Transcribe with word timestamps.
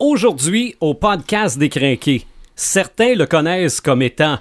Aujourd'hui, 0.00 0.74
au 0.80 0.94
podcast 0.94 1.56
des 1.56 1.68
Crinqués, 1.68 2.26
certains 2.56 3.14
le 3.14 3.26
connaissent 3.26 3.80
comme 3.80 4.02
étant 4.02 4.40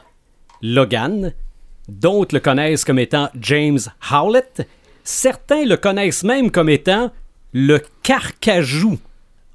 Logan, 0.64 1.32
d'autres 1.88 2.33
le 2.33 2.40
connaissent 2.40 2.83
comme 2.83 2.98
étant 2.98 3.29
James 3.40 3.78
Howlett, 4.12 4.68
certains 5.04 5.63
le 5.63 5.78
connaissent 5.78 6.24
même 6.24 6.50
comme 6.50 6.70
étant 6.70 7.12
le 7.54 7.79
Carcajou. 8.02 8.97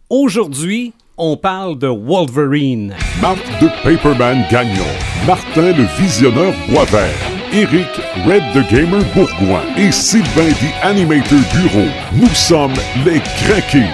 Aujourd'hui, 0.08 0.92
on 1.16 1.36
parle 1.36 1.76
de 1.80 1.88
Wolverine. 1.88 2.94
Marc 3.20 3.44
de 3.60 3.66
Paperman 3.82 4.44
Gagnon, 4.52 4.86
Martin 5.26 5.72
le 5.72 5.84
Visionneur 6.00 6.54
Boisvert, 6.68 7.18
Eric 7.52 7.88
Red 8.24 8.44
the 8.54 8.70
Gamer 8.70 9.02
Bourgoin 9.16 9.64
et 9.76 9.90
Sylvain 9.90 10.52
the 10.52 10.84
Animator 10.84 11.40
Bureau. 11.56 11.88
Nous 12.14 12.28
sommes 12.28 12.74
les 13.04 13.18
Craqués. 13.18 13.90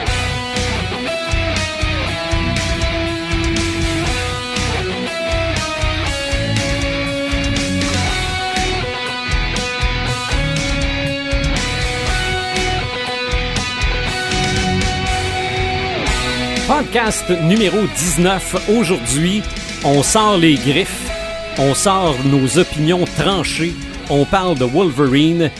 Podcast 16.94 17.28
numéro 17.42 17.78
19. 17.96 18.68
Aujourd'hui, 18.78 19.42
on 19.84 20.04
sort 20.04 20.36
les 20.38 20.54
griffes, 20.54 21.10
on 21.58 21.74
sort 21.74 22.14
nos 22.24 22.56
opinions 22.56 23.04
tranchées, 23.16 23.72
on 24.10 24.24
parle 24.24 24.56
de 24.56 24.64
Wolverine. 24.64 25.50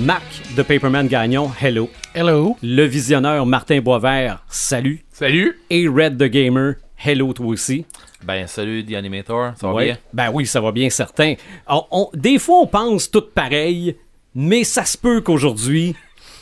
Mac 0.00 0.24
de 0.56 0.62
Paperman 0.62 1.06
Gagnon, 1.06 1.52
hello. 1.62 1.88
Hello. 2.16 2.56
Le 2.64 2.82
visionneur 2.84 3.46
Martin 3.46 3.80
Boisvert, 3.80 4.42
salut. 4.48 5.04
Salut! 5.12 5.56
Et 5.70 5.86
Red 5.86 6.18
the 6.18 6.24
Gamer, 6.24 6.74
hello 6.98 7.32
toi 7.32 7.46
aussi. 7.46 7.86
Ben, 8.24 8.48
salut, 8.48 8.84
The 8.84 8.94
Animator, 8.94 9.52
ça 9.60 9.68
va 9.68 9.74
Ouais. 9.74 9.84
bien? 9.84 9.98
Ben 10.12 10.30
oui, 10.34 10.46
ça 10.46 10.60
va 10.60 10.72
bien, 10.72 10.90
certain. 10.90 11.34
On- 11.68 11.84
on- 11.92 12.10
des 12.12 12.40
fois, 12.40 12.58
on 12.60 12.66
pense 12.66 13.08
tout 13.08 13.22
pareil, 13.32 13.94
mais 14.34 14.64
ça 14.64 14.84
se 14.84 14.98
peut 14.98 15.20
qu'aujourd'hui, 15.20 15.94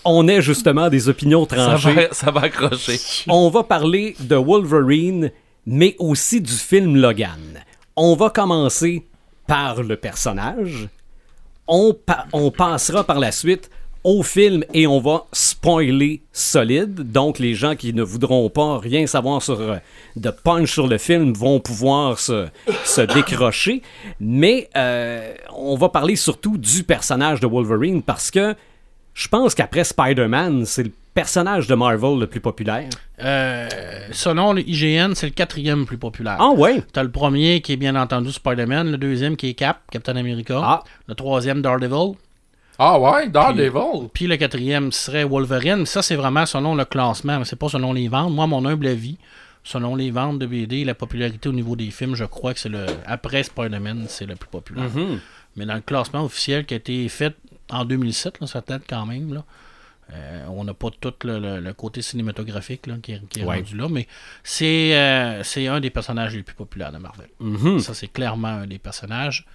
on 0.05 0.27
ait 0.29 0.41
justement 0.43 0.89
des 0.89 1.09
opinions 1.09 1.47
Ça 1.49 1.57
tranchées. 1.57 1.93
va, 1.95 2.03
ça 2.13 2.31
va 2.31 2.43
accrocher. 2.43 2.99
On 3.29 3.49
va 3.51 3.63
parler 3.63 4.15
de 4.21 4.37
Wolverine, 4.37 5.31
mais 5.67 5.97
aussi 5.99 6.41
du 6.41 6.53
film 6.53 6.97
Logan. 6.97 7.63
On 7.97 8.15
va 8.17 8.31
commencer 8.31 9.05
par 9.47 9.83
le 9.83 9.97
personnage. 9.97 10.89
On, 11.69 11.95
pa- 11.95 12.27
on 12.33 12.51
passera 12.51 13.05
par 13.05 13.21
la 13.21 13.31
suite 13.33 13.71
au 14.03 14.23
film 14.23 14.65
et 14.73 14.87
on 14.87 14.99
va 14.99 15.27
spoiler 15.33 16.23
solide. 16.33 17.13
Donc, 17.13 17.39
les 17.39 17.53
gens 17.55 17.77
qui 17.77 17.93
ne 17.93 18.03
voudront 18.03 18.49
pas 18.49 18.79
rien 18.79 19.07
savoir 19.07 19.43
sur 19.43 19.61
euh, 19.61 19.77
de 20.17 20.31
punch 20.31 20.73
sur 20.73 20.87
le 20.87 20.97
film 20.97 21.35
vont 21.35 21.61
pouvoir 21.61 22.19
se, 22.19 22.47
se 22.85 23.03
décrocher. 23.03 23.83
Mais 24.19 24.71
euh, 24.77 25.35
on 25.55 25.77
va 25.77 25.91
parler 25.91 26.17
surtout 26.17 26.57
du 26.57 26.83
personnage 26.83 27.41
de 27.41 27.47
Wolverine 27.47 28.03
parce 28.03 28.31
que 28.31 28.55
je 29.21 29.29
pense 29.29 29.55
qu'après 29.55 29.85
Spider-Man, 29.85 30.65
c'est 30.65 30.85
le 30.85 30.93
personnage 31.13 31.67
de 31.67 31.75
Marvel 31.75 32.19
le 32.19 32.27
plus 32.27 32.41
populaire. 32.41 32.89
Euh, 33.23 33.69
selon 34.13 34.55
le 34.55 34.67
IGN, 34.67 35.13
c'est 35.15 35.27
le 35.27 35.33
quatrième 35.33 35.85
plus 35.85 35.99
populaire. 35.99 36.37
Ah 36.39 36.51
ouais? 36.51 36.83
T'as 36.93 37.03
le 37.03 37.11
premier 37.11 37.61
qui 37.61 37.73
est 37.75 37.77
bien 37.77 37.97
entendu 37.97 38.33
Spider-Man, 38.33 38.91
le 38.91 38.97
deuxième 38.97 39.37
qui 39.37 39.51
est 39.51 39.55
Cap, 39.55 39.81
Captain 39.91 40.17
America, 40.17 40.59
Ah. 40.63 40.83
le 41.07 41.15
troisième 41.15 41.61
Daredevil, 41.61 42.15
Ah 42.79 42.99
ouais, 42.99 43.29
Daredevil. 43.29 44.09
puis 44.15 44.27
le 44.27 44.37
quatrième 44.39 44.91
serait 44.91 45.25
Wolverine. 45.25 45.85
Ça, 45.85 46.01
c'est 46.01 46.17
vraiment 46.17 46.47
selon 46.47 46.75
le 46.75 46.87
classement, 46.87 47.39
mais 47.39 47.45
c'est 47.45 47.57
pas 47.59 47.69
selon 47.69 47.93
les 47.93 48.09
ventes. 48.09 48.33
Moi, 48.33 48.47
mon 48.47 48.65
humble 48.65 48.87
avis, 48.87 49.19
selon 49.65 49.97
les 49.97 50.11
ventes 50.11 50.39
de 50.39 50.47
BD, 50.47 50.85
la 50.85 50.95
popularité 50.95 51.51
au 51.51 51.53
niveau 51.53 51.77
des 51.77 51.91
films, 51.91 52.15
je 52.15 52.25
crois 52.25 52.55
que 52.55 52.61
c'est 52.61 52.71
le. 52.71 52.87
Après 53.05 53.43
Spider-Man, 53.43 54.07
c'est 54.09 54.25
le 54.25 54.37
plus 54.37 54.49
populaire. 54.49 54.89
Mhm. 54.95 55.19
Mais 55.57 55.67
dans 55.67 55.75
le 55.75 55.81
classement 55.83 56.25
officiel 56.25 56.65
qui 56.65 56.73
a 56.73 56.77
été 56.79 57.07
fait 57.11 57.35
en 57.71 57.85
2007, 57.85 58.41
là, 58.41 58.47
ça 58.47 58.63
date 58.67 58.83
quand 58.89 59.07
même, 59.07 59.33
là. 59.35 59.45
euh, 60.13 60.45
on 60.49 60.65
n'a 60.65 60.75
pas 60.75 60.89
tout 61.01 61.15
le, 61.25 61.39
le- 61.39 61.61
le 61.61 61.73
côté 61.73 62.03
cinématographique 62.03 62.87
là, 62.89 62.97
qui 63.03 63.13
est, 63.13 63.29
qui 63.29 63.41
est 63.41 63.45
Ouais. 63.45 63.57
rendu 63.57 63.77
là, 63.77 63.89
mais 63.89 64.09
c'est 64.43 64.97
euh, 64.97 65.43
c'est 65.45 65.67
un 65.69 65.79
des 65.81 65.91
personnages 65.91 66.35
les 66.35 66.43
plus 66.43 66.55
populaires 66.57 66.91
de 66.93 66.99
Marvel. 66.99 67.29
Mhm. 67.39 67.79
Ça, 67.79 67.95
c'est 67.95 68.09
clairement 68.09 68.49
un 68.49 68.67
des 68.67 68.79
personnages 68.79 69.47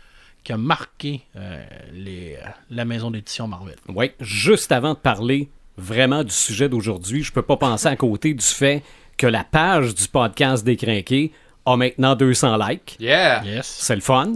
qui 0.44 0.54
a 0.54 0.58
marqué 0.58 1.22
euh, 1.36 1.62
les, 1.94 2.38
la 2.70 2.86
maison 2.86 3.12
d'édition 3.12 3.48
Marvel. 3.48 3.76
Oui, 3.90 4.12
juste 4.22 4.72
avant 4.72 4.94
de 4.94 5.00
parler 5.00 5.50
vraiment 5.78 6.24
du 6.24 6.32
sujet 6.32 6.70
d'aujourd'hui, 6.70 7.22
je 7.24 7.34
peux 7.34 7.42
pas 7.42 7.58
penser 7.58 7.88
à 7.88 7.96
côté 7.98 8.34
du 8.34 8.46
fait 8.46 8.82
que 9.18 9.28
la 9.28 9.44
page 9.44 9.94
du 9.96 10.08
podcast 10.08 10.64
des 10.64 10.78
Crinqués 10.78 11.34
a 11.66 11.76
maintenant 11.76 12.16
200 12.16 12.58
likes. 12.66 12.96
Yeah! 13.00 13.44
Yes. 13.44 13.66
C'est 13.66 13.96
le 13.96 14.02
fun. 14.02 14.32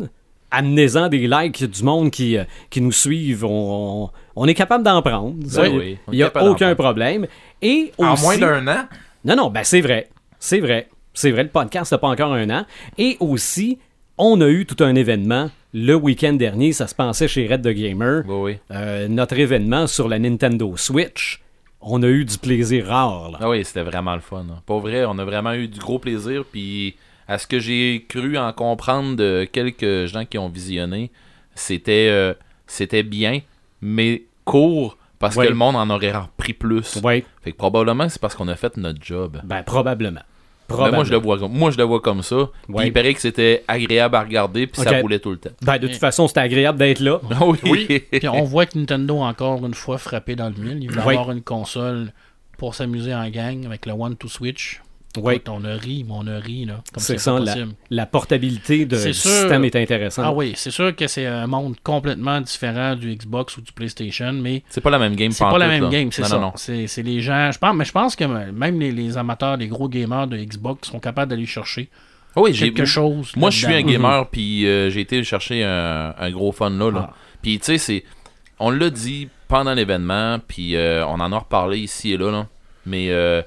Amenez-en 0.52 1.10
des 1.10 1.28
likes 1.28 1.64
du 1.64 1.84
monde 1.84 2.10
qui, 2.12 2.38
euh, 2.38 2.44
qui 2.70 2.82
nous 2.82 2.92
suivent. 2.92 3.46
On, 3.46 4.06
on- 4.06 4.10
on 4.36 4.46
est 4.48 4.54
capable 4.54 4.84
d'en 4.84 5.02
prendre. 5.02 5.36
Ça, 5.48 5.64
Ben 5.64 5.72
Il 5.74 5.78
oui, 5.80 5.98
on 6.08 6.12
est 6.12 6.16
n'y 6.16 6.24
a 6.24 6.44
aucun 6.44 6.74
problème. 6.76 7.28
Et 7.62 7.92
En 7.98 8.14
aussi- 8.14 8.24
moins 8.24 8.38
d'un 8.38 8.68
an? 8.68 8.86
Non, 9.26 9.36
non, 9.36 9.50
ben 9.50 9.64
c'est 9.64 9.82
vrai. 9.82 10.10
C'est 10.40 10.60
vrai. 10.60 10.88
C'est 11.14 11.32
vrai, 11.32 11.44
le 11.44 11.50
podcast 11.50 11.92
n'a 11.92 11.98
pas 11.98 12.08
encore 12.08 12.34
un 12.34 12.50
an. 12.50 12.66
Et 12.98 13.18
aussi, 13.20 13.78
on 14.18 14.40
a 14.42 14.48
eu 14.48 14.66
tout 14.66 14.82
un 14.84 14.96
événement 14.96 15.50
le 15.74 15.94
week-end 15.96 16.34
dernier. 16.34 16.72
Ça 16.72 16.88
se 16.88 16.96
passait 16.96 17.28
chez 17.28 17.46
Red 17.48 17.62
the 17.64 17.70
Gamer. 17.70 18.24
Oui, 18.28 18.36
oui. 18.54 18.58
Euh, 18.72 19.08
notre 19.10 19.38
événement 19.38 19.88
sur 19.88 20.08
la 20.08 20.18
Nintendo 20.20 20.74
Switch. 20.78 21.42
On 21.82 22.02
a 22.04 22.08
eu 22.08 22.24
du 22.26 22.38
plaisir 22.38 22.88
rare. 22.88 23.32
là. 23.32 23.38
Ah 23.42 23.50
oui, 23.50 23.66
c'était 23.66 23.84
vraiment 23.84 24.14
le 24.16 24.22
fun. 24.22 24.46
hein. 24.50 24.62
Pour 24.66 24.80
vrai, 24.82 25.04
on 25.06 25.18
a 25.20 25.26
vraiment 25.26 25.54
eu 25.54 25.68
du 25.68 25.80
gros 25.80 26.00
plaisir. 26.00 26.44
Puis, 26.50 26.96
à 27.30 27.38
ce 27.38 27.48
que 27.48 27.60
j'ai 27.60 28.06
cru 28.10 28.38
en 28.38 28.52
comprendre 28.52 29.16
de 29.16 29.48
quelques 29.50 30.08
gens 30.08 30.26
qui 30.26 30.38
ont 30.38 30.50
visionné, 30.50 31.12
c'était 31.56 32.08
euh, 32.10 32.34
c'était 32.68 33.04
bien, 33.04 33.40
mais 33.82 34.24
court, 34.46 34.98
parce 35.20 35.36
Ouais. 35.36 35.46
que 35.46 35.50
le 35.52 35.56
monde 35.56 35.76
en 35.76 35.90
aurait 35.90 36.12
repris 36.12 36.54
plus. 36.54 37.00
Oui, 37.04 37.24
Fait 37.42 37.52
que 37.52 37.58
probablement, 37.58 38.10
c'est 38.10 38.20
parce 38.20 38.36
qu'on 38.36 38.48
a 38.48 38.56
fait 38.56 38.76
notre 38.78 39.00
job. 39.02 39.40
ben 39.44 39.64
probablement. 39.64 40.22
Ben, 40.68 40.76
Probablement. 40.76 40.98
moi, 40.98 41.04
je 41.06 41.12
le 41.12 41.18
vois 41.18 41.40
comme, 41.40 41.52
moi, 41.52 41.72
je 41.72 41.78
le 41.78 41.84
vois 41.84 42.00
comme 42.00 42.22
ça. 42.22 42.50
Puis 42.68 42.76
Ouais. 42.76 42.88
il 42.88 42.94
paraît 42.94 43.14
que 43.16 43.20
c'était 43.22 43.64
agréable 43.68 44.16
à 44.16 44.22
regarder, 44.22 44.68
puis 44.68 44.80
ça 44.84 45.00
roulait 45.02 45.18
tout 45.18 45.32
le 45.32 45.38
temps. 45.38 45.50
Ben, 45.64 45.80
de 45.80 45.88
toute 45.88 45.98
façon, 45.98 46.28
c'était 46.28 46.42
agréable 46.42 46.78
d'être 46.78 47.00
là. 47.00 47.20
Ah 47.32 47.46
oui. 47.64 48.00
Puis 48.12 48.28
on 48.30 48.44
voit 48.44 48.68
que 48.68 48.78
Nintendo 48.78 49.24
a 49.24 49.28
encore 49.30 49.66
une 49.66 49.74
fois 49.74 49.98
frappé 49.98 50.36
dans 50.36 50.50
le 50.50 50.56
mille. 50.64 50.84
Il 50.84 50.92
voulait 50.92 51.04
Oui. 51.06 51.14
avoir 51.16 51.32
une 51.32 51.42
console 51.42 52.12
pour 52.60 52.76
s'amuser 52.76 53.16
en 53.16 53.28
gang 53.30 53.66
avec 53.66 53.88
le 53.88 53.94
One 53.94 54.16
to 54.16 54.28
Switch. 54.28 54.82
Oui, 55.18 55.36
Écoute, 55.36 55.50
On 55.50 55.66
a 55.66 55.74
ri, 55.76 56.06
mais 56.08 56.14
on 56.16 56.28
a 56.28 56.38
ri, 56.38 56.66
là. 56.66 56.82
Comme 56.94 57.02
c'est 57.02 57.18
ça. 57.18 57.40
La, 57.40 57.56
la 57.90 58.06
portabilité 58.06 58.86
de, 58.86 58.96
C'est 58.96 59.08
du 59.10 59.14
sûr. 59.16 59.32
système 59.32 59.66
est 59.66 59.76
intéressante. 59.76 60.26
Ah 60.28 60.32
oui, 60.32 60.54
c'est 60.56 60.70
sûr 60.72 60.96
que 60.96 61.08
c'est 61.08 61.26
un 61.26 61.48
monde 61.48 61.76
complètement 61.84 62.40
différent 62.42 62.96
du 62.96 63.16
Xbox 63.16 63.58
ou 63.58 63.62
du 63.62 63.72
PlayStation, 63.72 64.32
mais 64.34 64.64
C'est 64.70 64.82
pas 64.82 64.92
la 64.92 65.00
même 65.00 65.16
game 65.16 65.32
c'est 65.32 65.44
pas 65.44 65.58
la 65.58 65.68
même 65.68 65.84
là. 65.86 65.90
game, 65.90 66.12
c'est 66.12 66.22
non, 66.22 66.28
ça. 66.28 66.36
Non, 66.36 66.42
non. 66.42 66.52
C'est 66.56 66.86
c'est 66.88 67.02
les 67.02 67.22
gens, 67.22 67.52
je 67.52 67.58
pense, 67.58 67.76
mais 67.76 67.86
je 67.86 67.92
pense 67.92 68.16
que 68.16 68.24
même 68.26 68.80
les, 68.80 68.92
les 68.92 69.18
amateurs, 69.18 69.58
les 69.58 69.68
gros 69.68 69.90
gamers 69.90 70.28
de 70.28 70.38
Xbox 70.38 70.90
sont 70.90 71.00
capables 71.00 71.32
d'aller 71.32 71.48
chercher 71.48 71.90
Ah 72.36 72.42
oui, 72.42 72.54
j'ai 72.54 72.72
quelque 72.72 72.86
chose. 72.86 73.32
Moi, 73.36 73.50
je 73.50 73.58
suis 73.66 73.74
un 73.74 73.82
gamer, 73.82 74.28
puis 74.30 74.68
euh, 74.68 74.90
j'ai 74.92 75.02
été 75.02 75.24
chercher 75.24 75.64
un, 75.64 76.14
un 76.18 76.30
gros 76.32 76.52
fun 76.52 76.70
là. 76.70 76.92
là. 76.92 77.10
Ah. 77.12 77.16
Puis, 77.42 77.58
tu 77.60 77.66
sais, 77.66 77.78
c'est. 77.80 78.04
On 78.60 78.70
l'a 78.70 78.90
dit 78.92 79.30
pendant 79.48 79.74
l'événement, 79.74 80.38
puis 80.48 80.76
euh, 80.76 81.04
on 81.08 81.20
en 81.20 81.32
a 81.32 81.38
reparlé 81.40 81.80
ici 81.80 82.12
et 82.14 82.18
là, 82.18 82.30
là. 82.30 82.48
Mais 82.86 83.10
euh, 83.12 83.42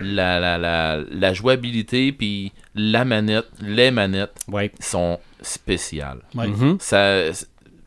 la, 0.00 0.38
la, 0.40 0.56
la, 0.58 0.98
la 1.10 1.34
jouabilité, 1.34 2.12
puis 2.12 2.52
la 2.74 3.04
manette, 3.04 3.46
les 3.60 3.90
manettes 3.90 4.38
sont 4.80 5.18
spéciales. 5.42 6.20
Ouais. 6.34 6.46
Mhm. 6.48 6.78
Ça, 6.80 7.24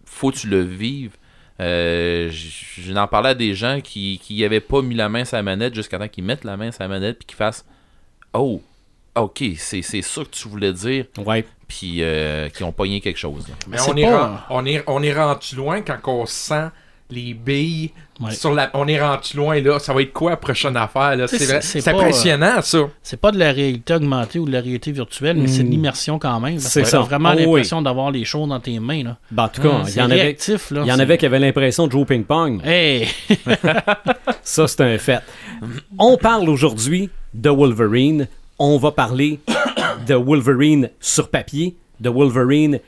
faut 0.06 0.32
que 0.32 0.38
tu 0.38 0.48
le 0.48 0.62
vives. 0.62 1.12
Euh, 1.62 2.30
je 2.32 2.94
n'en 2.94 3.08
parlais 3.08 3.30
à 3.30 3.36
des 3.36 3.54
gens 3.54 3.82
qui 3.82 4.20
qui 4.24 4.46
avaient 4.46 4.62
pas 4.62 4.82
mis 4.82 4.96
la 4.96 5.10
main 5.10 5.26
sur 5.26 5.36
la 5.36 5.44
manette 5.44 5.76
jusqu'à 5.76 6.00
temps 6.00 6.08
qu'ils 6.08 6.24
mettent 6.24 6.46
la 6.46 6.56
main 6.56 6.72
sur 6.72 6.84
la 6.84 6.88
manette 6.88 7.18
puis 7.20 7.26
qu'ils 7.26 7.36
fassent 7.38 7.66
Oh, 8.34 8.62
ok, 9.16 9.44
c'est 9.58 9.82
c'est 9.82 10.02
ça 10.02 10.24
que 10.24 10.30
tu 10.30 10.48
voulais 10.48 10.72
dire, 10.72 11.06
Ouais. 11.18 11.46
puis 11.68 11.98
euh, 12.02 12.48
qui 12.50 12.64
ont 12.64 12.72
pogné 12.72 13.02
quelque 13.02 13.18
chose. 13.18 13.46
là. 13.50 13.56
Mais 13.68 13.78
on 13.90 13.96
est, 13.98 14.04
pas- 14.04 14.28
ren- 14.28 14.40
on, 14.52 14.66
est, 14.66 14.84
on 14.88 15.04
est 15.04 15.14
rendu 15.14 15.56
loin 15.58 15.82
quand 15.82 15.98
on 16.08 16.26
sent 16.26 16.68
les 17.10 17.34
billes 17.34 17.92
Ouais. 18.20 18.32
sur 18.32 18.54
la. 18.54 18.70
On 18.74 18.88
est 18.88 19.00
rendu 19.02 19.38
loin 19.38 19.62
là. 19.62 19.80
Ça 19.80 19.94
va 19.94 20.02
être 20.02 20.12
quoi 20.12 20.32
la 20.32 20.38
prochaine 20.38 20.76
affaire 20.76 21.16
là? 21.16 21.28
C'est 21.28 21.88
impressionnant 21.88 22.62
ça. 22.62 22.80
C'est 23.02 23.20
pas 23.20 23.32
de 23.32 23.38
la 23.40 23.52
réalité 23.52 23.94
augmentée 23.94 24.40
ou 24.40 24.46
de 24.46 24.52
la 24.52 24.60
réalité 24.62 24.92
virtuelle, 24.92 25.38
mais 25.38 25.48
c'est 25.48 25.64
de 25.64 25.68
Mm. 25.70 25.72
l'immersion 25.72 26.20
quand 26.20 26.40
même. 26.40 26.60
C'est 26.60 26.84
ça. 26.86 27.00
Vraiment 27.00 27.30
Oh, 27.32 27.38
oui. 27.38 27.46
l'impression 27.46 27.82
d'avoir 27.82 28.12
les 28.12 28.26
choses 28.26 28.50
dans 28.50 28.60
tes 28.60 28.78
mains. 28.80 29.04
Là. 29.04 29.18
Ben, 29.32 29.44
en 29.44 29.48
tout 29.48 29.62
cas, 29.62 29.70
il 29.84 29.90
y 29.90 29.92
C'est 29.92 30.02
en 30.02 30.06
avait, 30.06 30.22
réactif. 30.22 30.72
Là. 30.72 30.82
il 30.84 30.88
y 30.90 30.92
en 30.92 30.96
C'est- 30.96 31.02
avait 31.02 31.18
qui 31.18 31.26
avaient 31.26 31.40
l'impression 31.40 31.88
de 31.88 31.92
jouer 31.92 32.02
au 32.02 32.06
ping-pong. 32.06 32.62
Hey! 32.66 33.08
Ça, 34.44 34.68
c'est 34.68 34.82
un 34.82 34.98
fait. 34.98 35.20
On 35.98 36.18
parle 36.18 36.50
aujourd'hui 36.50 37.10
de 37.34 37.50
Wolverine. 37.50 38.28
On 38.58 38.78
va 38.78 38.92
parler 38.92 39.40
de 40.08 40.16
Wolverine 40.16 40.90
sur 41.00 41.30
papier, 41.30 41.76
de 42.00 42.10
Wolverine 42.10 42.80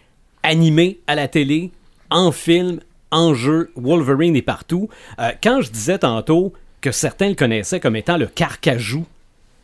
animé 0.43 0.99
à 1.07 1.15
la 1.15 1.27
télé, 1.27 1.71
en 2.09 2.31
film, 2.31 2.79
en 3.11 3.33
jeu. 3.33 3.71
Wolverine 3.75 4.35
est 4.35 4.41
partout. 4.41 4.89
Euh, 5.19 5.31
quand 5.43 5.61
je 5.61 5.71
disais 5.71 5.99
tantôt 5.99 6.53
que 6.81 6.91
certains 6.91 7.29
le 7.29 7.35
connaissaient 7.35 7.79
comme 7.79 7.95
étant 7.95 8.17
le 8.17 8.25
carcajou, 8.25 9.05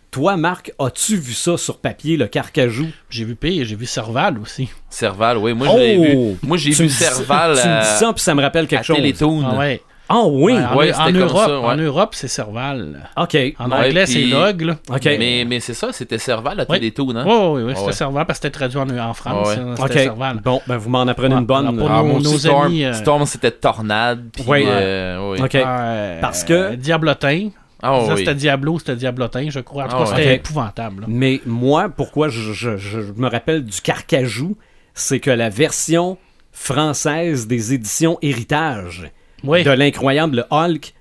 Toi, 0.10 0.38
Marc, 0.38 0.72
as-tu 0.80 1.18
vu 1.18 1.34
ça 1.34 1.58
sur 1.58 1.80
papier, 1.80 2.16
le 2.16 2.28
carcajou? 2.28 2.88
J'ai 3.10 3.26
vu 3.26 3.36
P 3.36 3.58
et 3.58 3.66
j'ai 3.66 3.76
vu 3.76 3.86
Serval 3.86 4.40
aussi. 4.40 4.70
Serval, 4.90 5.38
oui. 5.38 5.54
Moi, 5.54 5.68
je 5.68 5.78
l'ai 5.78 5.98
vu. 5.98 6.38
Moi, 6.42 6.58
j'ai 6.58 6.72
vu 6.72 6.90
Serval 6.90 7.60
Tu 7.62 7.68
me 7.68 7.82
dis 7.82 8.00
ça, 8.00 8.14
puis 8.14 8.24
ça 8.24 8.34
me 8.34 8.42
rappelle 8.42 8.66
à 8.66 8.68
quelque 8.68 8.86
chose. 8.86 8.96
Télétoon. 8.96 9.44
Ah 9.46 9.58
ouais. 9.58 9.82
Ah 10.10 10.24
oui? 10.26 10.54
Ouais, 10.54 10.60
en, 10.64 10.76
Ouais, 10.78 10.94
en 10.96 11.12
Europe, 11.12 11.38
ça, 11.50 11.60
ouais. 11.60 11.66
en 11.66 11.76
Europe, 11.76 12.10
c'est 12.16 12.28
Serval. 12.30 13.10
OK. 13.18 13.36
En 13.60 13.70
Ouais, 13.72 13.88
anglais, 13.88 14.04
puis- 14.06 14.14
c'est 14.14 14.22
Log. 14.22 14.62
Là. 14.62 14.76
OK. 14.90 15.04
Mais, 15.06 15.44
mais 15.48 15.60
c'est 15.60 15.74
ça, 15.74 15.90
c'était 15.92 16.18
Serval 16.18 16.60
à 16.60 16.66
Oui. 16.70 16.80
Télétoon, 16.80 17.16
hein? 17.16 17.26
Oui, 17.28 17.62
oui, 17.62 17.64
oui, 17.68 17.74
c'était. 17.78 17.92
Serval 17.92 18.26
parce 18.26 18.40
que 18.40 18.48
c'était 18.48 18.58
traduit 18.58 18.78
en, 18.80 18.90
en 19.10 19.14
France. 19.14 19.48
Ouais. 19.50 19.56
hein, 19.60 19.76
OK. 19.78 19.88
C'était 19.90 20.04
Serval. 20.06 20.40
Bon, 20.44 20.62
ben 20.68 20.78
vous 20.78 20.90
m'en 20.90 21.02
apprenez 21.02 21.36
Ouais, 21.36 21.42
une 21.42 21.46
bonne. 21.46 21.68
alors 21.68 21.78
pour 21.78 21.92
Ah, 21.92 22.04
nos- 22.04 22.38
Storm, 22.38 22.66
amis, 22.68 22.86
euh, 22.86 22.94
Storm, 22.94 23.26
c'était 23.26 23.52
Tornade. 23.52 24.30
Puis, 24.34 24.44
Ouais. 24.44 24.64
euh, 24.66 25.32
oui. 25.34 25.42
OK. 25.42 25.56
Euh, 25.56 26.22
Parce 26.22 26.44
que- 26.44 26.76
Diablotin. 26.76 27.50
Ah, 27.84 28.00
ça, 28.08 28.14
oui. 28.14 28.20
c'était 28.20 28.34
Diablo, 28.36 28.80
c'était 28.80 28.96
Diablotin, 28.96 29.48
je 29.50 29.60
crois. 29.60 29.84
En 29.84 29.88
tout 29.90 29.96
Ah, 30.00 30.04
cas, 30.06 30.16
c'était 30.16 30.36
épouvantable. 30.36 31.02
là. 31.02 31.08
Mais 31.10 31.42
moi, 31.46 31.90
pourquoi 31.90 32.28
je, 32.30 32.54
je- 32.54 32.78
je 32.78 32.98
me 33.18 33.28
rappelle 33.30 33.64
du 33.64 33.82
carcajou, 33.82 34.58
c'est 34.96 35.20
que 35.20 35.30
la 35.30 35.50
version 35.50 36.18
française 36.54 37.46
des 37.46 37.74
éditions 37.74 38.18
Héritage 38.24 39.12
Oui. 39.44 39.64
de 39.64 39.72
l'incroyable 39.72 40.46
Hulk 40.52 40.94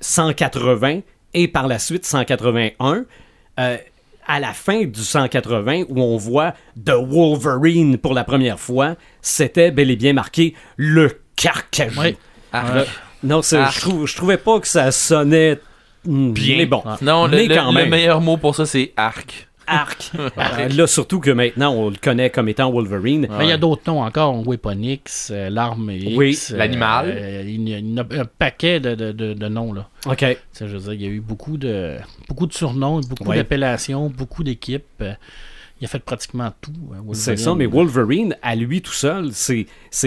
180 0.00 1.00
et 1.34 1.48
par 1.48 1.66
la 1.66 1.78
suite 1.78 2.04
181, 2.06 3.04
euh, 3.60 3.76
à 4.26 4.40
la 4.40 4.52
fin 4.52 4.84
du 4.84 5.00
180 5.00 5.82
où 5.88 6.00
on 6.00 6.16
voit 6.16 6.52
The 6.84 6.92
Wolverine 6.92 7.98
pour 7.98 8.14
la 8.14 8.24
première 8.24 8.58
fois, 8.60 8.94
c'était 9.20 9.70
bel 9.70 9.90
et 9.90 9.96
bien 9.96 10.12
marqué 10.12 10.54
le 10.76 11.20
carcajou. 11.36 12.00
Oui. 12.00 12.16
Ah, 12.52 12.64
Là, 12.74 12.84
non, 13.22 13.40
Ah. 13.52 13.70
je, 13.74 13.80
trouve, 13.80 14.06
je 14.06 14.16
trouvais 14.16 14.36
pas 14.36 14.60
que 14.60 14.68
ça 14.68 14.92
sonnait 14.92 15.58
bien. 16.04 16.56
Mais 16.58 16.66
bon, 16.66 16.82
Non, 17.02 17.26
le, 17.26 17.36
mais 17.36 17.46
le- 17.46 17.54
quand 17.56 17.68
le 17.68 17.72
même. 17.74 17.90
meilleur 17.90 18.20
mot 18.20 18.36
pour 18.36 18.54
ça, 18.54 18.64
c'est 18.66 18.92
arc. 18.96 19.48
Arc. 19.66 20.10
Euh, 20.36 20.68
là, 20.68 20.86
surtout 20.86 21.20
que 21.20 21.30
maintenant, 21.30 21.72
on 21.74 21.90
le 21.90 21.96
connaît 21.96 22.30
comme 22.30 22.48
étant 22.48 22.70
Wolverine. 22.70 23.26
Mais 23.38 23.46
il 23.46 23.48
y 23.48 23.52
a 23.52 23.56
d'autres 23.56 23.82
noms 23.86 24.02
encore, 24.02 24.46
Weaponix, 24.46 25.28
euh, 25.30 25.48
l'arme 25.50 25.90
X, 25.90 26.16
Oui, 26.16 26.38
euh, 26.52 26.56
l'animal. 26.56 27.06
euh, 27.08 27.42
il 27.46 27.68
y 27.68 27.74
a 27.74 27.78
une- 27.78 27.98
un 27.98 28.24
paquet 28.24 28.80
de, 28.80 28.94
de- 28.94 29.12
de- 29.12 29.34
de 29.34 29.48
noms 29.48 29.72
là. 29.72 29.88
OK. 30.06 30.24
Je 30.58 30.64
veux 30.64 30.78
dire, 30.78 30.92
il 30.92 31.02
y 31.02 31.06
a 31.06 31.08
eu 31.08 31.20
beaucoup 31.20 31.56
de 31.56 31.96
beaucoup 32.28 32.46
de 32.46 32.52
surnoms, 32.52 33.00
beaucoup 33.00 33.24
Ouais. 33.30 33.36
d'appellations, 33.36 34.08
beaucoup 34.10 34.44
d'équipes. 34.44 35.02
Il 35.84 35.86
a 35.86 35.88
fait 35.88 35.98
pratiquement 35.98 36.50
tout. 36.62 36.72
euh. 36.92 37.12
C'est 37.12 37.36
ça, 37.36 37.54
mais 37.54 37.66
Wolverine, 37.66 38.36
à 38.40 38.54
lui 38.56 38.80
tout 38.80 38.92
seul, 38.92 39.30
c'est, 39.32 39.66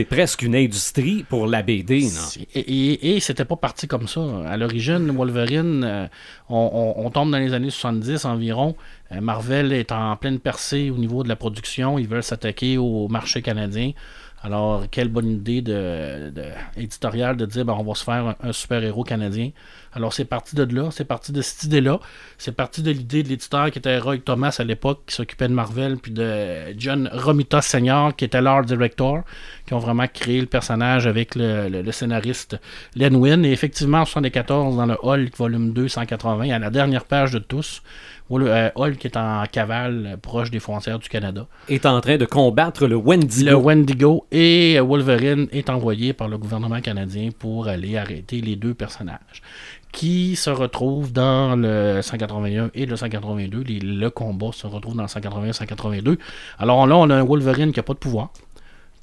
presque 0.10 0.42
une 0.42 0.56
industrie 0.56 1.24
pour 1.30 1.46
la 1.46 1.62
BD. 1.62 2.02
non? 2.02 2.44
Et, 2.56 2.60
et, 2.60 3.16
et 3.16 3.20
c'était 3.20 3.46
pas 3.46 3.56
parti 3.58 3.88
comme 3.88 4.08
ça. 4.08 4.22
À 4.48 4.58
l'origine, 4.58 5.12
Wolverine, 5.12 5.84
euh, 5.84 6.08
on, 6.50 6.96
on- 6.98 7.06
on 7.06 7.10
tombe 7.12 7.30
dans 7.32 7.38
les 7.38 7.54
années 7.54 7.70
70 7.70 8.26
environ. 8.26 8.76
Euh, 9.12 9.22
Marvel 9.22 9.72
est 9.72 9.92
en 9.92 10.16
pleine 10.16 10.40
percée 10.40 10.90
au 10.90 10.98
niveau 10.98 11.22
de 11.22 11.30
la 11.30 11.36
production. 11.36 12.00
Ils 12.00 12.08
veulent 12.08 12.24
s'attaquer 12.24 12.78
au 12.80 13.08
marché 13.08 13.44
canadien. 13.44 13.92
Alors, 14.44 14.84
quelle 14.92 15.10
bonne 15.10 15.30
idée 15.32 15.62
de, 15.62 16.30
de- 16.30 16.44
éditoriale 16.82 17.38
de 17.38 17.46
dire 17.46 17.66
ben, 17.66 17.76
on 17.78 17.84
va 17.84 17.96
se 17.96 18.04
faire 18.04 18.28
un, 18.28 18.36
un 18.42 18.52
super-héros 18.52 19.04
canadien. 19.04 19.50
Alors, 19.98 20.14
c'est 20.14 20.26
parti 20.26 20.56
de 20.56 20.64
là, 20.76 20.90
c'est 20.92 21.06
parti 21.06 21.32
de 21.32 21.42
cette 21.42 21.64
idée-là. 21.64 22.00
C'est 22.38 22.56
parti 22.56 22.84
de 22.84 22.92
l'idée 22.92 23.24
de 23.24 23.30
l'éditeur 23.30 23.72
qui 23.72 23.80
était 23.80 23.98
Roy 23.98 24.20
Thomas 24.20 24.56
à 24.60 24.64
l'époque, 24.64 25.02
qui 25.08 25.16
s'occupait 25.16 25.48
de 25.48 25.54
Marvel, 25.54 25.98
puis 25.98 26.12
de 26.12 26.72
John 26.78 27.10
Romita 27.12 27.62
Senior, 27.64 28.16
qui 28.16 28.24
était 28.26 28.40
l'art 28.42 28.64
director, 28.64 29.24
qui 29.66 29.74
ont 29.74 29.80
vraiment 29.80 30.06
créé 30.08 30.40
le 30.40 30.46
personnage 30.46 31.08
avec 31.08 31.34
le, 31.34 31.68
le- 31.68 31.82
le 31.82 31.92
scénariste 31.92 32.58
Len 32.96 33.16
Wein. 33.16 33.44
Et 33.44 33.52
effectivement, 33.52 34.02
en 34.02 34.06
74, 34.06 34.78
dans 34.78 34.86
le 34.86 34.98
Hulk, 35.02 35.36
volume 35.36 35.74
2, 35.74 35.88
180, 35.88 36.52
à 36.52 36.60
la 36.60 36.70
dernière 36.70 37.06
page 37.06 37.32
de 37.32 37.40
tous, 37.40 37.82
où 38.30 38.38
le 38.38 38.52
euh, 38.54 38.70
Hulk 38.76 39.04
est 39.04 39.18
en 39.18 39.44
cavale 39.52 40.18
proche 40.22 40.52
des 40.52 40.60
frontières 40.60 41.00
du 41.00 41.10
Canada. 41.10 41.48
Est 41.70 41.88
en 41.88 42.00
train 42.02 42.18
de 42.18 42.26
combattre 42.26 42.86
le 42.86 42.98
Wendigo. 42.98 43.50
Le 43.50 43.56
Wendigo 43.56 44.28
et 44.32 44.76
euh, 44.78 44.84
Wolverine 44.84 45.48
est 45.52 45.72
envoyé 45.72 46.14
par 46.14 46.28
le 46.28 46.38
gouvernement 46.38 46.82
canadien 46.82 47.30
pour 47.40 47.68
aller 47.68 47.98
arrêter 47.98 48.42
les 48.42 48.56
deux 48.56 48.76
personnages 48.76 49.42
qui 49.92 50.36
se 50.36 50.50
retrouvent 50.50 51.12
dans 51.12 51.56
le 51.56 52.02
181 52.02 52.70
et 52.76 52.86
le 52.86 52.96
182. 52.96 53.62
Les- 53.64 53.80
le 53.80 54.10
combat 54.10 54.50
se 54.52 54.68
retrouve 54.68 54.96
dans 54.96 55.04
le 55.04 55.08
181 55.08 55.50
et 55.50 55.54
182. 55.54 56.18
Alors 56.60 56.86
là, 56.88 56.96
on 56.98 57.10
a 57.10 57.16
un 57.16 57.24
Wolverine 57.24 57.72
qui 57.72 57.80
n'a 57.80 57.84
pas 57.84 57.94
de 57.94 58.00
pouvoir, 58.00 58.30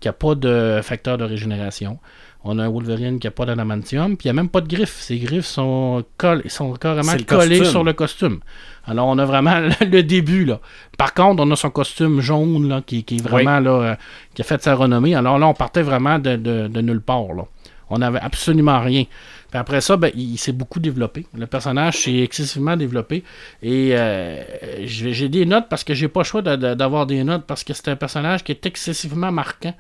qui 0.01 0.09
n'a 0.09 0.13
pas 0.13 0.35
de 0.35 0.81
facteur 0.83 1.19
de 1.19 1.25
régénération. 1.25 1.99
On 2.47 2.59
a 2.59 2.65
un 2.65 2.69
Wolverine 2.69 3.19
qui 3.19 3.27
n'a 3.27 3.31
pas 3.31 3.47
d'adamantium, 3.47 4.19
puis 4.19 4.27
il 4.29 4.33
n'y 4.33 4.39
a 4.39 4.43
même 4.43 4.51
pas 4.51 4.61
de 4.61 4.69
griffes. 4.69 5.01
Ses 5.01 5.19
griffes 5.19 5.47
sont, 5.47 6.05
sont 6.49 6.73
carrément 6.75 7.13
collées 7.25 7.49
costume. 7.59 7.65
sur 7.71 7.85
le 7.85 7.93
costume. 7.95 8.41
Alors 8.87 9.07
on 9.07 9.17
a 9.17 9.25
vraiment 9.25 9.61
le 9.81 10.03
début 10.03 10.45
là. 10.45 10.61
Par 10.99 11.15
contre, 11.15 11.43
on 11.43 11.51
a 11.51 11.57
son 11.57 11.71
costume 11.71 12.21
jaune 12.21 12.69
là, 12.69 12.83
qui, 12.85 13.03
qui 13.03 13.17
est 13.17 13.23
vraiment 13.23 13.61
là, 13.61 13.71
euh, 13.71 13.95
qui 14.35 14.43
a 14.43 14.45
fait 14.45 14.63
sa 14.63 14.75
renommée. 14.75 15.15
Alors 15.15 15.39
là, 15.39 15.47
on 15.49 15.55
partait 15.55 15.81
vraiment 15.81 16.19
de, 16.19 16.37
de- 16.37 16.69
de 16.69 16.81
nulle 16.83 17.01
part. 17.01 17.33
Là. 17.33 17.45
On 17.91 17.99
n'avait 17.99 18.21
absolument 18.21 18.81
rien. 18.81 19.05
Puis 19.51 19.59
après 19.59 19.81
ça, 19.81 19.97
ben, 19.97 20.11
il 20.15 20.37
s'est 20.39 20.53
beaucoup 20.53 20.81
développé. 20.81 21.27
Le 21.35 21.47
personnage 21.47 21.99
s'est 21.99 22.19
excessivement 22.19 22.77
développé. 22.77 23.23
Et 23.63 23.91
euh, 23.93 24.43
j'ai 24.85 25.29
des 25.29 25.45
notes 25.47 25.67
parce 25.69 25.85
que 25.85 25.95
j'ai 25.95 26.09
pas 26.09 26.21
le 26.21 26.25
choix 26.25 26.43
de- 26.43 26.57
de- 26.57 26.75
d'avoir 26.75 27.07
des 27.07 27.23
notes 27.25 27.45
parce 27.47 27.63
que 27.65 27.73
c'est 27.73 27.89
un 27.89 27.97
personnage 27.97 28.43
qui 28.43 28.53
est 28.53 28.67
excessivement 28.67 29.31
marquant. 29.33 29.75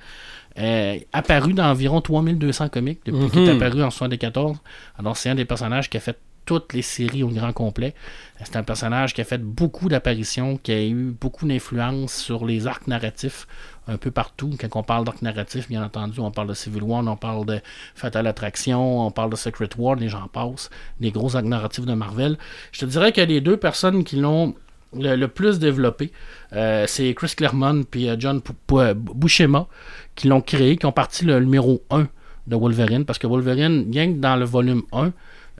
Euh, 0.58 0.98
apparu 1.12 1.52
dans 1.52 1.64
environ 1.68 2.00
3200 2.00 2.68
comics 2.68 3.00
depuis 3.04 3.28
qu'il 3.30 3.42
est 3.48 3.50
apparu 3.56 3.82
en 3.82 3.90
74. 3.90 4.56
Alors, 4.98 5.16
c'est 5.16 5.28
un 5.30 5.34
des 5.34 5.44
personnages 5.44 5.90
qui 5.90 5.96
a 5.96 6.00
fait 6.00 6.16
toutes 6.46 6.74
les 6.74 6.82
séries 6.82 7.22
au 7.22 7.28
grand 7.28 7.52
complet. 7.52 7.94
C'est 8.44 8.54
un 8.56 8.62
personnage 8.62 9.14
qui 9.14 9.22
a 9.22 9.24
fait 9.24 9.42
beaucoup 9.42 9.88
d'apparitions, 9.88 10.58
qui 10.58 10.72
a 10.72 10.82
eu 10.84 11.14
beaucoup 11.18 11.48
d'influence 11.48 12.12
sur 12.14 12.44
les 12.44 12.66
arcs 12.66 12.86
narratifs 12.86 13.46
un 13.86 13.96
peu 13.96 14.10
partout. 14.10 14.50
Quand 14.58 14.78
on 14.78 14.82
parle 14.82 15.04
d'arc 15.04 15.20
narratif, 15.22 15.68
bien 15.68 15.84
entendu, 15.84 16.20
on 16.20 16.30
parle 16.30 16.48
de 16.48 16.54
Civil 16.54 16.82
War, 16.82 17.04
on 17.06 17.16
parle 17.16 17.44
de 17.46 17.60
Fatal 17.94 18.26
Attraction, 18.26 19.06
on 19.06 19.10
parle 19.10 19.30
de 19.30 19.36
Secret 19.36 19.68
War, 19.76 19.96
les 19.96 20.08
gens 20.08 20.26
passent, 20.28 20.70
les 21.00 21.10
gros 21.10 21.36
arcs 21.36 21.44
narratifs 21.44 21.84
de 21.86 21.94
Marvel. 21.94 22.38
Je 22.72 22.80
te 22.80 22.86
dirais 22.86 23.12
que 23.12 23.20
les 23.20 23.40
deux 23.40 23.56
personnes 23.56 24.04
qui 24.04 24.16
l'ont 24.16 24.54
le, 24.96 25.26
plus 25.26 25.58
développé, 25.58 26.12
euh, 26.52 26.84
c'est 26.86 27.12
Chris 27.14 27.32
Claremont 27.36 27.82
puis 27.82 28.08
euh, 28.08 28.16
John 28.18 28.40
P- 28.40 28.94
Buscema 28.94 29.66
qui 30.14 30.28
l'ont 30.28 30.40
créé, 30.40 30.76
qui 30.76 30.86
ont 30.86 30.92
parti 30.92 31.24
le 31.24 31.40
numéro 31.40 31.82
1 31.90 32.06
de 32.46 32.56
Wolverine, 32.56 33.04
parce 33.04 33.18
que 33.18 33.26
Wolverine, 33.26 33.84
bien 33.84 34.12
que 34.12 34.18
dans 34.18 34.36
le 34.36 34.44
volume 34.44 34.82
1, 34.92 35.12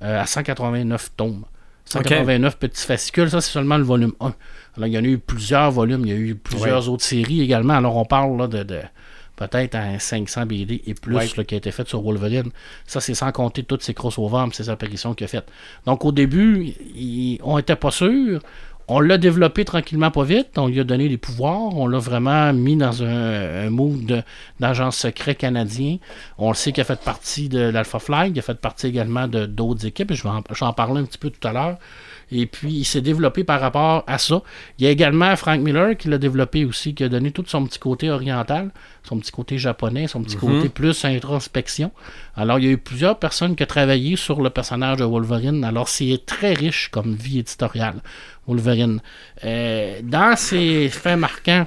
euh, 0.03 0.21
à 0.21 0.27
189 0.27 1.13
tomes. 1.17 1.45
189 1.87 2.59
petits 2.59 2.87
fascicules, 2.87 3.29
ça 3.31 3.41
c'est 3.41 3.51
seulement 3.53 3.77
le 3.77 3.85
volume 3.85 4.13
1. 4.21 4.33
Alors 4.77 4.87
il 4.89 4.93
y 4.93 4.99
en 4.99 5.05
a 5.05 5.07
eu 5.07 5.19
plusieurs 5.19 5.71
volumes, 5.71 6.03
il 6.05 6.09
y 6.09 6.13
a 6.13 6.19
eu 6.19 6.35
plusieurs 6.35 6.89
autres 6.89 7.05
séries 7.05 7.41
également. 7.41 7.75
Alors 7.75 7.97
on 7.97 8.05
parle 8.05 8.37
là, 8.39 8.47
de, 8.49 8.63
de 8.63 8.81
peut-être 9.37 9.75
un 9.75 9.99
500 9.99 10.47
BD 10.47 10.83
et 10.87 10.95
plus 10.95 11.15
Ouais. 11.17 11.29
là, 11.37 11.45
qui 11.45 11.55
a 11.55 11.59
été 11.59 11.71
fait 11.71 11.87
sur 11.89 12.03
Wolverine. 12.03 12.51
Ça 12.87 13.01
c'est 13.01 13.15
sans 13.15 13.33
compter 13.33 13.63
toutes 13.63 13.83
ces 13.83 13.95
crossovers, 13.95 14.47
et 14.51 14.55
ces 14.55 14.71
apparitions 14.71 15.15
qu'il 15.15 15.25
a 15.25 15.29
faites. 15.29 15.51
Donc 15.87 16.05
au 16.05 16.13
début, 16.13 16.73
on 17.43 17.59
était 17.59 17.77
pas 17.77 17.91
sûr. 17.91 18.41
On 18.87 19.01
l'a 19.01 19.17
développé 19.17 19.65
tranquillement 19.65 20.11
pas 20.11 20.25
vite, 20.25 20.59
on 20.59 20.67
lui 20.67 20.79
a 20.79 20.85
donné 20.85 21.09
des 21.09 21.17
pouvoirs, 21.17 21.75
on 21.75 21.87
l'a 21.87 21.99
vraiment 21.99 22.53
mis 22.53 22.77
dans 22.77 23.03
un, 23.03 23.67
un 23.67 23.71
mood 23.71 24.23
d'agent 24.61 24.91
secret 24.91 25.35
canadien. 25.37 25.97
On 26.37 26.51
le 26.51 26.55
sait 26.55 26.71
qu'il 26.71 26.83
a 26.83 26.85
fait 26.85 27.01
partie 27.01 27.49
de 27.49 27.61
l'Alpha 27.61 27.99
Flight, 27.99 28.33
il 28.37 28.39
a 28.39 28.43
fait 28.43 28.61
partie 28.61 28.89
également 28.89 29.27
de 29.27 29.47
d'autres 29.47 29.87
équipes, 29.87 30.13
je 30.13 30.23
vais 30.23 30.29
en, 30.29 30.43
je 30.51 30.61
vais 30.61 30.67
en 30.67 30.75
parler 30.75 31.01
un 31.01 31.05
petit 31.07 31.17
peu 31.17 31.31
tout 31.31 31.49
à 31.49 31.53
l'heure. 31.55 31.79
Et 32.35 32.47
puis, 32.47 32.73
il 32.73 32.85
s'est 32.85 33.01
développé 33.01 33.45
par 33.45 33.61
rapport 33.61 34.03
à 34.07 34.19
ça. 34.19 34.43
Il 34.79 34.85
y 34.85 34.89
a 34.89 34.91
également 34.91 35.35
Frank 35.37 35.61
Miller 35.61 35.97
qui 35.97 36.09
l'a 36.09 36.19
développé 36.19 36.65
aussi, 36.65 36.95
qui 36.95 37.05
a 37.05 37.09
donné 37.09 37.31
tout 37.31 37.45
son 37.47 37.65
petit 37.65 37.79
côté 37.79 38.11
oriental, 38.11 38.71
son 39.05 39.19
petit 39.19 39.31
côté 39.31 39.57
japonais, 39.57 40.09
son 40.09 40.23
petit 40.23 40.37
côté 40.37 40.69
plus 40.69 41.05
introspection. 41.05 41.93
Alors, 42.37 42.59
il 42.59 42.65
y 42.65 42.69
a 42.69 42.73
eu 42.73 42.79
plusieurs 42.79 43.19
personnes 43.19 43.55
qui 43.55 43.63
ont 43.63 43.67
travaillé 43.67 44.17
sur 44.17 44.41
le 44.41 44.51
personnage 44.51 44.97
de 44.99 45.05
Wolverine. 45.05 45.63
Alors, 45.65 45.89
c'est 45.89 46.21
très 46.27 46.55
riche 46.55 46.89
comme 46.91 47.15
vie 47.15 47.39
éditoriale, 47.39 48.03
Wolverine. 48.49 49.01
Euh, 49.45 50.01
dans 50.03 50.37
ses 50.37 50.89
faits 50.89 51.19
marquants, 51.19 51.67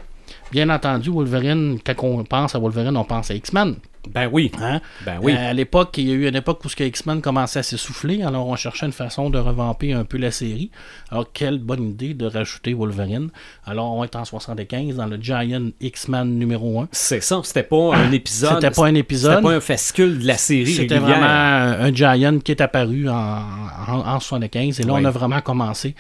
bien 0.51 0.70
entendu, 0.70 1.10
Wolverine, 1.10 1.80
quand 1.86 1.96
on 2.04 2.24
pense 2.24 2.56
à 2.56 2.60
Wolverine, 2.60 2.96
on 2.98 3.04
pense 3.04 3.32
à 3.32 3.36
X-Men. 3.36 3.75
Ben 4.13 4.30
oui. 4.32 4.54
Hein? 4.62 4.80
Ben 5.06 5.20
oui. 5.22 5.34
Euh, 5.38 5.50
à 5.50 5.54
l'époque, 5.54 5.98
il 5.98 6.08
y 6.08 6.12
a 6.12 6.13
eu 6.13 6.30
une 6.30 6.36
époque 6.38 6.63
où 6.63 6.70
ce 6.70 6.77
que 6.77 6.84
X-Men 6.86 7.22
commençait 7.22 7.60
à 7.60 7.63
s'essouffler, 7.63 8.24
alors 8.24 8.48
on 8.48 8.56
cherchait 8.56 8.86
une 8.86 8.94
façon 8.94 9.30
de 9.30 9.38
revamper 9.38 9.92
un 9.92 10.06
peu 10.06 10.18
la 10.18 10.32
série. 10.32 10.72
Alors, 11.12 11.25
quelle 11.34 11.60
bonne 11.60 11.89
idée 11.89 12.13
de 12.13 12.25
rajouter 12.25 12.74
Wolverine. 12.74 13.30
Alors, 13.66 13.94
on 13.96 14.06
est 14.06 14.16
en 14.16 14.24
75 14.24 14.96
dans 14.96 15.08
le 15.08 15.18
Giant 15.18 15.72
X-Men 15.82 16.39
numéro 16.39 16.80
1. 16.80 16.88
C'est 16.94 17.20
ça. 17.22 17.42
C'était 17.44 17.63
pas 17.63 17.96
un 17.96 18.10
épisode. 18.13 18.54
C'était 18.62 18.72
pas 18.72 18.86
un 18.86 18.96
épisode. 18.96 19.32
C'était 19.36 19.44
pas 19.44 19.56
un 19.56 19.60
fascicule 19.60 20.20
de 20.20 20.27
la 20.27 20.38
série 20.38 20.74
C'était 20.74 21.00
vraiment 21.00 21.25
un 21.25 21.94
Giant 21.94 22.39
qui 22.39 22.51
est 22.54 22.62
apparu 22.62 23.10
en, 23.10 23.13
en, 23.89 24.08
en 24.08 24.20
75. 24.22 24.80
Et 24.80 24.84
là, 24.84 24.94
Oui. 24.94 25.01
on 25.01 25.06
a 25.06 25.12
vraiment 25.12 25.42
commencé 25.42 25.96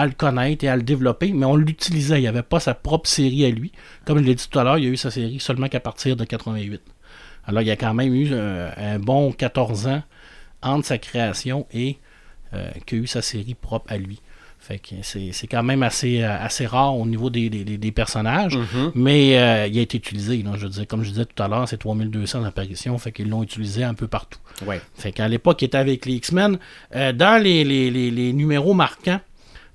à 0.00 0.06
le 0.06 0.12
connaître 0.12 0.64
et 0.64 0.68
à 0.68 0.76
le 0.76 0.82
développer, 0.82 1.32
mais 1.32 1.44
on 1.46 1.56
l'utilisait. 1.56 2.18
Il 2.18 2.22
n'y 2.22 2.26
avait 2.28 2.42
pas 2.42 2.60
sa 2.60 2.74
propre 2.74 3.08
série 3.08 3.44
à 3.44 3.50
lui. 3.50 3.70
Comme 4.04 4.18
je 4.18 4.24
l'ai 4.24 4.34
dit 4.34 4.48
tout 4.50 4.58
à 4.58 4.64
l'heure, 4.64 4.78
il 4.78 4.84
y 4.84 4.86
a 4.86 4.90
eu 4.90 4.96
sa 4.96 5.10
série 5.10 5.38
seulement 5.40 5.68
qu'à 5.68 5.80
partir 5.80 6.16
de 6.16 6.24
88. 6.24 6.80
Alors, 7.46 7.62
il 7.62 7.68
y 7.68 7.70
a 7.70 7.76
quand 7.76 7.94
même 7.94 8.14
eu 8.14 8.28
euh, 8.32 8.70
un 8.76 8.98
bon 8.98 9.32
14 9.32 9.86
ans 9.88 10.02
entre 10.62 10.86
sa 10.86 10.98
création 10.98 11.66
et 11.72 11.98
euh, 12.54 12.68
qu'il 12.86 12.98
a 12.98 13.02
eu 13.02 13.06
sa 13.06 13.22
série 13.22 13.54
propre 13.54 13.92
à 13.92 13.96
lui. 13.98 14.20
Fait 14.62 14.78
que 14.78 14.94
c'est 15.02 15.32
c'est 15.32 15.46
quand 15.46 15.62
même 15.62 15.82
assez, 15.82 16.22
euh, 16.22 16.36
assez 16.38 16.66
rare 16.66 16.94
au 16.94 17.06
niveau 17.06 17.30
des, 17.30 17.48
des- 17.48 17.64
des- 17.64 17.78
des 17.78 17.92
personnages. 17.92 18.56
Mhm. 18.58 18.92
Mais 18.94 19.38
euh, 19.38 19.66
il 19.66 19.78
a 19.78 19.82
été 19.82 19.96
utilisé. 19.96 20.42
là. 20.42 20.52
je 20.56 20.64
veux 20.64 20.68
dire, 20.68 20.86
comme 20.86 21.02
je 21.02 21.10
disais 21.10 21.24
tout 21.24 21.42
à 21.42 21.48
l'heure, 21.48 21.66
c'est 21.66 21.78
3200 21.78 22.44
apparitions. 22.44 22.98
Fait 22.98 23.10
qu'ils 23.10 23.30
l'ont 23.30 23.42
utilisé 23.42 23.84
un 23.84 23.94
peu 23.94 24.06
partout. 24.06 24.38
Ouais. 24.66 24.80
Fait 24.94 25.12
qu'à 25.12 25.28
l'époque, 25.28 25.62
il 25.62 25.66
était 25.66 25.78
avec 25.78 26.04
les 26.04 26.12
X-Men. 26.14 26.58
Euh, 26.94 27.12
dans 27.14 27.42
les, 27.42 27.64
les- 27.64 27.90
les- 27.90 28.10
les 28.10 28.32
numéros 28.34 28.74
marquants, 28.74 29.20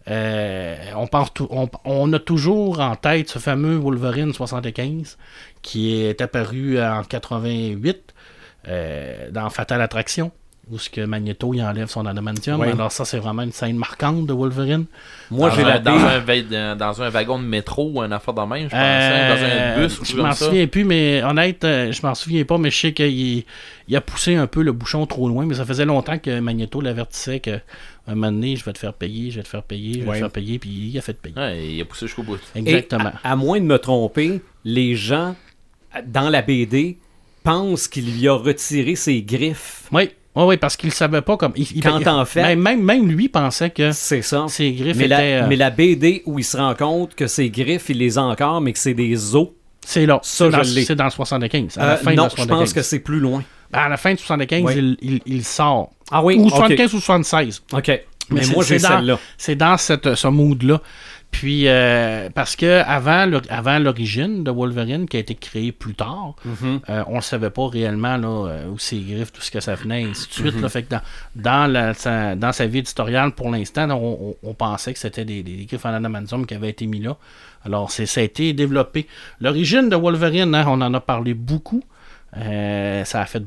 euh, 0.09 0.75
on, 0.95 1.07
pense 1.07 1.33
tou- 1.33 1.47
on, 1.49 1.67
on 1.83 2.11
a 2.13 2.19
toujours 2.19 2.79
en 2.79 2.95
tête 2.95 3.29
ce 3.29 3.39
fameux 3.39 3.75
Wolverine 3.75 4.33
75 4.33 5.17
qui 5.61 5.99
est 6.01 6.21
apparu 6.21 6.79
en 6.81 7.03
88 7.03 8.13
euh, 8.67 9.29
dans 9.31 9.49
Fatal 9.49 9.81
Attraction 9.81 10.31
où 10.71 10.79
ce 10.79 10.89
que 10.89 11.01
Magneto 11.01 11.53
il 11.53 11.61
enlève 11.61 11.87
son 11.89 12.07
adamantium. 12.07 12.59
Oui. 12.59 12.69
Alors 12.71 12.91
ça, 12.91 13.05
c'est 13.05 13.19
vraiment 13.19 13.43
une 13.43 13.51
scène 13.51 13.77
marquante 13.77 14.25
de 14.25 14.33
Wolverine. 14.33 14.85
Moi, 15.29 15.51
j'ai 15.55 15.63
la 15.63 15.77
dans, 15.77 15.91
un, 15.91 16.17
va- 16.17 16.73
dans 16.75 17.03
un 17.03 17.09
wagon 17.11 17.37
de 17.37 17.43
métro 17.43 17.91
ou 17.93 18.01
un 18.01 18.11
affaire 18.11 18.33
de 18.33 18.41
même, 18.41 18.63
je 18.63 18.69
pense. 18.69 18.79
Euh, 18.81 19.35
dans 19.35 19.43
un 19.43 19.83
bus 19.87 19.99
ou 19.99 20.05
je 20.05 20.15
m'en 20.17 20.31
souviens 20.31 20.65
plus, 20.65 20.83
mais 20.83 21.21
honnête, 21.21 21.59
je 21.61 21.99
m'en 22.01 22.15
souviens 22.15 22.43
pas, 22.45 22.57
mais 22.57 22.71
je 22.71 22.79
sais 22.79 22.93
qu'il 22.93 23.43
il 23.87 23.95
a 23.95 24.01
poussé 24.01 24.35
un 24.37 24.47
peu 24.47 24.63
le 24.63 24.71
bouchon 24.71 25.05
trop 25.05 25.29
loin, 25.29 25.45
mais 25.45 25.53
ça 25.53 25.65
faisait 25.65 25.85
longtemps 25.85 26.17
que 26.17 26.39
Magneto 26.39 26.81
l'avertissait 26.81 27.39
que 27.41 27.59
un 28.11 28.15
moment 28.15 28.31
donné, 28.31 28.55
je 28.55 28.63
vais 28.63 28.73
te 28.73 28.77
faire 28.79 28.93
payer, 28.93 29.31
je 29.31 29.37
vais 29.37 29.43
te 29.43 29.47
faire 29.47 29.63
payer, 29.63 29.93
je 29.95 29.99
vais 30.01 30.05
Ouais. 30.07 30.13
te 30.15 30.19
faire 30.19 30.31
payer, 30.31 30.59
puis 30.59 30.69
il 30.69 30.97
a 30.97 31.01
fait 31.01 31.13
payer. 31.19 31.35
Ouais, 31.35 31.67
il 31.67 31.81
a 31.81 31.85
poussé 31.85 32.05
jusqu'au 32.07 32.23
bout. 32.23 32.37
Et 32.55 32.59
Exactement. 32.59 33.11
à, 33.23 33.31
à 33.31 33.35
moins 33.35 33.59
de 33.59 33.65
me 33.65 33.77
tromper, 33.79 34.41
les 34.63 34.95
gens 34.95 35.35
dans 36.05 36.29
la 36.29 36.41
BD 36.41 36.97
pensent 37.43 37.87
qu'il 37.87 38.11
lui 38.17 38.27
a 38.27 38.33
retiré 38.33 38.95
ses 38.95 39.21
griffes. 39.21 39.83
Oui, 39.91 40.09
oui, 40.35 40.43
oui, 40.43 40.57
parce 40.57 40.75
qu'il 40.75 40.91
savait 40.91 41.21
pas 41.21 41.37
comme. 41.37 41.53
il- 41.55 41.81
Quand 41.81 41.99
il- 41.99 42.09
en 42.09 42.25
fait- 42.25 42.41
Même, 42.41 42.59
même, 42.59 42.83
même 42.83 43.07
lui 43.09 43.29
pensait 43.29 43.69
que 43.69 43.91
C'est 43.91 44.21
ça. 44.21 44.45
ses 44.49 44.73
griffes 44.73 44.97
Mais 44.97 45.05
étaient. 45.05 45.07
la, 45.39 45.43
euh, 45.43 45.47
mais 45.47 45.55
la 45.55 45.69
BD 45.69 46.21
où 46.25 46.37
il 46.39 46.43
se 46.43 46.57
rend 46.57 46.75
compte 46.75 47.15
que 47.15 47.27
ses 47.27 47.49
griffes, 47.49 47.89
il 47.89 47.97
les 47.99 48.17
a 48.17 48.23
encore, 48.23 48.61
mais 48.61 48.73
que 48.73 48.79
c'est 48.79 48.93
des 48.93 49.35
os. 49.35 49.49
C'est 49.85 50.05
là. 50.05 50.19
Ça, 50.23 50.45
C'est 50.45 50.51
dans, 50.57 50.63
je 50.63 50.73
l'ai. 50.75 50.83
c'est 50.85 50.95
dans 50.95 51.03
le 51.05 51.11
75. 51.11 51.77
À 51.77 51.85
la 51.85 51.91
Euh, 51.93 51.97
fin 51.97 52.13
non, 52.15 52.25
de 52.25 52.29
je 52.31 52.35
75. 52.35 52.59
pense 52.59 52.73
que 52.73 52.81
c'est 52.81 52.99
plus 52.99 53.19
loin. 53.19 53.43
À 53.71 53.87
la 53.87 53.97
fin 53.97 54.13
de 54.13 54.19
75, 54.19 54.63
Oui. 54.65 54.73
il, 54.75 54.97
il- 55.01 55.21
il 55.25 55.43
sort. 55.43 55.91
Ah 56.11 56.23
oui, 56.23 56.35
Ou 56.37 56.45
ok. 56.47 56.51
75 56.51 56.93
ou 56.93 56.99
76. 56.99 57.63
OK. 57.73 58.01
Mais, 58.31 58.41
moi, 58.47 58.63
j'ai 58.63 58.79
c'est 58.79 58.87
dans- 58.87 58.97
celle-là. 58.97 59.19
C'est 59.37 59.55
dans 59.55 59.77
cette, 59.77 60.15
ce 60.15 60.27
mood-là. 60.27 60.81
Puis, 61.31 61.67
euh, 61.67 62.29
parce 62.33 62.55
que 62.55 62.81
avant, 62.87 63.25
le- 63.25 63.41
avant 63.49 63.77
l'origine 63.77 64.43
de 64.43 64.49
Wolverine, 64.51 65.05
qui 65.07 65.17
a 65.17 65.19
été 65.19 65.35
créé 65.35 65.71
plus 65.71 65.93
tard, 65.93 66.35
Mhm. 66.45 66.79
euh, 66.89 67.03
on 67.07 67.17
ne 67.17 67.21
savait 67.21 67.49
pas 67.49 67.67
réellement 67.67 68.15
là, 68.17 68.47
euh, 68.47 68.67
où 68.69 68.79
ses 68.79 68.99
griffes, 68.99 69.33
tout 69.33 69.41
ce 69.41 69.51
que 69.51 69.59
ça 69.59 69.75
venait, 69.75 70.03
et 70.03 70.05
ainsi 70.05 70.27
de 70.29 70.33
suite. 70.33 70.55
Mhm. 70.55 70.61
là. 70.61 70.69
fait 70.69 70.83
que 70.83 70.91
dans, 70.91 71.01
dans, 71.35 71.71
la- 71.71 71.93
sa, 71.93 72.35
dans 72.35 72.51
sa 72.53 72.65
vie 72.67 72.79
éditoriale, 72.79 73.31
pour 73.33 73.49
l'instant, 73.51 73.89
on, 73.91 74.29
on- 74.43 74.49
on 74.49 74.53
pensait 74.53 74.93
que 74.93 74.99
c'était 74.99 75.25
des, 75.25 75.43
des 75.43 75.65
griffes 75.65 75.85
en 75.85 75.93
adamantium 75.93 76.45
qui 76.45 76.53
avaient 76.55 76.69
été 76.69 76.87
mis 76.87 77.01
là. 77.01 77.17
Alors, 77.65 77.91
c'est, 77.91 78.05
ça 78.05 78.21
a 78.21 78.23
été 78.23 78.53
développé. 78.53 79.05
L'origine 79.41 79.89
de 79.89 79.95
Wolverine, 79.95 80.55
hein, 80.55 80.65
on 80.67 80.79
en 80.81 80.93
a 80.93 80.99
parlé 81.01 81.33
beaucoup. 81.33 81.83
Euh, 82.37 83.03
ça 83.05 83.21
a 83.21 83.25
fait 83.25 83.43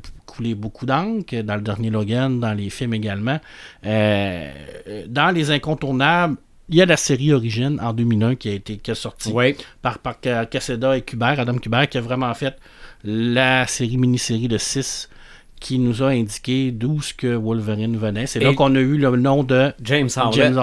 beaucoup 0.54 0.86
d'encre 0.86 1.42
dans 1.42 1.54
le 1.56 1.60
dernier 1.62 1.90
Logan, 1.90 2.40
dans 2.40 2.52
les 2.52 2.70
films 2.70 2.94
également. 2.94 3.38
Euh, 3.86 4.50
dans 5.08 5.30
les 5.34 5.50
incontournables, 5.50 6.36
il 6.68 6.76
y 6.76 6.82
a 6.82 6.86
la 6.86 6.96
série 6.96 7.32
Origine 7.32 7.78
en 7.82 7.92
2001 7.92 8.34
qui 8.34 8.48
a 8.50 8.52
été 8.52 8.76
qui 8.76 8.94
sortie 8.94 9.30
Oui. 9.32 9.56
par, 9.80 9.98
par 10.00 10.16
Ca- 10.22 10.44
Casseda 10.46 10.96
et 10.96 11.02
Kubert, 11.02 11.40
Adam 11.40 11.56
Kubert, 11.56 11.88
qui 11.88 11.96
a 11.98 12.00
vraiment 12.02 12.32
fait 12.34 12.56
la 13.04 13.66
série 13.66 13.96
mini-série 13.96 14.48
de 14.48 14.58
6 14.58 15.08
qui 15.60 15.78
nous 15.78 16.02
a 16.02 16.08
indiqué 16.10 16.70
d'où 16.70 17.00
ce 17.02 17.12
que 17.14 17.34
Wolverine 17.34 17.96
venait. 17.96 18.26
C'est 18.26 18.38
là 18.38 18.54
qu'on 18.54 18.74
a 18.76 18.78
eu 18.78 18.96
le 18.96 19.10
nom 19.16 19.42
de 19.42 19.72
James 19.82 20.08
Howlett. 20.16 20.34
James 20.34 20.58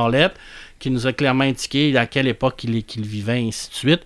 qui 0.80 0.92
nous 0.92 1.08
a 1.08 1.14
clairement 1.14 1.44
indiqué 1.44 1.96
à 1.98 2.06
quelle 2.06 2.28
époque 2.28 2.64
il, 2.64 2.84
qu'il 2.84 3.06
vivait, 3.06 3.44
et 3.44 3.48
ainsi 3.48 3.70
de 3.70 3.74
suite. 3.76 4.02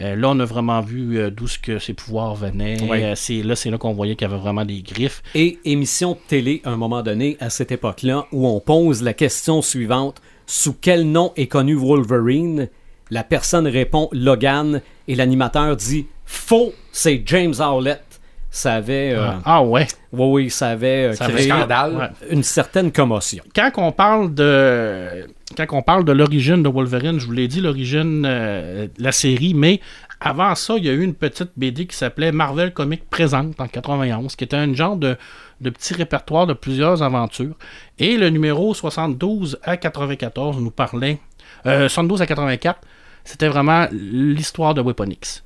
Euh, 0.00 0.16
là, 0.16 0.30
on 0.30 0.40
a 0.40 0.44
vraiment 0.44 0.80
vu 0.80 1.18
euh, 1.18 1.30
d'où 1.30 1.46
ce 1.46 1.58
que 1.58 1.78
ses 1.78 1.94
pouvoirs 1.94 2.34
venaient. 2.34 2.76
Euh, 2.82 3.14
c'est, 3.14 3.42
là, 3.42 3.56
c'est 3.56 3.70
là 3.70 3.78
qu'on 3.78 3.92
voyait 3.92 4.16
qu'il 4.16 4.28
y 4.28 4.30
avait 4.30 4.40
vraiment 4.40 4.64
des 4.64 4.82
griffes. 4.82 5.22
Et 5.34 5.58
émission 5.64 6.12
de 6.12 6.18
télé, 6.26 6.62
à 6.64 6.70
un 6.70 6.76
moment 6.76 7.02
donné, 7.02 7.36
à 7.40 7.50
cette 7.50 7.72
époque-là, 7.72 8.26
où 8.32 8.46
on 8.46 8.60
pose 8.60 9.02
la 9.02 9.12
question 9.12 9.62
suivante 9.62 10.20
sous 10.46 10.74
quel 10.74 11.10
nom 11.10 11.32
est 11.36 11.46
connu 11.46 11.74
Wolverine? 11.74 12.68
La 13.10 13.22
personne 13.22 13.66
répond 13.66 14.08
Logan 14.12 14.80
et 15.08 15.14
l'animateur 15.14 15.76
dit 15.76 16.06
faux, 16.24 16.72
c'est 16.90 17.22
James 17.26 17.54
Howlett. 17.58 18.13
Ça 18.54 18.74
avait, 18.74 19.12
euh, 19.12 19.32
Ah 19.44 19.64
ouais. 19.64 19.88
oui, 20.12 20.26
oui, 20.44 20.50
ça 20.50 20.68
avait 20.68 21.06
euh, 21.06 21.12
Ça 21.14 21.26
créé 21.26 21.48
scandale. 21.48 22.12
Une 22.30 22.44
certaine 22.44 22.92
commotion. 22.92 23.42
quand 23.52 23.72
on 23.78 23.90
parle 23.90 24.32
de 24.32 25.26
quand 25.56 25.66
on 25.72 25.82
parle 25.82 26.04
de 26.04 26.12
l'origine 26.12 26.62
de 26.62 26.68
Wolverine, 26.68 27.18
je 27.18 27.26
vous 27.26 27.32
l'ai 27.32 27.48
dit 27.48 27.60
l'origine 27.60 28.24
euh, 28.24 28.86
la 28.96 29.10
série, 29.10 29.54
mais 29.54 29.80
avant 30.20 30.54
ça, 30.54 30.74
il 30.76 30.84
y 30.84 30.88
a 30.88 30.92
eu 30.92 31.02
une 31.02 31.14
petite 31.14 31.50
BD 31.56 31.86
qui 31.86 31.96
s'appelait 31.96 32.30
Marvel 32.30 32.72
Comics 32.72 33.02
présente 33.10 33.60
en 33.60 33.66
91, 33.66 34.36
qui 34.36 34.44
était 34.44 34.56
un 34.56 34.72
genre 34.72 34.96
de, 34.96 35.16
de 35.60 35.70
petit 35.70 35.94
répertoire 35.94 36.46
de 36.46 36.54
plusieurs 36.54 37.02
aventures. 37.02 37.56
Et 37.98 38.16
le 38.16 38.30
numéro 38.30 38.72
72 38.72 39.58
à 39.64 39.76
94 39.76 40.58
nous 40.60 40.70
parlait 40.70 41.18
euh, 41.66 41.88
72 41.88 42.22
à 42.22 42.26
84, 42.26 42.78
c'était 43.24 43.48
vraiment 43.48 43.88
l'histoire 43.90 44.74
de 44.74 44.80
Weaponix. 44.80 45.42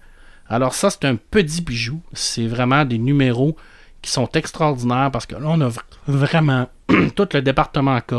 Alors 0.49 0.75
ça, 0.75 0.90
c'est 0.90 1.05
un 1.05 1.17
petit 1.17 1.61
bijou. 1.62 2.00
C'est 2.12 2.47
vraiment 2.47 2.85
des 2.85 2.99
numéros 2.99 3.57
qui 4.02 4.11
sont 4.11 4.28
extraordinaires 4.33 5.11
parce 5.12 5.26
que 5.26 5.35
là, 5.35 5.43
on 5.49 5.61
a 5.61 5.69
vr- 5.69 5.81
vraiment 6.07 6.69
tout 7.17 7.28
le 7.35 7.40
département 7.43 8.00
K. 8.00 8.14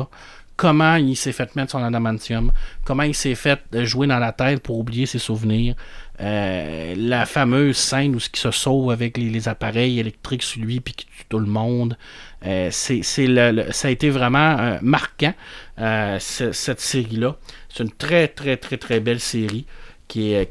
Comment 0.56 0.96
il 0.98 1.16
s'est 1.16 1.32
fait 1.32 1.56
mettre 1.56 1.72
son 1.72 1.82
adamantium, 1.82 2.52
comment 2.84 3.04
il 3.04 3.16
s'est 3.16 3.34
fait 3.36 3.62
euh, 3.76 3.86
jouer 3.86 4.08
dans 4.08 4.20
la 4.20 4.34
tête 4.34 4.62
pour 4.62 4.78
oublier 4.78 5.06
ses 5.06 5.18
souvenirs, 5.18 5.74
euh, 6.20 6.96
la 6.98 7.26
fameuse 7.26 7.78
scène 7.78 8.14
où 8.14 8.20
ce 8.20 8.30
qui 8.30 8.42
se 8.42 8.52
sauve 8.52 8.92
avec 8.92 9.18
les, 9.18 9.48
appareils 9.48 10.00
électriques 10.02 10.44
sur 10.44 10.62
lui 10.62 10.82
puis 10.82 10.94
qui 10.96 11.06
tue 11.06 11.24
tout 11.30 11.40
le 11.40 11.46
monde. 11.46 11.98
Euh, 12.46 12.70
le- 13.18 13.72
ça 13.72 13.88
a 13.88 13.92
été 13.92 14.10
vraiment 14.10 14.78
marquant, 14.82 15.34
ce- 15.78 16.52
cette 16.52 16.82
série-là. 16.82 17.38
C'est 17.74 17.84
une 17.86 17.92
très, 17.94 18.28
très, 18.28 18.58
très, 18.58 18.76
très 18.76 19.00
belle 19.00 19.22
série 19.22 19.66
qui 20.10 20.34
est, 20.34 20.46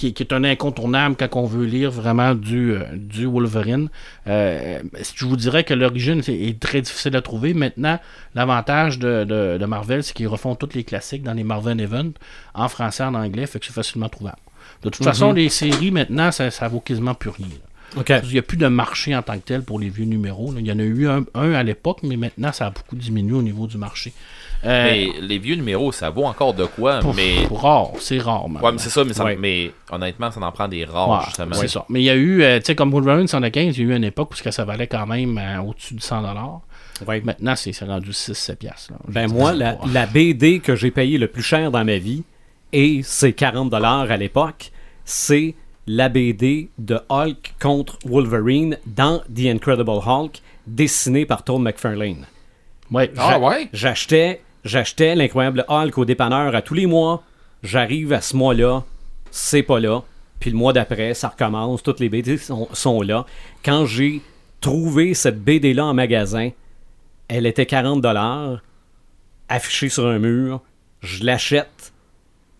qui, 0.00 0.14
qui 0.14 0.22
est 0.22 0.32
un 0.32 0.44
incontournable 0.44 1.14
quand 1.18 1.36
on 1.36 1.44
veut 1.44 1.66
lire 1.66 1.90
vraiment 1.90 2.34
du, 2.34 2.72
euh, 2.72 2.84
du 2.96 3.26
Wolverine. 3.26 3.88
Euh, 4.26 4.80
je 5.14 5.24
vous 5.26 5.36
dirais 5.36 5.62
que 5.64 5.74
l'origine 5.74 6.22
c'est- 6.22 6.34
est 6.38 6.58
très 6.58 6.80
difficile 6.80 7.14
à 7.16 7.22
trouver. 7.22 7.52
Maintenant, 7.54 7.98
l'avantage 8.34 8.98
de, 8.98 9.24
de- 9.24 9.58
de 9.58 9.66
Marvel, 9.66 10.02
c'est 10.02 10.14
qu'ils 10.14 10.28
refont 10.28 10.54
tous 10.54 10.70
les 10.74 10.84
classiques 10.84 11.22
dans 11.22 11.34
les 11.34 11.44
Marvel 11.44 11.80
Events 11.80 12.14
en 12.54 12.68
français, 12.68 13.04
en 13.04 13.14
anglais, 13.14 13.46
fait 13.46 13.58
que 13.60 13.66
c'est 13.66 13.72
facilement 13.74 14.08
trouvable. 14.08 14.38
De 14.82 14.88
toute 14.88 15.04
façon, 15.04 15.32
les 15.32 15.48
séries, 15.50 15.90
maintenant, 15.90 16.30
ça, 16.32 16.50
ça 16.50 16.66
vaut 16.68 16.80
quasiment 16.80 17.14
plus 17.14 17.30
rien. 17.30 17.46
là. 17.48 17.69
Il 17.96 18.28
n'y 18.32 18.38
a 18.38 18.42
plus 18.42 18.56
de 18.56 18.66
marché 18.68 19.14
en 19.16 19.22
tant 19.22 19.34
que 19.34 19.44
tel 19.44 19.62
pour 19.62 19.78
les 19.80 19.88
vieux 19.88 20.04
numéros. 20.04 20.52
là. 20.52 20.60
Il 20.60 20.66
y 20.66 20.72
en 20.72 20.78
a 20.78 20.82
eu 20.82 21.08
un, 21.08 21.24
un 21.34 21.52
à 21.54 21.62
l'époque, 21.62 21.98
mais 22.02 22.16
maintenant, 22.16 22.52
ça 22.52 22.66
a 22.66 22.70
beaucoup 22.70 22.94
diminué 22.96 23.32
au 23.34 23.42
niveau 23.42 23.66
du 23.66 23.76
marché. 23.78 24.12
Euh, 24.64 24.84
Mais 24.90 25.08
les 25.22 25.38
vieux 25.38 25.56
numéros, 25.56 25.90
ça 25.90 26.10
vaut 26.10 26.24
encore 26.26 26.52
de 26.54 26.66
quoi, 26.66 26.98
pour- 27.00 27.14
mais. 27.14 27.46
pour 27.48 27.62
rare, 27.62 27.90
c'est 27.98 28.18
rare. 28.18 28.48
maintenant. 28.48 28.66
Ouais, 28.68 28.72
mais 28.72 28.78
c'est 28.78 28.90
ça, 28.90 29.04
mais, 29.04 29.14
ça- 29.14 29.24
Ouais. 29.24 29.36
mais 29.40 29.72
honnêtement, 29.90 30.30
ça 30.30 30.40
en 30.40 30.52
prend 30.52 30.68
des 30.68 30.84
rares, 30.84 31.08
Ouais, 31.08 31.16
justement. 31.24 31.54
c'est 31.54 31.68
ça. 31.68 31.84
Mais 31.88 32.00
il 32.02 32.04
y 32.04 32.10
a 32.10 32.14
eu, 32.14 32.42
euh, 32.42 32.58
tu 32.58 32.66
sais, 32.66 32.74
comme 32.74 32.90
Wolverine 32.90 33.26
115, 33.26 33.78
il 33.78 33.86
y 33.88 33.90
a 33.90 33.94
eu 33.94 33.96
une 33.96 34.04
époque 34.04 34.32
où 34.32 34.50
ça 34.50 34.64
valait 34.64 34.86
quand 34.86 35.06
même 35.06 35.38
euh, 35.38 35.62
au-dessus 35.62 35.94
de 35.94 36.00
100$. 36.00 36.62
Ouais. 37.08 37.22
Maintenant, 37.24 37.56
c'est 37.56 37.72
c'est 37.72 37.86
rendu 37.86 38.12
6-7$. 38.12 38.56
piastres, 38.56 38.92
là. 38.92 38.98
Je 39.08 39.12
Ben 39.14 39.28
moi, 39.32 39.52
la, 39.54 39.78
la 39.92 40.04
BD 40.06 40.60
que 40.60 40.76
j'ai 40.76 40.90
payé 40.90 41.16
le 41.16 41.26
plus 41.28 41.42
cher 41.42 41.70
dans 41.70 41.84
ma 41.84 41.96
vie, 41.96 42.22
et 42.74 43.00
c'est 43.02 43.32
40 43.32 43.70
dollars 43.70 44.10
à 44.10 44.16
l'époque, 44.18 44.70
c'est 45.06 45.54
la 45.86 46.08
BD 46.08 46.68
de 46.78 47.00
Hulk 47.08 47.54
contre 47.60 47.98
Wolverine 48.04 48.78
dans 48.86 49.20
The 49.34 49.46
Incredible 49.46 50.00
Hulk, 50.06 50.40
dessinée 50.66 51.26
par 51.26 51.42
Todd 51.44 51.60
McFarlane. 51.60 52.26
Ouais, 52.90 53.10
Ah 53.16 53.38
ouais? 53.38 53.68
J'achetais, 53.72 54.42
j'achetais 54.64 55.14
l'incroyable 55.14 55.64
Hulk 55.68 55.96
au 55.98 56.04
dépanneur 56.04 56.54
à 56.54 56.62
tous 56.62 56.74
les 56.74 56.86
mois. 56.86 57.22
J'arrive 57.62 58.12
à 58.12 58.20
ce 58.20 58.36
mois-là, 58.36 58.84
c'est 59.30 59.62
pas 59.62 59.80
là. 59.80 60.02
Puis 60.38 60.50
le 60.50 60.56
mois 60.56 60.72
d'après, 60.72 61.12
ça 61.14 61.28
recommence. 61.28 61.82
Toutes 61.82 62.00
les 62.00 62.08
BD 62.08 62.38
sont, 62.38 62.68
sont 62.72 63.02
là. 63.02 63.26
Quand 63.64 63.84
j'ai 63.84 64.22
trouvé 64.60 65.14
cette 65.14 65.42
BD-là 65.42 65.86
en 65.86 65.94
magasin, 65.94 66.50
elle 67.28 67.46
était 67.46 67.66
40 67.66 68.00
dollars, 68.00 68.62
affichée 69.48 69.88
sur 69.88 70.06
un 70.06 70.18
mur. 70.18 70.60
Je 71.00 71.24
l'achète. 71.24 71.92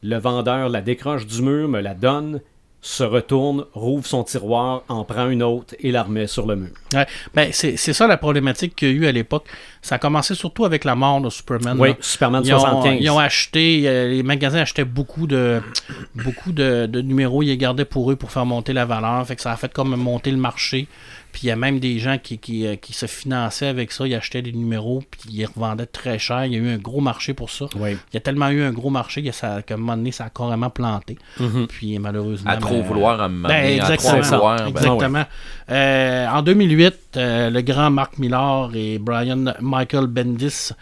Le 0.02 0.16
vendeur 0.18 0.68
la 0.68 0.80
décroche 0.80 1.26
du 1.26 1.42
mur, 1.42 1.68
me 1.68 1.80
la 1.80 1.94
donne, 1.94 2.40
se 2.82 3.04
retourne, 3.04 3.64
rouvre 3.74 4.06
son 4.06 4.24
tiroir, 4.24 4.82
en 4.88 5.04
prend 5.04 5.28
une 5.28 5.42
autre 5.42 5.74
et 5.80 5.92
la 5.92 6.02
remet 6.02 6.26
sur 6.26 6.46
le 6.46 6.56
mur. 6.56 6.70
Ouais. 6.94 7.06
Ben, 7.34 7.50
c'est 7.52 7.76
ça 7.76 8.06
la 8.06 8.16
problématique 8.16 8.74
qu'il 8.74 8.88
y 8.88 8.90
a 8.92 8.94
eu 8.94 9.06
à 9.06 9.12
l'époque. 9.12 9.44
Ça 9.82 9.96
a 9.96 9.98
commencé 9.98 10.34
surtout 10.34 10.64
avec 10.64 10.84
la 10.84 10.94
mort 10.94 11.20
de 11.20 11.28
Superman. 11.28 11.76
Oui, 11.78 11.90
là. 11.90 11.96
Superman 12.00 12.42
Ils 12.44 12.54
ont, 12.54 12.60
75. 12.60 12.98
ils 13.00 13.10
ont 13.10 13.18
acheté, 13.18 13.82
euh, 13.86 14.08
les 14.08 14.22
magasins 14.22 14.60
achetaient 14.60 14.84
beaucoup 14.84 15.26
de, 15.26 15.60
beaucoup 16.14 16.52
de, 16.52 16.86
de 16.86 17.00
numéros, 17.02 17.42
ils 17.42 17.48
les 17.48 17.56
gardaient 17.58 17.84
pour 17.84 18.10
eux 18.10 18.16
pour 18.16 18.30
faire 18.30 18.46
monter 18.46 18.72
la 18.72 18.86
valeur. 18.86 19.26
Fait 19.26 19.36
que 19.36 19.42
ça 19.42 19.52
a 19.52 19.56
fait 19.56 19.72
comme 19.72 19.94
monter 19.96 20.30
le 20.30 20.38
marché. 20.38 20.88
Puis 21.32 21.42
il 21.44 21.46
y 21.46 21.50
a 21.50 21.56
même 21.56 21.80
des 21.80 21.98
gens 21.98 22.18
qui, 22.18 22.38
qui, 22.38 22.66
euh, 22.66 22.76
qui 22.76 22.92
se 22.92 23.06
finançaient 23.06 23.66
avec 23.66 23.92
ça. 23.92 24.06
Ils 24.06 24.14
achetaient 24.14 24.42
des 24.42 24.52
numéros, 24.52 25.02
puis 25.10 25.30
ils 25.30 25.46
revendaient 25.46 25.86
très 25.86 26.18
cher. 26.18 26.44
Il 26.44 26.52
y 26.52 26.56
a 26.56 26.58
eu 26.58 26.70
un 26.70 26.78
gros 26.78 27.00
marché 27.00 27.34
pour 27.34 27.50
ça. 27.50 27.66
Oui. 27.76 27.92
Il 27.92 28.14
y 28.14 28.16
a 28.16 28.20
tellement 28.20 28.48
eu 28.48 28.62
un 28.62 28.72
gros 28.72 28.90
marché 28.90 29.22
que 29.22 29.32
ça, 29.32 29.62
qu'à 29.62 29.74
un 29.74 29.76
moment 29.76 29.96
donné, 29.96 30.12
ça 30.12 30.24
a 30.24 30.30
carrément 30.30 30.70
planté. 30.70 31.18
Puis 31.68 31.98
malheureusement. 31.98 32.50
À 32.50 32.56
trop 32.56 32.80
ben, 32.80 32.82
vouloir 32.82 33.20
à 33.20 33.28
me 33.28 33.48
ben, 33.48 33.80
à 33.80 33.84
trop 33.84 33.94
exactement. 33.94 34.22
vouloir. 34.22 34.56
ben, 34.56 34.68
Exactement. 34.68 35.24
Euh, 35.70 36.26
en 36.28 36.42
2008, 36.42 36.94
euh, 37.16 37.50
le 37.50 37.60
grand 37.62 37.90
Mark 37.90 38.18
Millar 38.18 38.70
et 38.74 38.98
Brian 38.98 39.44
Michael 39.60 40.06
Bendis, 40.06 40.72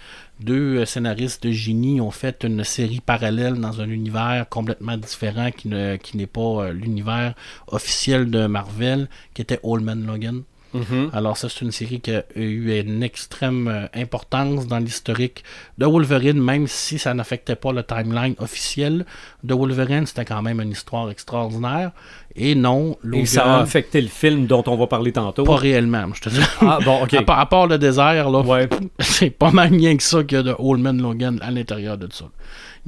deux 0.40 0.78
euh, 0.78 0.84
scénaristes 0.86 1.42
de 1.46 1.50
génie, 1.52 2.00
ont 2.00 2.10
fait 2.10 2.44
une 2.44 2.64
série 2.64 3.00
parallèle 3.00 3.54
dans 3.54 3.80
un 3.80 3.88
univers 3.88 4.48
complètement 4.48 4.96
différent 4.96 5.50
qui 5.50 5.68
ne- 5.68 5.96
qui 5.96 6.16
n'est 6.16 6.26
pas 6.26 6.40
euh, 6.66 6.72
l'univers 6.72 7.34
officiel 7.66 8.30
de 8.30 8.46
Marvel, 8.46 9.08
qui 9.34 9.42
était 9.42 9.60
Old 9.62 9.84
Logan. 10.06 10.42
Mhm. 10.74 11.10
Alors 11.12 11.36
ça, 11.36 11.48
c'est 11.48 11.62
une 11.64 11.72
série 11.72 12.00
qui 12.00 12.12
a 12.12 12.24
eu 12.34 12.78
une 12.78 13.02
extrême 13.02 13.68
euh, 13.68 13.86
importance 13.94 14.66
dans 14.66 14.78
l'historique 14.78 15.42
de 15.78 15.86
Wolverine, 15.86 16.40
même 16.40 16.66
si 16.66 16.98
ça 16.98 17.14
n'affectait 17.14 17.56
pas 17.56 17.72
le 17.72 17.82
timeline 17.82 18.34
officiel 18.38 19.06
de 19.44 19.54
Wolverine. 19.54 20.04
C'était 20.06 20.24
quand 20.24 20.42
même 20.42 20.60
une 20.60 20.70
histoire 20.72 21.10
extraordinaire. 21.10 21.92
Et 22.36 22.54
non, 22.54 22.96
Et 23.12 23.26
ça 23.26 23.56
a 23.56 23.60
affecté 23.62 24.00
le 24.00 24.06
film 24.08 24.46
dont 24.46 24.62
on 24.68 24.76
va 24.76 24.86
parler 24.86 25.10
tantôt. 25.12 25.42
pas 25.44 25.56
réellement, 25.56 26.04
je 26.14 26.20
te 26.20 26.28
dis. 26.28 26.40
Ah, 26.60 26.78
bon, 26.84 27.02
ok. 27.02 27.14
À, 27.14 27.22
part, 27.22 27.38
à 27.40 27.46
part 27.46 27.66
le 27.66 27.78
désert, 27.78 28.30
là, 28.30 28.40
Ouais. 28.40 28.68
c'est 29.00 29.30
pas 29.30 29.50
mal 29.50 29.70
rien 29.72 29.96
que 29.96 30.02
ça 30.02 30.22
qu'il 30.22 30.36
y 30.36 30.40
a 30.40 30.42
de 30.44 30.54
Holman 30.58 30.92
Logan 31.00 31.38
à 31.42 31.50
l'intérieur 31.50 31.98
de 31.98 32.08
ça. 32.12 32.26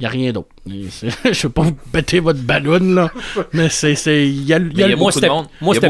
Il 0.01 0.05
n'y 0.05 0.07
a 0.07 0.09
rien 0.09 0.31
d'autre. 0.31 0.49
Je 0.65 1.43
veux 1.43 1.49
pas 1.53 1.61
vous 1.61 1.77
péter 1.91 2.19
votre 2.19 2.39
ballon, 2.39 2.79
là, 2.95 3.11
mais 3.53 3.69
c'est. 3.69 3.93
Il 4.27 4.45
y 4.47 4.51
a, 4.51 4.57
il 4.57 4.75
y 4.75 4.83
a 4.83 4.87
y 4.87 4.95
moi, 4.95 4.97
beaucoup 4.97 5.11
c'était- 5.11 5.27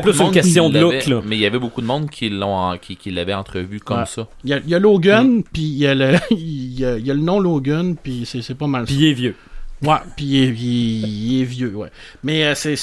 plus 0.01 0.12
une 0.18 0.24
monde 0.25 0.34
question 0.34 0.70
de 0.70 0.80
look, 0.80 1.06
là. 1.08 1.22
Mais 1.25 1.38
il 1.38 1.41
y 1.41 1.46
avait 1.46 1.60
beaucoup 1.60 1.80
de 1.80 1.86
monde 1.86 2.10
qui 2.10 2.27
l'ont 2.30 2.77
qui, 2.77 2.98
qui 2.98 3.10
l'avait 3.12 3.34
entrevu 3.34 3.80
comme 3.80 4.00
Ouais. 4.00 4.06
ça. 4.06 4.27
il 4.44 4.50
y 4.68 4.70
y 4.70 4.75
a 4.75 4.80
Logan, 4.80 5.44
puis 5.53 5.62
il 5.62 5.77
y 5.77 5.88
a 5.88 5.96
le, 5.96 6.15
il 6.32 6.77
y 6.77 6.86
a, 6.86 6.98
il 6.98 7.08
y 7.08 7.10
a 7.12 7.13
le 7.13 7.22
nom 7.22 7.39
Logan, 7.39 7.96
puis 8.03 8.25
c'est 8.30 8.53
pas 8.58 8.68
mal 8.68 8.82
ça. 8.82 8.88
Puis 8.94 8.96
il 8.96 9.08
est 9.12 9.13
vieux. 9.13 9.36
Ouais, 9.82 9.96
puis 10.18 10.25
il, 10.25 10.44
est- 10.44 10.48
il- 10.50 11.32
il 11.34 11.41
est 11.41 11.46
vieux, 11.46 11.74
ouais. 11.74 11.89
Mais 12.24 12.44
euh, 12.48 12.53
c'est- 12.56 12.75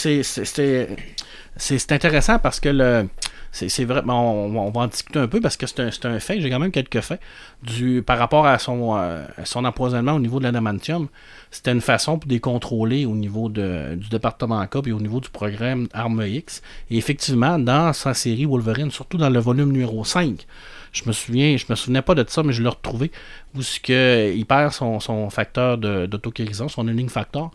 c'est 1.56 1.92
intéressant 1.92 2.38
parce 2.38 2.58
que 2.58 2.70
le. 2.70 3.06
C'est 3.50 3.84
vrai, 3.84 4.02
on, 4.06 4.12
on 4.12 4.70
va 4.70 4.80
en 4.82 4.86
discuter 4.86 5.18
un 5.18 5.26
peu 5.26 5.40
parce 5.40 5.56
que 5.56 5.66
c'est 5.66 5.80
un, 5.80 6.10
un 6.10 6.20
fait, 6.20 6.40
j'ai 6.40 6.50
quand 6.50 6.58
même 6.58 6.70
quelques 6.70 7.00
faits 7.00 7.20
du, 7.62 8.02
par 8.02 8.18
rapport 8.18 8.46
à 8.46 8.58
son, 8.58 8.96
euh, 8.96 9.24
son 9.44 9.64
empoisonnement 9.64 10.12
au 10.12 10.20
niveau 10.20 10.38
de 10.38 10.44
l'adamantium. 10.44 11.08
C'était 11.50 11.72
une 11.72 11.80
façon 11.80 12.18
pour 12.18 12.30
les 12.30 12.40
contrôler 12.40 13.06
au 13.06 13.14
niveau 13.14 13.48
de, 13.48 13.94
du 13.94 14.08
département 14.08 14.64
K 14.66 14.86
et 14.86 14.92
au 14.92 15.00
niveau 15.00 15.20
du 15.20 15.30
programme 15.30 15.88
Arme 15.92 16.24
X. 16.26 16.62
Et 16.90 16.98
effectivement, 16.98 17.58
dans 17.58 17.92
sa 17.92 18.14
série 18.14 18.44
Wolverine, 18.44 18.90
surtout 18.90 19.16
dans 19.16 19.30
le 19.30 19.40
volume 19.40 19.72
numéro 19.72 20.04
5, 20.04 20.46
je 20.92 21.02
me 21.06 21.12
souviens, 21.12 21.56
je 21.56 21.66
me 21.68 21.74
souvenais 21.74 22.02
pas 22.02 22.14
de 22.14 22.24
ça, 22.28 22.42
mais 22.42 22.52
je 22.52 22.62
l'ai 22.62 22.68
retrouvé, 22.68 23.10
où 23.54 23.60
il 23.60 24.46
perd 24.46 24.72
son, 24.72 25.00
son 25.00 25.30
facteur 25.30 25.78
d'auto-guérison, 25.78 26.68
son 26.68 26.88
healing 26.88 27.08
factor, 27.08 27.50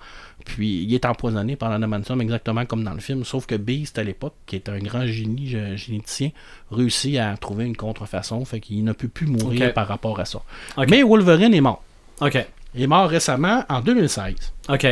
puis 0.45 0.83
il 0.83 0.93
est 0.93 1.05
empoisonné 1.05 1.55
par 1.55 1.69
l'adamantium 1.69 2.21
exactement 2.21 2.65
comme 2.65 2.83
dans 2.83 2.93
le 2.93 2.99
film, 2.99 3.23
sauf 3.23 3.45
que 3.45 3.55
Beast 3.55 3.97
à 3.97 4.03
l'époque, 4.03 4.33
qui 4.45 4.55
est 4.55 4.69
un 4.69 4.79
grand 4.79 5.05
génie 5.05 5.47
gé- 5.49 5.75
généticien, 5.77 6.29
réussit 6.71 7.17
à 7.17 7.35
trouver 7.37 7.65
une 7.65 7.75
contrefaçon, 7.77 8.43
fait 8.45 8.59
qu'il 8.59 8.83
ne 8.83 8.93
peut 8.93 9.07
plus 9.07 9.27
mourir 9.27 9.59
par 9.73 9.87
rapport 9.87 10.19
à 10.19 10.25
ça. 10.25 10.41
Mais 10.89 11.03
Wolverine 11.03 11.53
est 11.53 11.61
mort. 11.61 11.81
OK. 12.21 12.37
Il 12.75 12.81
est 12.83 12.87
mort 12.87 13.07
récemment 13.09 13.63
en 13.69 13.81
2016 13.81 14.33
OK. 14.69 14.87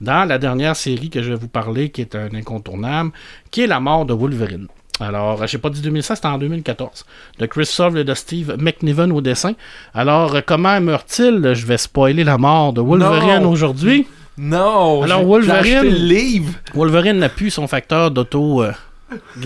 dans 0.00 0.28
la 0.28 0.38
dernière 0.38 0.76
série 0.76 1.10
que 1.10 1.22
je 1.22 1.30
vais 1.30 1.36
vous 1.38 1.48
parler, 1.48 1.90
qui 1.90 2.00
est 2.00 2.14
un 2.14 2.32
incontournable, 2.34 3.10
qui 3.50 3.62
est 3.62 3.66
la 3.66 3.80
mort 3.80 4.06
de 4.06 4.12
Wolverine. 4.14 4.68
Alors, 4.98 5.42
euh, 5.42 5.46
j'ai 5.46 5.58
pas 5.58 5.68
dit 5.68 5.82
2016, 5.82 6.16
c'était 6.16 6.28
en 6.28 6.38
2014. 6.38 7.04
De 7.38 7.44
Chris 7.46 7.66
Sove 7.66 7.98
et 7.98 8.04
de 8.04 8.14
Steve 8.14 8.56
McNiven 8.58 9.12
au 9.12 9.20
dessin. 9.20 9.52
Alors, 9.92 10.36
comment 10.46 10.80
meurt-il? 10.80 11.52
Je 11.52 11.66
vais 11.66 11.76
spoiler 11.76 12.24
la 12.24 12.38
mort 12.38 12.72
de 12.72 12.80
Wolverine 12.80 13.44
aujourd'hui. 13.44 14.06
Non! 14.38 15.02
Alors, 15.02 15.24
Wolverine- 15.24 15.82
le 15.82 15.88
livre! 15.90 16.52
Wolverine 16.74 17.18
n'a 17.18 17.28
plus 17.28 17.50
son 17.50 17.66
facteur 17.66 18.10
d'auto. 18.10 18.62
euh, 18.62 18.72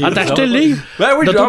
Ah, 0.03 0.11
t'as 0.15 0.23
acheté 0.23 0.47
le 0.47 0.59
livre? 0.59 0.83
Ben 0.99 1.09
oui, 1.19 1.27
genre, 1.33 1.49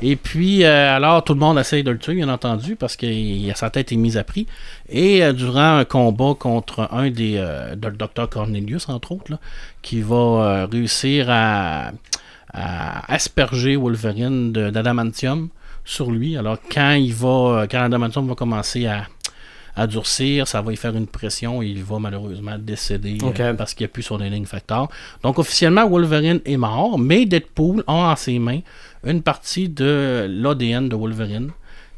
mais. 0.00 0.08
Et 0.10 0.16
puis, 0.16 0.64
euh, 0.64 0.94
alors, 0.96 1.24
tout 1.24 1.32
le 1.34 1.40
monde 1.40 1.58
essaye 1.58 1.82
de 1.82 1.90
le 1.90 1.98
tuer, 1.98 2.14
bien 2.14 2.28
entendu, 2.28 2.76
parce 2.76 2.94
que 2.96 3.06
sa 3.54 3.70
tête 3.70 3.90
est 3.90 3.96
mise 3.96 4.16
à 4.18 4.22
prix. 4.24 4.46
Et 4.88 5.24
euh, 5.24 5.32
durant 5.32 5.78
un 5.78 5.84
combat 5.84 6.34
contre 6.38 6.88
un 6.92 7.10
des. 7.10 7.36
Euh, 7.38 7.74
de- 7.74 7.88
le 7.88 7.96
docteur 7.96 8.28
Cornelius, 8.28 8.88
entre 8.88 9.12
autres, 9.12 9.30
là, 9.32 9.38
qui 9.80 10.00
va 10.02 10.14
euh, 10.16 10.66
réussir 10.70 11.26
à, 11.30 11.90
à 12.52 13.12
asperger 13.12 13.76
Wolverine 13.76 14.52
d'adamantium 14.52 15.48
sur 15.84 16.10
lui. 16.10 16.36
Alors, 16.36 16.58
quand 16.72 16.92
il 16.92 17.14
va. 17.14 17.66
Quand 17.70 17.80
l'adamantium 17.80 18.28
va 18.28 18.34
commencer 18.34 18.86
à 18.86 19.06
à 19.74 19.86
durcir, 19.86 20.46
ça 20.46 20.60
va 20.60 20.72
y 20.72 20.76
faire 20.76 20.94
une 20.96 21.06
pression 21.06 21.62
et 21.62 21.66
il 21.66 21.82
va 21.82 21.98
malheureusement 21.98 22.56
décéder 22.58 23.18
euh, 23.40 23.54
parce 23.54 23.72
qu'il 23.74 23.84
n'y 23.84 23.90
a 23.90 23.92
plus 23.92 24.02
son 24.02 24.20
healing 24.20 24.44
factor. 24.46 24.90
Donc 25.22 25.38
officiellement, 25.38 25.88
Wolverine 25.88 26.40
est 26.44 26.56
mort, 26.58 26.98
mais 26.98 27.24
Deadpool 27.24 27.82
a 27.86 27.92
en 27.92 28.16
ses 28.16 28.38
mains 28.38 28.60
une 29.04 29.22
partie 29.22 29.68
de 29.68 30.26
l'ADN 30.28 30.88
de 30.88 30.96
Wolverine. 30.96 31.50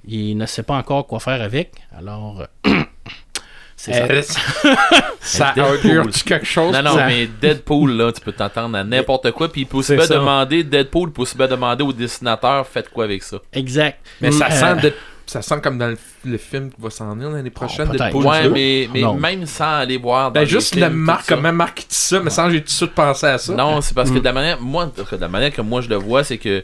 Il 0.07 0.37
ne 0.37 0.47
sait 0.47 0.63
pas 0.63 0.75
encore 0.77 1.07
quoi 1.07 1.19
faire 1.19 1.41
avec, 1.43 1.73
alors 1.97 2.43
euh, 2.67 2.71
c'est 3.77 3.93
ça. 3.93 4.05
Euh, 4.05 4.23
Ça 5.21 5.53
Deadpool. 5.57 5.75
augure-tu 5.99 6.25
quelque 6.25 6.47
chose? 6.47 6.73
Non, 6.73 6.83
non, 6.83 6.95
Ça- 6.95 7.07
mais 7.07 7.27
Deadpool, 7.41 7.93
là, 7.93 8.13
tu 8.13 8.21
peux 8.21 8.33
t'entendre 8.33 8.77
à 8.77 8.85
n'importe 8.85 9.31
quoi. 9.33 9.51
Puis 9.51 9.63
il 9.63 9.67
peut 9.67 9.83
ça. 9.83 9.97
demander, 9.97 10.63
Deadpool 10.63 11.11
peut 11.13 11.25
bien 11.37 11.49
demander 11.49 11.83
au 11.83 11.93
dessinateur, 11.93 12.67
faites 12.67 12.91
quoi 12.91 13.05
avec 13.05 13.23
ça. 13.23 13.39
Exact. 13.53 13.99
Mais 14.21 14.31
ça 14.31 14.49
Euh, 14.51 14.77
sent, 14.77 14.81
de- 14.83 14.95
ça 15.27 15.43
sent 15.43 15.61
comme 15.63 15.79
dans 15.79 15.89
le, 15.89 15.99
le 16.25 16.39
film 16.39 16.71
qui 16.71 16.81
va 16.81 16.91
s'en 16.91 17.15
venir 17.15 17.31
l'année 17.31 17.51
prochaine. 17.51 17.89
peut-être. 17.89 18.05
Deadpool 18.05 18.27
Ouais, 18.27 18.43
2. 18.45 18.51
mais, 18.51 18.89
mais 18.93 19.15
même 19.15 19.47
sans 19.47 19.77
aller 19.79 19.97
voir. 19.97 20.27
dans 20.31 20.35
Ben 20.35 20.41
les 20.41 20.47
juste 20.47 20.75
films, 20.75 20.85
le 20.87 20.91
tout 20.91 20.97
marque, 20.97 21.29
comment 21.29 21.53
Marc 21.53 21.79
dit 21.79 21.87
ça, 21.89 22.21
mais 22.21 22.31
sans 22.31 22.51
j'ai 22.51 22.61
tout 22.61 22.67
de 22.67 22.71
suite 22.71 22.93
pensé 22.95 23.27
à 23.27 23.39
ça. 23.39 23.55
Non, 23.55 23.81
c'est 23.81 23.95
parce 23.95 24.11
que 24.11 24.19
de 24.19 24.25
la 24.25 24.33
manière, 24.33 24.61
moi, 24.61 24.87
de 24.97 25.17
la 25.17 25.29
manière 25.29 25.53
que 25.53 25.63
moi 25.63 25.81
je 25.81 25.89
le 25.89 25.97
vois, 25.97 26.25
c'est 26.25 26.39
que 26.39 26.63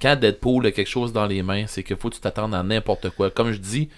quand 0.00 0.16
Deadpool 0.16 0.66
a 0.66 0.70
quelque 0.70 0.88
chose 0.88 1.12
dans 1.12 1.26
les 1.26 1.42
mains, 1.42 1.64
c'est 1.66 1.82
qu'il 1.82 1.96
faut 1.96 2.08
que 2.10 2.14
tu 2.14 2.20
t'attendes 2.20 2.54
à 2.54 2.62
n'importe 2.62 3.10
quoi. 3.10 3.30
Comme 3.30 3.50
je 3.52 3.58
dis, 3.58 3.88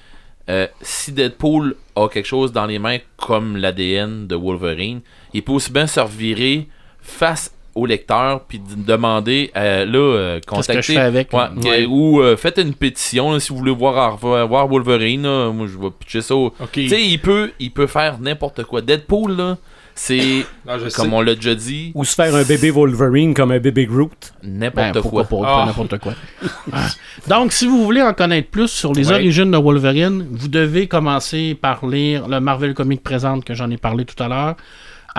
euh, 0.49 0.67
si 0.81 1.13
Deadpool 1.13 1.77
a 1.97 2.09
quelque 2.09 2.27
chose 2.27 2.53
dans 2.53 2.65
les 2.67 2.79
mains 2.79 2.99
comme 3.19 3.57
l'ADN 3.57 4.27
de 4.27 4.35
Wolverine, 4.35 5.01
il 5.35 5.43
peut 5.43 5.53
aussi 5.53 5.71
bien 5.73 5.87
se 5.87 6.01
revirer 6.01 6.69
face 7.03 7.53
au 7.81 7.87
lecteur 7.87 8.41
puis 8.47 8.59
d- 8.59 8.65
demander 8.77 9.51
euh, 9.57 9.85
là 9.85 9.99
euh, 9.99 10.41
contacter 10.47 10.75
que 10.77 10.83
je 10.83 10.93
fais 10.93 10.99
avec? 10.99 11.33
Ouais, 11.33 11.41
Ouais. 11.65 11.83
euh, 11.85 11.87
ou 11.89 12.21
euh, 12.21 12.37
faites 12.37 12.59
une 12.59 12.75
pétition 12.75 13.33
là, 13.33 13.41
si 13.41 13.51
vous 13.51 13.59
voulez 13.59 13.73
voir 13.75 14.17
voir 14.17 14.69
Wolverine 14.69 15.23
là, 15.23 15.51
moi 15.51 15.67
je 15.67 15.79
vais 15.79 15.91
pitcher 15.99 16.21
ça 16.23 16.35
au- 16.35 16.53
tu 16.73 16.89
sais 16.89 17.03
il 17.03 17.19
peut 17.19 17.51
il 17.59 17.71
peut 17.71 17.87
faire 17.87 18.19
n'importe 18.21 18.65
quoi 18.65 18.81
Deadpool 18.83 19.37
là 19.37 19.57
c'est 19.95 20.19
sais. 20.67 20.97
comme 20.97 21.13
on 21.13 21.21
l'a 21.21 21.35
déjà 21.35 21.55
dit 21.55 21.93
Ou 21.95 22.05
se 22.05 22.15
faire 22.15 22.35
un 22.35 22.45
bébé 22.45 22.71
Wolverine 22.71 23.35
comme 23.35 23.51
un 23.51 23.59
bébé 23.59 23.87
Groot. 23.87 24.33
n'importe 24.43 24.95
Ben, 24.95 25.03
quoi 25.03 25.27
Ah. 25.47 25.65
n'importe 25.67 25.99
quoi. 25.99 26.13
Ah. 26.73 26.87
Donc, 27.29 27.53
si 27.53 27.67
vous 27.67 27.85
voulez 27.85 28.01
en 28.01 28.15
connaître 28.15 28.49
plus 28.49 28.69
sur 28.69 28.93
les 28.95 29.09
Ouais. 29.09 29.15
origines 29.17 29.51
de 29.51 29.57
Wolverine, 29.59 30.27
vous 30.31 30.49
devez 30.49 30.87
commencer 30.87 31.55
par 31.61 31.85
lire 31.85 32.29
le 32.29 32.41
Marvel 32.41 32.73
Comics 32.73 33.03
présente 33.03 33.45
que 33.45 33.53
j'en 33.53 33.69
ai 33.71 33.77
parlé 33.77 34.05
tout 34.05 34.21
à 34.23 34.29
l'heure. 34.29 34.55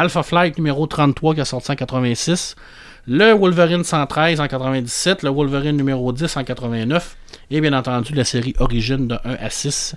Alpha 0.01 0.23
Flight 0.23 0.57
numéro 0.57 0.87
33 0.87 1.35
qui 1.35 1.41
a 1.41 1.45
sorti 1.45 1.71
en 1.71 1.75
86. 1.75 2.55
Le 3.05 3.33
Wolverine 3.33 3.83
113 3.83 4.39
en 4.39 4.47
97. 4.47 5.21
Le 5.21 5.29
Wolverine 5.29 5.77
numéro 5.77 6.11
10 6.11 6.37
en 6.37 6.43
89. 6.43 7.17
Et 7.51 7.61
bien 7.61 7.73
entendu, 7.73 8.15
la 8.15 8.23
série 8.23 8.55
Origine 8.57 9.07
de 9.07 9.15
1 9.23 9.33
à 9.39 9.49
6 9.51 9.95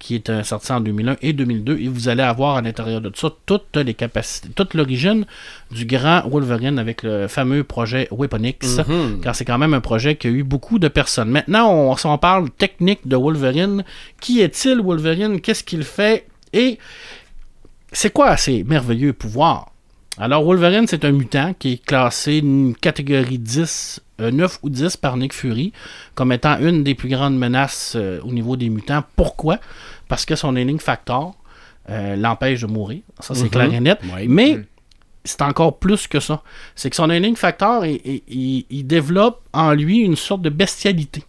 qui 0.00 0.16
est 0.16 0.28
euh, 0.28 0.42
sorti 0.42 0.72
en 0.72 0.80
2001 0.80 1.18
et 1.22 1.32
2002. 1.32 1.78
Et 1.78 1.86
vous 1.86 2.08
allez 2.08 2.24
avoir 2.24 2.56
à 2.56 2.62
l'intérieur 2.62 3.00
de 3.00 3.12
ça 3.14 3.30
toutes 3.46 3.76
les 3.76 3.94
capacités, 3.94 4.48
toute 4.48 4.74
l'origine 4.74 5.24
du 5.70 5.86
grand 5.86 6.28
Wolverine 6.28 6.80
avec 6.80 7.04
le 7.04 7.28
fameux 7.28 7.62
projet 7.62 8.08
Weapon 8.10 8.42
X, 8.42 8.80
car 9.22 9.36
c'est 9.36 9.44
quand 9.44 9.58
même 9.58 9.72
un 9.72 9.80
projet 9.80 10.16
qui 10.16 10.26
a 10.26 10.30
eu 10.30 10.42
beaucoup 10.42 10.80
de 10.80 10.88
personnes. 10.88 11.30
Maintenant, 11.30 11.72
on, 11.72 11.96
si 11.96 12.06
on 12.06 12.18
parle 12.18 12.50
technique 12.50 13.06
de 13.06 13.14
Wolverine, 13.14 13.84
qui 14.20 14.40
est-il 14.40 14.80
Wolverine? 14.80 15.40
Qu'est-ce 15.40 15.62
qu'il 15.62 15.84
fait? 15.84 16.26
Et 16.52 16.78
c'est 17.94 18.12
quoi 18.12 18.36
ces 18.36 18.62
merveilleux 18.64 19.12
pouvoirs? 19.14 19.70
Alors, 20.18 20.44
Wolverine, 20.44 20.86
c'est 20.86 21.04
un 21.04 21.10
mutant 21.10 21.54
qui 21.58 21.72
est 21.72 21.84
classé 21.84 22.36
une 22.38 22.76
catégorie 22.76 23.38
10, 23.38 24.00
euh, 24.20 24.30
9 24.30 24.60
ou 24.62 24.70
10 24.70 24.96
par 24.96 25.16
Nick 25.16 25.32
Fury, 25.32 25.72
comme 26.14 26.30
étant 26.30 26.56
une 26.60 26.84
des 26.84 26.94
plus 26.94 27.08
grandes 27.08 27.36
menaces 27.36 27.94
euh, 27.96 28.20
au 28.22 28.30
niveau 28.30 28.56
des 28.56 28.68
mutants. 28.68 29.02
Pourquoi? 29.16 29.58
Parce 30.06 30.24
que 30.24 30.36
son 30.36 30.54
healing 30.54 30.78
factor 30.78 31.34
euh, 31.90 32.14
l'empêche 32.14 32.60
de 32.60 32.66
mourir. 32.66 33.00
Ça, 33.18 33.34
c'est 33.34 33.48
clair 33.48 33.74
et 33.74 33.80
net. 33.80 33.98
Ouais. 34.14 34.26
Mais 34.28 34.60
c'est 35.24 35.42
encore 35.42 35.78
plus 35.80 36.06
que 36.06 36.20
ça. 36.20 36.42
C'est 36.76 36.90
que 36.90 36.96
son 36.96 37.10
healing 37.10 37.34
factor, 37.34 37.84
il, 37.84 38.00
il- 38.04 38.22
il- 38.28 38.66
il 38.70 38.86
développe 38.86 39.42
en 39.52 39.72
lui 39.72 39.98
une 39.98 40.16
sorte 40.16 40.42
de 40.42 40.50
bestialité. 40.50 41.24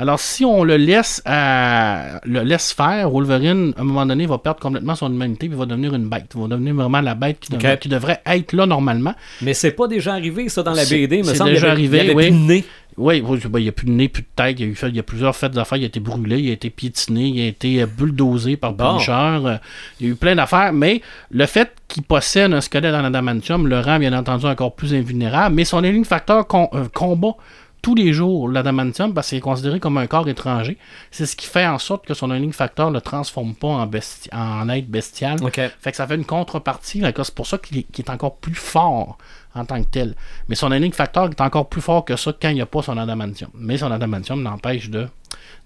Alors, 0.00 0.20
si 0.20 0.44
on 0.44 0.62
le 0.62 0.76
laisse, 0.76 1.20
à- 1.24 2.20
le 2.24 2.42
laisse 2.42 2.72
faire, 2.72 3.10
Wolverine, 3.10 3.72
à 3.76 3.80
un 3.80 3.84
moment 3.84 4.06
donné, 4.06 4.26
va 4.26 4.38
perdre 4.38 4.60
complètement 4.60 4.94
son 4.94 5.12
humanité 5.12 5.46
et 5.46 5.48
va 5.48 5.66
devenir 5.66 5.92
une 5.94 6.08
bête. 6.08 6.26
Il 6.36 6.40
va 6.40 6.46
devenir 6.48 6.74
vraiment 6.74 7.00
la 7.00 7.14
bête 7.16 7.40
qui, 7.40 7.50
devrait, 7.52 7.78
qui 7.78 7.88
devrait 7.88 8.20
être 8.24 8.52
là 8.52 8.64
normalement. 8.66 9.14
Mais 9.42 9.54
c'est 9.54 9.72
pas 9.72 9.88
déjà 9.88 10.12
arrivé, 10.12 10.48
ça, 10.48 10.62
dans 10.62 10.72
la 10.72 10.84
C'est- 10.84 10.94
BD. 10.96 11.18
me 11.18 11.22
c'est 11.24 11.34
semble 11.34 11.50
déjà 11.50 11.66
y 11.66 11.70
avait- 11.70 11.72
arrivé, 11.72 11.98
il 11.98 12.00
y 12.00 12.10
avait 12.10 12.14
oui. 12.14 12.28
plus 12.30 12.36
de 12.38 12.42
nez. 12.44 12.64
Oui, 12.96 13.20
ben, 13.20 13.58
il 13.60 13.62
n'y 13.62 13.68
a 13.68 13.72
plus 13.72 13.86
de 13.86 13.92
nez, 13.92 14.08
plus 14.08 14.22
de 14.22 14.28
tête. 14.34 14.58
Il 14.58 14.66
y 14.66 14.68
a, 14.68 14.72
eu 14.72 14.74
fait- 14.74 14.88
il 14.88 14.96
y 14.96 14.98
a 14.98 15.04
plusieurs 15.04 15.34
faits 15.36 15.52
d'affaires. 15.52 15.78
Il 15.78 15.84
a 15.84 15.86
été 15.86 16.00
brûlé, 16.00 16.38
il 16.40 16.50
a 16.50 16.52
été 16.52 16.68
piétiné, 16.70 17.26
il 17.28 17.40
a 17.42 17.46
été 17.46 17.82
euh, 17.82 17.86
bulldozé 17.86 18.56
par 18.56 18.72
Bon. 18.72 18.92
Punisher. 18.94 19.12
euh, 19.12 19.56
Il 20.00 20.06
y 20.06 20.08
a 20.10 20.12
eu 20.12 20.16
plein 20.16 20.34
d'affaires. 20.34 20.72
Mais 20.72 21.00
le 21.30 21.46
fait 21.46 21.70
qu'il 21.86 22.02
possède 22.02 22.52
un 22.52 22.60
squelette 22.60 22.94
en 22.94 23.04
adamantium 23.04 23.68
le 23.68 23.78
rend, 23.80 23.98
bien 24.00 24.12
entendu, 24.12 24.46
encore 24.46 24.74
plus 24.74 24.94
invulnérable. 24.94 25.54
Mais 25.54 25.64
son 25.64 25.82
healing 25.84 26.04
factor 26.04 26.44
con- 26.48 26.70
euh, 26.74 26.86
combat 26.92 27.34
tous 27.82 27.94
les 27.94 28.12
jours 28.12 28.48
l'adamantium 28.48 29.14
parce 29.14 29.28
qu'il 29.28 29.38
est 29.38 29.42
considéré 29.42 29.80
comme 29.80 29.98
un 29.98 30.06
corps 30.06 30.28
étranger. 30.28 30.78
C'est 31.10 31.26
ce 31.26 31.36
qui 31.36 31.46
fait 31.46 31.66
en 31.66 31.78
sorte 31.78 32.06
que 32.06 32.14
son 32.14 32.30
healing 32.34 32.52
factor 32.52 32.90
ne 32.90 32.94
le 32.96 33.00
transforme 33.00 33.54
pas 33.54 33.68
en, 33.68 33.86
besti- 33.86 34.28
en 34.32 34.68
être 34.68 34.88
bestial. 34.88 35.38
Fait 35.80 35.90
que 35.90 35.96
ça 35.96 36.06
fait 36.06 36.16
une 36.16 36.24
contrepartie. 36.24 37.02
C'est 37.02 37.34
pour 37.34 37.46
ça 37.46 37.58
qu'il 37.58 37.78
est, 37.78 38.10
encore 38.10 38.36
plus 38.36 38.54
fort 38.54 39.18
en 39.54 39.64
tant 39.64 39.82
que 39.82 39.88
tel. 39.88 40.14
Mais 40.48 40.54
son 40.54 40.70
healing 40.72 40.92
factor 40.92 41.28
est 41.30 41.40
encore 41.40 41.68
plus 41.68 41.80
fort 41.80 42.04
que 42.04 42.16
ça 42.16 42.32
quand 42.40 42.48
il 42.50 42.54
n'y 42.54 42.60
a 42.60 42.66
pas 42.66 42.82
son 42.82 42.96
adamantium. 42.98 43.50
Mais 43.54 43.78
son 43.78 43.90
adamantium 43.90 44.42
l'empêche 44.42 44.90
de, 44.90 45.08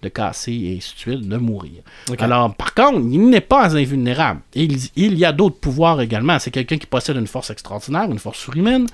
de 0.02 0.08
casser 0.08 0.52
et 0.52 0.76
ainsi 0.76 0.94
de 0.94 0.98
suite, 0.98 1.28
de 1.28 1.36
mourir. 1.36 1.82
Alors, 2.18 2.54
par 2.54 2.74
contre, 2.74 2.98
il 2.98 3.28
n'est 3.28 3.40
pas 3.40 3.74
invulnérable. 3.76 4.40
Il, 4.54 4.76
il 4.96 5.18
y 5.18 5.24
a 5.24 5.32
d'autres 5.32 5.58
pouvoirs 5.58 6.00
également. 6.00 6.38
C'est 6.38 6.50
quelqu'un 6.50 6.78
qui 6.78 6.86
possède 6.86 7.16
une 7.16 7.26
force 7.26 7.50
extraordinaire, 7.50 8.10
une 8.10 8.18
force 8.18 8.38
surhumaine, 8.38 8.86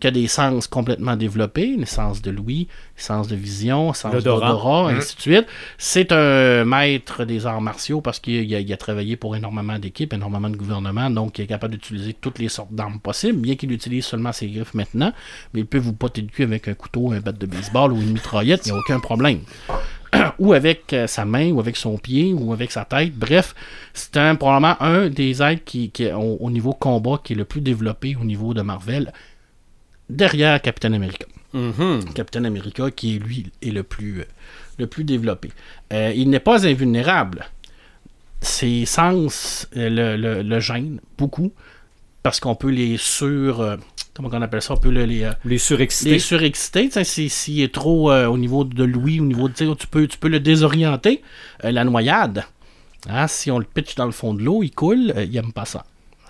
qui 0.00 0.06
a 0.06 0.10
des 0.10 0.26
sens 0.26 0.66
complètement 0.66 1.16
développés, 1.16 1.76
les 1.78 1.86
sens 1.86 2.20
de 2.22 2.30
l'ouïe, 2.30 2.68
sens 2.96 3.28
de 3.28 3.36
vision, 3.36 3.92
sens 3.92 4.22
d'odorat, 4.22 4.90
ainsi 4.90 5.16
de 5.16 5.20
suite. 5.20 5.46
C'est 5.78 6.12
un 6.12 6.64
maître 6.64 7.24
des 7.24 7.46
arts 7.46 7.60
martiaux 7.60 8.00
parce 8.00 8.20
qu'il 8.20 8.54
a, 8.54 8.60
il 8.60 8.72
a 8.72 8.76
travaillé 8.76 9.16
pour 9.16 9.36
énormément 9.36 9.78
d'équipes, 9.78 10.12
énormément 10.12 10.50
de 10.50 10.56
gouvernements, 10.56 11.10
donc 11.10 11.38
il 11.38 11.42
est 11.42 11.46
capable 11.46 11.74
d'utiliser 11.74 12.12
toutes 12.12 12.38
les 12.38 12.48
sortes 12.48 12.72
d'armes 12.72 13.00
possibles, 13.00 13.38
bien 13.38 13.56
qu'il 13.56 13.72
utilise 13.72 14.04
seulement 14.04 14.32
ses 14.32 14.48
griffes 14.48 14.74
maintenant, 14.74 15.12
mais 15.54 15.60
il 15.60 15.66
peut 15.66 15.78
vous 15.78 15.92
poter 15.92 16.20
le 16.20 16.28
cul 16.28 16.42
avec 16.42 16.68
un 16.68 16.74
couteau, 16.74 17.12
un 17.12 17.20
bat 17.20 17.32
de 17.32 17.46
baseball 17.46 17.92
ou 17.92 17.96
une 17.96 18.12
mitraillette, 18.12 18.66
il 18.66 18.72
n'y 18.72 18.78
a 18.78 18.80
aucun 18.80 19.00
problème. 19.00 19.40
ou 20.38 20.52
avec 20.52 20.92
euh, 20.92 21.06
sa 21.06 21.24
main, 21.24 21.50
ou 21.50 21.60
avec 21.60 21.76
son 21.76 21.98
pied, 21.98 22.32
ou 22.32 22.52
avec 22.52 22.72
sa 22.72 22.84
tête. 22.84 23.14
Bref, 23.14 23.54
c'est 23.94 24.16
un, 24.16 24.34
probablement 24.34 24.80
un 24.80 25.08
des 25.08 25.42
êtres 25.42 25.64
qui, 25.64 25.90
qui 25.90 26.10
au, 26.12 26.36
au 26.40 26.50
niveau 26.50 26.72
combat 26.72 27.20
qui 27.22 27.34
est 27.34 27.36
le 27.36 27.44
plus 27.44 27.60
développé 27.60 28.16
au 28.20 28.24
niveau 28.24 28.54
de 28.54 28.62
Marvel, 28.62 29.12
derrière 30.08 30.60
Captain 30.60 30.92
America. 30.92 31.26
Mhm. 31.52 32.12
Captain 32.14 32.44
America 32.44 32.90
qui, 32.90 33.18
lui, 33.18 33.50
est 33.62 33.70
le 33.70 33.82
plus, 33.82 34.20
euh, 34.20 34.24
le 34.78 34.86
plus 34.86 35.04
développé. 35.04 35.50
Euh, 35.92 36.12
il 36.14 36.30
n'est 36.30 36.40
pas 36.40 36.66
invulnérable. 36.66 37.46
Ses 38.40 38.86
sens 38.86 39.68
le, 39.74 40.16
le, 40.16 40.42
le 40.42 40.60
gênent 40.60 41.00
beaucoup 41.18 41.52
parce 42.22 42.40
qu'on 42.40 42.54
peut 42.54 42.70
les 42.70 42.96
sur... 42.96 43.78
comment 44.28 44.38
on 44.38 44.42
appelle 44.42 44.62
ça? 44.62 44.74
On 44.74 44.76
peut 44.76 44.90
le- 44.90 45.04
les... 45.04 45.22
euh, 45.24 45.32
Les 45.44 45.58
surexcités. 45.58 46.10
les 46.10 46.18
surexcités, 46.18 46.90
s'il 47.04 47.60
est 47.60 47.72
trop 47.72 48.10
euh, 48.10 48.26
au 48.26 48.36
niveau 48.38 48.64
de 48.64 48.84
l'ouïe, 48.84 49.20
au 49.20 49.24
niveau 49.24 49.48
de, 49.48 49.54
tu 49.74 49.86
peux, 49.86 50.06
tu 50.06 50.18
peux 50.18 50.28
le 50.28 50.40
désorienter. 50.40 51.22
Euh, 51.64 51.70
la 51.70 51.84
noyade, 51.84 52.44
hein, 53.08 53.26
si 53.26 53.50
on 53.50 53.58
le 53.58 53.64
pitch 53.64 53.94
dans 53.94 54.06
le 54.06 54.12
fond 54.12 54.34
de 54.34 54.42
l'eau, 54.42 54.62
il 54.62 54.70
coule, 54.70 55.14
il 55.16 55.36
aime 55.36 55.52
pas 55.52 55.64
ça. 55.64 55.84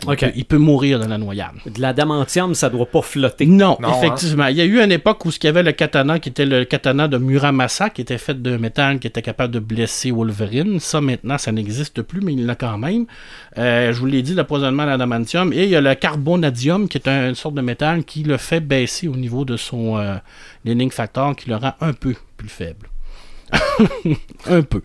Il, 0.05 0.11
Ok. 0.11 0.21
peut, 0.21 0.33
il 0.35 0.45
peut 0.45 0.59
mourir 0.59 0.99
de 1.01 1.07
la 1.07 1.19
noyade. 1.19 1.53
De 1.67 1.81
l'adamantium, 1.81 2.55
ça 2.55 2.69
doit 2.69 2.87
pas 2.87 3.03
flotter. 3.03 3.47
Non, 3.47 3.77
Non, 3.81 3.89
effectivement. 3.97 4.47
Il 4.47 4.57
y 4.57 4.61
a 4.61 4.65
eu 4.65 4.81
une 4.83 4.93
époque 4.93 5.25
où 5.25 5.31
ce 5.31 5.39
qu'il 5.39 5.49
y 5.49 5.51
avait 5.51 5.63
le 5.63 5.73
katana, 5.73 6.19
qui 6.19 6.29
était 6.29 6.47
le 6.47 6.65
katana 6.65 7.09
de 7.09 7.17
Muramasa, 7.19 7.91
qui 7.91 8.03
était 8.03 8.19
fait 8.19 8.41
de 8.43 8.57
métal, 8.57 8.99
qui 8.99 9.07
était 9.07 9.23
capable 9.23 9.55
de 9.55 9.59
blesser 9.61 10.11
Wolverine. 10.11 10.81
Ça, 10.81 11.01
maintenant, 11.01 11.39
ça 11.39 11.53
n'existe 11.53 12.03
plus, 12.03 12.21
mais 12.21 12.33
il 12.35 12.47
l'a 12.47 12.55
quand 12.57 12.77
même. 12.79 13.07
Euh, 13.59 13.93
je 13.93 13.99
vous 13.99 14.07
l'ai 14.07 14.23
dit, 14.23 14.35
l'empoisonnement 14.35 14.83
à 14.83 14.87
l'adamantium. 14.87 15.53
Et 15.53 15.65
il 15.65 15.71
y 15.71 15.77
a 15.77 15.81
le 15.81 15.95
carbonadium, 15.95 16.89
qui 16.89 16.99
est 16.99 17.09
un- 17.09 17.29
une 17.31 17.35
sorte 17.35 17.55
de 17.55 17.63
métal 17.63 18.05
qui 18.05 18.23
le 18.25 18.37
fait 18.37 18.61
baisser 18.61 19.09
au 19.09 19.17
niveau 19.17 19.45
de 19.45 19.57
son 19.57 19.97
euh, 19.99 20.17
factor, 20.91 21.35
qui 21.37 21.49
le 21.49 21.57
rend 21.57 21.73
un 21.81 21.93
peu 21.93 22.15
plus 22.37 22.49
faible. 22.49 22.87
un 24.47 24.63
peu. 24.63 24.83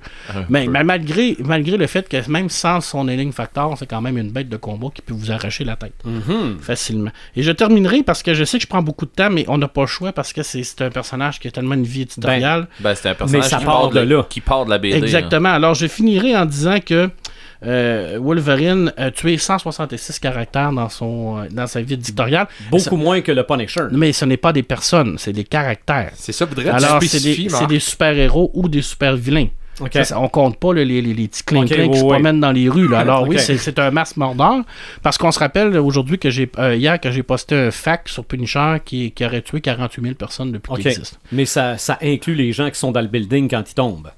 mais, 0.49 0.67
mais 0.67 0.83
malgré, 0.83 1.35
malgré 1.43 1.77
le 1.77 1.87
fait 1.87 2.07
que 2.09 2.29
même 2.29 2.49
sans 2.49 2.81
son 2.81 3.07
healing 3.07 3.31
factor, 3.31 3.75
c'est 3.77 3.85
quand 3.87 4.01
même 4.01 4.17
une 4.17 4.31
bête 4.31 4.49
de 4.49 4.57
combat 4.57 4.87
qui 4.93 5.01
peut 5.01 5.13
vous 5.13 5.31
arracher 5.31 5.63
la 5.63 5.75
tête 5.75 5.93
Mhm. 6.03 6.57
facilement. 6.61 7.11
Et 7.35 7.43
je 7.43 7.51
terminerai 7.51 8.03
parce 8.03 8.23
que 8.23 8.33
je 8.33 8.43
sais 8.43 8.57
que 8.57 8.63
je 8.63 8.67
prends 8.67 8.81
beaucoup 8.81 9.05
de 9.05 9.11
temps, 9.11 9.29
mais 9.29 9.45
on 9.47 9.57
n'a 9.57 9.67
pas 9.67 9.81
le 9.81 9.87
choix 9.87 10.11
parce 10.13 10.33
que 10.33 10.43
c'est 10.43 10.81
un 10.81 10.89
personnage 10.89 11.39
qui 11.39 11.47
a 11.47 11.51
tellement 11.51 11.75
une 11.75 11.83
vie 11.83 12.01
éditoriale. 12.01 12.67
Ben, 12.79 12.95
c'est 12.95 13.09
un 13.09 13.15
personnage 13.15 13.49
ça 13.49 13.57
qui, 13.59 13.65
part 13.65 13.81
part 13.81 13.89
de 13.91 13.99
de 13.99 14.13
là. 14.15 14.25
qui 14.29 14.41
part 14.41 14.65
de 14.65 14.69
la 14.69 14.77
BD. 14.77 14.95
hein. 14.95 15.01
Exactement. 15.01 15.49
Alors 15.49 15.73
je 15.75 15.87
finirai 15.87 16.35
en 16.35 16.45
disant 16.45 16.79
que 16.85 17.09
euh, 17.65 18.19
Wolverine 18.21 18.93
a 18.97 19.11
tué 19.11 19.37
166 19.37 20.19
caractères 20.19 20.71
dans, 20.71 20.89
son, 20.89 21.39
euh, 21.39 21.47
dans 21.51 21.67
sa 21.67 21.81
vie 21.81 21.93
éditoriale. 21.95 22.47
Beaucoup 22.69 22.83
Ça- 22.83 22.95
moins 22.95 23.21
que 23.21 23.31
le 23.31 23.43
Punisher. 23.43 23.87
Mais 23.91 24.13
ce 24.13 24.25
n'est 24.25 24.37
pas 24.37 24.53
des 24.53 24.63
personnes, 24.63 25.17
c'est 25.17 25.33
des 25.33 25.43
caractères. 25.43 26.11
C'est 26.15 26.31
ça, 26.31 26.45
voudrait 26.45 26.69
Alors, 26.69 27.01
c'est 27.03 27.21
des, 27.23 27.49
Marc. 27.49 27.61
c'est 27.61 27.67
des 27.67 27.79
super-héros 27.79 28.51
ou 28.53 28.69
des 28.69 28.81
super-vilains. 28.81 29.47
OK. 29.81 29.89
Ça, 29.91 30.03
ça, 30.05 30.19
on 30.19 30.29
compte 30.29 30.57
pas 30.57 30.73
là, 30.73 30.85
les, 30.85 31.01
les, 31.01 31.13
les 31.13 31.27
petits 31.27 31.43
clin-clin 31.43 31.85
Ok, 31.85 31.91
qui 31.91 31.99
se 31.99 32.03
ouais, 32.03 32.09
promènent 32.13 32.39
dans 32.39 32.51
les 32.51 32.69
rues. 32.69 32.87
Là. 32.87 32.99
Alors 32.99 33.27
oui, 33.27 33.37
c'est, 33.39 33.79
un 33.79 33.91
masse 33.91 34.15
mordeur. 34.15 34.63
Parce 35.01 35.17
qu'on 35.17 35.31
se 35.31 35.39
rappelle 35.39 35.77
aujourd'hui 35.77 36.17
que 36.17 36.29
j'ai 36.29 36.49
euh, 36.57 36.75
hier 36.75 36.99
que 36.99 37.11
j'ai 37.11 37.23
posté 37.23 37.55
un 37.55 37.71
fact 37.71 38.07
sur 38.07 38.23
Punisher 38.23 38.77
qui, 38.85 39.11
qui 39.11 39.25
aurait 39.25 39.41
tué 39.41 39.59
48 39.59 40.01
000 40.01 40.15
personnes 40.15 40.51
depuis 40.51 40.75
qu'il 40.75 40.87
existe. 40.87 41.19
Mais 41.31 41.45
ça, 41.45 41.77
ça 41.77 41.97
inclut 42.01 42.35
les 42.35 42.53
gens 42.53 42.69
qui 42.69 42.79
sont 42.79 42.91
dans 42.91 43.01
le 43.01 43.07
building 43.07 43.49
quand 43.49 43.69
ils 43.69 43.73
tombent. 43.73 44.11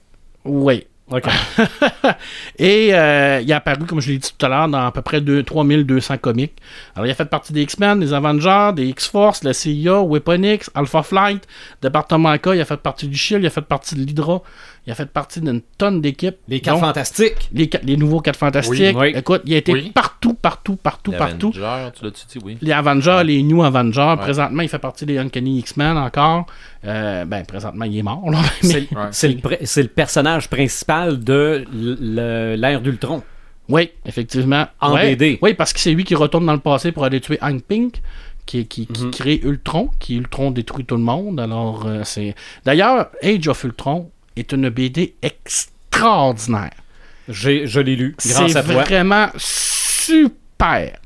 Oui. 0.45 0.85
Et 2.59 2.93
euh, 2.93 3.39
il 3.41 3.51
a 3.53 3.57
apparu, 3.57 3.85
comme 3.85 4.01
je 4.01 4.11
l'ai 4.11 4.17
dit 4.17 4.29
tout 4.37 4.45
à 4.45 4.49
l'heure, 4.49 4.67
dans 4.67 4.85
à 4.87 4.91
peu 4.91 5.01
près 5.01 5.21
deux- 5.21 5.41
3200 5.43 6.17
comics. 6.17 6.53
Alors, 6.95 7.05
il 7.07 7.11
a 7.11 7.15
fait 7.15 7.25
partie 7.25 7.53
des 7.53 7.61
X-Men, 7.61 7.99
des 8.01 8.13
Avengers, 8.13 8.71
des 8.75 8.85
X-Force, 8.87 9.43
la 9.43 9.53
CIA, 9.53 10.01
Weapon 10.01 10.43
X, 10.43 10.69
Alpha 10.75 11.03
Flight, 11.03 11.47
Département 11.81 12.37
K, 12.37 12.47
il 12.55 12.61
a 12.61 12.65
fait 12.65 12.77
partie 12.77 13.07
du 13.07 13.15
SHIELD, 13.17 13.43
il 13.43 13.47
a 13.47 13.51
fait 13.51 13.61
partie 13.61 13.95
de 13.95 14.01
l'Hydra, 14.01 14.41
il 14.87 14.91
a 14.91 14.95
fait 14.95 15.05
partie 15.05 15.41
d'une 15.41 15.61
tonne 15.77 15.99
d'équipes. 15.99 16.37
Les 16.47 16.61
quatre 16.61 16.79
fantastiques. 16.79 17.49
les, 17.51 17.67
quatre- 17.67 17.83
les 17.85 17.97
nouveaux 17.97 18.21
4 18.21 18.37
Fantastiques. 18.37 18.95
Oui, 18.97 19.11
oui. 19.13 19.13
Écoute, 19.17 19.41
il 19.45 19.53
a 19.53 19.57
été 19.57 19.73
Oui. 19.73 19.91
partout, 19.93 20.33
partout, 20.33 20.77
partout, 20.77 21.11
Les 21.11 21.17
partout. 21.17 21.51
Avengers, 21.55 21.91
tu 21.99 22.05
l'as-tu 22.05 22.25
dit, 22.25 22.39
oui. 22.45 22.57
Les 22.61 22.71
Avengers, 22.71 23.21
les 23.25 23.43
New 23.43 23.61
Avengers. 23.63 24.15
Présentement, 24.17 24.61
il 24.63 24.69
fait 24.69 24.79
partie 24.79 25.05
des 25.05 25.17
Uncanny 25.17 25.59
X-Men 25.59 25.97
encore. 25.97 26.45
Euh, 26.85 27.25
ben, 27.25 27.45
présentement, 27.45 27.83
il 27.83 27.97
est 27.97 28.01
mort. 28.01 28.29
Là, 28.31 28.39
mais- 28.63 28.87
C'est 29.11 29.27
Ouais. 29.27 29.33
le, 29.35 29.41
pr- 29.41 29.65
c'est 29.65 29.81
le 29.83 29.89
personnage 29.89 30.49
principal 30.49 31.21
de 31.21 31.65
l'ère 32.55 32.79
d'Ultron. 32.81 33.23
Oui, 33.69 33.91
effectivement. 34.05 34.67
En 34.79 34.93
Ouais. 34.93 35.15
BD. 35.15 35.39
Oui, 35.41 35.53
parce 35.53 35.73
que 35.73 35.79
c'est 35.81 35.91
lui 35.93 36.05
qui 36.05 36.15
retourne 36.15 36.45
dans 36.45 36.53
le 36.53 36.59
passé 36.59 36.93
pour 36.93 37.03
aller 37.03 37.19
tuer 37.19 37.37
Hank 37.41 37.63
Pink, 37.63 38.01
qui, 38.45 38.65
qui, 38.65 38.87
qui 38.87 39.03
Mhm. 39.03 39.11
crée 39.11 39.41
Ultron, 39.43 39.89
qui 39.99 40.15
Ultron 40.15 40.51
détruit 40.51 40.85
tout 40.85 40.95
le 40.95 41.01
monde. 41.03 41.39
Alors, 41.41 41.85
euh, 41.85 42.01
c'est. 42.05 42.33
D'ailleurs, 42.65 43.07
Age 43.21 43.49
of 43.49 43.61
Ultron 43.65 44.09
est 44.39 44.51
une 44.53 44.69
BD 44.69 45.15
extraordinaire. 45.21 46.71
Je 47.29 47.79
l'ai 47.81 47.95
lu 47.95 48.15
grâce 48.25 48.51
C'est 48.51 48.57
à 48.57 48.63
toi. 48.63 48.83
vraiment 48.83 49.27
super. 49.35 50.97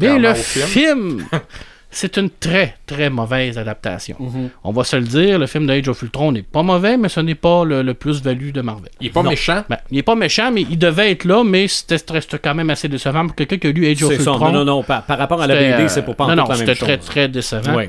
Mais 0.00 0.18
le 0.18 0.34
film. 0.34 0.66
film, 0.66 1.24
c'est 1.90 2.16
une 2.18 2.28
très, 2.28 2.74
très 2.86 3.08
mauvaise 3.08 3.56
adaptation. 3.56 4.16
Mhm. 4.18 4.50
On 4.64 4.72
va 4.72 4.84
se 4.84 4.96
le 4.96 5.04
dire, 5.04 5.38
le 5.38 5.46
film 5.46 5.66
de 5.66 5.72
Age 5.72 5.88
of 5.88 6.02
Ultron 6.02 6.32
n'est 6.32 6.42
pas 6.42 6.62
mauvais, 6.62 6.96
mais 6.96 7.08
ce 7.08 7.20
n'est 7.20 7.34
pas 7.36 7.64
le, 7.64 7.82
le 7.82 7.94
plus-value 7.94 8.50
de 8.50 8.60
Marvel. 8.60 8.90
Il 9.00 9.06
est 9.06 9.10
pas 9.10 9.22
Non. 9.22 9.30
méchant. 9.30 9.64
Ben, 9.70 9.78
il 9.90 9.96
n'est 9.96 10.02
pas 10.02 10.16
méchant, 10.16 10.50
mais 10.52 10.62
il 10.68 10.78
devait 10.78 11.12
être 11.12 11.24
là, 11.24 11.44
mais 11.44 11.66
c'était 11.68 11.96
quand 12.42 12.54
même 12.54 12.68
assez 12.70 12.88
décevant 12.88 13.26
pour 13.26 13.36
quelqu'un 13.36 13.58
qui 13.58 13.66
a 13.68 13.70
lu 13.70 13.86
Age 13.90 14.02
of. 14.02 14.12
Ultron. 14.12 14.38
Non, 14.38 14.52
non, 14.52 14.64
non. 14.64 14.82
Par, 14.82 15.04
par 15.04 15.16
rapport 15.18 15.40
à 15.40 15.46
la 15.46 15.54
BD, 15.54 15.84
euh, 15.84 15.88
c'est 15.88 16.02
pour 16.04 16.16
pas 16.16 16.24
en 16.24 16.34
Non, 16.34 16.46
non, 16.48 16.54
c'était 16.54 16.74
très, 16.74 16.98
très 16.98 17.28
décevant. 17.28 17.80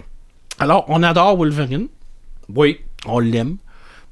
Alors, 0.60 0.86
on 0.88 1.02
adore 1.04 1.36
Wolverine. 1.38 1.88
Oui. 2.54 2.80
On 3.06 3.20
l'aime. 3.20 3.58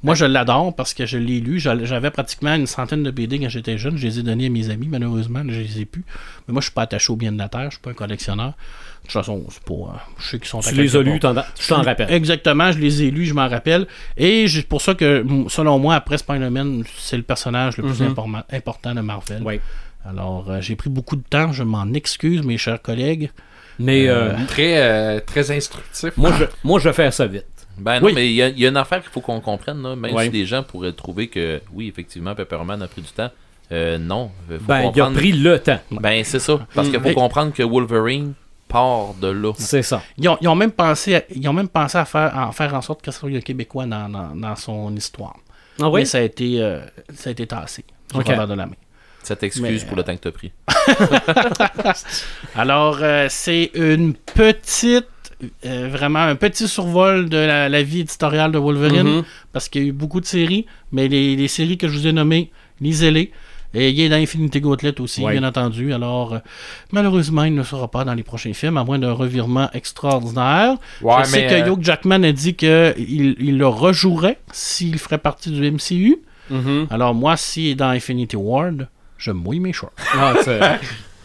Moi, 0.02 0.16
je 0.16 0.24
l'adore 0.24 0.74
parce 0.76 0.94
que 0.94 1.06
je 1.06 1.18
l'ai 1.18 1.42
lu. 1.42 1.60
J'avais 1.60 2.10
pratiquement 2.10 2.56
une 2.56 2.68
centaine 2.68 3.04
de 3.04 3.12
BD 3.12 3.38
quand 3.40 3.50
j'étais 3.50 3.78
jeune. 3.78 3.98
Je 3.98 4.08
les 4.08 4.20
ai 4.20 4.24
donnés 4.24 4.46
à 4.46 4.50
mes 4.50 4.70
amis. 4.70 4.88
Malheureusement, 4.88 5.42
je 5.48 5.60
les 5.60 5.82
ai 5.82 5.86
plus. 5.86 6.06
Mais 6.48 6.54
moi, 6.54 6.62
je 6.62 6.68
suis 6.68 6.74
pas 6.74 6.84
attaché 6.84 7.12
au 7.12 7.18
bien 7.18 7.34
de 7.34 7.38
la 7.38 7.50
terre. 7.50 7.66
Je 7.66 7.72
suis 7.76 7.82
pas 7.82 7.90
un 7.90 7.94
collectionneur. 7.94 8.48
De 8.52 9.04
toute 9.04 9.12
façon, 9.12 9.44
c'est 9.50 9.62
pas. 9.64 9.74
euh, 9.74 9.98
je 10.20 10.28
sais 10.30 10.40
qu'ils 10.40 10.48
sont 10.48 10.60
à 10.60 10.62
Tu 10.70 10.76
les 10.76 10.96
as 10.96 11.02
lus, 11.02 11.20
tu 11.20 11.68
t'en 11.68 11.82
rappelles. 11.82 12.12
Exactement, 12.14 12.72
je 12.72 12.80
les 12.80 13.04
ai 13.04 13.12
lus, 13.12 13.26
je 13.26 13.34
m'en 13.34 13.48
rappelle. 13.50 13.88
Et 14.16 14.48
c'est 14.48 14.62
pour 14.68 14.82
ça 14.82 14.94
que, 14.96 15.26
selon 15.50 15.80
moi, 15.80 15.96
après 15.96 16.18
Spider-Man, 16.18 16.84
c'est 16.98 17.18
le 17.18 17.24
personnage 17.24 17.76
le 17.78 17.84
plus 17.84 18.02
Mhm. 18.02 18.44
important 18.52 18.94
de 18.96 19.02
Marvel. 19.02 19.42
Oui. 19.44 19.60
Alors, 20.06 20.50
euh, 20.50 20.62
j'ai 20.62 20.76
pris 20.78 20.90
beaucoup 20.90 21.18
de 21.18 21.24
temps. 21.30 21.52
Je 21.52 21.64
m'en 21.64 21.92
excuse, 21.94 22.42
mes 22.44 22.58
chers 22.58 22.82
collègues. 22.82 23.32
Mais 23.80 24.08
euh, 24.08 24.34
Très, 24.48 24.82
euh, 24.82 25.20
très 25.26 25.52
instructif. 25.52 26.12
moi, 26.18 26.32
je, 26.40 26.46
moi, 26.64 26.80
je 26.80 26.88
vais 26.90 26.94
faire 26.94 27.14
ça 27.14 27.28
vite. 27.28 27.46
Ben 27.80 28.00
non, 28.00 28.06
Oui. 28.08 28.14
mais 28.14 28.28
il 28.30 28.34
y, 28.36 28.42
a- 28.42 28.50
il 28.50 28.60
y 28.60 28.66
a 28.66 28.70
une 28.70 28.78
affaire 28.78 29.02
qu'il 29.02 29.12
faut 29.12 29.22
qu'on 29.22 29.40
comprenne, 29.42 29.82
là, 29.82 29.96
même 29.96 30.14
Ouais. 30.14 30.26
si 30.26 30.30
des 30.30 30.46
gens 30.46 30.64
pourraient 30.64 30.92
trouver 30.94 31.28
que, 31.28 31.62
oui, 31.74 31.88
effectivement, 31.88 32.36
Pepperman 32.36 32.82
a 32.82 32.88
pris 32.88 33.02
du 33.02 33.10
temps. 33.10 33.30
Euh, 33.72 33.98
non. 33.98 34.32
Faut 34.50 34.58
Ben, 34.68 34.92
il 34.96 35.02
a 35.02 35.10
pris 35.12 35.32
le 35.32 35.60
temps. 35.60 35.80
Ben, 35.92 36.24
c'est 36.24 36.40
ça. 36.40 36.66
Parce 36.74 36.90
qu'il 36.90 37.00
faut 37.00 37.08
Mais- 37.10 37.14
comprendre 37.14 37.54
que 37.54 37.62
Wolverine 37.64 38.34
part 38.68 39.14
de 39.22 39.28
là. 39.28 39.54
C'est 39.58 39.82
ça. 39.84 40.02
Ils 40.18 40.28
ont, 40.30 40.38
ils 40.42 40.48
ont 40.48 40.56
même 40.56 40.72
pensé 40.72 41.16
à, 41.16 41.24
ils 41.34 41.48
ont 41.48 41.54
même 41.54 41.70
pensé 41.70 41.98
à 41.98 42.06
faire, 42.06 42.36
à 42.38 42.52
faire 42.52 42.74
en 42.74 42.82
sorte 42.82 43.02
que 43.04 43.12
ce 43.12 43.20
soit 43.20 43.30
un 43.30 43.40
Québécois 43.42 43.86
dans, 43.86 44.10
dans, 44.10 44.36
dans 44.36 44.56
son 44.56 44.96
histoire. 44.96 45.36
Ah 45.82 45.90
oui? 45.90 46.02
mais 46.02 46.06
ça 46.06 46.18
a 46.18 46.22
été, 46.22 46.62
euh, 46.62 46.82
ça 47.14 47.30
a 47.30 47.32
été 47.32 47.46
tassé. 47.48 47.86
du 48.14 48.20
Ok. 48.20 48.28
revers 48.28 48.48
de 48.48 48.54
la 48.56 48.66
main. 48.66 48.76
Ça 49.24 49.36
t'excuse 49.36 49.82
Mais, 49.84 49.88
pour 49.88 49.98
le 49.98 50.04
temps 50.04 50.16
que 50.16 50.22
t'as 50.22 50.32
pris. 50.32 50.52
Alors, 52.56 52.98
euh, 53.02 53.28
c'est 53.30 53.72
une 53.74 54.14
petite, 54.14 55.08
euh, 55.66 55.88
vraiment 55.92 56.20
un 56.20 56.36
petit 56.36 56.68
survol 56.68 57.30
de 57.30 57.38
la, 57.38 57.70
la 57.70 57.84
vie 57.84 58.02
éditoriale 58.02 58.52
de 58.52 58.58
Wolverine, 58.58 59.04
Mhm. 59.18 59.24
parce 59.54 59.70
qu'il 59.70 59.82
y 59.84 59.86
a 59.86 59.88
eu 59.90 59.94
beaucoup 59.94 60.20
de 60.22 60.26
séries, 60.26 60.66
mais 60.92 61.08
les, 61.08 61.36
les 61.36 61.48
séries 61.48 61.78
que 61.78 61.88
je 61.88 61.98
vous 61.98 62.08
ai 62.08 62.12
nommées, 62.12 62.52
lisez-les. 62.82 63.32
Et 63.76 63.92
il 63.92 64.02
est 64.02 64.10
dans 64.10 64.16
Infinity 64.16 64.62
Gauntlet 64.62 65.00
aussi, 65.00 65.22
Ouais. 65.24 65.34
bien 65.34 65.44
entendu. 65.48 65.94
Alors, 65.94 66.34
euh, 66.34 66.40
malheureusement, 66.92 67.44
il 67.44 67.54
ne 67.54 67.62
sera 67.62 67.88
pas 67.88 68.04
dans 68.04 68.16
les 68.16 68.24
prochains 68.24 68.54
films, 68.54 68.78
à 68.78 68.84
moins 68.84 68.98
d'un 68.98 69.12
revirement 69.12 69.70
extraordinaire. 69.74 70.76
Ouais, 71.04 71.14
je 71.24 71.30
sais 71.30 71.46
que 71.46 71.54
euh, 71.54 71.72
Hugh 71.74 71.84
Jackman 71.84 72.24
a 72.24 72.32
dit 72.32 72.56
qu'il 72.56 73.36
il 73.40 73.58
le 73.60 73.68
rejouerait 73.68 74.40
s'il 74.52 74.98
ferait 74.98 75.20
partie 75.20 75.52
du 75.52 75.62
MCU. 75.72 76.18
Mhm. 76.50 76.88
Alors, 76.90 77.14
moi, 77.14 77.38
s'il 77.38 77.68
est 77.68 77.76
dans 77.76 77.90
Infinity 77.90 78.36
Ward, 78.36 78.88
je 79.20 79.30
mouille 79.32 79.60
mes 79.60 79.72
shorts. 79.74 79.92
Ah, 80.16 80.34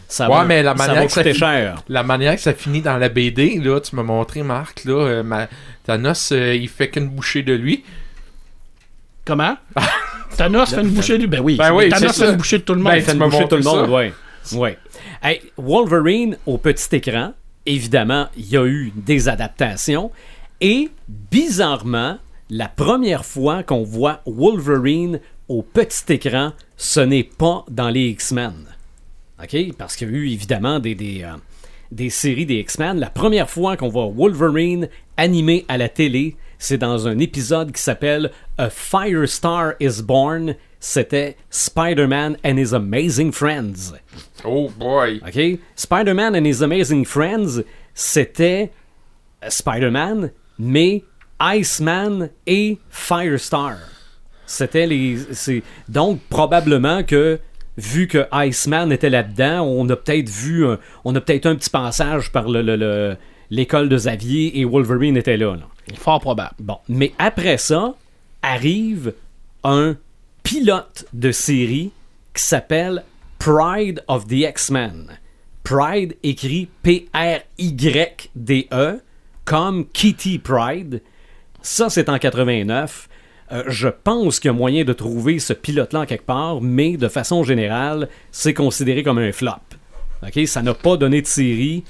ça 0.07 0.29
Ouais, 0.29 0.35
va, 0.37 0.43
mais 0.45 0.63
la 0.63 0.75
ça 0.77 0.87
manière 0.87 1.05
que 1.05 1.11
ça 1.11 1.21
coûter 1.21 1.33
fi- 1.33 1.39
cher. 1.39 1.83
La 1.89 2.03
manière 2.03 2.35
que 2.35 2.41
ça 2.41 2.53
finit 2.53 2.81
dans 2.81 2.97
la 2.97 3.09
BD, 3.09 3.59
là, 3.59 3.79
tu 3.79 3.95
m'as 3.95 4.03
montré, 4.03 4.43
Marc, 4.43 4.83
là, 4.85 4.93
euh, 4.93 5.23
ma- 5.23 5.47
Thanos, 5.85 6.31
euh, 6.31 6.53
il 6.55 6.69
fait 6.69 6.89
qu'une 6.89 7.09
bouchée 7.09 7.43
de 7.43 7.53
lui. 7.53 7.83
Comment? 9.25 9.57
Thanos 10.37 10.69
fait 10.73 10.81
une 10.81 10.89
bouchée 10.89 11.17
de 11.17 11.25
Ben 11.27 11.41
oui, 11.41 11.55
Ben 11.57 11.73
oui, 11.73 11.89
Thanos 11.89 12.07
fait 12.13 12.25
ça. 12.25 12.29
une 12.31 12.37
bouchée 12.37 12.57
de 12.59 12.63
tout 12.63 12.73
le 12.73 12.81
monde. 12.81 12.91
Ben, 12.91 12.97
Il 12.97 13.03
fait 13.03 13.13
une 13.13 13.19
bouchée 13.19 13.47
tout 13.47 13.55
le 13.55 13.63
monde, 13.63 13.85
ça. 13.85 13.91
ouais. 13.91 14.13
ouais. 14.53 14.77
Hey, 15.23 15.41
Wolverine 15.57 16.37
au 16.45 16.57
petit 16.57 16.95
écran, 16.95 17.33
évidemment, 17.65 18.27
il 18.37 18.47
y 18.49 18.57
a 18.57 18.65
eu 18.65 18.91
des 18.95 19.27
adaptations. 19.29 20.11
Et 20.61 20.89
bizarrement, 21.07 22.17
la 22.49 22.67
première 22.67 23.25
fois 23.25 23.63
qu'on 23.63 23.83
voit 23.83 24.21
Wolverine 24.25 25.19
au 25.47 25.63
petit 25.63 26.13
écran, 26.13 26.53
ce 26.77 26.99
n'est 26.99 27.23
pas 27.23 27.65
dans 27.69 27.89
les 27.89 28.07
X-Men. 28.09 28.53
OK? 29.41 29.75
Parce 29.77 29.95
qu'il 29.95 30.09
y 30.09 30.11
a 30.11 30.13
eu 30.13 30.29
évidemment 30.29 30.79
des, 30.79 30.95
des, 30.95 31.23
euh, 31.23 31.35
des 31.91 32.09
séries 32.09 32.45
des 32.45 32.55
X-Men. 32.55 32.99
La 32.99 33.09
première 33.09 33.49
fois 33.49 33.77
qu'on 33.77 33.89
voit 33.89 34.07
Wolverine 34.07 34.89
animé 35.17 35.65
à 35.67 35.77
la 35.77 35.89
télé, 35.89 36.35
c'est 36.57 36.77
dans 36.77 37.07
un 37.07 37.19
épisode 37.19 37.71
qui 37.71 37.81
s'appelle 37.81 38.31
A 38.57 38.69
Firestar 38.69 39.73
is 39.79 40.01
Born. 40.01 40.55
C'était 40.79 41.35
Spider-Man 41.49 42.37
and 42.45 42.57
His 42.57 42.73
Amazing 42.73 43.31
Friends. 43.31 43.93
Oh 44.43 44.69
boy. 44.77 45.21
OK? 45.25 45.59
Spider-Man 45.75 46.35
and 46.35 46.45
His 46.45 46.63
Amazing 46.63 47.05
Friends, 47.05 47.61
c'était 47.93 48.71
euh, 49.43 49.49
Spider-Man, 49.49 50.31
mais 50.59 51.03
Iceman 51.41 52.29
et 52.45 52.77
Firestar. 52.89 53.77
C'était 54.45 54.85
les. 54.85 55.17
Donc, 55.89 56.19
probablement 56.29 57.03
que, 57.03 57.39
vu 57.77 58.07
que 58.07 58.25
Iceman 58.33 58.91
était 58.91 59.09
là-dedans, 59.09 59.63
on 59.65 59.87
a 59.89 59.95
peut-être 59.95 60.29
vu. 60.29 60.65
un- 60.65 60.79
on 61.03 61.15
a 61.15 61.21
peut-être 61.21 61.45
un 61.45 61.55
petit 61.55 61.69
passage 61.69 62.31
par 62.31 62.49
le- 62.49 62.61
le- 62.61 62.75
le- 62.75 63.17
l'école 63.49 63.89
de 63.89 63.95
Xavier 63.97 64.59
et 64.59 64.65
Wolverine 64.65 65.17
était 65.17 65.37
là. 65.37 65.55
là. 65.55 65.67
Fort 65.95 66.19
probable. 66.21 66.55
Bon, 66.59 66.77
mais 66.89 67.13
après 67.19 67.57
ça, 67.57 67.93
arrive 68.41 69.13
un 69.63 69.95
pilote 70.43 71.05
de 71.13 71.31
série 71.31 71.91
qui 72.33 72.43
s'appelle 72.43 73.03
Pride 73.39 74.03
of 74.07 74.27
the 74.27 74.45
X-Men. 74.49 75.19
Pride 75.63 76.15
écrit 76.23 76.67
P-R-Y-D-E, 76.83 78.99
comme 79.45 79.85
Kitty 79.87 80.39
Pride. 80.39 81.01
Ça, 81.61 81.89
c'est 81.89 82.09
en 82.09 82.17
89. 82.19 83.07
Euh, 83.51 83.63
je 83.67 83.87
pense 83.87 84.39
qu'il 84.39 84.49
y 84.49 84.53
a 84.53 84.57
moyen 84.57 84.83
de 84.83 84.93
trouver 84.93 85.39
ce 85.39 85.53
pilote-là 85.53 86.05
quelque 86.05 86.25
part, 86.25 86.61
mais 86.61 86.97
de 86.97 87.07
façon 87.07 87.43
générale, 87.43 88.09
c'est 88.31 88.53
considéré 88.53 89.03
comme 89.03 89.19
un 89.19 89.31
flop. 89.31 89.51
OK? 90.23 90.47
Ça 90.47 90.61
n'a 90.61 90.73
pas 90.73 90.97
donné 90.97 91.21
de 91.21 91.27
série. 91.27 91.83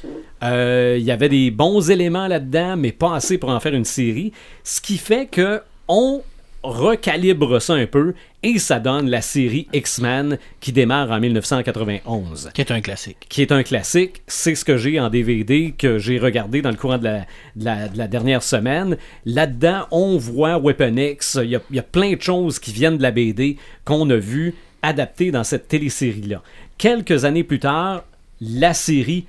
Euh, 0.43 0.97
Il 0.99 1.05
y 1.05 1.11
avait 1.11 1.29
des 1.29 1.51
bons 1.51 1.89
éléments 1.89 2.27
là-dedans, 2.27 2.75
mais 2.75 2.91
pas 2.91 3.15
assez 3.15 3.37
pour 3.37 3.49
en 3.49 3.59
faire 3.59 3.73
une 3.73 3.85
série. 3.85 4.33
Ce 4.63 4.81
qui 4.81 4.97
fait 4.97 5.27
que 5.27 5.61
on 5.87 6.21
recalibre 6.71 7.61
ça 7.61 7.73
un 7.73 7.85
peu 7.87 8.13
et 8.43 8.59
ça 8.59 8.79
donne 8.79 9.09
la 9.09 9.21
série 9.21 9.67
X-Men 9.73 10.37
qui 10.59 10.71
démarre 10.71 11.11
en 11.11 11.19
1991 11.19 12.49
Qui 12.53 12.61
est 12.61 12.71
un 12.71 12.81
classique. 12.81 13.17
qui 13.29 13.41
est 13.41 13.51
un 13.51 13.63
classique. 13.63 14.21
C'est 14.27 14.55
ce 14.55 14.63
que 14.65 14.77
j'ai 14.77 14.99
en 14.99 15.09
DVD 15.09 15.73
que 15.77 15.97
j'ai 15.97 16.19
regardé 16.19 16.61
dans 16.61 16.69
le 16.71 16.75
courant 16.77 16.97
de 16.97 17.03
la, 17.05 17.19
de 17.55 17.65
la- 17.65 17.87
de 17.87 17.97
la 17.97 18.07
dernière 18.07 18.43
semaine. 18.43 18.97
Là-dedans, 19.25 19.87
on 19.91 20.17
voit 20.17 20.57
Weapon 20.57 20.95
X. 20.97 21.39
Il 21.43 21.49
y, 21.51 21.55
a, 21.55 21.61
il 21.69 21.75
y 21.75 21.79
a 21.79 21.83
plein 21.83 22.13
de 22.13 22.21
choses 22.21 22.59
qui 22.59 22.71
viennent 22.73 22.97
de 22.97 23.03
la 23.03 23.11
BD 23.11 23.57
qu'on 23.83 24.09
a 24.09 24.15
vu 24.17 24.53
adaptées 24.81 25.31
dans 25.31 25.43
cette 25.43 25.67
télésérie-là. 25.67 26.41
Quelques 26.77 27.25
années 27.25 27.43
plus 27.43 27.59
tard, 27.59 28.03
la 28.41 28.73
série 28.73 29.25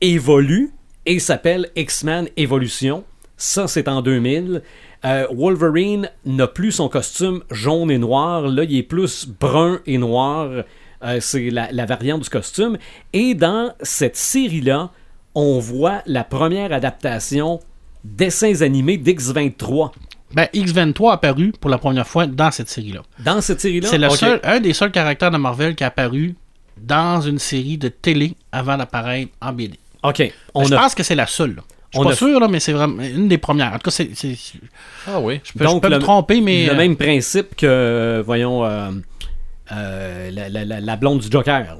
évolue 0.00 0.70
et 1.06 1.18
s'appelle 1.18 1.68
X-Men 1.76 2.28
Evolution. 2.36 3.04
Ça, 3.36 3.66
c'est 3.66 3.88
en 3.88 4.00
2000. 4.00 4.62
Euh, 5.04 5.26
Wolverine 5.32 6.10
n'a 6.24 6.46
plus 6.46 6.72
son 6.72 6.88
costume 6.88 7.42
jaune 7.50 7.90
et 7.90 7.98
noir. 7.98 8.42
Là, 8.48 8.64
il 8.64 8.76
est 8.76 8.82
plus 8.82 9.28
brun 9.28 9.80
et 9.86 9.98
noir. 9.98 10.48
Euh, 11.04 11.18
c'est 11.20 11.50
la, 11.50 11.68
la 11.72 11.84
variante 11.86 12.22
du 12.22 12.30
costume. 12.30 12.78
Et 13.12 13.34
dans 13.34 13.72
cette 13.82 14.16
série-là, 14.16 14.90
on 15.34 15.58
voit 15.58 16.02
la 16.06 16.24
première 16.24 16.72
adaptation 16.72 17.60
dessins 18.02 18.62
animés 18.62 18.96
d'X23. 18.96 19.90
Ben, 20.32 20.48
X-23 20.52 21.10
a 21.10 21.12
apparu 21.14 21.52
pour 21.60 21.70
la 21.70 21.78
première 21.78 22.06
fois 22.06 22.26
dans 22.26 22.50
cette 22.50 22.68
série-là. 22.68 23.02
Dans 23.20 23.40
cette 23.40 23.60
série-là, 23.60 23.88
C'est 23.88 24.44
un 24.46 24.60
des 24.60 24.72
seuls 24.72 24.90
caractères 24.90 25.30
de 25.30 25.36
Marvel 25.36 25.74
qui 25.74 25.84
a 25.84 25.88
apparu 25.88 26.34
dans 26.80 27.20
une 27.20 27.38
série 27.38 27.78
de 27.78 27.88
télé 27.88 28.34
avant 28.50 28.76
d'apparaître 28.76 29.30
en 29.40 29.52
BD. 29.52 29.78
OK. 30.02 30.32
On 30.54 30.64
je 30.64 30.74
a 30.74 30.78
pense 30.78 30.94
que 30.94 31.02
c'est 31.02 31.14
la 31.14 31.26
seule. 31.26 31.56
là. 31.56 31.62
Je 31.94 31.98
on 31.98 32.02
suis 32.02 32.08
a- 32.08 32.10
pas 32.10 32.16
sûr, 32.16 32.40
là, 32.40 32.48
mais 32.48 32.60
c'est 32.60 32.72
vraiment 32.72 33.02
une 33.02 33.28
des 33.28 33.38
premières. 33.38 33.72
En 33.72 33.78
tout 33.78 33.84
cas, 33.84 33.90
c'est, 33.90 34.10
Ah 35.06 35.20
oui. 35.20 35.40
peux, 35.56 35.64
Donc, 35.64 35.76
je 35.76 35.80
peux 35.80 35.88
le- 35.88 35.96
me 35.96 36.02
tromper, 36.02 36.40
mais. 36.40 36.66
le 36.66 36.72
euh, 36.72 36.76
même 36.76 36.96
principe 36.96 37.56
que, 37.56 37.66
euh, 37.66 38.22
voyons, 38.24 38.64
euh, 38.64 38.90
euh, 39.72 40.30
la, 40.30 40.48
la- 40.64 40.80
la- 40.80 40.96
blonde 40.96 41.20
du 41.20 41.28
Joker. 41.30 41.60
là. 41.60 41.74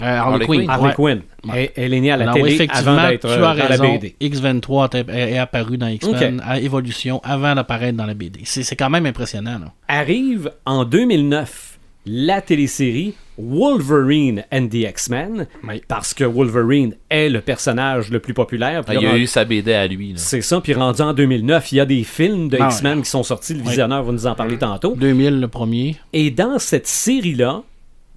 euh, 0.00 0.04
Harley 0.04 0.18
Harley 0.18 0.46
Quinn. 0.46 0.60
Quinn. 0.60 0.70
Harley 0.70 0.88
ouais. 0.88 0.94
Quinn. 0.94 1.22
Elle, 1.54 1.70
elle 1.76 1.94
est 1.94 2.00
née 2.00 2.10
à 2.12 2.16
la 2.16 2.32
oui, 2.32 2.40
télé 2.42 2.54
effectivement, 2.54 2.92
avant 2.98 3.08
d'être 3.08 3.24
euh, 3.26 3.38
dans 3.40 3.52
la. 3.68 3.78
BD. 3.78 4.16
X23 4.20 4.96
est, 4.96 5.08
est 5.34 5.38
apparu 5.38 5.76
dans 5.78 5.86
X-Men 5.88 6.38
Ok. 6.40 6.44
à 6.46 6.58
Évolution 6.58 7.20
avant 7.22 7.54
d'apparaître 7.54 7.96
dans 7.96 8.06
la 8.06 8.14
BD. 8.14 8.40
C'est, 8.44 8.62
c'est 8.64 8.74
quand 8.74 8.90
même 8.90 9.06
impressionnant. 9.06 9.58
Là. 9.58 9.72
Arrive 9.88 10.50
en 10.66 10.84
2009 10.84 11.71
la 12.06 12.40
télésérie 12.40 13.14
Wolverine 13.38 14.44
and 14.52 14.68
the 14.68 14.74
X-Men, 14.90 15.46
Oui. 15.66 15.80
parce 15.88 16.12
que 16.14 16.24
Wolverine 16.24 16.94
est 17.08 17.28
le 17.28 17.40
personnage 17.40 18.10
le 18.10 18.18
plus 18.20 18.34
populaire. 18.34 18.84
puis 18.84 18.96
Ah, 18.96 19.00
il 19.00 19.06
a 19.06 19.10
rendu- 19.10 19.22
eu 19.22 19.26
sa 19.26 19.44
BD 19.44 19.72
à 19.72 19.86
lui. 19.86 20.12
C'est 20.16 20.42
ça, 20.42 20.60
puis 20.60 20.74
rendu 20.74 21.00
en 21.00 21.14
2009, 21.14 21.72
il 21.72 21.76
y 21.76 21.80
a 21.80 21.86
des 21.86 22.04
films 22.04 22.48
de 22.48 22.58
Ah 22.60 22.66
X-Men 22.70 22.98
ouais. 22.98 23.04
qui 23.04 23.10
sont 23.10 23.22
sortis, 23.22 23.54
le 23.54 23.62
visionneur 23.62 24.02
va 24.02 24.12
nous 24.12 24.26
en 24.26 24.34
parler 24.34 24.58
tantôt. 24.58 24.94
2000, 24.96 25.40
le 25.40 25.48
premier. 25.48 25.96
Et 26.12 26.30
dans 26.30 26.58
cette 26.58 26.86
série-là, 26.86 27.62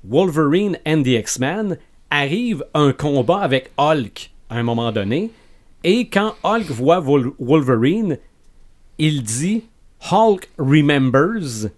Wolverine 0.08 0.78
and 0.86 1.04
the 1.04 1.08
X-Men, 1.08 1.78
arrive 2.10 2.64
un 2.74 2.92
combat 2.92 3.40
avec 3.40 3.72
Hulk 3.78 4.32
à 4.50 4.58
un 4.58 4.64
moment 4.64 4.92
donné. 4.92 5.32
Et 5.84 6.08
quand 6.08 6.34
Hulk 6.44 6.70
voit 6.72 7.00
Wol- 7.02 7.32
Wolverine, 7.40 8.18
il 9.00 9.24
dit 9.24 9.64
Hulk 10.12 10.50
remembers. 10.58 11.70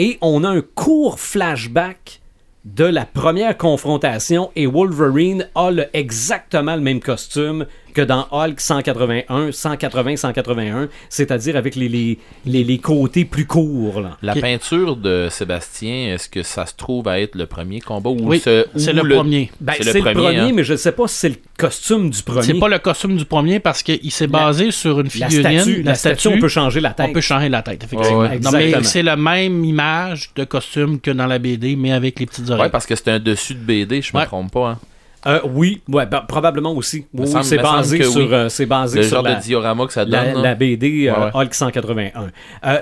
Et 0.00 0.16
on 0.20 0.44
a 0.44 0.48
un 0.48 0.60
court 0.60 1.18
flashback 1.18 2.20
de 2.64 2.84
la 2.84 3.04
première 3.04 3.56
confrontation 3.58 4.52
et 4.54 4.68
Wolverine 4.68 5.48
a 5.56 5.70
exactement 5.92 6.76
le 6.76 6.82
même 6.82 7.00
costume 7.00 7.66
que 7.94 8.02
dans 8.02 8.26
Hulk 8.30 8.60
181, 8.60 9.52
180, 9.52 10.16
181, 10.16 10.88
c'est-à-dire 11.08 11.56
avec 11.56 11.74
les, 11.76 11.88
les, 11.88 12.18
les, 12.46 12.64
les 12.64 12.78
côtés 12.78 13.24
plus 13.24 13.46
courts. 13.46 14.00
Là. 14.00 14.16
La 14.22 14.34
peinture 14.34 14.96
de 14.96 15.28
Sébastien, 15.30 16.14
est-ce 16.14 16.28
que 16.28 16.42
ça 16.42 16.66
se 16.66 16.74
trouve 16.74 17.08
à 17.08 17.20
être 17.20 17.34
le 17.34 17.46
premier 17.46 17.80
combat 17.80 18.10
ou 18.10 18.18
Oui, 18.20 18.40
ce- 18.40 18.66
c'est 18.76 18.92
ou 18.98 19.02
le 19.04 19.14
premier. 19.16 19.50
Ben, 19.60 19.74
C'est 19.80 19.92
le 19.92 20.00
le 20.04 20.12
premier, 20.14 20.36
hein? 20.38 20.50
mais 20.54 20.64
je 20.64 20.72
ne 20.72 20.76
sais 20.78 20.92
pas 20.92 21.08
si 21.08 21.14
c'est 21.16 21.28
le 21.30 21.36
costume 21.56 22.10
du 22.10 22.22
premier. 22.22 22.42
C'est 22.42 22.54
pas 22.54 22.68
le 22.68 22.78
costume 22.78 23.16
du 23.16 23.24
premier 23.24 23.60
parce 23.60 23.82
qu'il 23.82 24.10
s'est 24.12 24.26
basé 24.26 24.70
sur 24.70 25.00
une 25.00 25.06
la 25.18 25.28
figurine. 25.28 25.58
statue, 25.60 25.82
la 25.82 25.94
statue, 25.94 26.28
on 26.28 26.38
peut 26.38 26.48
changer 26.48 26.80
la 26.80 26.90
tête. 26.90 27.06
On 27.10 27.12
peut 27.12 27.20
changer 27.20 27.48
la 27.48 27.62
tête, 27.62 27.84
effectivement. 27.84 28.18
Ouais, 28.18 28.28
ouais. 28.28 28.38
Non, 28.40 28.50
mais 28.52 28.64
Exactement. 28.66 28.84
c'est 28.88 29.02
la 29.02 29.16
même 29.16 29.64
image 29.64 30.30
de 30.36 30.44
costume 30.44 31.00
que 31.00 31.10
dans 31.10 31.26
la 31.26 31.38
BD, 31.38 31.76
mais 31.76 31.92
avec 31.92 32.20
les 32.20 32.26
petites 32.26 32.48
oreilles. 32.50 32.62
Ouais, 32.64 32.70
parce 32.70 32.86
que 32.86 32.94
c'est 32.94 33.08
un 33.08 33.18
dessus 33.18 33.54
de 33.54 33.60
BD, 33.60 34.02
je 34.02 34.12
me 34.14 34.18
Ouais. 34.20 34.26
trompe 34.26 34.52
pas. 34.52 34.68
hein. 34.70 34.78
Euh, 35.26 35.40
oui, 35.52 35.82
ouais, 35.88 36.06
ben, 36.06 36.20
probablement 36.20 36.72
aussi. 36.72 37.06
Oui, 37.12 37.26
semble- 37.26 37.44
c'est 37.44 37.58
basé 37.58 38.02
sur, 38.04 38.16
oui. 38.28 38.32
euh, 38.32 38.48
c'est 38.48 38.66
basé 38.66 38.98
Le 38.98 39.02
sur 39.04 39.16
genre 39.16 39.24
la, 39.24 39.34
de 39.34 39.40
diorama 39.42 39.86
que 39.86 39.92
ça 39.92 40.04
donne. 40.04 40.12
la, 40.12 40.32
là. 40.34 40.40
la 40.42 40.54
BD 40.54 41.08
euh, 41.08 41.12
Ouais, 41.12 41.24
ouais. 41.24 41.30
Hulk 41.44 41.54
181. 41.54 42.30
Euh, 42.64 42.80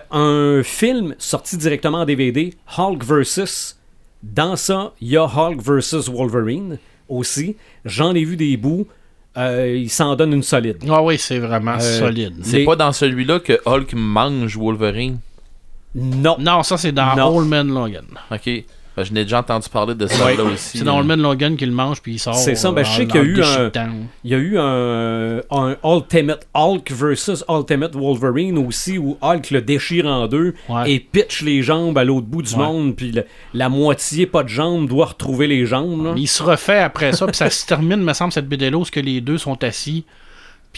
un 0.59 0.62
film 0.62 1.14
sorti 1.18 1.57
directement 1.57 1.99
en 2.01 2.05
DVD, 2.05 2.53
Hulk 2.77 3.03
vs. 3.05 3.77
Dans 4.22 4.57
ça, 4.57 4.92
il 5.01 5.09
y 5.09 5.16
a 5.16 5.25
Hulk 5.25 5.61
vs. 5.62 6.09
Wolverine 6.11 6.79
aussi. 7.09 7.57
J'en 7.85 8.14
ai 8.14 8.25
vu 8.25 8.37
des 8.37 8.57
bouts. 8.57 8.87
Euh, 9.38 9.75
il 9.77 9.90
s'en 9.90 10.16
donne 10.16 10.33
une 10.33 10.42
solide. 10.42 10.79
Ah 10.90 11.03
oui, 11.03 11.18
c'est 11.18 11.38
vraiment 11.38 11.75
Euh, 11.77 11.81
solide. 11.99 12.35
C'est 12.42 12.59
Les- 12.59 12.64
pas 12.64 12.77
dans 12.77 12.92
celui-là 12.92 13.38
que 13.40 13.61
Hulk 13.66 13.92
mange 13.94 14.57
Wolverine? 14.57 15.18
Non. 15.94 16.37
Non, 16.38 16.62
ça, 16.62 16.77
c'est 16.77 16.92
dans 16.92 17.14
Non. 17.16 17.37
Old 17.37 17.49
Man 17.49 17.68
Logan. 17.68 18.05
Ok. 18.31 18.64
Ben, 18.96 19.04
je 19.04 19.12
n'ai 19.12 19.24
déjà 19.24 19.40
entendu 19.40 19.68
parler 19.68 19.94
de 19.94 20.06
ça 20.06 20.32
là 20.35 20.42
aussi. 20.44 20.78
C'est 20.78 20.85
dans 20.85 20.94
là. 20.94 20.98
Old 21.00 21.06
Man 21.06 21.20
Logan 21.20 21.56
qui 21.56 21.66
le 21.66 21.72
mange, 21.72 22.00
puis 22.00 22.14
il 22.14 22.18
sort. 22.18 22.35
C'est 22.35 22.54
ça, 22.54 22.72
ben, 22.72 22.82
je 22.82 22.88
en- 22.90 22.92
sais 22.94 23.06
qu'il 23.06 23.16
y 23.16 23.18
a 23.18 23.22
eu 23.22 23.42
un-. 23.42 23.70
Il 24.24 24.30
y 24.30 24.35
a 24.35 24.38
eu 24.38 24.59
un, 24.59 25.40
un 25.50 25.76
Ultimate 25.85 26.46
Hulk 26.54 26.90
versus 26.92 27.44
Ultimate 27.48 27.94
Wolverine 27.94 28.59
aussi, 28.59 28.96
où 28.98 29.18
Hulk 29.20 29.50
le 29.50 29.61
déchire 29.61 30.06
en 30.06 30.26
deux 30.26 30.54
Ouais. 30.68 30.90
et 30.92 31.00
pitch 31.00 31.42
les 31.42 31.62
jambes 31.62 31.98
à 31.98 32.04
l'autre 32.04 32.26
bout 32.26 32.42
du 32.42 32.54
Ouais. 32.54 32.64
monde, 32.64 32.96
puis 32.96 33.12
le- 33.12 33.24
la 33.54 33.68
moitié 33.68 34.26
pas 34.26 34.42
de 34.42 34.48
jambes 34.48 34.88
doit 34.88 35.06
retrouver 35.06 35.46
les 35.46 35.66
jambes. 35.66 36.04
là. 36.04 36.12
Mais 36.14 36.22
il 36.22 36.26
se 36.26 36.42
refait 36.42 36.78
après 36.78 37.12
ça, 37.12 37.26
puis 37.26 37.37
ça 37.37 37.50
se 37.50 37.66
termine, 37.66 38.02
me 38.02 38.12
semble, 38.14 38.32
cette 38.32 38.48
BD-là, 38.48 38.78
où 38.78 38.85
ce 38.85 38.90
que 38.90 39.00
les 39.00 39.20
deux 39.20 39.38
sont 39.38 39.62
assis. 39.62 40.04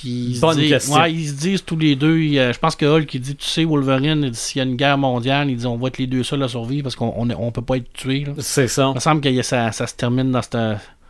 Puis 0.00 0.08
ils 0.34 0.40
Bonne 0.40 0.56
disent, 0.58 0.70
question. 0.70 0.94
ouais, 0.94 1.12
ils 1.12 1.28
se 1.28 1.32
disent 1.34 1.64
tous 1.64 1.76
les 1.76 1.96
deux, 1.96 2.16
euh, 2.36 2.52
je 2.52 2.58
pense 2.60 2.76
que 2.76 2.86
Hulk 2.86 3.12
il 3.14 3.20
dit, 3.20 3.34
tu 3.34 3.44
sais, 3.48 3.64
Wolverine, 3.64 4.32
s'il 4.32 4.58
y 4.58 4.60
a 4.60 4.64
une 4.64 4.76
guerre 4.76 4.96
mondiale, 4.96 5.50
il 5.50 5.56
dit, 5.56 5.66
on 5.66 5.76
va 5.76 5.88
être 5.88 5.98
les 5.98 6.06
deux 6.06 6.22
seuls 6.22 6.40
à 6.44 6.46
survivre 6.46 6.84
parce 6.84 6.94
qu'on 6.94 7.12
on, 7.16 7.28
on 7.30 7.50
peut 7.50 7.62
pas 7.62 7.78
être 7.78 7.92
tués. 7.94 8.24
C'est 8.38 8.68
ça. 8.68 8.90
Il 8.92 8.94
me 8.94 9.00
semble 9.00 9.20
que 9.20 9.42
ça, 9.42 9.72
ça 9.72 9.88
se 9.88 9.94
termine 9.96 10.30
dans 10.30 10.40
cette... 10.42 10.56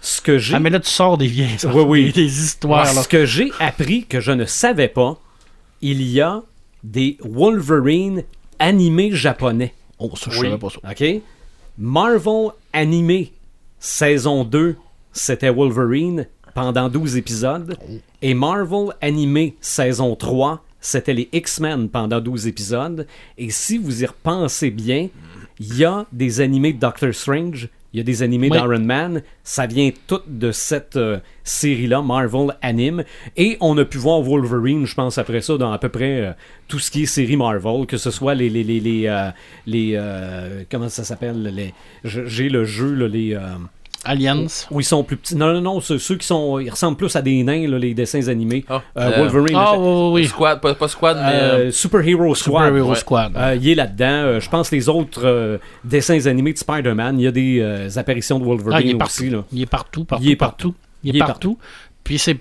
Ce 0.01 0.22
que 0.22 0.38
j'ai 0.38 0.55
Ah, 0.55 0.61
mais 0.61 0.70
là, 0.70 0.81
tu 0.81 0.88
sors 0.88 1.18
des 1.18 1.27
vieilles 1.27 1.57
Oui, 1.66 1.83
oui. 1.87 2.12
Des, 2.12 2.22
histoires. 2.44 2.85
là. 2.94 3.03
Ce 3.03 3.09
que 3.09 3.27
j'ai 3.27 3.51
appris 3.61 4.07
que 4.07 4.20
je 4.20 4.33
ne 4.33 4.46
savais 4.46 4.88
pas, 4.88 5.20
il 5.83 6.01
y 6.01 6.22
a 6.22 6.40
des 6.83 7.18
Wolverine 7.22 8.22
animés 8.59 9.11
japonais. 9.12 9.74
Oh, 9.98 10.11
ça, 10.16 10.31
je 10.31 10.38
Oui. 10.40 10.46
savais 10.46 10.59
pas 10.59 10.70
ça. 10.70 10.79
OK? 10.90 11.22
Marvel 11.77 12.51
animé 12.72 13.33
saison 13.79 14.44
2, 14.44 14.77
c'était 15.12 15.51
Wolverine 15.51 16.27
pendant 16.55 16.88
12 16.88 17.16
épisodes. 17.18 17.77
Et 18.22 18.35
Marvel 18.35 18.88
animé 19.00 19.54
saison 19.61 20.16
3, 20.16 20.64
c'était 20.81 21.14
les 21.14 21.28
X-Men 21.33 21.88
pendant 21.88 22.20
12 22.20 22.46
épisodes. 22.48 23.07
Et 23.37 23.50
si 23.50 23.78
vous 23.78 24.02
y 24.02 24.07
repensez 24.07 24.70
bien, 24.70 25.09
il 25.61 25.76
y 25.76 25.85
a 25.85 26.07
des 26.12 26.40
animés 26.40 26.72
de 26.72 26.81
Doctor 26.81 27.14
Strange, 27.14 27.68
il 27.92 27.96
y 27.96 28.00
a 28.00 28.04
des 28.04 28.22
animés 28.22 28.48
Oui. 28.50 28.59
d'Iron 28.59 28.81
Man. 28.81 29.22
Ça 29.44 29.66
vient 29.66 29.90
tout 30.07 30.20
de 30.26 30.52
cette 30.52 30.96
euh, 30.96 31.20
série-là, 31.42 32.02
Marvel 32.02 32.54
Anime. 32.61 33.02
Et 33.37 33.57
on 33.61 33.78
a 33.78 33.85
pu 33.85 33.96
voir 33.98 34.20
Wolverine, 34.20 34.85
je 34.85 34.94
pense, 34.94 35.16
après 35.16 35.40
ça, 35.40 35.57
dans 35.57 35.72
à 35.72 35.78
peu 35.78 35.88
près 35.88 36.20
euh, 36.20 36.33
tout 36.68 36.78
ce 36.78 36.90
qui 36.90 37.04
est 37.04 37.07
série 37.07 37.37
Marvel, 37.37 37.87
que 37.87 37.96
ce 37.96 38.11
soit 38.11 38.35
les. 38.35 38.50
les, 38.50 38.62
les, 38.62 38.81
les, 38.81 39.04
euh, 39.07 39.31
les, 39.66 40.66
comment 40.70 40.88
ça 40.90 41.02
s'appelle 41.02 41.42
les, 41.42 41.72
J'ai 42.04 42.48
le 42.50 42.64
jeu, 42.64 42.92
là, 42.94 43.09
les. 43.09 43.38
Aliens. 44.09 44.47
où 44.71 44.81
ils 44.81 44.85
sont 44.85 45.05
plus 45.05 45.16
petits. 45.16 45.37
Non, 45.37 45.53
non, 45.53 45.61
non, 45.61 45.81
ceux, 45.81 45.99
ceux 45.99 46.16
qui 46.16 46.27
sont. 46.27 46.59
Ils 46.59 46.71
ressemblent 46.71 46.97
plus 46.97 47.14
à 47.16 47.23
des 47.23 47.42
nains, 47.44 47.68
là, 47.68 47.79
les 47.79 47.94
dessins 47.94 48.27
animés. 48.29 48.64
Ah, 48.68 48.83
Euh, 48.97 49.11
Wolverine. 49.18 49.57
Ah, 49.57 49.75
oui, 49.79 49.87
oui, 49.87 50.11
oui. 50.23 50.27
Squad, 50.27 50.61
pas, 50.61 50.75
pas 50.75 50.88
Squad, 50.88 51.16
mais. 51.18 51.23
euh, 51.33 51.59
euh, 51.68 51.71
Super 51.71 52.01
Hero 52.07 52.35
Squad. 52.35 52.64
Super 52.66 52.77
Hero 52.77 52.90
ouais. 52.90 52.97
Squad. 52.97 53.33
Euh, 53.37 53.57
il 53.61 53.68
est 53.68 53.75
là-dedans. 53.75 54.07
Euh, 54.07 54.40
je 54.40 54.49
pense 54.51 54.71
les 54.71 54.88
autres 54.88 55.23
euh, 55.25 55.59
dessins 55.85 56.27
animés 56.27 56.53
de 56.53 56.59
Spider-Man, 56.59 57.18
il 57.21 57.25
y 57.25 57.27
a 57.27 57.31
des 57.33 57.59
euh, 57.61 57.88
apparitions 57.97 58.38
de 58.38 58.44
Wolverine 58.44 58.75
Ah, 58.77 58.81
il 58.81 58.90
est 58.97 59.03
aussi. 59.03 59.31
Là. 59.31 59.44
Il 59.53 59.62
est 59.62 59.66
partout, 59.66 60.05
partout, 60.05 60.25
Il 60.25 60.31
est 60.31 60.37
partout. 60.37 60.75
Il 61.05 61.11
est, 61.11 61.12
Il 61.12 61.16
est 61.16 61.27
partout. 61.27 61.59
Puis 62.05 62.18
c'est 62.18 62.38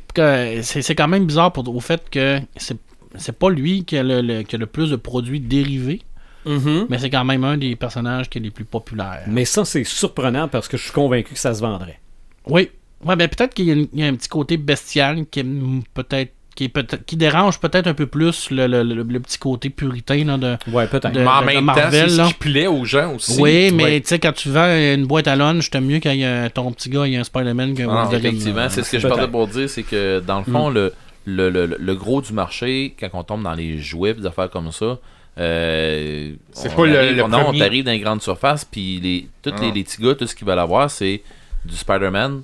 c'est 0.62 0.82
c'est 0.82 0.96
quand 0.96 1.08
même 1.10 1.26
bizarre 1.26 1.52
pour, 1.52 1.68
au 1.76 1.80
fait 1.82 2.10
que 2.10 2.40
c'est 2.56 2.78
c'est 3.16 3.38
pas 3.38 3.50
lui 3.50 3.84
qui 3.84 3.98
a 3.98 4.04
le, 4.04 4.22
le- 4.22 4.44
qui 4.44 4.56
a 4.56 4.60
le 4.60 4.66
plus 4.66 4.92
de 4.92 4.96
produits 4.96 5.40
dérivés, 5.40 6.02
Mhm. 6.48 6.88
mais 6.90 6.98
c'est 7.00 7.10
quand 7.10 7.26
même 7.26 7.44
un 7.44 7.58
des 7.58 7.76
personnages 7.76 8.30
qui 8.30 8.38
est 8.38 8.42
les 8.42 8.52
plus 8.52 8.66
populaires. 8.66 9.24
Mais 9.28 9.46
ça, 9.46 9.66
c'est 9.66 9.84
surprenant 9.84 10.48
parce 10.48 10.68
que 10.68 10.78
je 10.78 10.84
suis 10.84 10.92
convaincu 10.94 11.34
que 11.34 11.40
ça 11.40 11.54
se 11.54 11.62
vendrait. 11.62 12.00
Oui. 12.48 12.70
Ouais, 13.06 13.16
ben 13.16 13.28
peut-être 13.28 13.54
qu'il 13.54 13.66
y, 13.66 13.72
a 13.72 13.76
y 13.94 14.04
un 14.08 14.16
petit 14.16 14.30
côté 14.30 14.58
bestial 14.58 15.26
qui 15.28 15.42
est 15.42 15.44
mm, 15.44 15.84
peut-être 15.94 16.32
qui, 16.56 16.64
est 16.64 16.70
peut-être- 16.70 17.06
qui 17.06 17.16
dérange 17.18 17.60
peut-être 17.60 17.86
un 17.86 17.94
peu 17.94 18.08
plus 18.08 18.50
le, 18.50 18.66
le- 18.66 18.82
le- 18.82 19.04
le 19.04 19.20
petit 19.20 19.38
côté 19.38 19.70
puritain 19.70 20.24
là, 20.26 20.38
de. 20.40 20.58
Ouais, 20.72 20.88
peut-être. 20.88 21.12
De- 21.12 21.20
Mais 21.20 21.28
en 21.28 21.42
de 21.42 21.46
même 21.46 21.66
Marvel, 21.66 22.08
temps, 22.08 22.10
c'est 22.10 22.24
ce 22.24 22.28
qui 22.30 22.34
plaît 22.34 22.66
aux 22.66 22.84
gens 22.84 23.14
aussi. 23.14 23.40
oui, 23.40 23.72
mais 23.72 23.84
ouais. 23.84 24.02
tu 24.02 24.08
sais, 24.08 24.18
quand 24.18 24.32
tu 24.32 24.50
vends 24.50 24.66
une 24.68 25.06
boîte 25.06 25.28
à 25.28 25.36
lunch, 25.36 25.70
t'aimes 25.70 25.86
mieux 25.86 26.00
quand 26.00 26.10
il 26.10 26.22
y 26.22 26.26
a 26.26 26.50
ton 26.50 26.72
petit 26.72 26.90
gars, 26.90 27.06
il 27.06 27.14
y 27.14 27.16
a 27.16 27.20
un 27.20 27.24
Spider-Man 27.24 27.76
qu'un 27.76 27.88
Ah, 27.92 28.10
Effectivement, 28.12 28.56
là. 28.62 28.70
c'est 28.70 28.82
ce 28.82 28.92
que 28.94 28.98
je 28.98 29.08
parlais 29.08 29.28
pour 29.28 29.48
dire, 29.48 29.70
c'est 29.70 29.84
que 29.84 30.20
dans 30.26 30.40
le 30.40 30.46
fond, 30.46 30.70
le, 30.72 30.94
le, 31.26 31.52
le, 31.52 31.78
le 31.80 31.96
gros 31.96 32.22
du 32.24 32.34
marché, 32.34 32.96
quand 33.00 33.10
on 33.14 33.24
tombe 33.24 33.44
dans 33.44 33.54
les 33.54 33.78
jouets, 33.78 34.16
des 34.16 34.26
affaires 34.26 34.50
comme 34.50 34.72
ça, 34.72 34.98
euh, 35.38 36.34
C'est 36.52 36.72
on 36.72 36.76
pas 36.76 36.86
le- 36.86 36.98
arrive- 36.98 37.16
le 37.18 37.24
non, 37.28 37.38
on 37.40 37.44
premier. 37.46 37.62
arrive 37.64 37.86
dans 37.86 37.92
les 37.92 38.00
grandes 38.00 38.22
surfaces, 38.22 38.66
puis 38.66 39.00
les, 39.00 39.28
tous 39.42 39.52
les, 39.62 39.68
Ah. 39.70 39.72
les 39.74 39.84
petits 39.84 40.02
gars, 40.02 40.16
tout 40.16 40.26
ce 40.28 40.36
qu'ils 40.36 40.48
veulent 40.48 40.58
avoir, 40.60 40.90
c'est 40.90 41.22
du 41.66 41.76
Spider-Man 41.76 42.42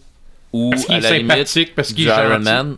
ou 0.51 0.69
Parce 0.71 0.89
à 0.89 0.97
est 0.97 1.01
la 1.01 1.17
limite 1.17 1.75
parce 1.75 1.93
du 1.93 2.03
Iron 2.03 2.29
gentil. 2.34 2.43
Man 2.43 2.75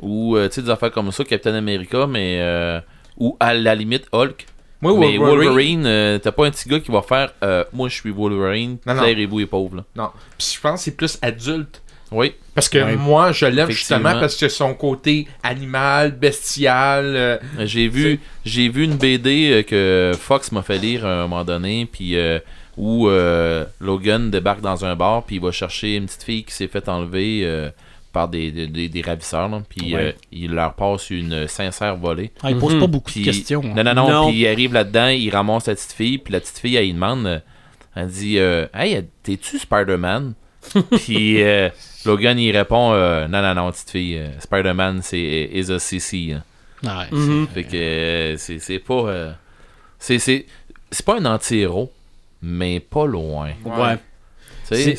ou 0.00 0.36
euh, 0.36 0.48
tu 0.48 0.54
sais 0.56 0.62
des 0.62 0.70
affaires 0.70 0.90
comme 0.90 1.12
ça, 1.12 1.24
Captain 1.24 1.54
America, 1.54 2.06
mais 2.06 2.38
euh, 2.40 2.80
ou 3.18 3.36
à 3.40 3.54
la 3.54 3.74
limite 3.74 4.06
Hulk. 4.12 4.46
Moi, 4.80 4.94
mais 4.98 5.16
Wolverine, 5.16 5.44
Wolverine, 5.44 5.86
euh, 5.86 6.18
t'as 6.18 6.32
pas 6.32 6.46
un 6.46 6.50
petit 6.50 6.68
gars 6.68 6.80
qui 6.80 6.90
va 6.90 7.02
faire 7.02 7.32
euh, 7.44 7.62
Moi 7.72 7.88
je 7.88 7.94
suis 7.94 8.10
Wolverine. 8.10 8.78
Claire 8.84 9.04
et 9.18 9.26
vous 9.26 9.38
est 9.40 9.46
pauvre. 9.46 9.76
Là. 9.76 9.84
Non. 9.94 10.10
Puis 10.36 10.54
je 10.56 10.60
pense 10.60 10.80
que 10.80 10.84
c'est 10.86 10.96
plus 10.96 11.18
adulte. 11.22 11.81
Oui, 12.12 12.34
Parce 12.54 12.68
que 12.68 12.78
Ouais. 12.78 12.96
moi, 12.96 13.32
je 13.32 13.46
l'aime 13.46 13.70
justement 13.70 14.12
parce 14.12 14.36
que 14.36 14.48
son 14.48 14.74
côté 14.74 15.26
animal, 15.42 16.12
bestial. 16.12 17.04
euh, 17.16 17.38
J'ai 17.60 17.88
vu, 17.88 18.20
j'ai 18.44 18.68
vu 18.68 18.84
une 18.84 18.96
BD 18.96 19.50
euh, 19.50 19.62
que 19.62 20.12
Fox 20.18 20.52
m'a 20.52 20.62
fait 20.62 20.78
lire 20.78 21.06
à 21.06 21.12
un 21.14 21.22
moment 21.22 21.44
donné, 21.44 21.86
puis 21.90 22.16
euh, 22.16 22.38
où 22.76 23.08
euh, 23.08 23.64
Logan 23.80 24.30
débarque 24.30 24.60
dans 24.60 24.84
un 24.84 24.94
bar, 24.96 25.24
puis 25.24 25.36
il 25.36 25.42
va 25.42 25.50
chercher 25.52 25.96
une 25.96 26.06
petite 26.06 26.22
fille 26.24 26.44
qui 26.44 26.52
s'est 26.54 26.68
fait 26.68 26.88
enlever 26.88 27.40
euh, 27.44 27.70
par 28.12 28.28
des, 28.28 28.50
des, 28.50 28.66
des- 28.66 28.88
des 28.90 29.00
ravisseurs, 29.00 29.48
là, 29.48 29.62
puis 29.68 29.94
Ouais. 29.94 30.00
euh, 30.00 30.12
il 30.30 30.50
leur 30.52 30.74
passe 30.74 31.08
une 31.08 31.48
sincère 31.48 31.96
volée. 31.96 32.30
Ah, 32.42 32.50
il 32.50 32.58
pose 32.58 32.74
Mhm. 32.74 32.80
pas 32.80 32.86
beaucoup 32.86 33.10
Puis- 33.10 33.20
de 33.20 33.24
questions. 33.26 33.62
hein. 33.64 33.72
Non, 33.74 33.84
non, 33.84 33.94
non, 33.94 34.10
Non. 34.10 34.28
puis 34.28 34.40
il 34.40 34.46
arrive 34.46 34.74
là-dedans, 34.74 35.08
il 35.08 35.30
ramasse 35.30 35.66
la 35.68 35.74
petite 35.74 35.92
fille, 35.92 36.18
puis 36.18 36.32
la 36.34 36.40
petite 36.40 36.58
fille, 36.58 36.76
elle, 36.76 36.84
lui 36.84 36.92
demande, 36.92 37.26
euh, 37.26 37.38
elle 37.96 38.08
dit 38.08 38.38
euh, 38.38 38.66
Hey, 38.74 39.02
t'es-tu 39.22 39.58
Spider-Man 39.58 40.34
Puis 40.98 41.42
euh, 41.42 41.68
Logan, 42.04 42.38
il 42.38 42.56
répond 42.56 42.92
euh, 42.92 43.28
Non, 43.28 43.42
non, 43.42 43.54
non, 43.54 43.70
petite 43.70 43.90
fille, 43.90 44.16
euh, 44.18 44.28
Spider-Man, 44.40 45.00
c'est 45.02 45.50
is 45.52 45.70
a 45.70 45.78
CC. 45.78 46.32
hein. 46.32 46.42
Ouais, 46.84 47.16
Mhm. 47.16 47.46
Fait 47.54 47.62
que 47.64 47.76
euh, 47.76 48.36
c'est 48.36 48.78
pas. 48.80 48.94
euh, 48.94 49.32
c'est 49.98 50.18
c'est 50.18 50.46
c'est 50.90 51.06
pas 51.06 51.18
un 51.18 51.24
anti-héros, 51.26 51.92
mais 52.42 52.80
pas 52.80 53.06
loin. 53.06 53.50
Ouais. 53.64 53.96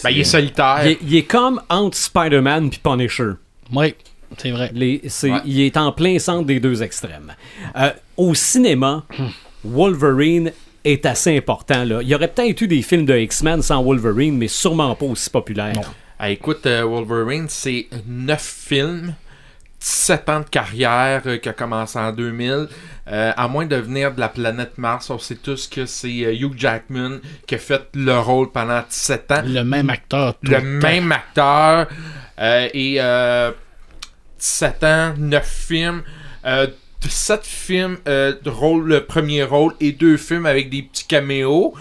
Ben, 0.04 0.10
il 0.12 0.20
est 0.20 0.24
solitaire. 0.24 0.80
Il, 0.86 0.92
est, 0.92 0.98
il 1.02 1.16
est 1.16 1.24
comme 1.24 1.62
entre 1.70 1.98
Spider-Man 1.98 2.70
puis 2.70 2.80
Punisher. 2.84 3.32
Oui, 3.72 3.96
c'est 4.38 4.52
vrai. 4.52 4.72
Les- 4.74 5.02
c'est- 5.08 5.30
Ouais. 5.32 5.40
Il 5.46 5.60
est 5.62 5.76
en 5.78 5.92
plein 5.92 6.20
centre 6.20 6.46
des 6.46 6.60
deux 6.60 6.82
extrêmes. 6.84 7.34
Euh, 7.76 7.92
au 8.18 8.34
cinéma, 8.34 9.04
Wolverine 9.64 10.52
est 10.84 11.06
assez 11.06 11.36
important. 11.38 11.84
Là. 11.86 12.02
Il 12.02 12.08
y 12.08 12.16
aurait 12.16 12.28
peut-être 12.28 12.62
eu 12.62 12.68
des 12.68 12.82
films 12.82 13.06
de 13.06 13.18
X-Men 13.18 13.62
sans 13.62 13.82
Wolverine, 13.84 14.38
mais 14.38 14.48
sûrement 14.48 14.94
pas 14.96 15.06
aussi 15.06 15.30
populaire. 15.30 15.74
Ah, 16.20 16.30
écoute, 16.30 16.66
euh, 16.66 16.84
Wolverine, 16.84 17.48
c'est 17.50 17.88
9 18.08 18.42
films, 18.42 19.16
17 19.80 20.30
ans 20.30 20.40
de 20.40 20.46
carrière 20.46 21.24
euh, 21.26 21.38
qui 21.38 21.50
a 21.50 21.54
commencé 21.54 22.00
en 22.00 22.12
2000. 22.14 22.68
Euh, 23.08 23.34
à 23.36 23.48
moins 23.50 23.66
de 23.66 23.76
venir 23.76 24.14
de 24.14 24.20
la 24.20 24.30
planète 24.30 24.78
Mars, 24.78 25.10
on 25.10 25.20
sait 25.20 25.36
tous 25.36 25.68
que 25.68 25.86
c'est 25.86 26.24
euh, 26.26 26.34
Hugh 26.34 26.54
Jackman 26.56 27.20
qui 27.46 27.56
a 27.56 27.58
fait 27.58 27.90
le 27.94 28.18
rôle 28.18 28.52
pendant 28.52 28.82
17 28.88 29.32
ans. 29.32 29.42
Le 29.46 29.64
même 29.64 29.90
acteur. 29.90 30.36
tout 30.40 30.52
le 30.52 30.62
même 30.62 31.12
acteur. 31.12 31.88
et 32.40 32.96
euh, 33.00 33.52
17 34.40 34.84
ans, 34.84 35.14
9 35.18 35.46
films. 35.46 36.04
Euh, 36.46 36.68
7 37.06 37.46
films 37.46 37.98
de 38.06 38.50
rôle, 38.50 38.88
le 38.88 39.06
premier 39.06 39.44
rôle 39.44 39.74
et 39.82 39.92
2 39.92 40.16
films 40.16 40.46
avec 40.46 40.70
des 40.70 40.84
petits 40.84 41.06
caméos. 41.06 41.74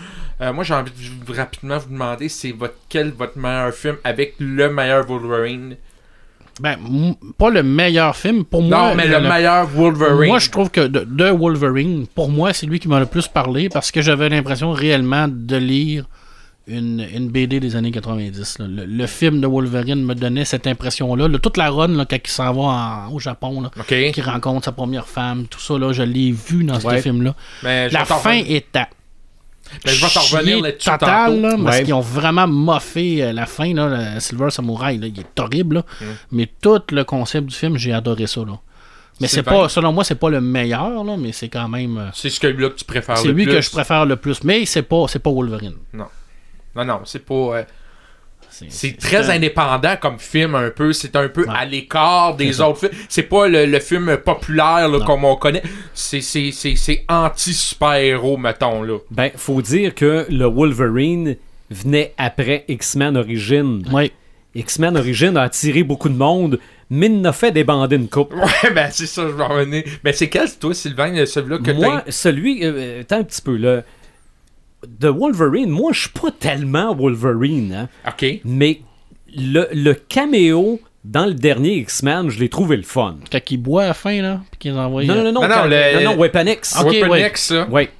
Euh, 0.42 0.52
moi, 0.52 0.64
j'ai 0.64 0.74
envie 0.74 0.90
de 0.90 1.32
rapidement 1.36 1.78
vous 1.78 1.90
demander 1.90 2.28
c'est 2.28 2.50
votre, 2.52 2.74
quel 2.88 3.12
votre 3.12 3.38
meilleur 3.38 3.72
film 3.72 3.96
avec 4.02 4.34
le 4.40 4.68
meilleur 4.72 5.06
Wolverine? 5.06 5.76
Ben, 6.60 6.76
pas 7.38 7.48
le 7.50 7.62
meilleur 7.62 8.14
film. 8.16 8.44
Pour 8.44 8.62
moi, 8.62 8.88
non, 8.90 8.94
mais 8.94 9.06
le, 9.06 9.20
meilleur 9.20 9.66
Wolverine. 9.68 10.28
Moi, 10.28 10.38
je 10.38 10.50
trouve 10.50 10.70
que 10.70 10.86
de, 10.86 11.00
de 11.08 11.30
Wolverine, 11.30 12.06
pour 12.14 12.28
moi, 12.28 12.52
c'est 12.52 12.66
lui 12.66 12.78
qui 12.80 12.88
m'a 12.88 13.00
le 13.00 13.06
plus 13.06 13.28
parlé 13.28 13.68
parce 13.68 13.90
que 13.90 14.02
j'avais 14.02 14.28
l'impression 14.28 14.72
réellement 14.72 15.28
de 15.30 15.56
lire 15.56 16.04
une, 16.66 17.06
une 17.14 17.28
BD 17.30 17.58
des 17.58 17.74
années 17.74 17.90
90. 17.90 18.58
là. 18.58 18.66
Le, 18.68 18.84
le 18.84 19.06
film 19.06 19.40
de 19.40 19.46
Wolverine 19.46 20.04
me 20.04 20.14
donnait 20.14 20.44
cette 20.44 20.66
impression-là. 20.66 21.26
Là, 21.28 21.38
toute 21.38 21.56
la 21.56 21.70
run, 21.70 21.88
là, 21.88 22.04
quand 22.08 22.18
il 22.22 22.30
s'en 22.30 22.52
va 22.52 22.62
en- 23.08 23.12
au 23.14 23.18
Japon, 23.18 23.60
là, 23.62 23.70
Ok. 23.78 23.94
qui 24.12 24.20
rencontre 24.20 24.64
sa 24.66 24.72
première 24.72 25.06
femme, 25.06 25.46
tout 25.48 25.58
ça, 25.60 25.78
là, 25.78 25.92
je 25.92 26.02
l'ai 26.02 26.32
vu 26.32 26.64
dans 26.64 26.78
Ouais. 26.80 26.96
ce 26.98 27.02
film-là. 27.02 27.34
Je 27.62 27.92
La 27.94 28.04
fin 28.04 28.34
est 28.34 28.76
à 28.76 28.88
mais 29.84 29.92
je 29.92 30.04
vais 30.04 30.10
t'en 30.12 30.20
revenir 30.20 30.60
là-dessus 30.62 30.90
total, 30.90 31.30
tantôt. 31.30 31.40
là, 31.40 31.56
parce 31.64 31.76
Ouais. 31.78 31.84
qu'ils 31.84 31.94
ont 31.94 32.00
vraiment 32.00 32.46
moffé 32.46 33.22
euh, 33.22 33.32
la 33.32 33.46
fin, 33.46 33.72
là, 33.74 34.14
le 34.14 34.20
Silver 34.20 34.50
Samurai, 34.50 34.96
là, 34.98 35.06
il 35.06 35.18
est 35.20 35.40
horrible, 35.40 35.76
là. 35.76 35.84
Mm. 36.00 36.04
mais 36.32 36.48
tout 36.60 36.80
le 36.90 37.04
concept 37.04 37.46
du 37.48 37.54
film, 37.54 37.76
j'ai 37.76 37.92
adoré 37.92 38.26
ça. 38.26 38.40
Là. 38.40 38.58
Mais 39.20 39.28
c'est 39.28 39.42
pas, 39.42 39.68
selon 39.68 39.92
moi, 39.92 40.02
c'est 40.04 40.14
pas 40.16 40.30
le 40.30 40.40
meilleur, 40.40 41.04
là, 41.04 41.16
mais 41.16 41.32
c'est 41.32 41.48
quand 41.48 41.68
même. 41.68 41.98
euh, 41.98 42.06
C'est 42.12 42.30
celui-là 42.30 42.70
que 42.70 42.76
tu 42.76 42.84
préfères 42.84 43.16
c'est 43.18 43.28
le 43.28 43.34
lui 43.34 43.44
plus. 43.44 43.54
que 43.54 43.60
je 43.60 43.70
préfère 43.70 44.04
le 44.06 44.16
plus, 44.16 44.42
mais 44.42 44.64
c'est 44.66 44.82
pas, 44.82 45.04
c'est 45.08 45.18
pas 45.20 45.30
Wolverine. 45.30 45.74
Non, 45.92 46.06
non, 46.84 47.00
c'est 47.04 47.24
pas. 47.24 47.34
euh, 47.34 47.62
C'est 48.68 48.96
très 48.98 49.30
un- 49.30 49.34
indépendant 49.36 49.96
comme 50.00 50.18
film, 50.18 50.54
un 50.54 50.70
peu. 50.70 50.92
C'est 50.92 51.16
un 51.16 51.28
peu 51.28 51.42
Ouais. 51.42 51.54
à 51.56 51.64
l'écart 51.64 52.36
des 52.36 52.60
autres 52.60 52.80
films. 52.80 52.92
C'est 53.08 53.22
pas 53.24 53.48
le, 53.48 53.66
le 53.66 53.80
film 53.80 54.16
populaire 54.18 54.88
là, 54.88 55.00
comme 55.04 55.24
on 55.24 55.36
connaît. 55.36 55.62
C'est- 55.94 56.20
C'est 56.20 56.50
c'est- 56.52 56.76
c'est 56.76 57.04
anti-super-héros, 57.08 58.36
mettons. 58.36 58.82
là. 58.82 58.98
Ben, 59.10 59.30
faut 59.36 59.62
dire 59.62 59.94
que 59.94 60.26
le 60.28 60.46
Wolverine 60.46 61.36
venait 61.70 62.12
après 62.18 62.64
X-Men 62.68 63.16
Origins. 63.16 63.82
Oui. 63.92 64.12
X-Men 64.54 64.96
Origins 64.96 65.36
a 65.36 65.42
attiré 65.42 65.82
beaucoup 65.82 66.08
de 66.10 66.16
monde, 66.16 66.58
mais 66.90 67.06
il 67.06 67.20
n'a 67.22 67.32
fait 67.32 67.52
des 67.52 67.64
bandés 67.64 67.96
une 67.96 68.08
coupe. 68.08 68.34
Ouais, 68.34 68.70
ben 68.74 68.88
c'est 68.92 69.06
ça, 69.06 69.22
je 69.22 69.32
vais 69.32 69.42
en 69.42 69.48
revenir. 69.48 69.82
Mais 70.04 70.12
c'est 70.12 70.28
quel, 70.28 70.46
toi, 70.58 70.74
Sylvain, 70.74 71.24
celui-là 71.24 71.58
que 71.58 71.70
Moi, 71.70 72.04
celui. 72.08 72.60
Euh, 72.62 73.00
attends 73.00 73.20
un 73.20 73.24
petit 73.24 73.40
peu, 73.42 73.56
là. 73.56 73.82
De 74.86 75.08
Wolverine, 75.08 75.70
moi, 75.70 75.92
je 75.92 76.00
suis 76.02 76.10
pas 76.10 76.30
tellement 76.30 76.94
Wolverine, 76.94 77.72
hein. 77.72 77.88
Ok. 78.08 78.24
mais 78.44 78.80
le, 79.36 79.66
le 79.72 79.94
caméo 79.94 80.80
dans 81.04 81.26
le 81.26 81.34
dernier 81.34 81.74
X-Men, 81.78 82.28
je 82.30 82.38
l'ai 82.38 82.48
trouvé 82.48 82.76
le 82.76 82.82
fun. 82.82 83.16
Quand 83.30 83.50
il 83.50 83.56
boit 83.58 83.84
à 83.84 83.86
la 83.88 83.94
fin, 83.94 84.20
là, 84.22 84.40
puis 84.50 84.58
qu'ils 84.58 84.72
envoient. 84.78 85.02
Non, 85.04 85.14
non, 85.16 85.24
non, 85.24 85.32
Non, 85.32 85.40
non, 85.48 85.48
quand- 85.54 85.64
le- 85.66 86.04
non, 86.04 86.12
non, 86.12 86.16
Weapon 86.20 86.46
X. 86.46 86.76
Ok, 86.80 86.90
Weapon 86.92 87.10
ouais. 87.10 87.26
X, 87.28 87.46
ça. 87.48 87.68
Ouais. 87.68 87.90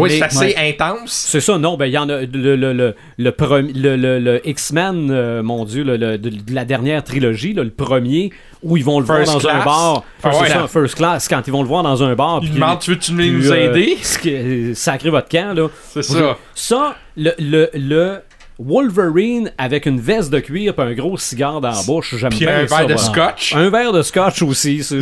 Oui, 0.00 0.10
c'est 0.18 0.22
assez 0.22 0.54
intense. 0.56 1.10
C'est 1.12 1.40
ça, 1.40 1.58
non, 1.58 1.76
ben 1.76 1.86
il 1.86 1.92
y 1.92 1.98
en 1.98 2.08
a 2.08 2.20
le, 2.22 2.56
le, 2.56 2.72
le, 2.72 2.94
le, 3.18 3.30
premi- 3.32 3.72
le, 3.74 3.96
le- 3.96 4.18
le 4.18 4.48
X-Men, 4.48 5.08
euh, 5.10 5.42
mon 5.42 5.64
dieu, 5.64 5.84
de, 5.84 6.20
la 6.52 6.64
dernière 6.64 7.02
trilogie, 7.04 7.52
le 7.52 7.68
premier, 7.70 8.30
où 8.62 8.76
ils 8.76 8.84
vont 8.84 9.00
le 9.00 9.06
voir 9.06 9.24
dans 9.24 9.46
un 9.48 9.64
bar. 9.64 10.04
Ah 10.22 10.66
first 10.68 10.94
class, 10.96 11.28
quand 11.28 11.42
ils 11.46 11.52
vont 11.52 11.62
le 11.62 11.68
voir 11.68 11.82
dans 11.82 12.02
un 12.02 12.14
bar. 12.14 12.40
Il 12.42 12.48
puis- 12.50 12.54
demande, 12.60 12.78
tu 12.80 12.96
puis, 12.96 13.30
nous 13.30 13.50
euh, 13.50 13.72
aider? 13.74 13.96
sacrez 14.74 15.10
votre 15.10 15.28
camp, 15.28 15.54
là. 15.56 15.68
C'est 15.92 16.02
ça. 16.02 16.36
Ça, 16.54 16.96
le, 17.16 17.32
le, 17.38 17.70
le 17.74 18.18
Wolverine 18.58 19.52
avec 19.58 19.86
une 19.86 20.00
veste 20.00 20.30
de 20.32 20.40
cuir 20.40 20.74
et 20.76 20.80
un 20.82 20.92
gros 20.94 21.16
cigare 21.18 21.60
dans 21.60 21.70
la 21.70 21.82
bouche, 21.86 22.14
j'aime 22.16 22.30
bien 22.30 22.60
un 22.62 22.66
ça, 22.66 22.78
verre 22.78 22.86
de 22.86 22.96
scotch. 22.96 23.54
Un 23.54 23.70
verre 23.70 23.92
de 23.92 24.02
scotch 24.02 24.42
aussi, 24.42 24.82
c'est 24.82 25.00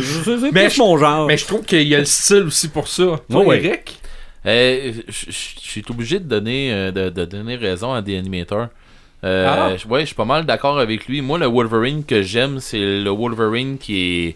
mon 0.77 0.97
genre. 0.97 1.25
Mais 1.27 1.37
je 1.37 1.45
trouve 1.45 1.61
qu'il 1.63 1.87
y 1.87 1.95
a 1.95 1.99
le 1.99 2.05
style 2.05 2.43
aussi 2.47 2.67
pour 2.67 2.87
ça. 2.87 3.03
Toi, 3.29 3.43
ouais. 3.45 3.63
Eric? 3.63 3.99
Euh, 4.47 4.93
je 5.07 5.31
suis 5.31 5.83
obligé 5.89 6.19
de 6.19 6.25
donner, 6.25 6.71
euh, 6.71 6.91
de, 6.91 7.09
de 7.09 7.25
donner 7.25 7.55
raison 7.55 7.93
à 7.93 8.01
des 8.01 8.17
animateurs. 8.17 8.69
Euh, 9.23 9.45
Ah. 9.49 9.87
Ouais, 9.89 10.01
je 10.01 10.05
suis 10.07 10.15
pas 10.15 10.25
mal 10.25 10.45
d'accord 10.45 10.79
avec 10.79 11.07
lui. 11.07 11.21
Moi, 11.21 11.39
le 11.39 11.47
Wolverine 11.47 12.03
que 12.05 12.21
j'aime, 12.21 12.59
c'est 12.59 12.79
le 12.79 13.09
Wolverine 13.09 13.77
qui 13.79 13.97
est 14.27 14.35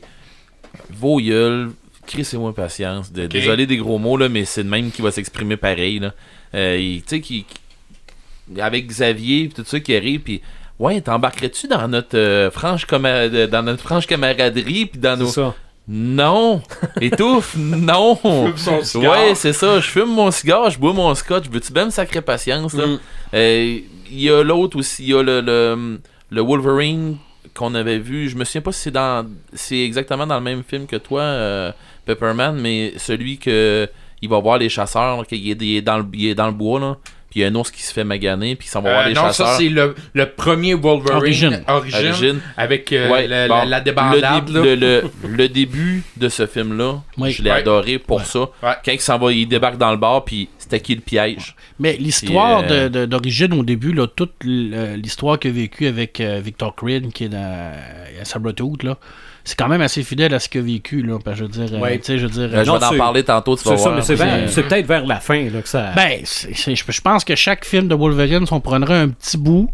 vos 0.89 1.19
gueules, 1.19 1.71
crissez-moi 2.07 2.53
patience. 2.55 3.11
De- 3.11 3.27
Désolé 3.27 3.67
des 3.67 3.77
gros 3.77 3.99
mots, 3.99 4.17
là, 4.17 4.29
mais 4.29 4.45
c'est 4.45 4.63
le 4.63 4.69
même 4.69 4.89
qui 4.91 5.01
va 5.03 5.11
s'exprimer 5.11 5.57
pareil. 5.57 5.99
Là. 5.99 6.13
Euh, 6.55 6.77
il- 6.79 7.01
tu 7.03 7.09
sais, 7.09 7.21
qui, 7.21 7.45
qui- 7.45 8.59
avec 8.61 8.87
Xavier, 8.87 9.47
pis 9.49 9.53
tout 9.53 9.63
ça 9.65 9.79
qui 9.79 9.95
arrive, 9.95 10.21
puis 10.21 10.41
ouais, 10.79 11.01
t'embarquerais-tu 11.01 11.67
dans 11.67 11.87
notre 11.87 12.17
euh, 12.17 12.49
franche 12.49 12.87
cama- 12.87 13.27
dans 13.47 13.61
notre 13.61 13.83
franche 13.83 14.07
camaraderie, 14.07 14.87
puis 14.87 14.99
dans 14.99 15.17
nos 15.17 15.27
ça. 15.27 15.53
Non, 15.91 16.61
étouffe, 17.01 17.55
non. 17.57 18.15
Fume 18.21 18.53
son 18.57 18.83
cigare. 18.83 19.11
Ouais, 19.11 19.33
c'est 19.33 19.53
ça. 19.53 19.79
Je 19.79 19.87
fume 19.87 20.13
mon 20.13 20.29
cigare, 20.29 20.69
je 20.69 20.77
bois 20.77 20.93
mon 20.93 21.15
scotch. 21.15 21.49
Veux-tu 21.49 21.73
bien 21.73 21.85
me 21.85 21.89
sacrer 21.89 22.21
patience 22.21 22.75
là? 22.75 22.85
Mm. 22.85 22.99
Euh, 23.33 23.79
Il 24.11 24.21
y 24.21 24.29
a 24.29 24.43
l'autre 24.43 24.77
aussi, 24.77 25.03
il 25.03 25.09
y 25.09 25.13
a 25.15 25.23
le, 25.23 25.41
le, 25.41 25.99
le 26.29 26.41
Wolverine 26.41 27.17
qu'on 27.55 27.73
avait 27.73 27.97
vu. 27.97 28.29
Je 28.29 28.37
me 28.37 28.43
souviens 28.43 28.61
pas 28.61 28.71
si 28.71 28.81
c'est 28.81 28.91
dans, 28.91 29.25
c'est 29.53 29.79
exactement 29.79 30.27
dans 30.27 30.35
le 30.37 30.43
même 30.43 30.63
film 30.63 30.85
que 30.85 30.95
toi, 30.97 31.21
euh, 31.21 31.71
Pepperman, 32.05 32.55
mais 32.59 32.93
celui 32.97 33.39
que 33.39 33.89
il 34.21 34.29
va 34.29 34.39
voir 34.39 34.57
les 34.59 34.69
chasseurs, 34.69 35.25
qu'il 35.25 35.49
est, 35.49 35.81
dans 35.81 35.97
le, 35.97 36.05
il 36.13 36.27
est 36.27 36.35
dans 36.35 36.47
le 36.47 36.53
bois 36.53 36.79
là. 36.79 36.97
Puis 37.29 37.41
il 37.41 37.43
y 37.43 37.45
a 37.45 37.49
un 37.49 37.55
ours 37.55 37.69
qui 37.69 37.83
se 37.83 37.93
fait 37.93 38.03
maganer, 38.03 38.55
puis 38.55 38.67
il 38.67 38.71
s'en 38.71 38.81
va 38.81 38.89
voir 38.91 39.05
Euh, 39.05 39.09
les 39.09 39.13
non, 39.13 39.21
chasseurs. 39.27 39.47
ça, 39.49 39.57
c'est 39.59 39.69
le, 39.69 39.93
le 40.13 40.25
premier 40.25 40.73
Wolverine. 40.73 41.15
Origine. 41.17 41.63
Origine. 41.67 42.07
Origine. 42.07 42.39
Avec 42.57 42.91
euh, 42.91 43.07
Ouais, 43.11 43.27
la, 43.27 43.47
bon, 43.47 43.55
la, 43.59 43.65
la 43.65 43.81
débandade. 43.81 44.49
le, 44.49 44.63
le, 44.63 44.75
le- 44.75 45.03
le 45.27 45.47
début 45.47 46.01
de 46.17 46.27
ce 46.27 46.47
film-là, 46.47 47.01
Oui. 47.17 47.31
je 47.31 47.43
l'ai 47.43 47.51
Ouais. 47.51 47.57
adoré 47.57 47.99
pour 47.99 48.17
Ouais. 48.17 48.23
ça. 48.25 48.39
Ouais. 48.63 48.73
Quand 48.83 48.91
il 48.91 48.99
s'en 48.99 49.19
va, 49.19 49.31
il 49.31 49.47
débarque 49.47 49.77
dans 49.77 49.91
le 49.91 49.97
bar, 49.97 50.25
puis 50.25 50.49
c'était 50.57 50.79
qui 50.79 50.95
le 50.95 51.01
piège? 51.01 51.55
Mais 51.79 51.97
l'histoire 51.97 52.63
euh, 52.71 52.89
d'origine 53.05 53.53
au 53.53 53.63
début, 53.63 53.93
là, 53.93 54.07
toute 54.07 54.33
l- 54.43 54.95
l'histoire 55.01 55.37
qu'il 55.37 55.51
a 55.51 55.53
vécue 55.53 55.85
avec 55.85 56.19
euh, 56.21 56.41
Victor 56.43 56.75
Creed, 56.75 57.11
qui 57.13 57.25
est 57.25 57.29
dans, 57.29 57.71
à 58.19 58.25
Sabretooth, 58.25 58.81
là, 58.83 58.97
c'est 59.43 59.57
quand 59.57 59.67
même 59.67 59.81
assez 59.81 60.03
fidèle 60.03 60.33
à 60.33 60.39
ce 60.39 60.49
qu'il 60.49 60.61
a 60.61 60.63
vécu. 60.63 61.01
Là, 61.01 61.17
parce 61.23 61.39
que 61.39 61.45
je 61.45 61.49
veux 61.59 61.65
dire, 61.67 61.77
euh, 61.77 61.81
Ouais. 61.81 61.97
tu 61.99 62.05
sais, 62.05 62.17
je 62.17 62.25
veux 62.27 62.31
dire, 62.31 62.49
Euh, 62.53 62.63
Je 62.63 62.71
vais 62.71 62.85
en 62.85 62.97
parler 62.97 63.23
tantôt, 63.23 63.55
tu 63.55 63.63
vas 63.63 63.71
C'est 63.77 63.83
ça, 63.83 63.89
voir. 63.89 64.37
mais 64.37 64.47
c'est 64.47 64.63
peut-être 64.63 64.85
vers 64.87 65.05
la 65.05 65.19
fin 65.19 65.49
là, 65.49 65.61
que 65.61 65.69
ça. 65.69 65.91
Ben, 65.95 66.19
je 66.23 67.01
pense 67.01 67.23
que 67.23 67.35
chaque 67.35 67.65
film 67.65 67.87
de 67.87 67.95
Wolverine, 67.95 68.45
si 68.45 68.53
on 68.53 68.59
prendrait 68.59 68.97
un 68.97 69.09
petit 69.09 69.37
bout, 69.37 69.69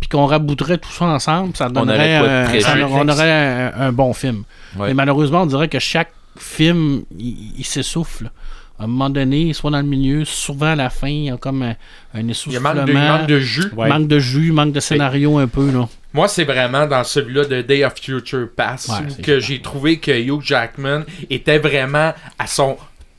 puis 0.00 0.08
qu'on 0.08 0.26
rabouterait 0.26 0.78
tout 0.78 0.90
ça 0.92 1.06
ensemble, 1.06 1.56
ça 1.56 1.68
donnerait, 1.68 2.18
aurait 2.18 2.18
quoi 2.20 2.28
de 2.28 2.32
un, 2.32 2.44
très 2.44 2.60
ça- 2.60 2.76
juste? 2.76 2.88
on 2.90 3.08
aurait 3.08 3.32
un, 3.32 3.72
un 3.80 3.92
bon 3.92 4.12
film. 4.12 4.44
Ouais. 4.78 4.88
Mais 4.88 4.94
malheureusement, 4.94 5.42
on 5.42 5.46
dirait 5.46 5.68
que 5.68 5.78
chaque 5.80 6.12
film, 6.38 7.02
il, 7.18 7.52
il 7.58 7.64
s'essouffle. 7.64 8.30
À 8.78 8.84
un 8.84 8.86
moment 8.86 9.10
donné, 9.10 9.52
soit 9.52 9.70
dans 9.70 9.80
le 9.80 9.86
milieu, 9.86 10.24
souvent 10.24 10.66
à 10.66 10.76
la 10.76 10.88
fin, 10.90 11.08
il 11.08 11.24
y 11.24 11.30
a 11.30 11.36
comme 11.36 11.62
un, 11.62 11.74
un 12.14 12.20
Il 12.20 12.26
y 12.26 12.28
a 12.28 12.30
essoufflement. 12.30 12.74
manque 12.74 12.86
de, 12.86 12.92
il 12.92 12.98
manque 12.98 13.26
de 13.26 13.38
jus. 13.40 13.72
Ouais. 13.76 13.88
manque 13.88 14.06
de 14.08 14.18
jus, 14.18 14.52
manque 14.52 14.72
de 14.72 14.80
scénario 14.80 15.38
un 15.38 15.48
peu. 15.48 15.70
Là. 15.72 15.88
Moi, 16.14 16.28
c'est 16.28 16.44
vraiment 16.44 16.86
dans 16.86 17.02
celui-là 17.04 17.44
de 17.44 17.62
Day 17.62 17.84
of 17.84 17.94
Future 18.00 18.48
Past 18.54 18.88
Ouais, 18.88 19.22
que 19.22 19.40
j'ai 19.40 19.60
trouvé 19.60 19.98
que 19.98 20.12
Hugh 20.12 20.40
Jackman 20.42 21.02
était 21.28 21.58
vraiment 21.58 22.14
à 22.38 22.46
son 22.46 22.76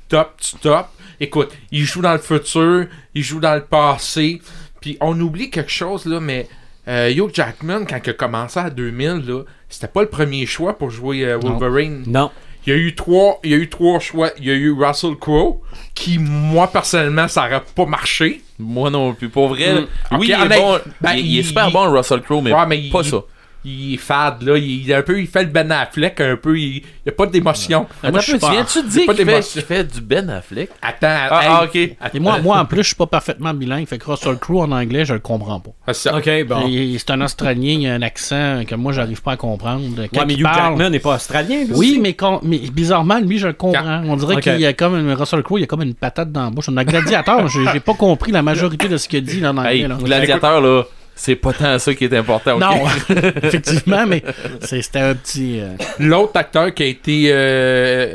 top 0.07 0.39
du 0.41 0.59
top. 0.59 0.87
Écoute, 1.19 1.51
il 1.71 1.83
joue 1.83 2.01
dans 2.01 2.13
le 2.13 2.19
futur, 2.19 2.87
il 3.13 3.21
joue 3.23 3.41
dans 3.41 3.55
le 3.55 3.63
passé, 3.63 4.41
puis 4.79 4.97
on 5.01 5.19
oublie 5.19 5.49
quelque 5.49 5.71
chose 5.71 6.05
là, 6.05 6.19
mais 6.21 6.47
euh, 6.87 7.09
Hugh 7.11 7.29
Jackman, 7.33 7.85
quand 7.85 7.99
il 8.03 8.09
a 8.09 8.13
commencé 8.13 8.59
à 8.59 8.69
2000, 8.69 9.25
là, 9.27 9.43
c'était 9.67 9.89
pas 9.89 10.01
le 10.01 10.07
premier 10.09 10.45
choix 10.45 10.77
pour 10.77 10.89
jouer 10.89 11.25
euh, 11.25 11.37
Non. 11.37 11.57
Wolverine. 11.57 12.03
Non. 12.07 12.31
Il 12.67 12.73
y 12.73 12.75
a 12.75 12.77
eu 12.79 12.93
trois, 12.93 13.39
il 13.43 13.51
y 13.51 13.53
a 13.53 13.57
eu 13.57 13.69
trois 13.69 13.99
choix. 13.99 14.29
Il 14.37 14.45
y 14.45 14.51
a 14.51 14.53
eu 14.53 14.71
Russell 14.71 15.15
Crowe, 15.15 15.61
qui 15.95 16.19
moi 16.19 16.67
personnellement, 16.67 17.27
ça 17.27 17.45
aurait 17.47 17.63
pas 17.75 17.85
marché. 17.85 18.41
Moi 18.59 18.89
non 18.89 19.13
plus. 19.13 19.29
Pour 19.29 19.47
vrai, 19.47 19.73
Mm. 19.81 19.87
oui, 20.19 20.27
il, 20.27 20.31
est 20.53 20.59
bon, 20.59 20.79
ben, 21.01 21.13
il, 21.13 21.25
il 21.25 21.39
est 21.39 21.43
super 21.43 21.67
il- 21.69 21.73
bon, 21.73 21.89
Russell 21.91 22.21
Crowe, 22.21 22.41
mais, 22.41 22.53
Ouais, 22.53 22.65
mais 22.67 22.89
pas 22.91 23.03
ça. 23.03 23.17
Il 23.65 23.95
est 23.95 23.97
fade 23.97 24.41
là, 24.43 24.57
il, 24.57 24.93
un 24.93 25.01
peu, 25.01 25.19
il 25.19 25.27
fait 25.27 25.43
le 25.43 25.49
Ben 25.49 25.69
Affleck 25.71 26.21
un 26.21 26.37
peu, 26.37 26.57
il, 26.57 26.77
il 26.77 26.83
y 27.05 27.09
a 27.09 27.11
pas 27.11 27.25
d'émotion. 27.25 27.79
moi, 28.01 28.09
Attends, 28.09 28.19
je 28.19 28.25
suis 28.25 28.39
tu 28.39 28.87
dire 28.87 29.05
qu'il 29.13 29.25
fait, 29.25 29.41
qu'il 29.41 29.61
fait 29.63 29.83
du 29.83 29.99
Ben 30.01 30.29
Affleck? 30.29 30.69
Attends, 30.81 31.07
Ah, 31.29 31.39
hey, 31.43 31.47
ah, 31.51 31.63
ok. 31.65 31.75
Et 32.13 32.19
moi, 32.21 32.39
moi, 32.39 32.57
en 32.59 32.65
plus, 32.65 32.83
je 32.83 32.87
suis 32.87 32.95
pas 32.95 33.05
parfaitement 33.07 33.53
bilingue. 33.53 33.85
Fait 33.87 33.97
que 33.97 34.09
Russell 34.09 34.37
Crowe 34.37 34.61
en 34.61 34.71
anglais, 34.71 35.03
je 35.03 35.13
le 35.13 35.19
comprends 35.19 35.59
pas. 35.59 35.71
Ah, 35.87 35.93
ça. 35.93 36.15
Ok, 36.17 36.29
bon. 36.47 36.69
C'est 36.97 37.11
un 37.11 37.19
Australien, 37.21 37.77
il 37.81 37.87
a 37.87 37.93
un 37.95 38.01
accent 38.01 38.61
que 38.65 38.75
moi, 38.75 38.93
j'arrive 38.93 39.21
pas 39.21 39.33
à 39.33 39.37
comprendre. 39.37 39.83
Quand 40.13 40.19
Ouais, 40.21 40.25
mais 40.25 40.33
Hugh 40.35 40.43
parle- 40.43 40.55
Jackman 40.77 40.89
n'est 40.91 40.99
pas 40.99 41.15
australien. 41.15 41.63
lui 41.65 41.73
Oui, 41.75 41.89
aussi? 41.91 41.99
mais, 41.99 42.13
con- 42.13 42.39
mais 42.43 42.59
bizarrement, 42.59 43.19
lui, 43.19 43.39
je 43.39 43.47
le 43.47 43.53
comprends. 43.53 44.03
On 44.07 44.15
dirait 44.15 44.41
qu'il 44.41 44.59
y 44.59 44.65
a 44.65 44.73
comme 44.73 44.95
une, 44.95 45.11
Russell 45.13 45.43
Crowe, 45.43 45.57
il 45.59 45.61
y 45.61 45.63
a 45.65 45.67
comme 45.67 45.81
une 45.81 45.95
patate 45.95 46.31
dans 46.31 46.45
la 46.45 46.49
bouche. 46.49 46.65
On 46.69 46.77
a 46.77 46.85
gladiateur, 46.85 47.45
j'ai 47.49 47.65
j'ai 47.73 47.79
pas 47.81 47.93
compris 47.93 48.31
la 48.31 48.41
majorité 48.41 48.87
de 48.87 48.95
ce 48.97 49.07
qu'il 49.09 49.21
dit 49.23 49.41
là, 49.41 49.51
en 49.51 49.57
anglais. 49.57 49.79
Hey, 49.79 49.87
là. 49.87 49.97
gladiateur, 50.01 50.61
là, 50.61 50.83
c'est 51.21 51.35
pas 51.35 51.51
tant 51.51 51.77
ça 51.79 51.93
qui 51.93 52.05
est 52.05 52.13
important. 52.15 52.55
ok? 52.55 52.61
Non, 52.61 52.85
effectivement, 53.43 54.05
mais 54.07 54.23
c'est- 54.61 54.81
c'était 54.81 54.99
un 54.99 55.15
petit. 55.15 55.59
euh, 55.59 55.73
L'autre 55.99 56.31
acteur 56.35 56.73
qui 56.73 56.83
a 56.83 56.85
été 56.85 57.25
euh, 57.31 57.35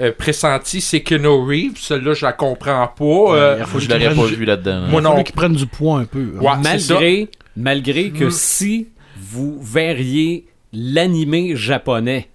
euh, 0.09 0.13
pressenti, 0.17 0.81
c'est 0.81 1.01
Keanu 1.03 1.29
Reeves. 1.29 1.77
Celui-là, 1.77 2.15
je 2.15 2.25
la 2.25 2.33
comprends 2.33 2.87
pas. 2.89 3.05
euh, 3.05 3.57
il 3.61 3.67
faut 3.67 3.79
Je 3.79 3.89
l'aurais 3.89 4.15
pas 4.15 4.25
vu 4.27 4.45
là-dedans. 4.47 4.81
Moi 4.89 5.01
il 5.03 5.05
faut 5.07 5.17
non. 5.17 5.23
qu'il 5.23 5.35
prenne 5.35 5.53
du 5.53 5.67
poids 5.67 5.99
un 5.99 6.05
peu. 6.07 6.33
hein. 6.39 6.41
Ouais, 6.43 6.53
malgré, 6.63 7.29
malgré 7.57 8.11
que 8.11 8.25
Mm. 8.25 8.31
si 8.31 8.89
vous 9.21 9.59
verriez 9.63 10.47
l'animé 10.73 11.53
japonais 11.57 12.29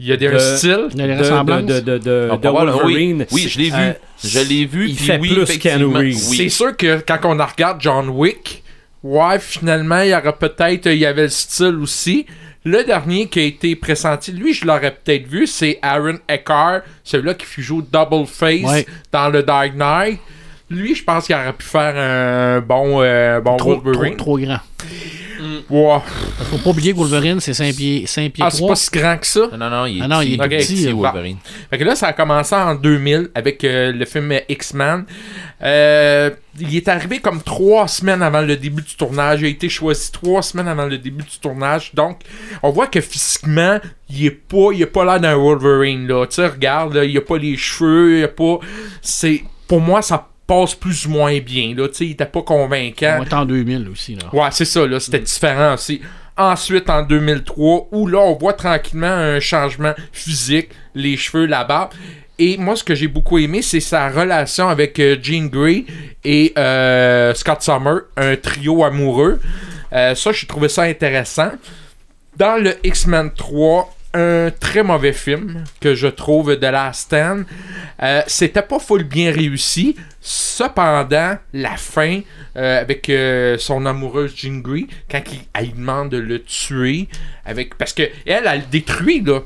Il 0.00 0.06
y 0.06 0.12
a 0.12 0.16
des 0.16 0.28
de- 0.28 0.34
un 0.34 0.38
style. 0.56 0.88
Il 0.94 1.00
y 1.00 1.02
a 1.02 1.06
des 1.06 1.14
de, 1.14 1.18
ressemblances. 1.20 1.64
de, 1.66 1.80
de, 1.80 1.98
de- 1.98 2.28
Ah, 2.32 2.50
Wolverine, 2.50 3.26
Oui, 3.30 3.42
oui, 3.44 3.48
je 3.48 3.58
l'ai 3.58 3.70
vu. 3.70 3.76
euh, 3.76 3.92
je 4.24 4.40
l'ai 4.40 4.64
vu. 4.66 4.88
il 4.88 4.98
fait 4.98 5.18
oui, 5.20 5.34
plus 5.34 5.58
Keanu 5.58 5.84
Reeves. 5.84 6.28
oui. 6.30 6.36
C'est 6.36 6.48
sûr 6.48 6.76
que 6.76 7.00
quand 7.06 7.18
on 7.24 7.36
regarde 7.46 7.80
John 7.80 8.08
Wick, 8.08 8.63
ouais, 9.04 9.38
finalement, 9.38 10.00
il 10.00 10.08
y 10.10 10.14
aura 10.14 10.32
peut-être, 10.36 10.86
il 10.86 10.98
y 10.98 11.06
avait 11.06 11.22
le 11.22 11.28
style 11.28 11.76
aussi. 11.80 12.26
Le 12.64 12.82
dernier 12.82 13.28
qui 13.28 13.40
a 13.40 13.42
été 13.42 13.76
pressenti, 13.76 14.32
lui, 14.32 14.54
je 14.54 14.64
l'aurais 14.64 14.90
peut-être 14.90 15.26
vu, 15.28 15.46
c'est 15.46 15.78
Aaron 15.82 16.18
Eckhart, 16.28 16.80
celui-là 17.04 17.34
qui 17.34 17.62
joue 17.62 17.82
Double 17.82 18.26
Face 18.26 18.62
Ouais. 18.64 18.86
dans 19.12 19.28
le 19.28 19.42
Dark 19.42 19.74
Knight. 19.74 20.18
Lui, 20.70 20.94
je 20.94 21.04
pense 21.04 21.26
qu'il 21.26 21.34
aurait 21.34 21.52
pu 21.52 21.66
faire 21.66 21.94
un 21.96 22.60
bon, 22.60 23.02
euh, 23.02 23.40
bon 23.40 23.56
Trop, 23.56 23.74
trop, 23.76 23.82
Wolverine. 23.84 24.16
trop 24.16 24.38
grand. 24.38 24.60
Ouais. 25.68 25.98
Faut 26.50 26.56
pas 26.58 26.70
oublier 26.70 26.92
que 26.92 26.96
Wolverine, 26.98 27.38
c'est 27.40 27.52
5 27.52 27.74
pieds, 27.74 28.06
5 28.06 28.32
pieds 28.32 28.44
Ah, 28.46 28.50
c'est 28.50 28.58
3. 28.58 28.70
pas 28.70 28.76
si 28.76 28.90
grand 28.90 29.18
que 29.18 29.26
ça. 29.26 29.40
Non, 29.52 29.58
non, 29.58 29.70
non, 29.70 29.86
il 29.86 29.98
est 29.98 30.02
Ah 30.02 30.08
non, 30.08 30.20
il 30.22 30.34
est 30.34 30.38
petit. 30.38 30.46
tout 30.46 30.54
Ok. 30.54 30.58
petit, 30.86 30.92
Wolverine. 30.92 31.36
Fait 31.70 31.78
que 31.78 31.84
là, 31.84 31.94
ça 31.94 32.06
a 32.08 32.12
commencé 32.14 32.54
en 32.54 32.74
2000 32.74 33.28
avec 33.34 33.62
euh, 33.64 33.92
le 33.92 34.04
film 34.06 34.32
X-Men. 34.48 35.04
Euh, 35.62 36.30
il 36.58 36.74
est 36.76 36.88
arrivé 36.88 37.18
comme 37.18 37.42
trois 37.42 37.88
semaines 37.88 38.22
avant 38.22 38.40
le 38.40 38.56
début 38.56 38.82
du 38.82 38.94
tournage. 38.94 39.40
Il 39.42 39.46
a 39.46 39.48
été 39.48 39.68
choisi 39.68 40.10
trois 40.12 40.40
semaines 40.42 40.68
avant 40.68 40.86
le 40.86 40.96
début 40.98 41.24
du 41.24 41.38
tournage. 41.40 41.90
Donc, 41.94 42.20
on 42.62 42.70
voit 42.70 42.86
que 42.86 43.00
physiquement, 43.02 43.78
il 44.08 44.24
est 44.26 44.30
pas, 44.30 44.70
il 44.72 44.80
est 44.82 44.86
pas 44.86 45.04
là 45.04 45.18
d'un 45.18 45.36
Wolverine, 45.36 46.06
là. 46.06 46.26
Tu 46.26 46.36
sais, 46.36 46.46
regarde, 46.46 46.94
là, 46.94 47.04
il 47.04 47.16
a 47.18 47.20
pas 47.20 47.36
les 47.38 47.56
cheveux, 47.56 48.20
il 48.20 48.24
a 48.24 48.28
pas... 48.28 48.58
C'est... 49.02 49.42
Pour 49.68 49.80
moi, 49.80 50.02
ça 50.02 50.28
passe 50.46 50.74
plus 50.74 51.06
ou 51.06 51.10
moins 51.10 51.38
bien, 51.40 51.74
là. 51.76 51.88
Il 52.00 52.10
était 52.12 52.26
pas 52.26 52.42
convaincant. 52.42 53.18
On 53.20 53.24
est 53.24 53.32
en 53.32 53.44
2000 53.44 53.88
aussi. 53.88 54.14
Là. 54.14 54.24
Ouais, 54.32 54.48
c'est 54.50 54.64
ça, 54.64 54.86
là. 54.86 55.00
C'était 55.00 55.20
différent 55.20 55.74
aussi. 55.74 56.00
Ensuite, 56.36 56.90
en 56.90 57.02
2003, 57.02 57.88
où 57.92 58.06
là, 58.06 58.18
on 58.18 58.34
voit 58.34 58.54
tranquillement 58.54 59.06
un 59.06 59.40
changement 59.40 59.94
physique, 60.12 60.70
les 60.94 61.16
cheveux, 61.16 61.46
la 61.46 61.64
barbe. 61.64 61.92
Et 62.38 62.56
moi, 62.56 62.74
ce 62.74 62.82
que 62.82 62.96
j'ai 62.96 63.06
beaucoup 63.06 63.38
aimé, 63.38 63.62
c'est 63.62 63.78
sa 63.78 64.08
relation 64.08 64.68
avec 64.68 64.98
euh, 64.98 65.16
Jean 65.22 65.46
Grey 65.46 65.84
et 66.24 66.52
euh, 66.58 67.32
Scott 67.34 67.62
Summer, 67.62 68.00
un 68.16 68.34
trio 68.34 68.82
amoureux. 68.84 69.40
Euh, 69.92 70.16
ça, 70.16 70.32
j'ai 70.32 70.46
trouvé 70.48 70.68
ça 70.68 70.82
intéressant. 70.82 71.52
Dans 72.36 72.60
le 72.60 72.74
X-Men 72.84 73.30
3, 73.32 73.94
un 74.14 74.50
très 74.50 74.82
mauvais 74.82 75.12
film 75.12 75.62
que 75.80 75.94
je 75.94 76.08
trouve 76.08 76.56
de 76.56 76.66
Last 76.66 77.02
Stand. 77.02 77.44
Euh, 78.02 78.22
C'était 78.26 78.62
pas 78.62 78.78
full 78.80 79.04
bien 79.04 79.32
réussi. 79.32 79.96
Cependant, 80.26 81.36
la 81.52 81.76
fin 81.76 82.20
euh, 82.56 82.80
avec 82.80 83.10
euh, 83.10 83.58
son 83.58 83.84
amoureuse 83.84 84.32
Jean 84.34 84.60
Grey, 84.62 84.86
quand 85.10 85.20
il, 85.30 85.40
elle 85.52 85.66
lui 85.66 85.72
demande 85.72 86.08
de 86.08 86.16
le 86.16 86.42
tuer, 86.42 87.08
avec 87.44 87.74
parce 87.76 87.92
que 87.92 88.04
elle, 88.24 88.44
elle 88.46 88.60
le 88.60 88.66
détruit 88.70 89.20
là. 89.20 89.40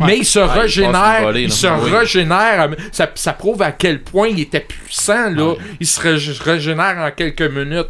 Mais 0.00 0.18
il 0.18 0.26
se 0.26 0.38
régénère, 0.38 1.34
il 1.34 1.50
se 1.50 1.66
Oui. 1.66 1.90
régénère. 1.90 2.68
Ça, 2.90 3.10
ça 3.14 3.32
prouve 3.32 3.62
à 3.62 3.72
quel 3.72 4.02
point 4.02 4.28
il 4.28 4.40
était 4.40 4.60
puissant 4.60 5.30
là. 5.30 5.54
Il 5.80 5.86
se 5.86 5.98
rég- 6.00 6.42
régénère 6.42 6.98
en 6.98 7.10
quelques 7.10 7.40
minutes. 7.50 7.88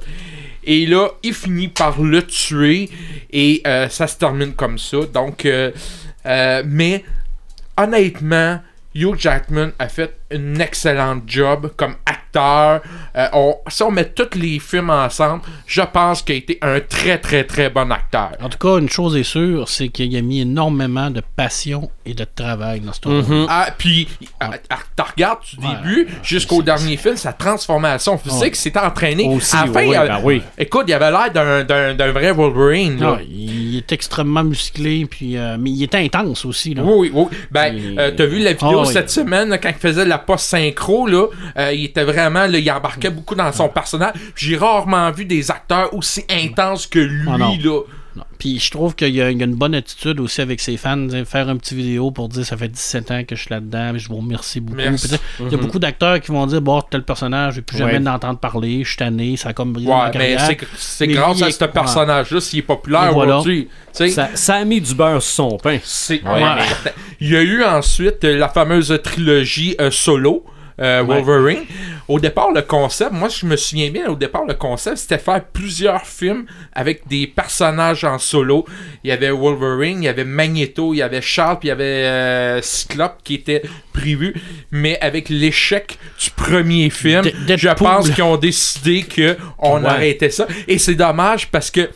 Et 0.62 0.86
là, 0.86 1.08
il 1.24 1.34
finit 1.34 1.68
par 1.68 2.00
le 2.00 2.22
tuer 2.22 2.88
et 3.32 3.62
euh, 3.66 3.88
ça 3.88 4.06
se 4.06 4.16
termine 4.16 4.52
comme 4.52 4.78
ça. 4.78 4.98
Donc, 5.12 5.44
mais 6.24 7.04
honnêtement, 7.76 8.60
Hugh 8.94 9.16
Jackman 9.18 9.70
a 9.78 9.88
fait 9.88 10.14
un 10.34 10.54
excellent 10.60 11.20
job 11.26 11.70
comme 11.76 11.94
acteur. 12.06 12.80
Euh, 13.16 13.26
on- 13.34 13.56
si 13.68 13.82
on 13.82 13.90
met 13.90 14.06
tous 14.06 14.36
les 14.38 14.58
films 14.58 14.88
ensemble, 14.90 15.42
je 15.66 15.82
pense 15.82 16.22
qu'il 16.22 16.34
a 16.34 16.38
été 16.38 16.58
un 16.62 16.80
très 16.80 17.18
très 17.18 17.44
très 17.44 17.68
bon 17.68 17.90
acteur. 17.92 18.30
En 18.42 18.48
tout 18.48 18.56
cas, 18.58 18.78
une 18.78 18.88
chose 18.88 19.16
est 19.16 19.22
sûre, 19.22 19.68
c'est 19.68 19.88
qu'il 19.88 20.16
a 20.16 20.22
mis 20.22 20.40
énormément 20.40 21.10
de 21.10 21.22
passion 21.36 21.90
et 22.06 22.14
de 22.14 22.24
travail 22.24 22.80
dans 22.80 22.92
ce 22.92 23.00
rôle. 23.06 23.46
Ah, 23.50 23.68
puis, 23.76 24.08
ah, 24.40 24.50
ah, 24.70 24.78
t'as 24.96 25.04
regardes 25.04 25.40
du 25.44 25.58
Ouais. 25.66 25.74
début 25.82 26.08
jusqu'au 26.22 26.56
C'est- 26.56 26.62
dernier 26.62 26.96
film, 26.96 27.16
sa 27.16 27.32
transformation 27.34 28.16
physique, 28.16 28.42
Ouais. 28.42 28.54
s'était 28.54 28.78
entraîné. 28.80 29.28
Aussi, 29.28 29.54
à 29.54 29.66
la 29.66 29.72
fin, 29.72 29.80
oui, 29.86 29.94
il 30.00 30.08
ben 30.08 30.20
oui. 30.22 30.42
Écoute, 30.56 30.84
il 30.88 30.94
avait 30.94 31.10
l'air 31.10 31.30
d'un- 31.32 31.64
d'un 31.64 31.94
d'un 31.94 32.12
vrai 32.12 32.32
Wolverine. 32.32 32.98
là. 32.98 33.16
Ah, 33.18 33.22
il 33.28 33.76
est 33.76 33.92
extrêmement 33.92 34.42
musclé, 34.44 35.04
puis, 35.04 35.36
euh, 35.36 35.56
mais 35.58 35.70
il 35.70 35.82
est 35.82 35.94
intense 35.94 36.44
aussi. 36.46 36.72
Là. 36.74 36.82
Oui, 36.82 37.10
oui, 37.12 37.26
oui. 37.30 37.36
Ben, 37.50 37.74
Et- 37.76 37.98
euh, 37.98 38.10
t'as 38.16 38.26
vu 38.26 38.38
la 38.38 38.52
vidéo 38.54 38.80
Ah 38.80 38.84
cette 38.86 39.10
semaine, 39.10 39.58
quand 39.62 39.68
il 39.68 39.74
faisait 39.74 40.04
la 40.06 40.18
post 40.22 40.46
synchro, 40.46 41.06
là, 41.06 41.26
euh, 41.58 41.72
il 41.72 41.84
était 41.84 42.04
vraiment, 42.04 42.46
là, 42.46 42.58
il 42.58 42.70
embarquait 42.70 43.10
beaucoup 43.10 43.34
dans 43.34 43.52
son 43.52 43.68
personnage. 43.68 44.14
J'ai 44.36 44.56
rarement 44.56 45.10
vu 45.10 45.24
des 45.24 45.50
acteurs 45.50 45.92
aussi 45.94 46.24
intenses 46.30 46.86
que 46.86 46.98
lui, 46.98 47.28
Ah 47.32 47.38
là. 47.38 47.50
Puis 48.42 48.58
je 48.58 48.72
trouve 48.72 48.96
qu'il 48.96 49.14
y, 49.14 49.22
a 49.22 49.30
il 49.30 49.38
y 49.38 49.42
a 49.42 49.44
une 49.44 49.54
bonne 49.54 49.72
attitude 49.76 50.18
aussi 50.18 50.40
avec 50.40 50.58
ses 50.60 50.76
fans. 50.76 51.00
tu 51.06 51.10
sais, 51.12 51.24
Faire 51.24 51.48
un 51.48 51.56
petit 51.56 51.76
vidéo 51.76 52.10
pour 52.10 52.28
dire 52.28 52.44
ça 52.44 52.56
fait 52.56 52.66
17 52.66 53.10
ans 53.12 53.22
que 53.22 53.36
je 53.36 53.40
suis 53.42 53.50
là-dedans, 53.50 53.92
mais 53.92 54.00
je 54.00 54.08
vous 54.08 54.16
remercie 54.16 54.58
beaucoup. 54.58 54.80
Il 54.80 55.52
y 55.52 55.54
a 55.54 55.56
beaucoup 55.58 55.78
d'acteurs 55.78 56.20
qui 56.20 56.32
vont 56.32 56.44
dire 56.46 56.60
bon, 56.60 56.82
tel 56.90 57.04
personnage, 57.04 57.52
je 57.54 57.58
vais 57.60 57.62
plus 57.62 57.78
jamais 57.78 57.92
Ouais. 57.92 58.00
d'entendre 58.00 58.40
parler, 58.40 58.82
je 58.82 58.88
suis 58.88 58.96
tanné, 58.96 59.36
ça 59.36 59.50
a 59.50 59.52
comme 59.52 59.72
brisé 59.72 59.88
ma 59.88 59.96
Ouais, 59.96 60.06
mais 60.06 60.34
carrière. 60.34 60.50
c'est, 60.76 61.06
grâce 61.06 61.36
lui, 61.36 61.44
à 61.44 61.48
il- 61.50 61.52
ce 61.52 61.64
personnage-là 61.66 62.40
s'il 62.40 62.58
est 62.58 62.62
populaire 62.62 63.12
voilà. 63.12 63.38
aujourd'hui. 63.38 63.68
Ça, 63.92 64.28
ça 64.34 64.54
a 64.56 64.64
mis 64.64 64.80
du 64.80 64.92
beurre 64.92 65.22
sur 65.22 65.50
son 65.50 65.56
pain. 65.58 65.78
c'est, 65.84 66.20
Ouais, 66.24 66.32
ouais, 66.32 66.40
mais- 66.40 66.62
mais- 66.86 66.92
Il 67.20 67.30
y 67.30 67.36
a 67.36 67.42
eu 67.42 67.62
ensuite 67.62 68.24
la 68.24 68.48
fameuse 68.48 68.98
trilogie 69.04 69.76
euh, 69.80 69.92
solo. 69.92 70.44
Euh, 70.80 71.02
Wolverine. 71.02 71.64
Au 72.08 72.18
départ, 72.18 72.50
le 72.52 72.62
concept, 72.62 73.12
moi 73.12 73.28
je 73.28 73.46
me 73.46 73.56
souviens 73.56 73.90
bien, 73.90 74.08
au 74.08 74.16
départ, 74.16 74.44
le 74.46 74.54
concept, 74.54 74.96
c'était 74.98 75.18
faire 75.18 75.42
plusieurs 75.44 76.04
films 76.06 76.46
avec 76.72 77.06
des 77.08 77.26
personnages 77.26 78.04
en 78.04 78.18
solo. 78.18 78.66
Il 79.04 79.08
y 79.08 79.12
avait 79.12 79.30
Wolverine, 79.30 80.02
il 80.02 80.06
y 80.06 80.08
avait 80.08 80.24
Magneto, 80.24 80.92
il 80.94 80.98
y 80.98 81.02
avait 81.02 81.20
Charles, 81.22 81.58
puis 81.60 81.68
il 81.68 81.70
y 81.70 81.72
avait 81.72 81.84
euh, 81.84 82.62
Cyclope 82.62 83.18
qui 83.22 83.34
était 83.34 83.62
prévu. 83.92 84.34
Mais 84.70 84.98
avec 85.00 85.28
l'échec 85.28 85.96
du 86.22 86.30
premier 86.30 86.90
film, 86.90 87.22
De- 87.22 87.56
je 87.56 87.68
pense 87.70 88.10
qu'ils 88.10 88.24
ont 88.24 88.36
décidé 88.36 89.04
qu'on 89.04 89.80
Ouais. 89.82 89.88
arrêtait 89.88 90.30
ça. 90.30 90.46
Et 90.68 90.78
c'est 90.78 90.94
dommage 90.96 91.48
parce 91.50 91.70
que 91.70 91.88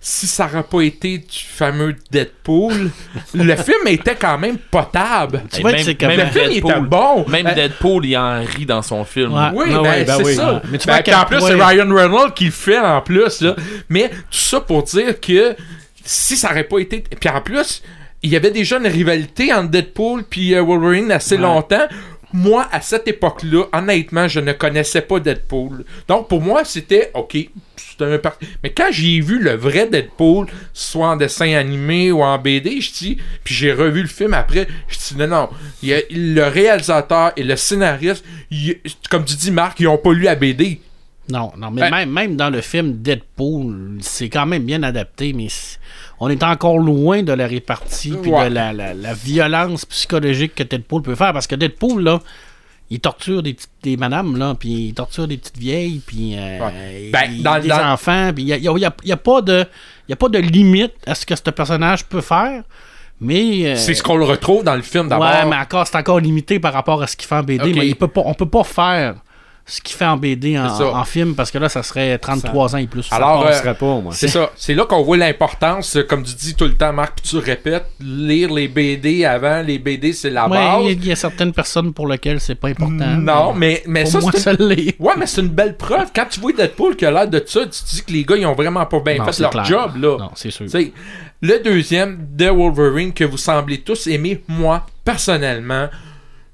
si 0.00 0.26
ça 0.26 0.46
n'aurait 0.46 0.62
pas 0.64 0.80
été 0.82 1.18
du 1.18 1.26
fameux 1.30 1.96
Deadpool, 2.10 2.90
le 3.34 3.56
film 3.56 3.86
était 3.86 4.14
quand 4.16 4.36
même 4.38 4.58
potable. 4.58 5.42
Tu 5.52 5.60
vois 5.62 5.72
que 5.72 5.82
c'est 5.82 5.94
comme- 5.94 6.10
Le 6.10 6.26
film 6.26 6.46
il 6.50 6.58
était 6.58 6.68
Deadpool, 6.68 6.88
bon. 6.88 7.28
Même 7.28 7.44
Ben, 7.46 7.54
Deadpool, 7.54 8.06
il 8.06 8.16
en 8.16 8.42
rit 8.44 8.66
dans 8.66 8.82
son 8.82 9.04
film. 9.04 9.32
Ouais. 9.32 9.48
oui, 9.54 9.66
Ah 9.70 9.74
ben, 9.74 9.82
ouais, 9.82 10.04
ben 10.04 10.16
c'est 10.18 10.24
oui. 10.24 10.34
ça. 10.34 10.62
Mais 10.70 10.78
tu 10.78 10.86
Ben, 10.86 11.02
vois 11.04 11.18
en 11.18 11.24
plus, 11.24 11.40
c'est 11.40 11.54
Ryan 11.54 11.94
Reynolds 11.94 12.34
qui 12.34 12.44
le 12.46 12.50
fait 12.50 12.78
en 12.78 13.00
plus. 13.00 13.40
Là. 13.40 13.56
Mais 13.88 14.08
tout 14.08 14.16
ça 14.30 14.60
pour 14.60 14.82
dire 14.82 15.18
que 15.20 15.56
si 16.04 16.36
ça 16.36 16.48
n'aurait 16.48 16.64
pas 16.64 16.78
été. 16.78 17.02
Puis 17.18 17.28
en 17.30 17.40
plus, 17.40 17.82
il 18.22 18.30
y 18.30 18.36
avait 18.36 18.50
déjà 18.50 18.76
une 18.78 18.86
rivalité 18.86 19.52
entre 19.52 19.70
Deadpool 19.70 20.24
puis 20.24 20.54
euh, 20.54 20.62
Wolverine 20.62 21.10
assez 21.10 21.36
Ouais. 21.36 21.40
longtemps. 21.42 21.86
Moi, 22.32 22.66
à 22.72 22.80
cette 22.80 23.06
époque-là, 23.08 23.64
honnêtement, 23.72 24.26
je 24.28 24.40
ne 24.40 24.52
connaissais 24.52 25.02
pas 25.02 25.20
Deadpool. 25.20 25.84
Donc, 26.08 26.28
pour 26.28 26.40
moi, 26.40 26.64
c'était 26.64 27.10
OK. 27.14 27.36
un 28.00 28.18
par- 28.18 28.38
Mais 28.62 28.70
quand 28.70 28.88
j'ai 28.90 29.20
vu 29.20 29.38
le 29.38 29.52
vrai 29.54 29.86
Deadpool, 29.86 30.46
soit 30.72 31.08
en 31.10 31.16
dessin 31.16 31.54
animé 31.54 32.10
ou 32.10 32.22
en 32.22 32.36
BD, 32.38 32.80
je 32.80 32.92
dis, 32.92 33.18
puis 33.44 33.54
j'ai 33.54 33.72
revu 33.72 34.02
le 34.02 34.08
film 34.08 34.34
après, 34.34 34.66
je 34.88 34.96
dis 34.98 35.16
non, 35.16 35.26
non. 35.28 35.48
il 35.82 35.88
y 35.90 35.94
a- 35.94 36.00
le 36.10 36.42
réalisateur 36.48 37.32
et 37.36 37.44
le 37.44 37.54
scénariste, 37.54 38.24
il- 38.50 38.78
comme 39.10 39.24
tu 39.24 39.34
dis, 39.36 39.50
Marc, 39.50 39.78
ils 39.80 39.86
ont 39.88 39.98
pas 39.98 40.12
lu 40.12 40.22
la 40.22 40.34
BD. 40.34 40.80
Non, 41.28 41.52
non, 41.56 41.70
mais 41.70 41.82
Ben- 41.82 41.90
même, 41.90 42.10
même 42.10 42.36
dans 42.36 42.50
le 42.50 42.60
film 42.60 42.94
Deadpool, 43.00 43.98
c'est 44.00 44.28
quand 44.28 44.46
même 44.46 44.64
bien 44.64 44.82
adapté, 44.82 45.32
mais 45.32 45.46
on 46.24 46.28
est 46.30 46.42
encore 46.44 46.78
loin 46.78 47.24
de 47.24 47.32
la 47.32 47.48
répartie 47.48 48.12
puis 48.22 48.30
Ouais. 48.30 48.48
de 48.48 48.54
la, 48.54 48.72
la- 48.72 48.94
la 48.94 49.12
violence 49.12 49.84
psychologique 49.86 50.54
que 50.54 50.62
Deadpool 50.62 51.02
peut 51.02 51.16
faire. 51.16 51.32
Parce 51.32 51.48
que 51.48 51.56
Deadpool, 51.56 52.00
là, 52.04 52.20
il 52.90 53.00
torture 53.00 53.42
des, 53.42 53.54
petites, 53.54 53.70
des 53.82 53.96
madames, 53.96 54.36
là, 54.36 54.54
puis 54.58 54.68
il 54.88 54.94
torture 54.94 55.26
des 55.26 55.36
petites 55.38 55.58
vieilles, 55.58 56.00
puis 56.06 56.36
euh, 56.38 56.58
Ouais. 56.60 57.02
il- 57.06 57.10
Ben, 57.10 57.42
dans- 57.42 57.58
des 57.58 57.68
dans- 57.68 57.92
enfants, 57.92 58.30
puis 58.34 58.44
il 58.44 58.46
n'y 58.46 58.52
a, 58.52 58.56
y 58.58 58.68
a- 58.68 58.78
y 58.78 58.84
a- 58.84 58.94
y 59.04 59.12
a 59.12 59.16
pas 59.16 59.40
de 59.42 59.64
y 60.08 60.12
a 60.12 60.16
pas 60.16 60.28
de 60.28 60.38
limite 60.38 60.92
à 61.06 61.14
ce 61.16 61.24
que 61.26 61.34
ce 61.34 61.42
personnage 61.50 62.04
peut 62.04 62.20
faire, 62.20 62.62
mais... 63.20 63.66
euh, 63.72 63.76
C'est 63.76 63.94
ce 63.94 64.02
qu'on 64.02 64.16
le 64.16 64.24
retrouve 64.24 64.62
dans 64.62 64.74
le 64.76 64.82
film 64.82 65.08
d'abord. 65.08 65.26
Ouais, 65.26 65.44
mais 65.48 65.56
encore, 65.56 65.86
c'est 65.86 65.96
encore 65.96 66.20
limité 66.20 66.60
par 66.60 66.72
rapport 66.72 67.02
à 67.02 67.06
ce 67.06 67.16
qu'il 67.16 67.26
fait 67.28 67.34
en 67.36 67.42
BD. 67.42 67.72
Mais 67.72 67.86
il 67.88 67.96
peut 67.96 68.08
pas, 68.08 68.22
on 68.26 68.34
peut 68.34 68.48
pas 68.48 68.62
faire 68.64 69.14
ce 69.64 69.80
qu'il 69.80 69.96
fait 69.96 70.04
en 70.04 70.16
BD 70.16 70.58
en, 70.58 71.04
film 71.04 71.34
parce 71.34 71.50
que 71.50 71.58
là, 71.58 71.68
ça 71.68 71.82
serait 71.82 72.18
33 72.18 72.74
ans 72.74 72.78
et 72.78 72.86
plus. 72.86 73.08
Alors, 73.12 73.42
Ça 73.42 73.46
euh, 73.46 73.50
passerait 73.50 73.74
pas, 73.74 74.00
moi. 74.00 74.12
C'est 74.14 74.28
ça. 74.28 74.50
C'est 74.56 74.74
là 74.74 74.84
qu'on 74.86 75.02
voit 75.02 75.16
l'importance, 75.16 75.96
euh, 75.96 76.02
comme 76.02 76.24
tu 76.24 76.34
dis 76.34 76.54
tout 76.54 76.64
le 76.64 76.74
temps, 76.74 76.92
Marc, 76.92 77.20
puis 77.20 77.30
tu 77.30 77.38
répètes, 77.38 77.86
lire 78.00 78.52
les 78.52 78.66
BD 78.68 79.24
avant. 79.24 79.62
Les 79.62 79.78
BD, 79.78 80.12
c'est 80.12 80.30
la 80.30 80.48
Ouais, 80.48 80.56
base. 80.58 80.82
il 80.86 81.06
y 81.06 81.12
a 81.12 81.16
certaines 81.16 81.52
personnes 81.52 81.92
pour 81.92 82.08
lesquelles 82.08 82.40
c'est 82.40 82.56
pas 82.56 82.68
important. 82.68 83.16
Non, 83.18 83.54
mais, 83.54 83.82
mais 83.86 84.02
pour 84.04 84.22
ça, 84.22 84.30
c'est 84.34 84.60
l'est. 84.60 84.96
Ouais, 84.98 85.14
mais 85.16 85.26
c'est 85.26 85.40
une 85.40 85.48
belle 85.48 85.76
preuve. 85.76 86.10
Quand 86.14 86.26
tu 86.28 86.40
vois 86.40 86.52
Deadpool 86.52 86.96
qui 86.96 87.06
a 87.06 87.10
l'air 87.10 87.28
de 87.28 87.42
ça, 87.46 87.60
tu 87.60 87.70
te 87.70 87.90
dis 87.90 88.02
que 88.02 88.12
les 88.12 88.24
gars, 88.24 88.36
ils 88.36 88.46
ont 88.46 88.54
vraiment 88.54 88.84
pas 88.86 89.00
bien 89.00 89.18
Non, 89.18 89.26
fait 89.26 89.40
leur 89.40 89.50
clair. 89.50 89.64
job, 89.64 89.96
là. 89.96 90.16
Non, 90.18 90.30
c'est 90.34 90.50
sûr. 90.50 90.66
Tu 90.66 90.72
sais, 90.72 90.92
le 91.40 91.62
deuxième, 91.62 92.26
The 92.36 92.48
Wolverine, 92.50 93.12
que 93.12 93.24
vous 93.24 93.36
semblez 93.38 93.78
tous 93.78 94.06
aimer, 94.08 94.42
moi, 94.48 94.86
personnellement, 95.04 95.88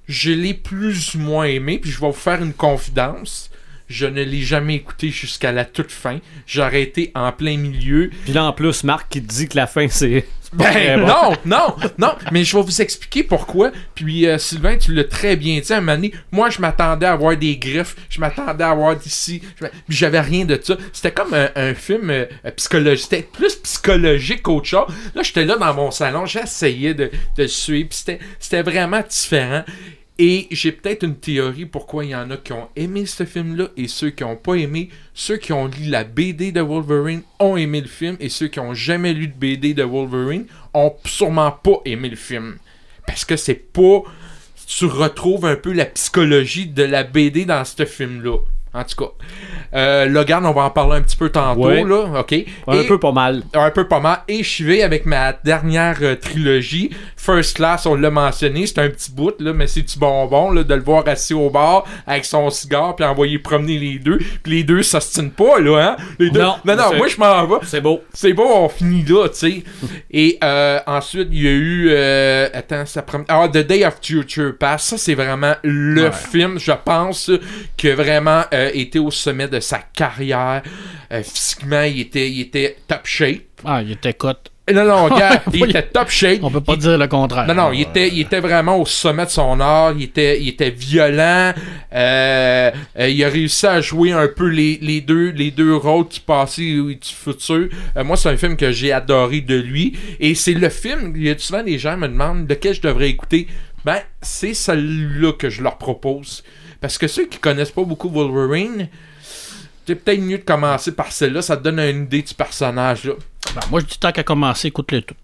je 0.09 0.31
l'ai 0.31 0.55
plus 0.55 1.15
ou 1.15 1.19
moins 1.19 1.45
aimé, 1.45 1.79
puis 1.79 1.91
je 1.91 2.01
vais 2.01 2.07
vous 2.07 2.13
faire 2.13 2.43
une 2.43 2.55
confidence. 2.55 3.51
Je 3.89 4.07
ne 4.07 4.23
l'ai 4.23 4.43
jamais 4.43 4.77
écouté 4.77 5.09
jusqu'à 5.09 5.51
la 5.51 5.65
toute 5.65 5.91
fin. 5.91 6.19
J'ai 6.47 6.61
arrêté 6.61 7.11
en 7.15 7.33
plein 7.33 7.57
milieu. 7.57 8.11
Puis 8.25 8.35
là, 8.35 8.45
en 8.45 8.53
plus, 8.53 8.85
Marc 8.85 9.09
qui 9.09 9.23
te 9.23 9.29
dit 9.29 9.49
que 9.49 9.57
la 9.57 9.67
fin, 9.67 9.89
c'est. 9.89 10.27
Ben, 10.53 11.01
bon. 11.01 11.07
non, 11.07 11.37
non, 11.45 11.77
non, 11.99 12.15
mais 12.33 12.43
je 12.43 12.57
vais 12.57 12.63
vous 12.63 12.81
expliquer 12.81 13.23
pourquoi. 13.23 13.71
Puis 13.95 14.27
euh, 14.27 14.39
Sylvain, 14.39 14.79
tu 14.79 14.95
l'as 14.95 15.05
très 15.05 15.37
bien 15.37 15.61
dit 15.61 15.73
à 15.73 15.77
un 15.77 15.81
moment 15.81 15.97
donné, 15.97 16.13
Moi, 16.33 16.49
je 16.49 16.61
m'attendais 16.61 17.07
à 17.07 17.13
avoir 17.13 17.37
des 17.37 17.59
griffes, 17.59 17.97
je 18.09 18.19
m'attendais 18.19 18.65
à 18.65 18.71
avoir 18.71 18.97
d'ici, 18.97 19.43
puis 19.59 19.69
j'avais 19.91 20.21
rien 20.21 20.47
de 20.47 20.59
ça. 20.63 20.77
C'était 20.93 21.13
comme 21.13 21.35
un, 21.35 21.51
un 21.55 21.75
film 21.75 22.09
euh, 22.11 22.25
psychologique, 22.57 23.05
c'était 23.11 23.29
plus 23.31 23.57
psychologique 23.57 24.43
qu'autre 24.43 24.67
chose. 24.67 24.87
Là, 25.15 25.23
j'étais 25.23 25.45
là 25.45 25.57
dans 25.57 25.75
mon 25.75 25.91
salon, 25.91 26.25
j'essayais 26.25 26.95
de, 26.95 27.11
de 27.37 27.43
le 27.43 27.49
suivre, 27.49 27.91
c'était 27.93 28.63
vraiment 28.63 29.03
différent. 29.07 29.65
Et 30.21 30.49
j'ai 30.51 30.73
peut-être 30.73 31.05
une 31.05 31.15
théorie 31.15 31.67
pourquoi 31.67 32.05
il 32.05 32.11
y 32.11 32.15
en 32.17 32.31
a 32.33 32.37
qui 32.37 32.53
ont 32.53 32.69
aimé 32.75 33.07
ce 33.07 33.25
film-là 33.25 33.69
et 33.77 33.87
ceux 33.87 34.11
qui 34.11 34.25
n'ont 34.25 34.35
pas 34.35 34.55
aimé. 34.55 34.89
Ceux 35.15 35.37
qui 35.37 35.53
ont 35.53 35.67
lu 35.67 35.85
la 35.85 36.03
BD 36.03 36.51
de 36.51 36.61
Wolverine 36.61 37.23
ont 37.39 37.57
aimé 37.57 37.81
le 37.81 37.87
film 37.87 38.17
et 38.19 38.29
ceux 38.29 38.49
qui 38.49 38.59
ont 38.59 38.75
jamais 38.75 39.13
lu 39.13 39.29
de 39.29 39.35
BD 39.35 39.75
de 39.75 39.85
Wolverine 39.85 40.47
ont 40.75 40.95
sûrement 41.05 41.53
pas 41.53 41.81
aimé 41.85 42.09
le 42.09 42.17
film. 42.17 42.59
Parce 43.07 43.25
que 43.25 43.37
c'est 43.37 43.55
pas. 43.55 44.03
Tu 44.67 44.87
retrouves 44.87 45.47
un 45.47 45.57
peu 45.57 45.73
la 45.73 45.87
psychologie 45.87 46.67
de 46.67 46.83
la 46.83 47.05
BD 47.05 47.45
dans 47.45 47.65
ce 47.65 47.85
film-là. 47.85 48.39
En 48.79 48.85
tout 48.85 48.97
cas. 49.05 49.11
Euh, 49.75 50.07
Logan, 50.07 50.47
on 50.47 50.53
va 50.53 50.63
en 50.63 50.71
parler 50.71 50.97
un 50.97 51.03
petit 51.03 51.17
peu 51.17 51.29
tantôt, 51.31 51.67
Ouais. 51.67 51.85
là, 51.85 52.21
ok? 52.21 52.35
Un 52.69 52.73
Et- 52.81 52.87
peu 52.87 52.99
pas 52.99 53.13
mal. 53.13 53.43
un 53.55 53.71
peu 53.71 53.87
pas 53.87 54.01
mal. 54.01 54.21
Et 54.29 54.43
je 54.43 54.65
vais 54.65 54.83
avec 54.83 55.05
ma 55.05 55.33
dernière 55.33 55.99
euh, 56.03 56.15
trilogie. 56.15 56.91
First 57.17 57.57
Class, 57.57 57.85
on 57.87 57.95
l'a 57.95 58.11
mentionné, 58.11 58.67
c'est 58.67 58.79
un 58.79 58.89
petit 58.89 59.11
bout, 59.13 59.35
là, 59.41 59.53
mais 59.53 59.67
c'est 59.67 59.83
du 59.83 59.99
bonbon, 59.99 60.51
là, 60.53 60.63
de 60.63 60.75
le 60.75 60.81
voir 60.81 61.07
assis 61.07 61.35
au 61.35 61.51
bar 61.51 61.85
avec 62.07 62.25
son 62.25 62.49
cigare, 62.51 62.97
puis 62.97 63.05
envoyer 63.05 63.39
promener 63.39 63.79
les 63.79 63.99
deux. 63.99 64.19
Puis 64.43 64.53
les 64.53 64.63
deux 64.65 64.83
s'ostinent 64.83 65.31
pas, 65.33 65.59
là, 65.61 65.79
hein? 65.79 65.97
Les 66.19 66.31
deux... 66.31 66.41
Non, 66.41 66.55
non, 66.65 66.77
non, 66.77 66.95
moi, 66.97 67.09
je 67.09 67.19
m'en 67.19 67.47
vais. 67.47 67.57
C'est 67.65 67.81
beau. 67.81 68.01
C'est 68.15 68.33
bon, 68.33 68.49
on 68.65 68.69
finit 68.69 69.05
là, 69.05 69.29
tu 69.29 69.35
sais. 69.35 69.63
Et 70.11 70.39
euh, 70.43 70.79
ensuite, 70.87 71.29
il 71.33 71.43
y 71.43 71.49
a 71.49 71.51
eu. 71.51 71.93
attends, 72.55 72.87
ça 72.87 73.03
prend. 73.03 73.23
Ah, 73.29 73.49
The 73.53 73.59
Day 73.59 73.85
of 73.85 73.97
Future 74.03 74.53
Past. 74.59 74.87
Ça, 74.87 74.97
c'est 74.99 75.15
vraiment 75.15 75.55
le 75.63 76.05
Ouais. 76.05 76.13
film, 76.13 76.59
je 76.59 76.73
pense, 76.85 77.31
qui 77.77 77.91
a 77.91 77.95
vraiment 77.95 78.43
euh, 78.55 78.68
été 78.73 78.99
au 78.99 79.11
sommet 79.11 79.49
de 79.49 79.61
sa 79.61 79.79
carrière. 79.79 80.63
Euh, 81.13 81.23
physiquement, 81.23 81.83
il 81.83 82.01
était, 82.01 82.31
il 82.31 82.41
était 82.43 82.77
top 82.87 83.01
shape. 83.05 83.43
Ah, 83.65 83.83
il 83.83 83.93
était 83.93 84.15
cote. 84.15 84.51
Non, 84.71 84.85
non, 84.85 85.05
regarde, 85.09 85.41
il 85.55 85.65
était 85.71 85.83
top 85.83 86.11
shape. 86.11 86.41
On 86.43 86.51
peut 86.51 86.61
pas 86.61 86.75
Il- 86.75 86.81
dire 86.81 86.99
le 86.99 87.07
contraire. 87.09 87.47
non, 87.47 87.55
non, 87.55 87.73
il 87.73 87.81
était, 87.81 88.09
il 88.09 88.21
était 88.21 88.41
vraiment 88.41 88.79
au 88.79 88.85
sommet 88.85 89.25
de 89.25 89.31
son 89.31 89.59
art. 89.61 89.95
Il 89.97 90.03
était, 90.05 90.39
il 90.43 90.49
était 90.49 90.69
violent. 90.69 91.55
Euh, 91.95 92.71
euh, 92.99 93.09
il 93.09 93.25
a 93.25 93.29
réussi 93.31 93.67
à 93.67 93.81
jouer 93.81 94.13
un 94.13 94.29
peu 94.29 94.47
les, 94.49 94.79
les 94.83 95.01
deux, 95.01 95.31
les 95.31 95.51
deux 95.51 95.75
rôles 95.75 96.09
du 96.09 96.21
passé 96.21 96.63
et 96.65 96.95
du 96.95 96.99
futur. 97.03 97.69
Euh, 97.97 98.05
moi, 98.05 98.19
c'est 98.19 98.29
un 98.29 98.37
film 98.37 98.57
que 98.59 98.71
j'ai 98.71 98.93
adoré 98.93 99.41
de 99.41 99.57
lui. 99.57 99.97
Et 100.21 100.35
c'est 100.35 100.53
le 100.53 100.69
film, 100.69 101.15
il 101.17 101.23
y 101.25 101.31
a 101.31 101.39
souvent 101.39 101.63
les 101.63 101.79
gens 101.79 101.97
me 101.97 102.07
demandent 102.09 102.47
lequel 102.49 102.75
je 102.75 102.83
devrais 102.83 103.09
écouter. 103.09 103.47
Ben, 103.87 104.01
c'est 104.21 104.53
celui-là 104.55 105.33
que 105.33 105.49
je 105.49 105.63
leur 105.63 105.79
propose. 105.79 106.45
Parce 106.81 106.99
que 106.99 107.07
ceux 107.09 107.27
qui 107.27 107.39
connaissent 107.39 107.71
pas 107.73 107.85
beaucoup 107.85 108.09
Wolverine, 108.09 108.89
c'est 109.87 109.95
peut-être 109.95 110.21
mieux 110.21 110.39
de 110.39 110.45
commencer 110.45 110.93
par 110.93 111.11
celle-là. 111.13 111.43
Ça 111.43 111.57
te 111.57 111.63
donne 111.63 111.81
une 111.81 112.05
idée 112.05 112.23
du 112.23 112.35
personnage. 112.35 113.05
Là. 113.05 113.15
Ben, 113.55 113.61
moi, 113.71 113.81
je 113.81 113.87
dis 113.87 113.99
tant 113.99 114.13
qu'à 114.13 114.23
commencer, 114.23 114.69
écoute-le 114.69 115.03
tout. 115.03 115.15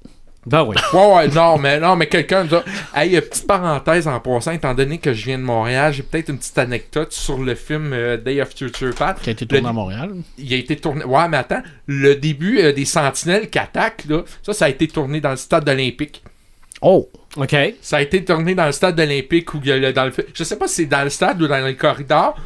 Ben 0.46 0.62
oui. 0.62 0.76
Ouais, 0.92 1.14
ouais, 1.14 1.28
non, 1.28 1.56
mais 1.56 1.80
non, 1.80 1.96
mais 1.96 2.06
quelqu'un 2.06 2.44
dit 2.44 2.54
Hey, 2.94 3.18
petite 3.20 3.46
parenthèse 3.46 4.06
en 4.06 4.20
passant, 4.20 4.50
étant 4.52 4.74
donné 4.74 4.98
que 4.98 5.14
je 5.14 5.24
viens 5.24 5.38
de 5.38 5.42
Montréal, 5.42 5.92
j'ai 5.94 6.02
peut-être 6.02 6.28
une 6.28 6.38
petite 6.38 6.58
anecdote 6.58 7.12
sur 7.12 7.38
le 7.38 7.54
film 7.54 7.92
euh, 7.94 8.16
Day 8.18 8.42
of 8.42 8.50
Future 8.54 8.94
Past. 8.94 9.22
Qui 9.22 9.30
a 9.30 9.32
été 9.32 9.46
tourné 9.46 9.62
Le- 9.62 9.68
à 9.68 9.72
Montréal. 9.72 10.10
Il 10.36 10.52
a 10.52 10.56
été 10.56 10.76
tourné. 10.76 11.04
Ouais, 11.04 11.28
mais 11.28 11.38
attends, 11.38 11.62
le 11.86 12.14
début 12.16 12.58
euh, 12.60 12.72
des 12.72 12.84
sentinelles 12.84 13.48
qui 13.48 13.58
attaquent, 13.58 14.04
là, 14.08 14.22
ça, 14.42 14.52
ça 14.52 14.64
a 14.66 14.68
été 14.68 14.86
tourné 14.86 15.20
dans 15.22 15.30
le 15.30 15.36
stade 15.36 15.66
olympique. 15.68 16.22
Oh! 16.82 17.08
OK. 17.36 17.56
Ça 17.80 17.96
a 17.96 18.00
été 18.02 18.24
tourné 18.24 18.54
dans 18.54 18.66
le 18.66 18.72
stade 18.72 18.98
olympique 19.00 19.52
le- 19.54 19.92
dans 19.92 20.04
le 20.04 20.12
Je 20.32 20.44
sais 20.44 20.56
pas 20.56 20.68
si 20.68 20.74
c'est 20.76 20.86
dans 20.86 21.02
le 21.02 21.10
stade 21.10 21.40
ou 21.42 21.48
dans 21.48 21.64
les 21.64 21.74
corridors. 21.76 22.36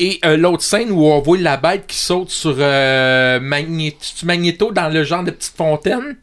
Et 0.00 0.20
euh, 0.24 0.36
l'autre 0.36 0.62
scène 0.62 0.90
où 0.90 1.04
on 1.06 1.20
voit 1.20 1.38
la 1.38 1.56
bête 1.56 1.86
qui 1.86 1.96
saute 1.98 2.30
sur 2.30 2.54
euh, 2.58 3.40
Magnéto, 3.40 3.98
Magnéto 4.24 4.72
dans 4.72 4.88
le 4.88 5.02
genre 5.04 5.24
de 5.24 5.32
petite 5.32 5.56
fontaine? 5.56 6.16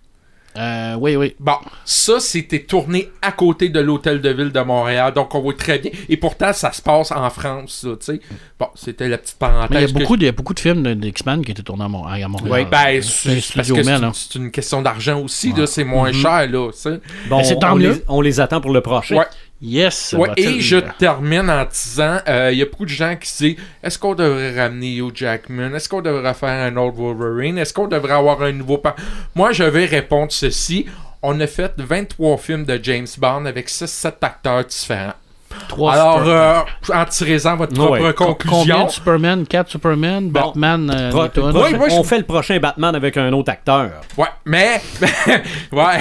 Euh, 0.58 0.96
oui, 1.00 1.16
oui. 1.16 1.36
Bon, 1.40 1.58
ça, 1.84 2.20
c'était 2.20 2.64
tourné 2.64 3.10
à 3.22 3.32
côté 3.34 3.70
de 3.70 3.80
l'hôtel 3.80 4.22
de 4.22 4.30
ville 4.30 4.52
de 4.52 4.60
Montréal, 4.62 5.14
donc 5.14 5.34
on 5.36 5.42
voit 5.42 5.54
très 5.54 5.80
bien. 5.80 5.92
Et 6.08 6.18
pourtant, 6.18 6.54
ça 6.54 6.72
se 6.72 6.82
passe 6.82 7.12
en 7.12 7.30
France, 7.30 7.82
ça, 7.82 7.90
tu 8.00 8.06
sais. 8.14 8.20
Bon, 8.60 8.68
c'était 8.76 9.10
la 9.10 9.18
petite 9.18 9.38
parenthèse. 9.38 9.78
Il 9.78 9.82
y 9.82 9.84
a 9.84 9.88
que 9.88 9.94
beaucoup, 10.00 10.16
de, 10.18 10.22
il 10.24 10.26
y 10.26 10.30
a 10.30 10.32
beaucoup 10.32 10.54
de 10.54 10.60
films 10.60 10.96
d'X-Men 10.96 11.44
qui 11.44 11.52
étaient 11.52 11.62
tournés 11.62 11.84
à, 11.84 11.88
Mon- 11.90 12.06
à 12.06 12.28
Montréal. 12.28 12.66
Je- 12.66 12.70
Ben, 12.72 13.02
C'est 13.02 13.42
c'est 13.42 13.70
une, 13.70 13.90
hein. 13.90 14.12
c'est 14.14 14.36
une 14.36 14.52
question 14.52 14.82
d'argent 14.82 15.20
aussi, 15.22 15.52
là, 15.54 15.68
c'est 15.68 15.84
moins 15.84 16.12
cher, 16.14 16.48
là, 16.50 16.72
tu 16.72 16.80
sais. 16.80 17.00
Bon, 17.30 17.38
Mais 17.38 17.44
c'est 17.44 17.60
tant 17.60 17.74
on, 17.74 17.76
mieux. 17.76 17.92
les, 17.94 18.02
on 18.08 18.22
les 18.22 18.40
attend 18.40 18.62
pour 18.62 18.72
le 18.72 18.82
prochain. 18.82 19.18
Ouais. 19.18 19.26
Yes! 19.68 20.14
Ouais, 20.18 20.30
et 20.38 20.60
je 20.60 20.78
termine 20.78 21.50
en 21.50 21.66
disant, 21.66 22.18
euh, 22.28 22.50
il 22.52 22.60
y 22.60 22.62
a 22.62 22.66
beaucoup 22.66 22.86
de 22.86 22.90
gens 22.90 23.16
qui 23.20 23.28
se 23.28 23.44
disent, 23.44 23.56
est-ce 23.84 23.98
qu'on 23.98 24.14
devrait 24.14 24.56
ramener 24.62 24.98
Hugh 24.98 25.12
Jackman? 25.16 25.74
Est-ce 25.74 25.90
qu'on 25.90 26.02
devrait 26.02 26.34
faire 26.36 26.72
un 26.72 26.76
autre 26.78 26.96
Wolverine? 26.98 27.58
Est-ce 27.58 27.74
qu'on 27.74 27.88
devrait 27.88 28.14
avoir 28.14 28.42
un 28.44 28.52
nouveau... 28.52 28.82
Moi, 29.34 29.52
je 29.54 29.64
vais 29.64 29.86
répondre 29.86 30.32
ceci. 30.32 30.86
On 31.24 31.40
a 31.40 31.48
fait 31.48 31.74
23 31.78 32.38
films 32.38 32.66
de 32.66 32.80
James 32.84 33.08
Bond 33.18 33.46
avec 33.46 33.68
6-7 33.70 34.14
acteurs 34.22 34.64
différents. 34.66 35.14
Trois 35.70 35.94
Alors, 35.94 36.22
euh, 36.28 36.60
en 36.94 37.06
tirez-en 37.06 37.56
votre 37.56 37.74
propre 37.74 38.12
Co- 38.12 38.26
conclusion. 38.26 38.58
Combien 38.60 38.86
de 38.86 38.92
Superman? 38.92 39.48
4 39.48 39.70
Superman? 39.72 40.30
Bon. 40.30 40.40
Batman? 40.42 40.92
euh, 40.94 41.10
Pro- 41.10 41.22
Ouais, 41.24 41.72
je- 41.90 41.96
on 41.96 42.04
fait 42.04 42.18
le 42.18 42.26
prochain 42.26 42.60
Batman 42.60 42.94
avec 42.94 43.16
un 43.18 43.32
autre 43.34 43.52
acteur. 43.52 43.90
Ouais, 44.18 44.28
mais... 44.46 44.82
ouais. 45.72 46.00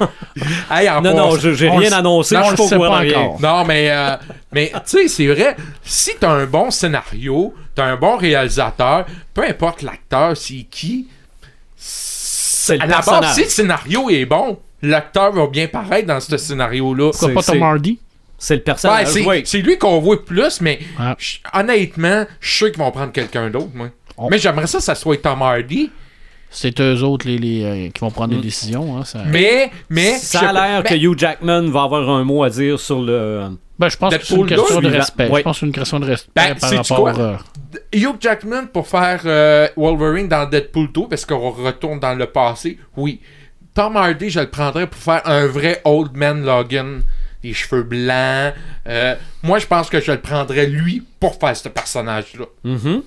Hey, 0.70 0.88
Non, 1.02 1.14
non, 1.14 1.36
j'ai 1.38 1.68
rien 1.68 1.92
annoncé. 1.92 2.34
non, 2.34 2.42
je 2.44 2.74
le 2.74 2.78
pas 2.78 2.98
rien. 2.98 3.18
encore. 3.20 3.40
Non, 3.40 3.64
mais, 3.64 3.90
euh, 3.90 4.16
mais 4.52 4.72
tu 4.74 4.80
sais, 4.84 5.08
c'est 5.08 5.26
vrai. 5.26 5.56
Si 5.82 6.12
t'as 6.18 6.30
un 6.30 6.46
bon 6.46 6.70
scénario, 6.70 7.54
t'as 7.74 7.84
un 7.86 7.96
bon 7.96 8.16
réalisateur, 8.16 9.06
peu 9.32 9.44
importe 9.44 9.82
l'acteur, 9.82 10.36
c'est 10.36 10.66
qui, 10.70 11.08
C'est 11.76 12.76
le 12.76 12.82
à 12.82 12.86
la 12.86 13.00
base, 13.00 13.34
si 13.34 13.42
le 13.44 13.48
scénario 13.48 14.10
est 14.10 14.24
bon, 14.26 14.58
l'acteur 14.82 15.32
va 15.32 15.46
bien 15.46 15.68
paraître 15.68 16.06
dans 16.08 16.20
ce 16.20 16.36
scénario-là. 16.36 17.10
Pourquoi 17.12 17.42
c'est- 17.42 17.52
pas 17.52 17.58
Tom 17.58 17.62
Hardy? 17.62 17.98
C'est 18.38 18.54
le 18.54 18.58
Ouais, 18.60 18.64
personnage. 18.64 19.06
c'est 19.08 19.24
oui. 19.24 19.42
c'est 19.46 19.58
lui 19.62 19.78
qu'on 19.78 19.98
voit 20.00 20.22
plus, 20.24 20.60
mais 20.60 20.78
Ah. 20.98 21.16
honnêtement, 21.54 22.26
je 22.40 22.48
suis 22.48 22.56
sûr 22.58 22.66
qu'ils 22.72 22.78
vont 22.82 22.90
prendre 22.90 23.12
quelqu'un 23.12 23.48
d'autre, 23.50 23.70
moi. 23.74 23.88
Mais 24.30 24.38
j'aimerais 24.38 24.66
ça 24.66 24.78
que 24.78 24.84
ça 24.84 24.94
soit 24.94 25.16
Tom 25.22 25.40
Hardy. 25.42 25.90
C'est 26.50 26.80
eux 26.80 27.02
autres 27.02 27.26
les, 27.26 27.38
les, 27.38 27.62
euh, 27.64 27.88
qui 27.90 28.00
vont 28.00 28.10
prendre 28.10 28.34
des 28.34 28.40
décisions. 28.40 28.96
Hein, 28.96 29.04
ça... 29.04 29.22
Mais, 29.26 29.70
mais. 29.90 30.16
Ça 30.18 30.48
a 30.48 30.52
l'air 30.52 30.82
mais- 30.82 30.88
que 30.88 30.94
Hugh 30.94 31.18
Jackman 31.18 31.68
va 31.70 31.82
avoir 31.82 32.08
un 32.08 32.24
mot 32.24 32.42
à 32.44 32.50
dire 32.50 32.78
sur 32.80 33.02
le. 33.02 33.48
Ben, 33.78 33.88
je 33.90 33.96
pense 33.98 34.16
que 34.16 34.24
c'est 34.24 34.34
une 34.34 34.46
question 34.46 34.80
de 34.80 34.88
2, 34.88 34.96
respect. 34.96 35.28
ouais. 35.28 35.40
Je 35.40 35.44
pense 35.44 35.56
que 35.56 35.60
c'est 35.60 35.66
une 35.66 35.72
question 35.72 36.00
de 36.00 36.06
respect 36.06 36.30
Ben, 36.34 36.54
par 36.54 36.70
rapport... 36.70 36.96
quoi? 37.12 37.18
euh, 37.18 37.36
Hugh 37.92 38.16
Jackman 38.20 38.68
pour 38.72 38.88
faire 38.88 39.20
euh, 39.26 39.68
Wolverine 39.76 40.28
dans 40.28 40.48
Deadpool 40.48 40.90
2 40.92 41.08
parce 41.10 41.26
qu'on 41.26 41.50
retourne 41.50 42.00
dans 42.00 42.14
le 42.14 42.26
passé, 42.26 42.78
oui. 42.96 43.20
Tom 43.74 43.94
Hardy, 43.98 44.30
je 44.30 44.40
le 44.40 44.48
prendrais 44.48 44.86
pour 44.86 44.98
faire 44.98 45.20
un 45.26 45.46
vrai 45.46 45.82
Old 45.84 46.16
Man 46.16 46.42
Logan. 46.44 47.02
Les 47.44 47.52
cheveux 47.52 47.82
blancs. 47.82 48.54
Euh, 48.88 49.14
moi, 49.42 49.58
je 49.58 49.66
pense 49.66 49.90
que 49.90 50.00
je 50.00 50.10
le 50.10 50.20
prendrais 50.20 50.66
lui 50.66 51.02
pour 51.20 51.36
faire 51.38 51.54
ce 51.56 51.68
personnage-là. 51.68 52.46
Mhm. 52.64 53.02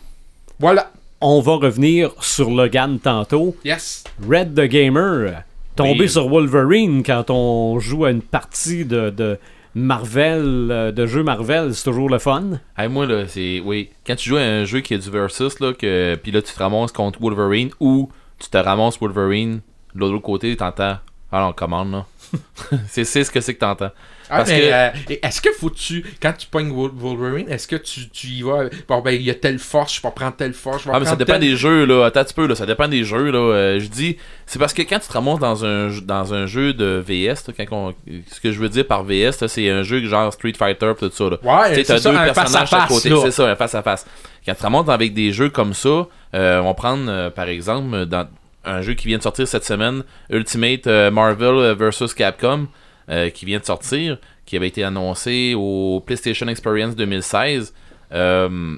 Voilà. 0.60 0.92
On 1.22 1.42
va 1.42 1.56
revenir 1.56 2.12
sur 2.22 2.50
Logan 2.50 2.98
tantôt. 3.00 3.56
Yes. 3.66 4.04
Red 4.28 4.54
the 4.56 4.62
Gamer, 4.70 5.44
tomber 5.76 6.02
Oui. 6.02 6.10
sur 6.10 6.30
Wolverine 6.30 7.04
quand 7.04 7.30
on 7.30 7.80
joue 7.80 8.06
à 8.06 8.12
une 8.12 8.22
partie 8.22 8.86
de, 8.86 9.10
de 9.10 9.38
Marvel, 9.76 10.70
euh, 10.72 10.92
de 10.92 11.06
jeux 11.06 11.24
Marvel, 11.24 11.74
c'est 11.76 11.84
toujours 11.84 12.10
le 12.10 12.20
fun. 12.20 12.60
Hey, 12.78 12.88
moi, 12.88 13.06
là, 13.06 13.28
c'est. 13.28 13.62
Oui. 13.64 13.90
Quand 14.08 14.16
tu 14.16 14.30
joues 14.30 14.38
à 14.38 14.42
un 14.42 14.64
jeu 14.66 14.80
qui 14.80 14.94
a 14.94 14.98
du 14.98 15.10
versus, 15.10 15.60
là, 15.60 15.74
que. 15.74 16.16
Puis 16.16 16.32
là, 16.32 16.42
tu 16.42 16.54
te 16.54 16.60
ramasses 16.60 16.92
contre 16.92 17.20
Wolverine 17.22 17.70
ou 17.80 18.10
tu 18.40 18.50
te 18.50 18.58
ramasses 18.58 19.00
Wolverine, 19.00 19.60
de 19.96 20.00
l'autre 20.00 20.20
côté, 20.20 20.56
t'entends. 20.56 20.98
Alors, 21.32 21.50
on 21.50 21.54
commande, 21.54 21.92
là. 21.92 22.06
c'est 22.88 23.04
ce 23.04 23.32
que 23.32 23.42
c'est 23.42 23.54
que 23.56 23.60
t'entends. 23.60 23.92
Ah, 24.32 24.38
Parce 24.38 24.50
mais, 24.52 24.60
que- 24.62 24.66
euh, 25.14 25.18
est-ce 25.24 25.42
que 25.42 25.50
faut 25.52 25.72
tu 25.72 26.06
quand 26.22 26.34
tu 26.38 26.46
pognes 26.46 26.70
Wol- 26.70 26.92
Wolverine, 26.94 27.50
est-ce 27.50 27.68
que 27.68 27.76
tu, 27.78 28.10
tu 28.10 28.28
y 28.28 28.42
vas 28.44 28.66
bon 28.88 29.02
ben 29.02 29.10
il 29.12 29.24
y 29.24 29.32
a 29.32 29.34
telle 29.34 29.58
force, 29.58 29.96
je 29.96 30.02
vais 30.04 30.12
prendre 30.12 30.36
telle 30.36 30.54
force, 30.54 30.84
je 30.84 30.88
vais 30.90 30.94
Ah, 30.96 31.00
mais 31.00 31.06
ça 31.08 31.16
dépend 31.16 31.34
telle- 31.34 31.42
des 31.42 31.56
jeux, 31.56 31.86
là. 31.86 32.06
Attends 32.06 32.20
un 32.20 32.24
petit 32.26 32.36
peu, 32.36 32.46
là. 32.46 32.54
Ça 32.54 32.68
dépend 32.68 32.88
des 32.88 33.04
jeux, 33.04 33.32
là. 33.32 33.40
Euh, 33.40 33.80
je 33.80 33.88
dis, 33.88 34.18
c'est 34.46 34.60
parce 34.60 34.74
que 34.74 34.84
quand 34.84 35.00
tu 35.00 35.08
te 35.08 35.14
ramasses 35.14 35.40
dans 35.40 35.66
un, 35.66 35.90
jeu- 35.90 36.02
dans 36.02 36.32
un 36.36 36.46
jeu 36.46 36.74
de 36.74 37.04
VS, 37.04 37.48
là, 37.48 37.54
quand 37.58 37.66
on- 37.76 37.96
ce 38.32 38.40
que 38.40 38.52
je 38.52 38.60
veux 38.60 38.70
dire 38.70 38.86
par 38.86 39.04
VS, 39.04 39.48
c'est 39.48 39.68
un 39.70 39.82
jeu 39.82 40.06
genre 40.06 40.32
Street 40.32 40.54
Fighter, 40.56 40.92
pis 41.00 41.10
tout 41.10 41.16
ça, 41.16 41.24
là. 41.32 41.38
Ouais, 41.42 41.74
Tu 41.76 41.84
t'as 41.84 41.98
ça, 41.98 42.12
deux 42.12 42.18
personnages 42.34 42.70
face 42.70 42.84
à 42.84 42.88
côté. 42.88 43.10
C'est 43.24 43.32
ça, 43.32 43.48
un 43.50 43.56
face 43.56 43.74
à 43.74 43.82
face. 43.82 44.06
Quand 44.46 44.52
tu 44.54 44.58
te 44.60 44.64
ramasses 44.64 44.90
avec 44.90 45.16
des 45.16 45.32
jeux 45.32 45.50
comme 45.50 45.74
ça, 45.74 46.06
euh, 46.36 46.60
on 46.62 46.66
va 46.66 46.74
prendre, 46.76 47.06
euh, 47.10 47.30
par 47.32 47.48
exemple, 47.48 48.06
dans 48.06 48.28
un 48.66 48.82
jeu 48.82 48.94
qui 48.94 49.08
vient 49.08 49.18
de 49.18 49.24
sortir 49.24 49.48
cette 49.48 49.66
semaine, 49.66 50.04
Ultimate 50.30 50.88
euh, 50.88 51.12
Marvel 51.12 51.76
vs 51.76 52.14
Capcom, 52.16 52.68
euh, 53.10 53.30
qui 53.30 53.46
vient 53.46 53.60
de 53.60 53.66
sortir, 53.66 54.18
qui 54.46 54.56
avait 54.56 54.68
été 54.68 54.84
annoncé 54.84 55.54
au 55.58 56.04
PlayStation 56.06 56.48
Experience 56.48 56.96
2016. 56.96 57.74
Euh, 58.12 58.78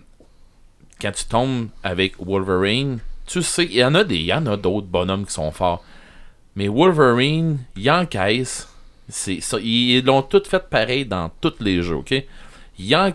quand 1.01 1.11
tu 1.11 1.25
tombes 1.25 1.67
avec 1.83 2.13
Wolverine, 2.19 2.99
tu 3.25 3.41
sais, 3.41 3.65
il 3.65 3.75
y 3.75 3.83
en 3.83 3.95
a 3.95 4.03
des, 4.03 4.17
il 4.17 4.25
y 4.25 4.33
en 4.33 4.45
a 4.45 4.57
d'autres 4.57 4.87
bonhommes 4.87 5.25
qui 5.25 5.33
sont 5.33 5.51
forts. 5.51 5.83
Mais 6.55 6.67
Wolverine, 6.67 7.59
il 7.75 7.83
ils 9.61 10.05
l'ont 10.05 10.21
tout 10.21 10.43
fait 10.45 10.69
pareil 10.69 11.05
dans 11.05 11.29
tous 11.41 11.55
les 11.59 11.81
jeux, 11.81 11.95
ok? 11.95 12.13
Il 12.77 13.13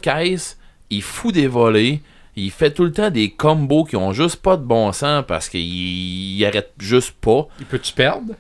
il 0.91 1.03
fout 1.03 1.35
des 1.35 1.47
volets, 1.47 2.01
il 2.37 2.51
fait 2.51 2.71
tout 2.71 2.85
le 2.85 2.93
temps 2.93 3.11
des 3.11 3.31
combos 3.31 3.85
qui 3.85 3.97
ont 3.97 4.13
juste 4.13 4.37
pas 4.37 4.57
de 4.57 4.63
bon 4.63 4.93
sens 4.93 5.25
parce 5.27 5.49
qu'il 5.49 5.61
il 5.63 6.45
arrête 6.45 6.73
juste 6.79 7.13
pas. 7.13 7.49
Il 7.59 7.67
peut-tu 7.67 7.93
perdre? 7.93 8.35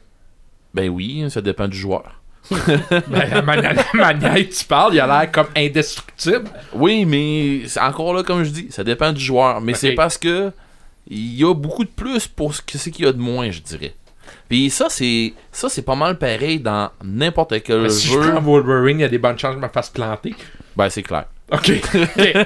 Ben 0.75 0.89
oui, 0.91 1.25
ça 1.31 1.41
dépend 1.41 1.67
du 1.69 1.77
joueur. 1.77 2.21
Ben, 3.09 3.29
la 3.31 3.43
manière, 3.43 3.75
tu 4.49 4.65
parles, 4.67 4.95
il 4.95 5.01
a 5.01 5.07
l'air 5.07 5.33
comme 5.33 5.49
indestructible. 5.57 6.45
Oui, 6.75 7.05
mais 7.05 7.67
c'est 7.67 7.81
encore 7.81 8.15
là, 8.15 8.23
comme 8.23 8.45
je 8.45 8.51
dis, 8.51 8.67
ça 8.71 8.85
dépend 8.85 9.13
du 9.13 9.21
joueur. 9.21 9.61
Mais 9.61 9.75
c'est 9.75 9.93
parce 9.95 10.17
que 10.19 10.53
il 11.09 11.35
y 11.35 11.45
a 11.45 11.55
beaucoup 11.55 11.85
de 11.85 11.89
plus 11.91 12.27
pour 12.29 12.55
ce 12.55 12.63
que 12.63 12.79
c'est 12.79 12.91
qu'il 12.91 13.05
y 13.05 13.09
a 13.09 13.13
de 13.13 13.19
moins, 13.19 13.51
je 13.51 13.61
dirais. 13.61 13.95
Puis 14.49 14.71
ça, 14.71 14.87
c'est 14.91 15.35
ça 15.51 15.69
c'est 15.69 15.83
pas 15.83 15.95
mal 15.95 16.19
pareil 16.19 16.61
dans 16.61 16.91
n'importe 17.03 17.63
quel 17.63 17.83
Ben, 17.83 17.91
si 17.91 18.09
je 18.09 18.13
jeu. 18.13 18.31
prends 18.33 18.41
Wolverine, 18.41 18.99
il 18.99 19.03
y 19.03 19.05
a 19.05 19.09
des 19.09 19.19
bonnes 19.19 19.39
chances 19.39 19.55
que 19.55 19.61
je 19.61 19.67
me 19.67 19.73
fasse 19.73 19.91
planter. 19.91 20.35
Ben 20.77 20.89
c'est 20.89 21.03
clair. 21.03 21.27
Ok. 21.53 21.71
ok. 21.71 22.37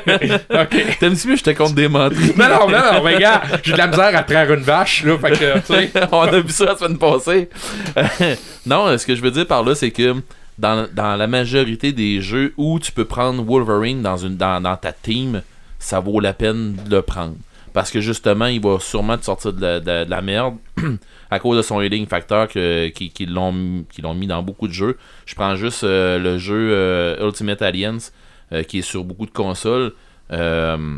ok. 0.51 0.99
T'aimes-tu 1.01 1.29
mieux, 1.29 1.37
je 1.37 1.43
te 1.43 1.51
compte 1.51 1.75
des 1.75 1.89
menteries? 1.89 2.33
Non, 2.37 2.49
non, 2.49 2.69
non, 2.71 2.93
non, 2.95 3.03
mais 3.05 3.19
gars, 3.19 3.43
j'ai 3.63 3.73
de 3.73 3.79
la 3.79 3.87
misère 3.87 4.15
à 4.17 4.23
traire 4.23 4.53
une 4.53 4.61
vache, 4.61 5.05
là, 5.05 5.17
fait 5.19 5.31
que, 5.39 5.59
tu 5.61 5.67
sais. 5.67 5.91
On 6.13 6.21
a 6.23 6.41
vu 6.41 6.51
ça 6.51 6.67
la 6.67 6.77
semaine 6.77 6.99
passée. 6.99 7.49
non, 8.67 8.97
ce 8.99 9.07
que 9.07 9.15
je 9.15 9.23
veux 9.23 9.31
dire 9.31 9.47
par 9.47 9.63
là, 9.65 9.75
c'est 9.75 9.91
que 9.91 10.17
dans, 10.59 10.87
dans 10.93 11.17
la 11.17 11.27
majorité 11.27 11.93
des 11.93 12.21
jeux 12.21 12.53
où 12.59 12.79
tu 12.79 12.93
peux 12.93 13.07
prendre 13.07 13.43
Wolverine 13.43 14.03
dans, 14.03 14.19
une, 14.19 14.37
dans, 14.37 14.61
dans 14.61 14.77
ta 14.77 14.93
team, 14.93 15.43
ça 15.79 16.01
vaut 16.01 16.21
la 16.21 16.35
peine 16.35 16.77
de 16.87 16.97
le 16.97 17.03
prendre. 17.03 17.37
Parce 17.73 17.91
que 17.91 18.01
justement, 18.01 18.47
il 18.47 18.61
va 18.61 18.79
sûrement 18.81 19.17
te 19.17 19.25
sortir 19.25 19.53
de 19.53 19.63
la, 19.63 19.81
de- 19.81 20.05
de 20.05 20.11
la 20.11 20.21
merde 20.21 20.57
à 21.31 21.39
cause 21.39 21.57
de 21.57 21.63
son 21.63 21.81
healing 21.81 22.07
factor 22.07 22.49
que, 22.49 22.89
qui, 22.89 23.11
qui 23.11 23.25
l'ont 23.27 23.85
qui 23.91 24.03
l'ont 24.03 24.13
mis 24.13 24.27
dans 24.27 24.43
beaucoup 24.43 24.67
de 24.69 24.73
jeux. 24.73 24.99
Je 25.25 25.35
prends 25.37 25.55
juste 25.55 25.85
euh, 25.85 26.19
le 26.19 26.37
jeu 26.37 26.71
euh, 26.73 27.25
Ultimate 27.25 27.63
Alliance 27.63 28.13
euh, 28.53 28.65
qui 28.65 28.79
est 28.79 28.83
sur 28.83 29.05
beaucoup 29.05 29.27
de 29.27 29.31
consoles. 29.31 29.93
Euh, 30.33 30.97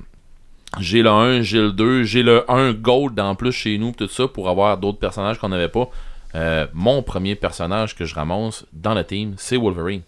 j'ai 0.80 1.02
le 1.02 1.10
1, 1.10 1.42
j'ai 1.42 1.60
le 1.60 1.70
2, 1.70 2.02
j'ai 2.02 2.22
le 2.22 2.50
1 2.50 2.72
Gold 2.72 3.20
en 3.20 3.34
plus 3.34 3.52
chez 3.52 3.76
nous, 3.76 3.92
tout 3.92 4.08
ça, 4.08 4.26
pour 4.26 4.48
avoir 4.48 4.78
d'autres 4.78 4.98
personnages 4.98 5.38
qu'on 5.38 5.50
n'avait 5.50 5.68
pas. 5.68 5.90
Euh, 6.34 6.66
mon 6.72 7.02
premier 7.02 7.34
personnage 7.34 7.94
que 7.94 8.06
je 8.06 8.14
ramasse 8.14 8.64
dans 8.72 8.94
la 8.94 9.04
team, 9.04 9.34
c'est 9.36 9.58
Wolverine. 9.58 10.00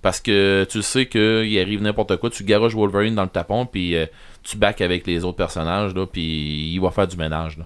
Parce 0.00 0.20
que 0.20 0.64
tu 0.70 0.80
sais 0.82 1.06
qu'il 1.06 1.58
arrive 1.58 1.82
n'importe 1.82 2.18
quoi, 2.18 2.30
tu 2.30 2.44
garoches 2.44 2.76
Wolverine 2.76 3.16
dans 3.16 3.24
le 3.24 3.28
tapon, 3.28 3.66
puis 3.66 3.96
tu 4.44 4.56
back 4.56 4.80
avec 4.80 5.04
les 5.08 5.24
autres 5.24 5.36
personnages, 5.36 5.92
là, 5.92 6.06
puis 6.06 6.72
il 6.72 6.78
va 6.78 6.92
faire 6.92 7.08
du 7.08 7.16
ménage. 7.16 7.58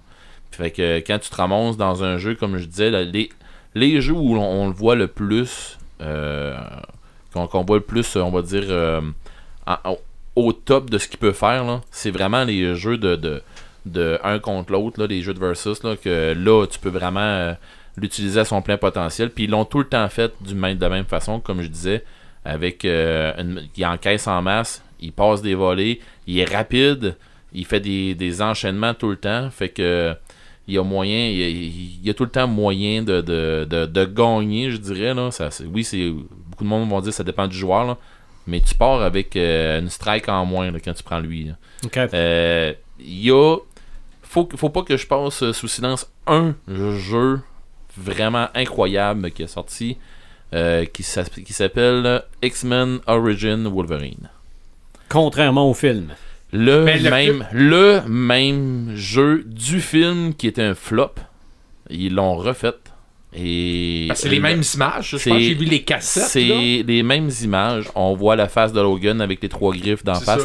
Que 0.57 0.99
quand 1.01 1.19
tu 1.19 1.29
te 1.29 1.37
ramasses 1.37 1.77
dans 1.77 2.03
un 2.05 2.17
jeu, 2.17 2.37
comme 2.37 2.57
je 2.57 2.65
disais, 2.65 3.05
les, 3.05 3.29
les 3.75 4.01
jeux 4.01 4.15
où 4.15 4.39
on, 4.39 4.69
le 4.69 4.73
voit 4.73 4.95
le 4.95 5.09
plus, 5.09 5.79
qu'on 7.33 7.65
voit 7.65 7.77
le 7.77 7.83
plus, 7.83 8.17
on 8.17 8.31
va 8.31 8.43
dire, 8.43 8.65
euh, 8.69 9.01
au- 10.37 10.53
top 10.53 10.91
de 10.91 10.99
ce 10.99 11.09
qu'il 11.09 11.19
peut 11.19 11.33
faire, 11.33 11.81
c'est 11.91 12.11
vraiment 12.11 12.45
les 12.45 12.75
jeux 12.75 12.99
de, 12.99 13.43
de, 13.87 14.19
un 14.23 14.39
contre 14.39 14.73
l'autre, 14.73 15.05
les 15.05 15.23
jeux 15.23 15.35
de 15.35 15.39
versus, 15.39 15.83
là, 15.83 15.97
que 15.97 16.35
là, 16.35 16.67
tu 16.67 16.79
peux 16.79 16.91
vraiment 16.91 17.21
euh, 17.21 17.53
l'utiliser 17.97 18.41
à 18.41 18.45
son 18.45 18.63
plein 18.63 18.77
potentiel. 18.77 19.31
Puis 19.31 19.45
ils 19.45 19.51
l'ont 19.51 19.65
tout 19.65 19.79
le 19.79 19.85
temps 19.85 20.09
fait 20.09 20.33
du 20.41 20.55
de 20.55 20.81
la 20.81 20.89
même 20.89 21.05
façon, 21.05 21.41
comme 21.41 21.63
je 21.63 21.69
disais, 21.69 22.05
avec 22.45 22.85
euh, 22.85 23.33
il 23.77 23.87
encaisse 23.87 24.27
en 24.27 24.43
masse, 24.43 24.83
il 25.01 25.13
passe 25.13 25.43
des 25.43 25.55
volets, 25.55 26.01
il 26.27 26.39
est 26.39 26.53
rapide, 26.53 27.17
il 27.53 27.67
fait 27.67 27.81
des, 27.81 28.43
enchaînements 28.43 28.95
tout 28.95 29.11
le 29.11 29.17
temps, 29.17 29.51
fait 29.51 29.69
que 29.69 30.15
il 30.69 30.75
y 30.75 30.79
a 30.79 30.85
moyen, 30.85 31.29
y 31.29 32.09
a, 32.09 32.15
tout 32.15 32.25
le 32.25 32.31
temps 32.31 32.47
moyen 32.47 33.03
de, 33.03 34.05
gagner, 34.05 34.71
je 34.71 34.77
dirais. 34.77 35.13
Oui, 35.73 35.83
c'est 35.83 36.13
beaucoup 36.61 36.65
de 36.65 36.69
monde 36.69 36.89
vont 36.91 37.01
dire 37.01 37.11
que 37.11 37.17
ça 37.17 37.25
dépend 37.25 37.47
du 37.49 37.57
joueur, 37.57 37.85
là, 37.87 37.97
mais 38.47 38.61
tu 38.61 38.75
pars 38.75 39.01
avec 39.03 39.37
euh, 39.37 39.81
une 39.81 39.89
strike 39.89 40.29
en 40.29 40.45
moins 40.45 40.71
là, 40.71 40.79
quand 40.81 40.93
tu 40.95 41.03
prends 41.03 41.21
lui. 41.21 41.51
Euh, 42.15 42.73
Il 42.99 43.25
y 43.25 43.31
a. 43.31 43.57
Faut, 44.23 44.49
faut 44.57 44.69
pas 44.69 44.83
que 44.83 44.97
je 44.97 45.07
passe 45.07 45.51
sous 45.53 45.67
silence 45.69 46.07
un 46.27 46.55
jeu 46.69 47.41
vraiment 47.97 48.49
incroyable 48.55 49.31
qui 49.33 49.43
est 49.43 49.49
sorti 49.49 49.97
euh, 50.55 50.85
qui 50.85 51.03
s'app- 51.03 51.43
qui 51.43 51.53
s'appelle 51.53 52.23
X-Men 52.43 53.01
Origin 53.07 53.67
Wolverine. 53.67 54.29
Contrairement 55.09 55.69
au 55.69 55.75
film. 55.75 56.11
Le, 56.53 56.85
Mais 56.85 56.99
le 56.99 57.11
même, 57.11 57.47
le 57.53 58.03
même 58.07 58.93
jeu 58.95 59.43
du 59.47 59.81
film 59.81 60.35
qui 60.35 60.47
était 60.49 60.63
un 60.63 60.75
flop. 60.75 61.15
Ils 61.89 62.15
l'ont 62.15 62.37
refait. 62.37 62.75
Et 63.33 64.09
c'est 64.15 64.29
les 64.29 64.37
le- 64.37 64.43
mêmes 64.43 64.63
images, 64.75 65.11
je 65.11 65.17
pense 65.31 65.39
j'ai 65.41 65.55
vu 65.55 65.65
les 65.65 65.83
cassettes. 65.83 66.25
C'est 66.25 66.83
les 66.87 67.03
mêmes 67.03 67.31
images. 67.43 67.85
On 67.95 68.15
voit 68.15 68.35
la 68.37 68.49
face 68.49 68.73
de 68.73 68.81
Logan 68.81 69.21
avec 69.21 69.41
les 69.43 69.49
trois 69.49 69.73
griffes 69.75 70.03
d'en 70.05 70.15
face. 70.19 70.43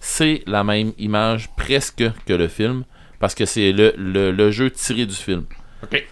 C'est 0.00 0.42
la 0.46 0.62
même 0.64 0.92
image 0.98 1.48
presque 1.56 2.04
que 2.26 2.32
le 2.32 2.48
film. 2.48 2.84
Parce 3.18 3.34
que 3.34 3.44
c'est 3.44 3.72
le, 3.72 3.92
le, 3.98 4.32
le 4.32 4.50
jeu 4.50 4.70
tiré 4.70 5.04
du 5.06 5.14
film. 5.14 5.44
Ok. 5.82 6.06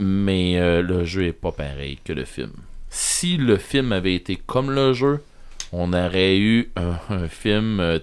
Mais 0.00 0.58
euh, 0.58 0.82
le 0.82 1.04
jeu 1.04 1.26
est 1.26 1.32
pas 1.32 1.52
pareil 1.52 1.98
que 2.04 2.12
le 2.12 2.24
film. 2.24 2.52
Si 2.90 3.36
le 3.36 3.56
film 3.56 3.92
avait 3.92 4.14
été 4.14 4.36
comme 4.36 4.70
le 4.70 4.92
jeu, 4.92 5.22
on 5.72 5.92
aurait 5.92 6.38
eu 6.38 6.70
un, 6.76 6.98
un 7.10 7.28
film 7.28 7.78
euh, 7.80 7.98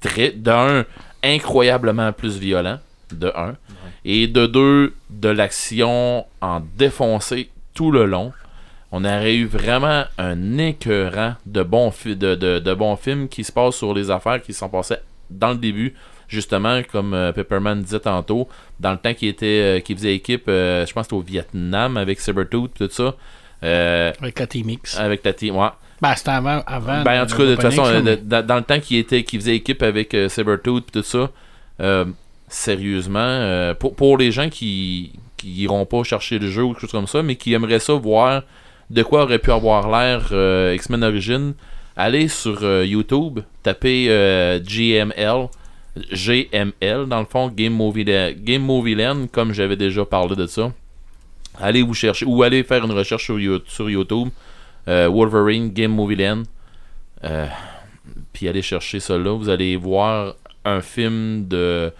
très 0.00 0.30
d'un 0.30 0.84
incroyablement 1.22 2.12
plus 2.12 2.38
violent 2.38 2.78
de 3.12 3.32
un 3.36 3.56
et 4.08 4.28
de 4.28 4.46
deux 4.46 4.94
de 5.10 5.28
l'action 5.28 6.24
en 6.40 6.62
défoncé 6.78 7.50
tout 7.74 7.90
le 7.90 8.06
long. 8.06 8.32
On 8.92 9.04
aurait 9.04 9.34
eu 9.34 9.46
vraiment 9.46 10.04
un 10.16 10.58
écœurant 10.58 11.34
de 11.44 11.62
bons, 11.64 11.92
de, 12.06 12.14
de, 12.14 12.60
de 12.60 12.74
bons 12.74 12.94
films 12.94 13.28
qui 13.28 13.42
se 13.42 13.50
passent 13.50 13.74
sur 13.74 13.92
les 13.92 14.10
affaires 14.10 14.40
qui 14.40 14.52
se 14.52 14.60
sont 14.60 14.68
passées 14.68 14.98
dans 15.28 15.50
le 15.50 15.56
début. 15.56 15.92
Justement, 16.28 16.80
comme 16.90 17.14
euh, 17.14 17.32
Pepperman 17.32 17.82
disait 17.82 18.00
tantôt, 18.00 18.48
dans 18.78 18.92
le 18.92 18.98
temps 18.98 19.12
qu'il 19.12 19.28
était, 19.28 19.80
euh, 19.80 19.94
faisait 19.96 20.14
équipe, 20.14 20.44
euh, 20.48 20.86
je 20.86 20.92
pense 20.92 21.08
que 21.08 21.16
c'était 21.16 21.16
au 21.16 21.26
Vietnam 21.26 21.96
avec 21.96 22.20
Sabertooth, 22.20 22.74
tout 22.74 22.88
ça. 22.90 23.14
Avec 23.60 24.38
la 24.38 24.46
T-Mix. 24.46 24.98
avec 24.98 25.24
la 25.24 25.32
team, 25.32 25.56
ouais. 25.56 25.68
Ben, 26.00 26.14
c'était 26.14 26.30
avant. 26.30 26.62
avant 26.66 27.02
Ben, 27.02 27.22
en 27.22 27.26
tout 27.26 27.36
cas, 27.36 27.44
de 27.44 27.54
toute 27.54 27.62
façon, 27.62 27.82
dans, 28.22 28.46
dans 28.46 28.56
le 28.56 28.62
temps 28.62 28.78
qu'il 28.78 28.98
était, 28.98 29.24
faisait 29.24 29.56
équipe 29.56 29.82
avec 29.82 30.16
Sabertooth 30.28 30.84
et 30.88 30.92
tout 30.92 31.02
ça, 31.02 31.30
euh, 31.80 32.04
sérieusement, 32.48 33.18
euh, 33.20 33.74
pour, 33.74 33.94
pour 33.94 34.18
les 34.18 34.30
gens 34.30 34.48
qui 34.48 35.12
qui 35.36 35.50
iront 35.62 35.84
pas 35.84 36.02
chercher 36.02 36.38
le 36.38 36.48
jeu 36.48 36.62
ou 36.62 36.70
quelque 36.70 36.80
chose 36.80 36.92
comme 36.92 37.06
ça, 37.06 37.22
mais 37.22 37.36
qui 37.36 37.52
aimeraient 37.52 37.78
ça 37.78 37.92
voir 37.92 38.42
de 38.88 39.02
quoi 39.02 39.24
aurait 39.24 39.38
pu 39.38 39.52
avoir 39.52 39.90
l'air 39.90 40.28
euh, 40.32 40.74
X-Men 40.74 41.04
Origin, 41.04 41.52
allez 41.94 42.28
sur 42.28 42.60
euh, 42.62 42.86
YouTube, 42.86 43.40
tapez 43.62 44.06
GML, 44.64 45.48
GML 46.12 47.06
dans 47.06 47.20
le 47.20 47.26
fond, 47.26 47.48
Game 47.48 47.74
Movie, 47.74 48.04
Game 48.04 48.62
Movie 48.62 48.94
Land, 48.94 49.26
comme 49.30 49.52
j'avais 49.52 49.76
déjà 49.76 50.06
parlé 50.06 50.36
de 50.36 50.46
ça. 50.46 50.72
Allez 51.60 51.82
vous 51.82 51.94
chercher, 51.94 52.24
ou 52.24 52.42
allez 52.42 52.62
faire 52.62 52.84
une 52.84 52.92
recherche 52.92 53.24
sur, 53.24 53.38
sur 53.66 53.90
YouTube, 53.90 54.28
Wolverine 54.86 55.70
Game 55.70 55.92
Movie 55.92 56.16
Land. 56.16 56.44
Puis 58.32 58.48
allez 58.48 58.62
chercher 58.62 58.98
là. 59.08 59.36
Vous 59.36 59.48
allez 59.48 59.76
voir 59.76 60.34
un 60.64 60.80
film 60.80 61.46
de. 61.48 61.92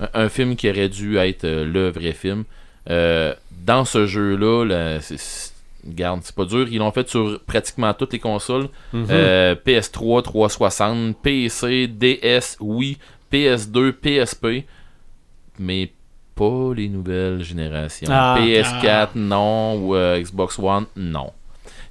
Un, 0.00 0.08
un 0.24 0.28
film 0.28 0.56
qui 0.56 0.68
aurait 0.70 0.88
dû 0.88 1.16
être 1.18 1.44
euh, 1.44 1.64
le 1.64 1.90
vrai 1.90 2.12
film. 2.12 2.44
Euh, 2.90 3.34
dans 3.64 3.84
ce 3.84 4.06
jeu-là, 4.06 4.64
là, 4.64 5.00
c'est- 5.00 5.52
pas 6.36 6.44
dur. 6.44 6.66
Ils 6.70 6.78
l'ont 6.78 6.90
fait 6.92 7.08
sur 7.08 7.40
pratiquement 7.46 7.94
toutes 7.94 8.12
les 8.12 8.18
consoles. 8.18 8.68
Euh, 9.10 9.54
PS3, 9.54 10.22
360, 10.22 11.16
PC, 11.22 11.86
DS, 11.86 12.56
Wii, 12.60 12.98
PS2, 13.32 13.92
PSP. 13.92 14.64
Mais 15.58 15.90
pas 16.34 16.72
les 16.74 16.88
nouvelles 16.88 17.42
générations. 17.42 18.08
Ah. 18.10 18.36
PS4, 18.38 19.08
non. 19.14 19.76
Ou 19.80 19.94
euh, 19.94 20.20
Xbox 20.20 20.58
One, 20.58 20.86
non. 20.96 21.30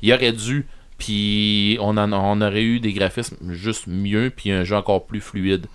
Il 0.02 0.14
aurait 0.14 0.34
dû, 0.34 0.68
puis 0.98 1.78
on, 1.80 1.98
en- 1.98 2.14
on 2.14 2.42
aurait 2.42 2.64
eu 2.64 2.80
des 2.80 2.94
graphismes 2.94 3.54
juste 3.54 3.88
mieux, 3.88 4.32
puis 4.36 4.52
un 4.52 4.64
jeu 4.64 4.76
encore 4.76 5.06
plus 5.06 5.22
fluide. 5.22 5.66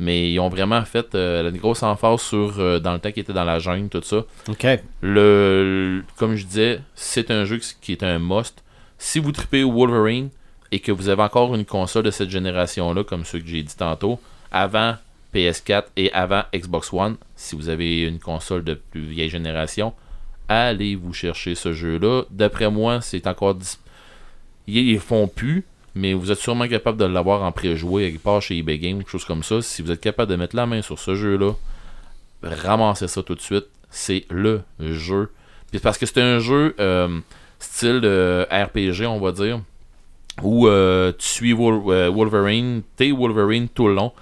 Mais 0.00 0.30
ils 0.32 0.38
ont 0.38 0.48
vraiment 0.48 0.84
fait 0.84 1.14
euh, 1.14 1.50
une 1.50 1.56
grosse 1.58 1.82
emphase 1.82 2.20
sur 2.20 2.60
euh, 2.60 2.78
dans 2.78 2.92
le 2.92 3.00
temps 3.00 3.10
qui 3.10 3.20
était 3.20 3.32
dans 3.32 3.44
la 3.44 3.58
jungle, 3.58 3.88
tout 3.88 4.02
ça. 4.02 4.18
OK. 4.48 4.64
Le, 5.00 5.98
le- 5.98 6.04
comme 6.16 6.34
je 6.36 6.44
disais, 6.46 6.80
c'est 6.94 7.30
un 7.32 7.44
jeu 7.44 7.60
qui 7.80 7.92
est 7.92 8.02
un 8.02 8.18
must. 8.18 8.62
Si 8.98 9.18
vous 9.18 9.32
tripez 9.32 9.64
Wolverine 9.64 10.28
et 10.70 10.78
que 10.80 10.92
vous 10.92 11.08
avez 11.08 11.22
encore 11.22 11.54
une 11.54 11.64
console 11.64 12.04
de 12.04 12.10
cette 12.12 12.30
génération-là, 12.30 13.02
comme 13.04 13.24
ceux 13.24 13.40
que 13.40 13.48
j'ai 13.48 13.62
dit 13.62 13.76
tantôt, 13.76 14.20
avant 14.52 14.96
PS4 15.34 15.84
et 15.96 16.12
avant 16.12 16.42
Xbox 16.54 16.92
One, 16.92 17.16
si 17.34 17.56
vous 17.56 17.68
avez 17.68 18.02
une 18.02 18.18
console 18.20 18.62
de 18.64 18.74
plus 18.74 19.00
vieille 19.02 19.28
génération, 19.30 19.92
allez 20.48 20.94
vous 20.94 21.12
chercher 21.12 21.54
ce 21.54 21.72
jeu-là. 21.72 22.22
D'après 22.30 22.70
moi, 22.70 23.00
c'est 23.00 23.26
encore 23.26 23.56
ils 24.66 25.00
font 25.00 25.28
plus, 25.28 25.64
mais 25.98 26.12
vous 26.14 26.30
êtes 26.30 26.38
sûrement 26.38 26.68
capable 26.68 26.96
de 26.98 27.04
l'avoir 27.04 27.42
en 27.42 27.50
pré-joué 27.52 28.10
quelque 28.12 28.22
part 28.22 28.40
chez 28.40 28.56
eBay 28.56 28.78
Games, 28.78 28.98
quelque 28.98 29.10
chose 29.10 29.24
comme 29.24 29.42
ça. 29.42 29.60
Si 29.62 29.82
vous 29.82 29.90
êtes 29.90 30.00
capable 30.00 30.30
de 30.30 30.36
mettre 30.36 30.54
la 30.56 30.66
main 30.66 30.80
sur 30.80 30.98
ce 30.98 31.14
jeu-là, 31.14 31.52
ramassez 32.42 33.08
ça 33.08 33.22
tout 33.22 33.34
de 33.34 33.40
suite. 33.40 33.66
C'est 33.90 34.24
le 34.30 34.62
jeu. 34.80 35.30
Puis 35.70 35.80
parce 35.80 35.98
que 35.98 36.06
c'est 36.06 36.20
un 36.20 36.38
jeu 36.38 36.74
euh, 36.78 37.20
style 37.58 38.00
de 38.00 38.46
RPG, 38.50 39.06
on 39.06 39.18
va 39.18 39.32
dire, 39.32 39.60
où 40.42 40.68
euh, 40.68 41.12
tu 41.18 41.26
suis 41.28 41.52
Wol- 41.52 41.82
euh, 41.92 42.08
Wolverine, 42.10 42.82
t'es 42.96 43.10
Wolverine 43.10 43.68
tout 43.68 43.88
le 43.88 43.94
long. 43.94 44.12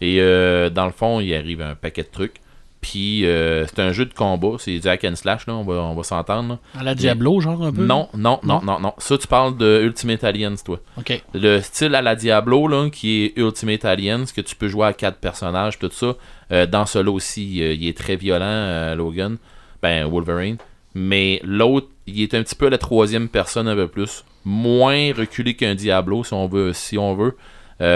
Et 0.00 0.20
euh, 0.20 0.70
dans 0.70 0.86
le 0.86 0.92
fond, 0.92 1.20
il 1.20 1.34
arrive 1.34 1.60
un 1.62 1.74
paquet 1.74 2.02
de 2.02 2.08
trucs. 2.08 2.40
Puis 2.88 3.26
euh, 3.26 3.66
c'est 3.66 3.80
un 3.80 3.90
jeu 3.90 4.04
de 4.04 4.14
combat, 4.14 4.58
c'est 4.60 4.78
du 4.78 4.86
hack 4.86 5.04
and 5.04 5.16
slash, 5.16 5.48
là, 5.48 5.56
on 5.56 5.64
va, 5.64 5.74
on 5.74 5.94
va 5.96 6.02
s'entendre. 6.04 6.60
À 6.78 6.84
la 6.84 6.94
Diablo, 6.94 7.40
genre 7.40 7.60
un 7.64 7.72
peu? 7.72 7.84
Non, 7.84 8.08
non, 8.14 8.38
non, 8.44 8.60
non, 8.62 8.78
non. 8.78 8.92
Ça, 8.98 9.18
tu 9.18 9.26
parles 9.26 9.56
de 9.56 9.80
Ultimate 9.82 10.22
Alliance, 10.22 10.62
toi. 10.62 10.78
Ok. 10.96 11.20
Le 11.34 11.60
style 11.60 11.96
à 11.96 12.02
la 12.02 12.14
Diablo, 12.14 12.68
là, 12.68 12.88
qui 12.88 13.24
est 13.24 13.32
Ultimate 13.38 13.84
Alliance, 13.84 14.30
que 14.30 14.40
tu 14.40 14.54
peux 14.54 14.68
jouer 14.68 14.86
à 14.86 14.92
quatre 14.92 15.18
personnages, 15.18 15.80
tout 15.80 15.90
ça. 15.90 16.14
euh, 16.52 16.66
dans 16.66 16.86
ce 16.86 17.00
là 17.00 17.10
aussi, 17.10 17.60
euh, 17.60 17.72
il 17.74 17.88
est 17.88 17.96
très 17.98 18.14
violent, 18.14 18.94
Logan. 18.94 19.36
Ben, 19.82 20.06
Wolverine. 20.06 20.58
Mais 20.94 21.40
l'autre, 21.42 21.88
il 22.06 22.22
est 22.22 22.34
un 22.34 22.42
petit 22.44 22.54
peu 22.54 22.68
à 22.68 22.70
la 22.70 22.78
troisième 22.78 23.28
personne 23.28 23.66
un 23.66 23.74
peu 23.74 23.88
plus. 23.88 24.24
Moins 24.44 25.12
reculé 25.12 25.54
qu'un 25.54 25.74
Diablo, 25.74 26.22
si 26.22 26.34
on 26.34 26.46
veut. 26.46 26.72
Si 26.72 26.96
on 26.98 27.14
veut. 27.16 27.36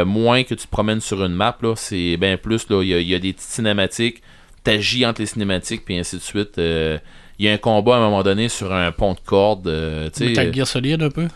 Moins 0.04 0.42
que 0.42 0.54
tu 0.54 0.66
te 0.66 0.70
promènes 0.70 1.00
sur 1.00 1.24
une 1.24 1.32
map, 1.34 1.56
là, 1.62 1.74
c'est 1.76 2.16
bien 2.16 2.36
plus, 2.36 2.68
là, 2.68 2.82
il 2.82 2.88
y, 2.88 3.04
y 3.12 3.14
a 3.14 3.18
des 3.20 3.32
petites 3.32 3.48
cinématiques, 3.48 4.20
t'agis 4.64 5.04
entre 5.06 5.20
les 5.20 5.26
cinématiques, 5.26 5.84
puis 5.84 5.98
ainsi 5.98 6.16
de 6.16 6.20
suite. 6.22 6.58
Euh, 6.58 6.98
Il 7.38 7.46
y 7.46 7.48
a 7.48 7.52
un 7.52 7.56
combat 7.58 7.94
à 7.94 7.98
un 7.98 8.02
moment 8.02 8.22
donné 8.22 8.48
sur 8.50 8.72
un 8.72 8.92
pont 8.92 9.14
de 9.14 9.20
corde, 9.24 9.66
euh, 9.68 10.10
tu 10.14 10.24
Metal 10.24 10.52
Gear 10.54 10.66
Solid 10.66 11.02
un 11.02 11.10
peu? 11.10 11.28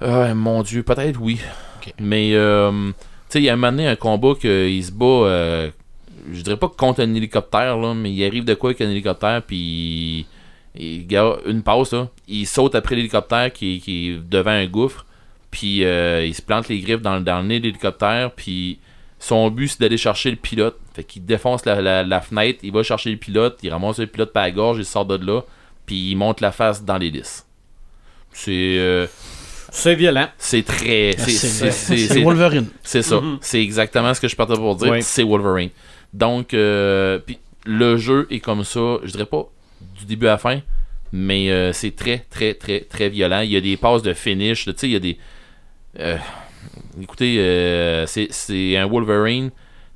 ah, 0.00 0.34
mon 0.34 0.62
dieu, 0.62 0.82
peut-être 0.82 1.20
oui. 1.20 1.38
Mais, 2.00 2.32
euh, 2.34 2.70
tu 2.90 2.94
sais, 3.28 3.38
il 3.40 3.44
y 3.44 3.48
a 3.48 3.52
un 3.52 3.56
moment 3.56 3.70
donné 3.70 3.86
un 3.86 3.96
combat 3.96 4.34
qu'il 4.40 4.82
se 4.84 4.90
bat, 4.92 5.04
euh, 5.06 5.70
je 6.32 6.42
dirais 6.42 6.56
pas 6.56 6.68
contre 6.68 7.00
un 7.02 7.14
hélicoptère, 7.14 7.76
là, 7.78 7.94
mais 7.94 8.10
il 8.12 8.24
arrive 8.26 8.44
de 8.44 8.54
quoi 8.54 8.70
avec 8.70 8.80
un 8.80 8.90
hélicoptère, 8.90 9.42
puis 9.42 10.26
il, 10.74 11.06
gars, 11.06 11.36
une 11.46 11.62
passe, 11.62 11.92
là, 11.92 12.08
il 12.28 12.46
saute 12.46 12.74
après 12.74 12.96
l'hélicoptère 12.96 13.52
qui, 13.52 13.80
qui 13.80 14.08
est 14.10 14.16
devant 14.28 14.50
un 14.50 14.66
gouffre, 14.66 15.06
puis 15.50 15.84
euh, 15.84 16.24
il 16.26 16.34
se 16.34 16.42
plante 16.42 16.68
les 16.68 16.80
griffes 16.80 17.02
dans, 17.02 17.16
le- 17.16 17.22
dans 17.22 17.40
le 17.40 17.46
nez 17.46 17.60
de 17.60 17.66
l'hélicoptère, 17.66 18.30
puis 18.32 18.78
son 19.20 19.48
but 19.50 19.68
c'est 19.68 19.80
d'aller 19.80 19.96
chercher 19.98 20.30
le 20.30 20.36
pilote. 20.36 20.76
Fait 20.94 21.04
qu'il 21.04 21.24
défonce 21.24 21.64
la, 21.66 21.80
la- 21.80 22.02
la 22.02 22.20
fenêtre, 22.20 22.58
il 22.64 22.72
va 22.72 22.82
chercher 22.82 23.10
le 23.12 23.16
pilote, 23.18 23.58
il 23.62 23.70
ramasse 23.70 23.98
le 23.98 24.06
pilote 24.08 24.32
par 24.32 24.42
la 24.42 24.50
gorge, 24.50 24.78
il 24.78 24.84
sort 24.84 25.04
de 25.06 25.24
là, 25.24 25.42
puis 25.86 26.10
il 26.10 26.16
monte 26.16 26.40
la 26.40 26.50
face 26.50 26.82
dans 26.84 26.96
l'hélice. 26.98 27.46
C'est. 28.32 28.50
euh, 28.78 29.06
C'est 29.72 29.94
violent. 29.94 30.28
c'est 30.38 30.64
très. 30.64 31.14
Ah, 31.16 31.22
c'est- 31.22 31.30
C'est 31.30 31.46
c'est- 31.48 31.70
c'est- 31.70 31.96
c'est 31.96 32.14
c'est- 32.14 32.22
Wolverine. 32.22 32.66
c'est 32.82 33.02
ça. 33.02 33.20
Mhm. 33.20 33.38
C'est 33.40 33.62
exactement 33.62 34.12
ce 34.14 34.20
que 34.20 34.26
je 34.28 34.34
partais 34.34 34.54
pour 34.56 34.74
dire. 34.76 34.96
C'est 35.02 35.22
Wolverine. 35.22 35.70
Donc, 36.12 36.54
euh, 36.54 37.18
puis 37.18 37.38
le 37.66 37.96
jeu 37.96 38.26
est 38.30 38.40
comme 38.40 38.64
ça, 38.64 38.96
je 39.04 39.12
dirais 39.12 39.26
pas 39.26 39.48
du 39.98 40.06
début 40.06 40.26
à 40.26 40.30
la 40.30 40.38
fin, 40.38 40.60
mais 41.12 41.50
euh, 41.50 41.72
c'est 41.72 41.94
très, 41.94 42.26
très, 42.30 42.54
très, 42.54 42.80
très 42.80 43.08
violent. 43.10 43.40
Il 43.40 43.50
y 43.50 43.56
a 43.56 43.60
des 43.60 43.76
passes 43.76 44.02
de 44.02 44.12
finish. 44.12 44.64
Tu 44.64 44.72
sais, 44.76 44.88
il 44.88 44.92
y 44.92 44.96
a 44.96 45.00
des. 45.00 45.18
euh, 46.00 46.16
écoutez, 47.00 47.36
euh, 47.38 48.06
c'est 48.06 48.28
c'est 48.30 48.76
un 48.76 48.86
Wolverine 48.86 49.50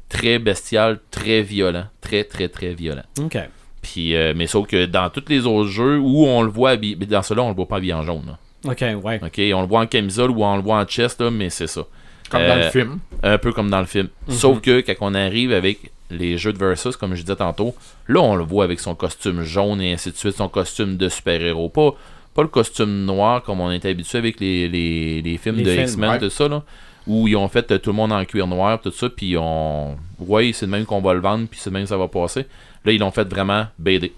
très 0.08 0.38
bestial, 0.38 1.00
très 1.10 1.42
violent. 1.42 1.84
Très, 2.00 2.24
très, 2.24 2.48
très 2.48 2.74
violent. 2.74 3.02
OK. 3.20 3.38
Puis, 3.82 4.14
euh, 4.14 4.32
mais 4.34 4.46
sauf 4.46 4.66
que 4.66 4.86
dans 4.86 5.10
tous 5.10 5.24
les 5.28 5.46
autres 5.46 5.68
jeux 5.68 5.98
où 5.98 6.26
on 6.26 6.42
le 6.42 6.50
voit 6.50 6.70
habillé, 6.70 6.96
mais 6.98 7.06
dans 7.06 7.22
ceux-là, 7.22 7.42
on 7.42 7.48
le 7.50 7.54
voit 7.54 7.66
pas 7.68 7.76
habillé 7.76 7.92
en 7.94 8.02
jaune. 8.02 8.22
là. 8.26 8.38
OK, 8.70 8.80
ouais. 9.04 9.20
OK, 9.22 9.40
on 9.54 9.60
le 9.60 9.66
voit 9.66 9.80
en 9.80 9.86
camisole 9.86 10.30
ou 10.30 10.42
on 10.44 10.56
le 10.56 10.62
voit 10.62 10.78
en 10.78 10.84
chest, 10.86 11.20
là, 11.20 11.30
mais 11.30 11.50
c'est 11.50 11.66
ça. 11.66 11.82
Comme 12.30 12.40
dans 12.46 12.56
Euh, 12.56 12.64
le 12.64 12.70
film. 12.70 12.98
Un 13.22 13.36
peu 13.36 13.52
comme 13.52 13.68
dans 13.70 13.80
le 13.80 13.86
film. 13.86 14.08
Mhm. 14.28 14.34
Sauf 14.34 14.60
que 14.62 14.80
quand 14.80 14.94
on 15.02 15.12
arrive 15.14 15.52
avec 15.52 15.90
les 16.10 16.38
jeux 16.38 16.52
de 16.54 16.58
Versus, 16.58 16.96
comme 16.96 17.14
je 17.14 17.20
disais 17.22 17.36
tantôt, 17.36 17.74
là 18.08 18.20
on 18.20 18.36
le 18.36 18.44
voit 18.44 18.64
avec 18.64 18.80
son 18.80 18.94
costume 18.94 19.42
jaune 19.42 19.80
et 19.82 19.92
ainsi 19.92 20.10
de 20.12 20.16
suite, 20.16 20.36
son 20.36 20.48
costume 20.48 20.96
de 20.96 21.08
super-héros. 21.10 21.68
Pas, 21.68 21.94
pas 22.34 22.42
le 22.42 22.48
costume 22.48 23.04
noir 23.04 23.42
comme 23.42 23.60
on 23.60 23.70
est 23.70 23.84
habitué 23.84 24.18
avec 24.18 24.40
les, 24.40 24.68
les, 24.68 25.22
les 25.22 25.38
films 25.38 25.56
Les 25.56 25.62
de 25.76 25.82
X-Men, 25.82 26.10
ouais. 26.10 26.18
tout 26.18 26.30
ça, 26.30 26.48
là, 26.48 26.62
où 27.06 27.28
ils 27.28 27.36
ont 27.36 27.48
fait 27.48 27.70
euh, 27.70 27.78
tout 27.78 27.90
le 27.90 27.96
monde 27.96 28.12
en 28.12 28.24
cuir 28.24 28.46
noir, 28.46 28.80
tout 28.80 28.90
ça, 28.90 29.08
puis 29.08 29.36
on. 29.38 29.96
Ouais, 30.18 30.52
c'est 30.52 30.66
de 30.66 30.70
même 30.70 30.84
qu'on 30.84 31.00
va 31.00 31.14
le 31.14 31.20
vendre, 31.20 31.46
puis 31.48 31.60
c'est 31.62 31.70
de 31.70 31.74
même 31.74 31.84
que 31.84 31.88
ça 31.90 31.96
va 31.96 32.08
passer. 32.08 32.46
Là, 32.84 32.92
ils 32.92 32.98
l'ont 33.00 33.10
fait 33.10 33.28
vraiment 33.28 33.66
BD. 33.78 34.12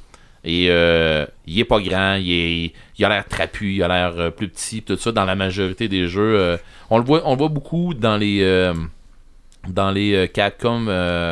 Et 0.45 0.69
euh, 0.71 1.27
il 1.47 1.59
est 1.59 1.64
pas 1.64 1.81
grand, 1.81 2.14
il, 2.14 2.31
est, 2.31 2.73
il 2.99 3.05
a 3.05 3.09
l'air 3.09 3.27
trapu, 3.27 3.75
il 3.75 3.83
a 3.83 3.89
l'air 3.89 4.14
euh, 4.17 4.31
plus 4.31 4.49
petit, 4.49 4.81
tout 4.83 4.97
ça 4.97 5.11
dans 5.11 5.25
la 5.25 5.35
majorité 5.35 5.89
des 5.89 6.07
jeux. 6.07 6.39
euh, 6.39 6.57
on 6.89 6.99
le 6.99 7.05
voit, 7.05 7.23
on 7.25 7.33
le 7.33 7.39
voit 7.39 7.49
beaucoup 7.49 7.95
dans 7.95 8.17
les 8.17 8.71
dans 9.69 9.91
les 9.91 10.31
Capcom, 10.33 10.79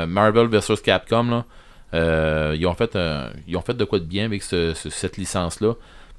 Marvel 0.09 0.49
vs 0.49 0.83
Capcom 0.83 1.31
là. 1.93 2.55
Ils 2.57 2.67
ont 2.67 2.75
fait 2.75 2.99
ils 3.47 3.57
ont 3.57 3.61
fait 3.61 3.75
de 3.77 3.85
quoi 3.85 4.01
de 4.01 4.05
bien 4.05 4.25
avec 4.25 4.43
ce- 4.43 4.75
ce- 4.75 4.91
cette 4.91 5.17
licence 5.17 5.61
là. 5.61 5.75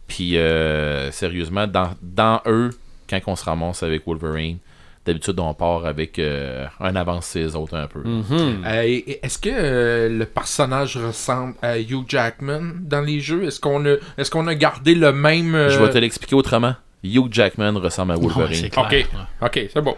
Puis 0.07 0.37
euh, 0.37 1.11
sérieusement, 1.11 1.67
dans, 1.67 1.91
dans 2.01 2.41
eux, 2.45 2.69
quand 3.09 3.19
on 3.27 3.35
se 3.35 3.45
ramasse 3.45 3.83
avec 3.83 4.05
Wolverine, 4.05 4.57
d'habitude 5.05 5.39
on 5.39 5.53
part 5.53 5.85
avec 5.85 6.17
euh, 6.19 6.65
un 6.79 6.95
avance 6.95 7.27
sur 7.29 7.39
les 7.39 7.55
autres 7.55 7.75
un 7.75 7.87
peu. 7.87 7.99
Mhm. 7.99 8.63
Euh, 8.65 8.99
Est-ce 9.23 9.37
que 9.37 9.49
euh, 9.51 10.09
le 10.09 10.25
personnage 10.25 10.97
ressemble 10.97 11.53
à 11.61 11.79
Hugh 11.79 12.05
Jackman 12.07 12.61
dans 12.81 13.01
les 13.01 13.19
jeux? 13.19 13.43
Est-ce 13.45 13.59
qu'on 13.59 13.85
a, 13.85 13.95
est-ce 14.17 14.31
qu'on 14.31 14.47
a 14.47 14.55
gardé 14.55 14.95
le 14.95 15.11
même... 15.11 15.53
euh, 15.55 15.69
Je 15.69 15.79
vais 15.79 15.89
te 15.91 15.97
l'expliquer 15.97 16.35
autrement. 16.35 16.75
Hugh 17.03 17.27
Jackman 17.31 17.73
ressemble 17.79 18.13
à 18.13 18.15
Wolverine. 18.15 18.65
Ok. 18.77 18.91
ouais. 18.91 19.05
Ok, 19.41 19.67
c'est 19.71 19.81
bon. 19.81 19.95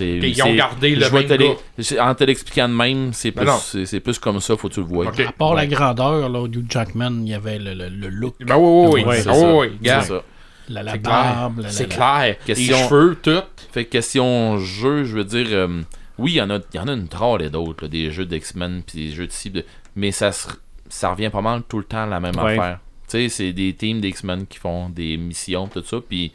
Ils 0.00 0.42
ont 0.42 0.54
gardé 0.54 0.94
le 0.96 1.10
même 1.10 1.26
gars. 1.26 2.04
En 2.04 2.14
te 2.14 2.24
l'expliquant 2.24 2.68
de 2.68 2.74
même, 2.74 3.12
c'est 3.12 3.30
Ben 3.30 3.44
plus, 3.44 4.00
plus 4.00 4.18
comme 4.18 4.40
ça, 4.40 4.56
faut 4.56 4.68
que 4.68 4.74
tu 4.74 4.80
le 4.80 4.86
vois. 4.86 5.06
À 5.08 5.32
part 5.32 5.50
Ouais. 5.50 5.56
la 5.56 5.66
grandeur, 5.66 6.28
là, 6.28 6.46
Hugh 6.46 6.64
Jackman, 6.68 7.22
il 7.22 7.28
y 7.28 7.34
avait 7.34 7.58
le, 7.58 7.74
le- 7.74 7.88
le 7.88 8.08
look, 8.08 8.34
Ben 8.40 8.56
oui, 8.56 8.90
oui, 8.94 9.04
oui. 9.06 9.14
Ah 9.18 9.22
ça. 9.22 9.54
oui, 9.56 9.68
regarde. 9.78 10.04
ça. 10.06 10.22
la, 10.68 10.82
la 10.82 10.92
C'est 10.92 10.98
barbe, 10.98 11.54
clair. 11.54 11.64
la- 11.66 11.70
C'est 11.70 11.88
la- 11.90 11.94
clair. 11.96 12.36
Question- 12.46 12.76
Les 12.76 12.82
cheveux, 12.84 13.18
tout. 13.20 13.42
Fait 13.72 13.84
que 13.84 13.90
question 13.90 14.58
jeu, 14.58 15.04
je 15.04 15.16
veux 15.16 15.24
dire, 15.24 15.46
euh, 15.50 15.82
oui, 16.18 16.32
il 16.32 16.36
y 16.36 16.40
en 16.42 16.50
a, 16.50 16.58
il 16.72 16.76
y 16.76 16.78
en 16.78 16.88
a 16.88 16.92
une 16.92 17.08
trolle 17.08 17.42
et 17.42 17.50
d'autres, 17.50 17.88
des 17.88 18.10
jeux 18.10 18.24
d'X-Men 18.26 18.82
puis 18.86 19.06
des 19.08 19.12
jeux 19.12 19.26
de 19.26 19.32
cible, 19.32 19.64
mais 19.96 20.12
ça, 20.12 20.30
se- 20.32 20.48
ça 20.88 21.10
revient 21.10 21.30
pas 21.30 21.40
mal 21.42 21.62
tout 21.68 21.78
le 21.78 21.84
temps 21.84 22.04
à 22.04 22.06
la 22.06 22.20
même 22.20 22.36
Ouais. 22.36 22.52
affaire. 22.58 22.78
Tu 23.08 23.18
sais, 23.18 23.28
c'est 23.28 23.52
des 23.52 23.74
teams 23.74 24.00
d'X-Men 24.00 24.46
qui 24.46 24.58
font 24.58 24.88
des 24.88 25.16
missions, 25.16 25.66
tout 25.66 25.82
ça, 25.84 25.98
puis 26.06 26.32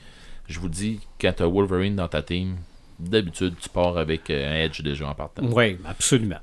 je 0.47 0.59
vous 0.59 0.69
dis, 0.69 0.99
quand 1.19 1.31
t'as 1.35 1.45
Wolverine 1.47 1.95
dans 1.95 2.07
ta 2.07 2.21
team, 2.21 2.57
d'habitude, 2.99 3.55
tu 3.61 3.69
pars 3.69 3.97
avec 3.97 4.29
euh, 4.29 4.51
un 4.51 4.55
Edge 4.65 4.81
déjà 4.81 5.07
en 5.07 5.13
partant. 5.13 5.43
Oui, 5.43 5.77
absolument. 5.85 6.37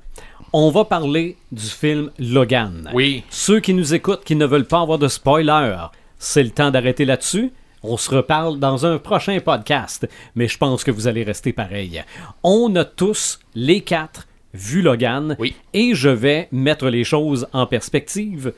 On 0.53 0.71
va 0.71 0.85
parler 0.85 1.37
du 1.51 1.65
film 1.65 2.11
Logan. 2.17 2.89
Oui. 2.93 3.23
Ceux 3.29 3.59
qui 3.59 3.73
nous 3.73 3.93
écoutent, 3.93 4.23
qui 4.23 4.35
ne 4.35 4.45
veulent 4.45 4.67
pas 4.67 4.81
avoir 4.81 4.97
de 4.99 5.07
spoiler, 5.07 5.75
c'est 6.17 6.43
le 6.43 6.51
temps 6.51 6.71
d'arrêter 6.71 7.05
là-dessus. 7.05 7.51
On 7.83 7.97
se 7.97 8.09
reparle 8.15 8.57
dans 8.57 8.85
un 8.85 8.97
prochain 8.97 9.39
podcast, 9.39 10.07
mais 10.33 10.47
je 10.47 10.57
pense 10.57 10.83
que 10.83 10.91
vous 10.91 11.07
allez 11.07 11.23
rester 11.23 11.53
pareil. 11.53 12.03
On 12.41 12.75
a 12.75 12.83
tous, 12.85 13.39
les 13.53 13.81
quatre, 13.81 14.27
vu 14.53 14.81
Logan, 14.81 15.35
Oui. 15.39 15.55
et 15.73 15.93
je 15.93 16.09
vais 16.09 16.47
mettre 16.51 16.89
les 16.89 17.03
choses 17.03 17.47
en 17.53 17.67
perspective. 17.67 18.53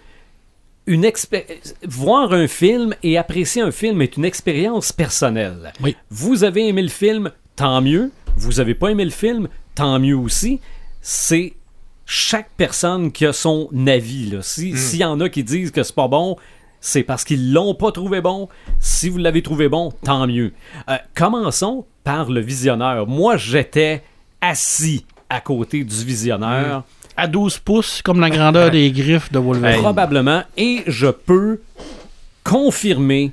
Une 0.85 1.11
Voir 1.83 2.31
un 2.31 2.47
film 2.47 2.95
et 3.03 3.17
apprécier 3.17 3.61
un 3.61 3.71
film 3.71 4.01
est 4.01 4.15
une 4.15 4.23
expérience 4.23 4.93
personnelle. 4.93 5.73
Oui. 5.81 5.97
Vous 6.09 6.45
avez 6.45 6.67
aimé 6.69 6.81
le 6.81 6.87
film, 6.87 7.31
tant 7.57 7.81
mieux. 7.81 8.11
Vous 8.37 8.61
avez 8.61 8.73
pas 8.75 8.89
aimé 8.91 9.03
le 9.03 9.11
film, 9.11 9.49
tant 9.75 9.99
mieux 9.99 10.15
aussi. 10.15 10.61
C'est 11.01 11.53
chaque 12.05 12.49
personne 12.55 13.11
qui 13.11 13.25
a 13.25 13.33
son 13.33 13.69
avis. 13.87 14.33
Si- 14.41 14.77
S'il 14.77 14.99
y 14.99 15.03
en 15.03 15.19
a 15.19 15.27
qui 15.27 15.43
disent 15.43 15.71
que 15.71 15.83
c'est 15.83 15.93
pas 15.95 16.07
bon, 16.07 16.37
c'est 16.79 17.03
parce 17.03 17.23
qu'ils 17.25 17.51
l'ont 17.51 17.75
pas 17.75 17.91
trouvé 17.91 18.21
bon. 18.21 18.47
Si 18.79 19.09
vous 19.09 19.17
l'avez 19.17 19.41
trouvé 19.41 19.67
bon, 19.67 19.91
tant 20.05 20.25
mieux. 20.27 20.53
Euh, 20.89 20.95
commençons 21.15 21.85
par 22.05 22.29
le 22.29 22.39
visionneur. 22.39 23.07
Moi, 23.07 23.35
j'étais 23.35 24.03
assis 24.39 25.05
à 25.29 25.41
côté 25.41 25.83
du 25.83 26.05
visionneur. 26.05 26.83
À 27.17 27.27
12 27.27 27.57
pouces, 27.57 28.01
comme 28.03 28.19
la 28.19 28.29
grandeur 28.29 28.69
des 28.69 28.91
griffes 28.91 29.31
de 29.31 29.39
Wolverine. 29.39 29.81
Probablement. 29.81 30.43
Et 30.55 30.83
je 30.85 31.07
peux 31.07 31.59
confirmer 32.43 33.31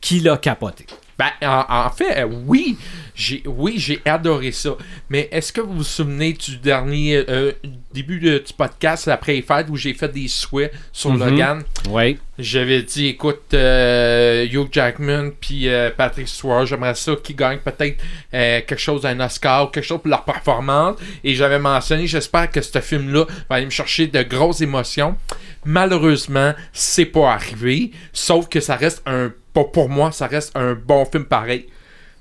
qu'il 0.00 0.28
a 0.28 0.36
capoté. 0.36 0.86
Ben, 1.18 1.30
en, 1.42 1.64
en 1.86 1.90
fait, 1.90 2.22
euh, 2.24 2.28
oui, 2.46 2.76
j'ai 3.14 3.42
oui, 3.46 3.74
j'ai 3.76 4.00
adoré 4.04 4.50
ça. 4.52 4.76
Mais 5.08 5.28
est-ce 5.32 5.52
que 5.52 5.60
vous 5.60 5.74
vous 5.78 5.84
souvenez 5.84 6.32
du 6.32 6.56
dernier 6.56 7.24
euh, 7.28 7.52
début 7.92 8.18
de- 8.20 8.38
du 8.38 8.52
podcast 8.52 9.06
après 9.08 9.34
les 9.34 9.42
fêtes 9.42 9.66
où 9.70 9.76
j'ai 9.76 9.94
fait 9.94 10.08
des 10.12 10.28
souhaits 10.28 10.72
sur 10.92 11.12
Mhm. 11.12 11.18
Logan? 11.30 11.62
Oui. 11.90 12.18
J'avais 12.36 12.82
dit, 12.82 13.06
écoute, 13.06 13.54
euh, 13.54 14.44
Hugh 14.50 14.68
Jackman 14.72 15.30
puis 15.40 15.68
euh, 15.68 15.90
Patrick 15.96 16.26
Stewart, 16.26 16.66
j'aimerais 16.66 16.96
ça 16.96 17.14
qu'ils 17.22 17.36
gagnent 17.36 17.58
peut-être 17.60 17.98
euh, 18.34 18.60
quelque 18.66 18.76
chose, 18.80 19.06
un 19.06 19.20
Oscar 19.20 19.64
ou 19.64 19.68
quelque 19.68 19.84
chose 19.84 20.00
pour 20.00 20.08
leur 20.08 20.24
performance. 20.24 20.96
Et 21.22 21.34
j'avais 21.36 21.60
mentionné, 21.60 22.08
j'espère 22.08 22.50
que 22.50 22.60
ce 22.60 22.80
film-là 22.80 23.26
va 23.48 23.56
aller 23.56 23.66
me 23.66 23.70
chercher 23.70 24.08
de 24.08 24.22
grosses 24.24 24.60
émotions. 24.62 25.16
Malheureusement, 25.64 26.52
c'est 26.72 27.04
pas 27.06 27.32
arrivé. 27.32 27.90
Sauf 28.12 28.48
que 28.48 28.60
ça 28.60 28.74
reste 28.76 29.02
un, 29.06 29.32
pas 29.52 29.64
pour 29.64 29.88
moi, 29.88 30.12
ça 30.12 30.26
reste 30.26 30.50
un 30.56 30.74
bon 30.74 31.04
film 31.04 31.24
pareil. 31.24 31.66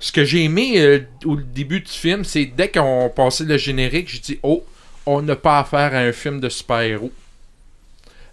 Ce 0.04 0.12
que 0.12 0.26
j'ai 0.26 0.44
aimé 0.44 0.74
euh, 0.80 1.00
au 1.24 1.38
début 1.38 1.80
du 1.80 1.90
film, 1.90 2.26
c'est 2.26 2.44
dès 2.44 2.68
qu'on 2.68 3.10
passait 3.16 3.46
le 3.46 3.58
générique, 3.58 4.10
j'ai 4.10 4.20
dit, 4.20 4.40
oh, 4.44 4.66
on 5.06 5.22
n'a 5.22 5.38
pas 5.38 5.60
affaire 5.60 5.96
à 5.96 6.00
un 6.00 6.12
film 6.12 6.42
de 6.42 6.50
super-héros. 6.50 7.14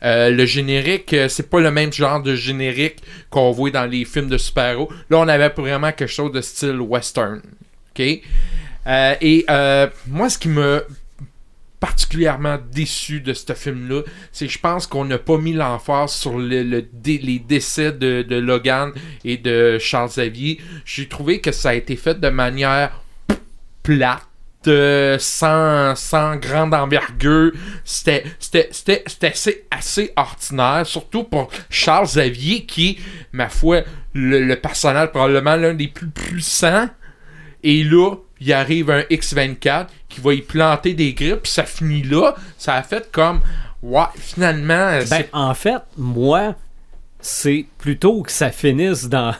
Euh, 0.02 0.30
le 0.30 0.46
générique, 0.46 1.12
euh, 1.12 1.28
c'est 1.28 1.48
pas 1.48 1.60
le 1.60 1.70
même 1.70 1.92
genre 1.92 2.20
de 2.24 2.34
générique 2.34 2.96
qu'on 3.30 3.52
voit 3.52 3.70
dans 3.70 3.86
les 3.86 4.04
films 4.04 4.28
de 4.28 4.36
super-héros. 4.36 4.90
Là, 5.10 5.18
on 5.18 5.28
avait 5.28 5.50
vraiment 5.50 5.92
quelque 5.92 6.08
chose 6.08 6.32
de 6.32 6.40
style 6.40 6.80
western. 6.80 7.40
OK? 7.92 8.00
Et 8.00 9.44
moi, 10.08 10.28
ce 10.28 10.38
qui 10.38 10.48
m'a 10.48 10.80
particulièrement 11.80 12.58
déçu 12.70 13.20
de 13.20 13.32
ce 13.32 13.54
film-là, 13.54 14.02
c'est 14.32 14.48
je 14.48 14.58
pense 14.58 14.86
qu'on 14.86 15.06
n'a 15.06 15.18
pas 15.18 15.38
mis 15.38 15.54
l'emphase 15.54 16.12
sur 16.12 16.38
le, 16.38 16.62
les 16.62 17.38
décès 17.38 17.90
de, 17.92 18.24
Logan 18.36 18.92
et 19.24 19.38
de 19.38 19.78
Charles 19.78 20.10
Xavier. 20.10 20.60
J'ai 20.84 21.08
trouvé 21.08 21.40
que 21.40 21.52
ça 21.52 21.70
a 21.70 21.74
été 21.74 21.96
fait 21.96 22.20
de 22.20 22.28
manière 22.28 23.02
plate. 23.82 24.26
euh, 24.66 25.16
sans, 25.18 25.94
sans 25.96 26.36
grande 26.36 26.74
envergure. 26.74 27.52
C'était 27.82 28.24
assez, 29.22 29.64
assez 29.70 30.12
ordinaire, 30.16 30.82
surtout 30.84 31.24
pour 31.24 31.48
Charles 31.70 32.06
Xavier, 32.06 32.66
qui 32.66 32.90
est, 32.90 32.96
ma 33.32 33.48
foi, 33.48 33.82
le, 34.12 34.40
le 34.40 34.56
personnage 34.56 35.08
probablement 35.10 35.56
l'un 35.56 35.72
des 35.72 35.88
plus 35.88 36.10
puissants. 36.10 36.88
Et 37.62 37.84
là, 37.84 38.16
il 38.40 38.52
arrive 38.52 38.90
un 38.90 39.02
X24 39.02 39.86
qui 40.08 40.20
va 40.20 40.34
y 40.34 40.42
planter 40.42 40.94
des 40.94 41.12
grippes, 41.12 41.42
puis 41.42 41.52
ça 41.52 41.64
finit 41.64 42.02
là. 42.02 42.34
Ça 42.58 42.74
a 42.74 42.82
fait 42.82 43.10
comme, 43.12 43.40
ouais, 43.82 44.02
finalement, 44.16 44.74
euh, 44.74 45.04
Ben, 45.08 45.24
en 45.32 45.54
fait, 45.54 45.82
moi, 45.96 46.54
c'est 47.20 47.66
plutôt 47.78 48.22
que 48.22 48.32
ça 48.32 48.50
finisse 48.50 49.08
dans, 49.08 49.34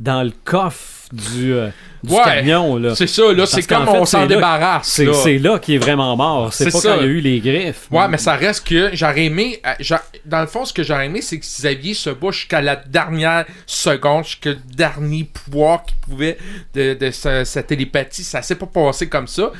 dans 0.00 0.22
le 0.22 0.32
coffre 0.44 0.97
du, 1.12 1.52
euh, 1.54 1.68
du 2.02 2.12
Ouais, 2.12 2.22
camion. 2.24 2.76
Là. 2.76 2.94
c'est 2.94 3.06
ça, 3.06 3.32
là, 3.32 3.46
c'est 3.46 3.66
comme 3.66 3.88
on 3.88 4.04
s'en 4.04 4.26
débarrasse. 4.26 4.88
C'est 4.88 5.04
là. 5.06 5.12
c'est 5.14 5.38
là 5.38 5.58
qu'il 5.58 5.74
est 5.76 5.78
vraiment 5.78 6.16
mort. 6.16 6.52
C'est 6.52 6.64
C'est 6.64 6.70
pas 6.72 6.78
ça. 6.80 6.88
quand 6.90 6.96
il 6.96 7.00
y 7.02 7.04
a 7.04 7.06
eu 7.08 7.20
les 7.20 7.40
griffes. 7.40 7.86
Ouais, 7.90 8.06
mais 8.08 8.18
ça 8.18 8.34
reste 8.34 8.66
que 8.66 8.90
j'aurais 8.92 9.24
aimé. 9.24 9.60
euh, 9.66 9.70
j'a- 9.80 10.02
Dans 10.24 10.40
le 10.40 10.46
fond, 10.46 10.64
ce 10.64 10.72
que 10.72 10.82
j'aurais 10.82 11.06
aimé, 11.06 11.22
c'est 11.22 11.38
que 11.38 11.44
Xavier 11.44 11.94
se 11.94 12.10
bat 12.10 12.30
jusqu'à 12.30 12.60
la 12.60 12.76
dernière 12.76 13.46
seconde, 13.66 14.24
jusqu'au 14.24 14.50
dernier 14.74 15.24
pouvoir 15.24 15.84
qu'il 15.84 15.96
pouvait 15.98 16.38
de, 16.74 16.94
de 16.94 17.10
sa, 17.10 17.44
sa 17.44 17.62
télépathie. 17.62 18.22
Ça 18.24 18.42
s'est 18.42 18.54
pas 18.56 18.66
passé 18.66 19.08
comme 19.08 19.26
ça. 19.26 19.50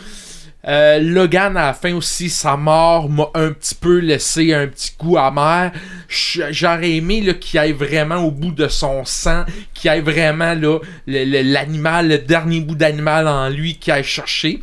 Euh, 0.66 0.98
Logan, 0.98 1.56
à 1.56 1.66
la 1.68 1.72
fin 1.72 1.94
aussi, 1.94 2.28
sa 2.28 2.56
mort 2.56 3.08
m'a 3.08 3.28
un 3.34 3.52
petit 3.52 3.76
peu 3.76 3.98
laissé 3.98 4.52
un 4.52 4.66
petit 4.66 4.90
goût 4.98 5.16
amer. 5.16 5.70
J'aurais 6.08 6.96
aimé 6.96 7.24
qu'il 7.40 7.60
aille 7.60 7.72
vraiment 7.72 8.16
au 8.16 8.30
bout 8.32 8.50
de 8.50 8.66
son 8.66 9.04
sang, 9.04 9.44
qu'il 9.72 9.88
aille 9.88 10.00
vraiment 10.00 10.54
là, 10.54 10.78
le- 11.06 11.42
l'animal, 11.42 12.08
le, 12.08 12.18
dernier 12.18 12.60
bout 12.60 12.74
d'animal 12.74 13.28
en 13.28 13.48
lui, 13.48 13.76
qu'il 13.76 13.92
aille 13.92 14.02
chercher. 14.04 14.60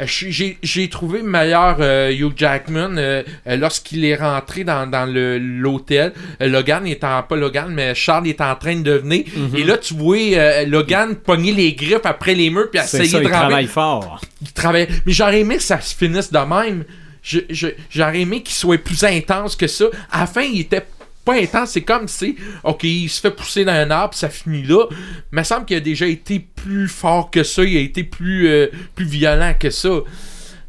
Euh, 0.00 0.04
J'ai 0.06 0.88
trouvé 0.90 1.22
meilleur 1.22 1.76
euh, 1.80 2.10
Hugh 2.12 2.32
Jackman 2.36 2.96
euh, 2.98 3.22
lorsqu'il 3.46 4.04
est 4.04 4.16
rentré 4.16 4.62
dans, 4.64 4.86
dans 4.86 5.06
l'hôtel. 5.10 6.12
Logan 6.40 6.86
est 6.86 7.02
en 7.04 7.22
pas 7.22 7.36
Logan, 7.36 7.68
mais 7.72 7.94
Charles 7.94 8.28
est 8.28 8.40
en 8.40 8.54
train 8.56 8.76
de 8.80 8.92
venir. 8.92 9.24
Mhm. 9.34 9.56
Et 9.56 9.64
là, 9.64 9.78
tu 9.78 9.94
vois 9.94 10.16
euh, 10.18 10.66
Logan 10.66 11.14
pogner 11.16 11.52
les 11.52 11.72
griffes 11.72 12.04
après 12.04 12.34
les 12.34 12.50
murs 12.50 12.70
puis 12.70 12.80
essayer 12.80 13.06
ça, 13.06 13.18
de 13.18 13.22
il 13.24 13.26
ramper 13.28 13.38
travaille 13.38 13.66
fort. 13.66 14.20
il 14.42 14.52
travaille. 14.52 14.88
Mais 15.06 15.12
j'aurais 15.12 15.40
aimé 15.40 15.56
que 15.56 15.62
ça 15.62 15.80
se 15.80 15.94
finisse 15.94 16.30
de 16.30 16.38
même. 16.38 16.84
Je- 17.22 17.40
je- 17.50 17.68
J'aurais 17.90 18.20
aimé 18.20 18.42
qu'il 18.42 18.54
soit 18.54 18.78
plus 18.78 19.02
intense 19.02 19.56
que 19.56 19.66
ça. 19.66 19.86
À 20.12 20.20
la 20.20 20.26
fin, 20.26 20.42
il 20.42 20.60
était 20.60 20.84
pas 21.26 21.34
intense. 21.34 21.72
C'est 21.72 21.82
comme 21.82 22.08
si, 22.08 22.36
ok, 22.64 22.84
il 22.84 23.08
se 23.08 23.20
fait 23.20 23.30
pousser 23.30 23.66
dans 23.66 23.72
un 23.72 23.90
arbre, 23.90 24.14
ça 24.14 24.30
finit 24.30 24.62
là. 24.62 24.86
Il 24.90 25.38
me 25.38 25.42
semble 25.42 25.66
qu'il 25.66 25.76
a 25.76 25.80
déjà 25.80 26.06
été 26.06 26.38
plus 26.38 26.88
fort 26.88 27.30
que 27.30 27.42
ça. 27.42 27.64
Il 27.64 27.76
a 27.76 27.80
été 27.80 28.04
plus, 28.04 28.48
euh, 28.48 28.68
plus 28.94 29.04
violent 29.04 29.52
que 29.58 29.68
ça. 29.68 29.90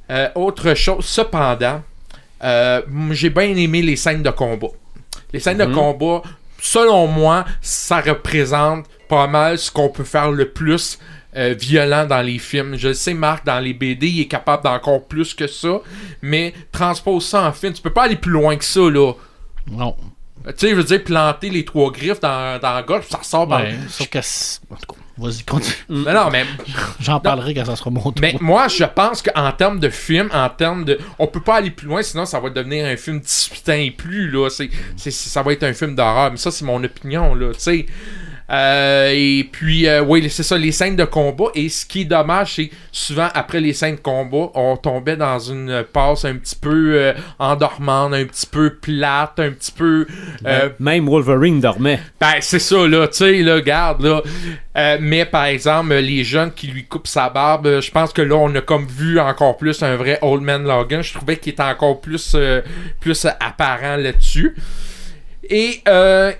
Euh, 0.09 0.29
autre 0.35 0.73
chose, 0.73 1.05
cependant, 1.05 1.83
euh, 2.43 2.81
j'ai 3.11 3.29
bien 3.29 3.55
aimé 3.55 3.81
les 3.81 3.95
scènes 3.95 4.23
de 4.23 4.29
combat. 4.29 4.67
Les 5.31 5.39
scènes 5.39 5.57
de 5.57 5.65
combat, 5.65 6.23
selon 6.59 7.07
moi, 7.07 7.45
ça 7.61 8.01
représente 8.01 8.85
pas 9.07 9.27
mal 9.27 9.57
ce 9.57 9.71
qu'on 9.71 9.89
peut 9.89 10.03
faire 10.03 10.31
le 10.31 10.49
plus 10.49 10.99
euh, 11.35 11.53
violent 11.57 12.05
dans 12.05 12.21
les 12.21 12.39
films. 12.39 12.77
Je 12.77 12.89
le 12.89 12.93
sais, 12.93 13.13
Marc, 13.13 13.45
dans 13.45 13.59
les 13.59 13.73
BD, 13.73 14.07
il 14.07 14.21
est 14.21 14.27
capable 14.27 14.63
d'encore 14.63 15.05
plus 15.07 15.33
que 15.33 15.45
ça, 15.45 15.81
mais 16.21 16.53
transpose 16.71 17.27
ça 17.27 17.47
en 17.47 17.51
film. 17.51 17.73
Tu 17.73 17.81
peux 17.81 17.93
pas 17.93 18.03
aller 18.03 18.15
plus 18.15 18.31
loin 18.31 18.55
que 18.55 18.65
ça, 18.65 18.89
là. 18.89 19.13
Non. 19.69 19.95
Tu 20.47 20.53
sais, 20.57 20.69
je 20.69 20.75
veux 20.75 20.83
dire, 20.83 21.03
planter 21.03 21.49
les 21.49 21.65
trois 21.65 21.91
griffes 21.91 22.19
dans, 22.19 22.59
dans 22.59 22.73
la 22.73 22.83
gorge, 22.83 23.05
ça 23.09 23.17
ressort 23.17 23.47
par... 23.47 23.61
Ouais, 23.61 23.75
sauf 23.89 24.07
que. 24.07 24.17
En 24.19 24.75
tout 24.75 24.93
cas, 24.93 24.99
vas-y, 25.17 25.43
continue. 25.43 25.75
Non, 25.89 26.13
non, 26.13 26.29
mais 26.31 26.45
J'en 27.01 27.19
parlerai 27.19 27.53
quand 27.53 27.65
ça 27.65 27.75
sera 27.75 27.89
mon 27.89 28.01
tour. 28.01 28.13
Mais 28.21 28.35
moi, 28.39 28.67
je 28.67 28.83
pense 28.85 29.21
qu'en 29.21 29.51
termes 29.51 29.79
de 29.79 29.89
film, 29.89 30.29
en 30.33 30.49
termes 30.49 30.85
de. 30.85 30.97
On 31.19 31.27
peut 31.27 31.41
pas 31.41 31.55
aller 31.55 31.71
plus 31.71 31.87
loin, 31.87 32.01
sinon 32.01 32.25
ça 32.25 32.39
va 32.39 32.49
devenir 32.49 32.85
un 32.85 32.95
film 32.97 33.19
18 33.19 33.69
ans 33.69 33.73
et 33.73 33.91
plus, 33.91 34.29
là. 34.31 34.49
C'est- 34.49 34.69
ça 35.11 35.41
va 35.43 35.51
être 35.53 35.63
un 35.63 35.73
film 35.73 35.95
d'horreur. 35.95 36.31
Mais 36.31 36.37
ça, 36.37 36.51
c'est 36.51 36.65
mon 36.65 36.83
opinion, 36.83 37.35
là. 37.35 37.53
Tu 37.53 37.59
sais. 37.59 37.85
Euh, 38.49 39.11
et 39.13 39.43
puis, 39.51 39.87
euh, 39.87 40.01
oui, 40.01 40.29
c'est 40.29 40.43
ça, 40.43 40.57
les 40.57 40.71
scènes 40.71 40.95
de 40.95 41.03
combat. 41.03 41.47
Et 41.53 41.67
ce 41.67 41.85
qui 41.85 42.01
est 42.01 42.05
dommage, 42.05 42.55
c'est 42.55 42.69
souvent 42.91 43.27
après 43.33 43.59
les 43.59 43.73
scènes 43.73 43.95
de 43.95 43.99
combat, 43.99 44.51
on 44.55 44.77
tombait 44.77 45.17
dans 45.17 45.37
une 45.37 45.83
passe 45.91 46.23
un 46.23 46.35
petit 46.35 46.55
peu 46.55 46.93
euh, 46.95 47.13
endormante, 47.39 48.13
un 48.13 48.23
petit 48.25 48.47
peu 48.47 48.75
plate, 48.75 49.39
un 49.39 49.51
petit 49.51 49.71
peu. 49.71 50.07
euh, 50.45 50.69
Même 50.79 51.07
Wolverine 51.09 51.59
dormait. 51.59 51.99
ben, 52.21 52.35
c'est 52.39 52.59
ça, 52.59 52.87
là, 52.87 53.07
tu 53.07 53.17
sais, 53.17 53.41
là, 53.41 53.59
garde, 53.59 54.01
là. 54.03 54.21
Euh, 54.77 54.97
mais, 55.01 55.25
par 55.25 55.45
exemple, 55.45 55.93
les 55.95 56.23
jeunes 56.23 56.51
qui 56.53 56.67
lui 56.67 56.85
coupent 56.85 57.07
sa 57.07 57.29
barbe, 57.29 57.81
je 57.81 57.91
pense 57.91 58.13
que 58.13 58.21
là, 58.21 58.35
on 58.35 58.53
a 58.55 58.61
comme 58.61 58.85
vu 58.85 59.19
encore 59.19 59.57
plus 59.57 59.83
un 59.83 59.95
vrai 59.97 60.19
Old 60.21 60.41
Man 60.43 60.63
Logan. 60.63 61.01
Je 61.03 61.13
trouvais 61.13 61.35
qu'il 61.37 61.51
était 61.53 61.63
encore 61.63 61.99
plus, 61.99 62.35
plus 63.01 63.25
apparent 63.25 63.97
là-dessus. 63.97 64.55
Et, 65.49 65.81
euh, 65.87 66.31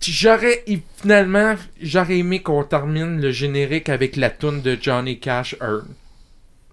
j'aurais, 0.00 0.64
finalement, 0.96 1.54
j'aurais 1.80 2.18
aimé 2.18 2.40
qu'on 2.40 2.64
termine 2.64 3.20
le 3.20 3.30
générique 3.30 3.88
avec 3.88 4.16
la 4.16 4.30
tune 4.30 4.62
de 4.62 4.78
Johnny 4.80 5.18
Cash 5.18 5.56
Earn. 5.60 5.86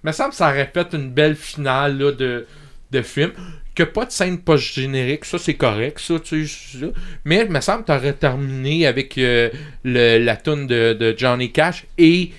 me 0.04 0.12
semble 0.12 0.32
que 0.32 0.36
ça 0.36 0.50
aurait 0.50 0.72
fait 0.74 0.94
une 0.94 1.12
belle 1.12 1.36
finale, 1.36 1.98
là, 1.98 2.12
de, 2.12 2.48
de 2.92 3.02
film. 3.02 3.32
Que 3.76 3.84
pas 3.84 4.06
de 4.06 4.12
scène 4.12 4.40
post-générique, 4.40 5.26
ça 5.26 5.38
c'est 5.38 5.54
correct, 5.54 6.00
ça, 6.00 6.20
tu 6.20 6.48
sais. 6.48 6.80
ça. 6.80 6.88
Mais 7.26 7.46
me 7.46 7.62
semble 7.62 7.84
que 7.84 7.88
t'aurais 7.88 8.14
terminé 8.14 8.88
avec 8.88 9.18
euh, 9.20 9.50
la 9.84 10.36
tune 10.36 10.66
de, 10.66 11.16
Johnny 11.16 11.52
Cash 11.52 11.86
et 11.98 12.32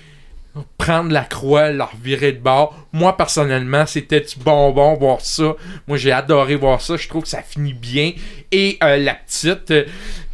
prendre 0.77 1.11
la 1.11 1.23
croix, 1.23 1.71
la 1.71 1.85
revirer 1.85 2.33
de 2.33 2.39
bord. 2.39 2.75
Moi, 2.91 3.15
personnellement, 3.15 3.85
c'était 3.85 4.19
du 4.19 4.35
bonbon 4.37 4.95
voir 4.95 5.21
ça. 5.21 5.55
Moi, 5.87 5.97
j'ai 5.97 6.11
adoré 6.11 6.55
voir 6.55 6.81
ça. 6.81 6.97
Je 6.97 7.07
trouve 7.07 7.23
que 7.23 7.29
ça 7.29 7.41
finit 7.41 7.73
bien. 7.73 8.11
Et 8.51 8.77
euh, 8.83 8.97
la 8.97 9.13
petite, 9.13 9.71
euh, 9.71 9.85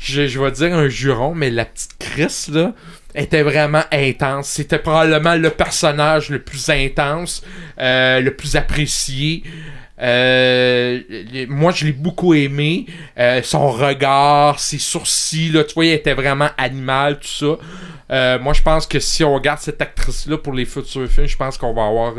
je, 0.06 0.39
vais 0.39 0.51
dire 0.51 0.74
un 0.74 0.88
juron, 0.88 1.34
mais 1.34 1.49
la 1.49 1.66
petite 1.66 1.97
Chris, 1.99 2.47
là, 2.51 2.74
était 3.16 3.43
vraiment 3.43 3.84
intense. 3.91 4.47
C'était 4.47 4.80
probablement 4.80 5.36
le 5.36 5.49
personnage 5.49 6.30
le 6.30 6.39
plus 6.39 6.70
intense, 6.70 7.43
euh, 7.80 8.20
le 8.20 8.36
plus 8.36 8.56
apprécié. 8.56 9.43
Euh, 10.01 10.99
moi, 11.47 11.72
je 11.72 11.86
l'ai 11.86 11.91
beaucoup 11.91 12.34
aimé. 12.34 12.86
Euh, 13.18 13.41
son 13.41 13.72
regard, 13.72 14.60
ses 14.60 14.78
sourcils, 14.78 15.49
là, 15.49 15.64
tu 15.64 15.74
vois, 15.74 15.86
il 15.86 15.93
était 15.93 16.14
vraiment 16.14 16.49
animal, 16.58 17.20
tout 17.20 17.28
ça. 17.28 18.38
Moi, 18.39 18.53
je 18.53 18.62
pense 18.62 18.86
que 18.86 18.99
si 18.99 19.24
on 19.24 19.34
regarde 19.34 19.60
cette 19.60 19.82
actrice-là 19.82 20.38
pour 20.38 20.53
les 20.53 20.66
futurs 20.66 21.10
films, 21.10 21.28
je 21.28 21.38
pense 21.38 21.58
qu'on 21.58 21.74
va 21.74 21.88
avoir 21.88 22.14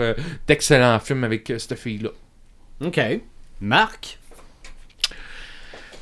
d'excellents 0.47 0.99
films 0.99 1.25
avec 1.25 1.53
cette 1.59 1.79
fille-là. 1.79 2.11
OK. 2.85 3.01
Marc? 3.61 4.19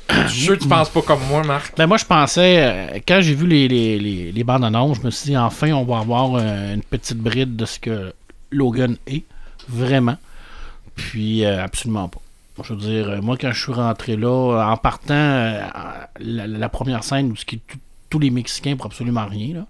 Je 0.27 0.27
suis 0.27 0.41
sûr 0.43 0.57
que 0.57 0.63
tu 0.63 0.67
penses 0.69 0.89
pas 0.89 1.01
comme 1.01 1.19
moi, 1.29 1.43
Marc. 1.43 1.75
Ben 1.77 1.87
moi, 1.87 1.97
je 1.97 2.05
pensais, 2.05 2.57
euh, 2.61 2.99
quand 3.07 3.21
j'ai 3.21 3.33
vu 3.33 3.47
les, 3.47 3.67
les, 3.67 3.99
les, 3.99 4.31
les 4.31 4.43
bandes 4.43 4.63
annonces, 4.63 4.97
je 5.01 5.05
me 5.05 5.11
suis 5.11 5.31
dit, 5.31 5.37
enfin, 5.37 5.71
on 5.71 5.83
va 5.83 5.99
avoir 5.99 6.35
euh, 6.35 6.73
une 6.73 6.83
petite 6.83 7.17
bride 7.17 7.55
de 7.55 7.65
ce 7.65 7.79
que 7.79 8.13
Logan 8.51 8.97
est, 9.07 9.23
vraiment. 9.67 10.17
Puis, 10.95 11.43
euh, 11.43 11.63
absolument 11.63 12.07
pas. 12.07 12.19
Je 12.63 12.73
veux 12.73 12.79
dire, 12.79 13.21
moi, 13.21 13.35
quand 13.39 13.51
je 13.51 13.61
suis 13.61 13.73
rentré 13.73 14.15
là, 14.15 14.69
en 14.71 14.77
partant, 14.77 15.59
la, 16.19 16.69
première 16.69 17.03
scène 17.03 17.31
où 17.31 17.35
tous 18.09 18.19
les 18.19 18.29
Mexicains 18.29 18.75
pour 18.77 18.85
absolument 18.85 19.25
rien, 19.25 19.55
là. 19.55 19.65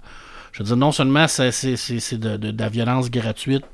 Je 0.52 0.60
veux 0.60 0.66
dire, 0.68 0.78
non 0.78 0.92
seulement 0.92 1.28
c'est, 1.28 1.50
de, 1.50 2.38
de- 2.38 2.52
de 2.52 2.62
la 2.62 2.70
violence 2.70 3.10
gratuite, 3.10 3.66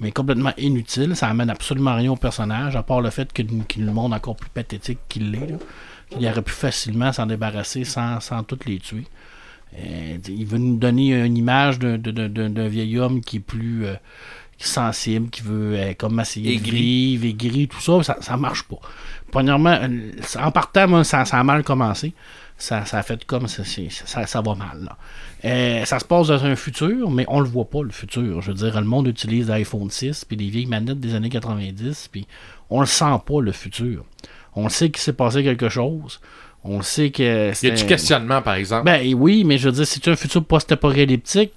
mais 0.00 0.10
complètement 0.12 0.52
inutile. 0.56 1.16
Ça 1.16 1.28
amène 1.28 1.50
absolument 1.50 1.94
rien 1.96 2.12
au 2.12 2.16
personnage, 2.16 2.76
à 2.76 2.82
part 2.82 3.00
le 3.00 3.10
fait 3.10 3.32
qu'il, 3.32 3.48
le 3.76 3.92
montre 3.92 4.14
encore 4.14 4.36
plus 4.36 4.48
pathétique 4.50 4.98
qu'il 5.08 5.32
l'est. 5.32 5.54
Il 6.20 6.26
aurait 6.28 6.42
pu 6.42 6.52
facilement 6.52 7.12
s'en 7.12 7.26
débarrasser 7.26 7.84
sans, 7.84 8.20
sans 8.20 8.42
toutes 8.44 8.66
les 8.66 8.78
tuer. 8.78 9.04
Euh, 9.76 10.18
il 10.28 10.46
veut 10.46 10.58
nous 10.58 10.76
donner 10.76 11.14
une 11.24 11.36
image 11.36 11.78
d'un, 11.80 11.98
d'un- 11.98 12.28
d'un- 12.28 12.68
vieil 12.68 12.98
homme 12.98 13.20
qui 13.20 13.38
est 13.38 13.40
plus 13.40 13.86
euh, 13.86 13.94
sensible, 14.58 15.30
qui 15.30 15.42
veut 15.42 15.74
euh, 15.76 15.94
comme 15.94 16.20
essayer 16.20 16.56
de 16.56 16.60
Aigri. 16.62 17.16
vivre, 17.16 17.24
aigri, 17.26 17.68
tout 17.68 17.80
ça, 17.80 18.02
ça, 18.04 18.16
ça 18.20 18.36
marche 18.36 18.62
pas. 18.64 18.78
Premièrement, 19.32 19.76
euh, 19.82 20.12
en 20.38 20.52
partant, 20.52 20.86
moi, 20.86 21.02
ça, 21.04 21.24
ça 21.24 21.40
a 21.40 21.42
mal 21.44 21.64
commencé. 21.64 22.12
Ça, 22.56 22.84
ça 22.84 22.98
a 22.98 23.02
fait 23.02 23.24
comme 23.24 23.48
ça, 23.48 23.64
ça, 23.64 24.26
ça 24.28 24.40
va 24.40 24.54
mal. 24.54 24.84
là. 24.84 24.96
Euh, 25.44 25.84
ça 25.84 25.98
se 25.98 26.04
passe 26.04 26.28
dans 26.28 26.44
un 26.44 26.54
futur, 26.54 27.10
mais 27.10 27.24
on 27.26 27.40
le 27.40 27.48
voit 27.48 27.68
pas, 27.68 27.82
le 27.82 27.90
futur. 27.90 28.40
Je 28.42 28.52
veux 28.52 28.56
dire, 28.56 28.80
le 28.80 28.86
monde 28.86 29.08
utilise 29.08 29.48
l'iPhone 29.48 29.90
6 29.90 30.24
puis 30.24 30.36
des 30.36 30.48
vieilles 30.48 30.66
manettes 30.66 31.00
des 31.00 31.16
années 31.16 31.30
90, 31.30 32.08
puis 32.12 32.28
on 32.70 32.78
le 32.78 32.86
sent 32.86 33.18
pas, 33.26 33.40
le 33.40 33.50
futur. 33.50 34.04
On 34.56 34.68
sait 34.68 34.90
qu'il 34.90 35.00
s'est 35.02 35.12
passé 35.12 35.42
quelque 35.42 35.68
chose. 35.68 36.20
On 36.62 36.80
sait 36.82 37.10
que. 37.10 37.52
Il 37.62 37.68
y 37.68 37.72
a 37.72 37.74
du 37.74 37.84
questionnement, 37.86 38.40
par 38.40 38.54
exemple? 38.54 38.84
ben 38.86 39.14
oui, 39.14 39.44
mais 39.44 39.58
je 39.58 39.68
veux 39.68 39.72
dire, 39.74 39.86
c'est 39.86 40.06
un 40.08 40.16
futur 40.16 40.44
post-apocalyptique. 40.44 41.52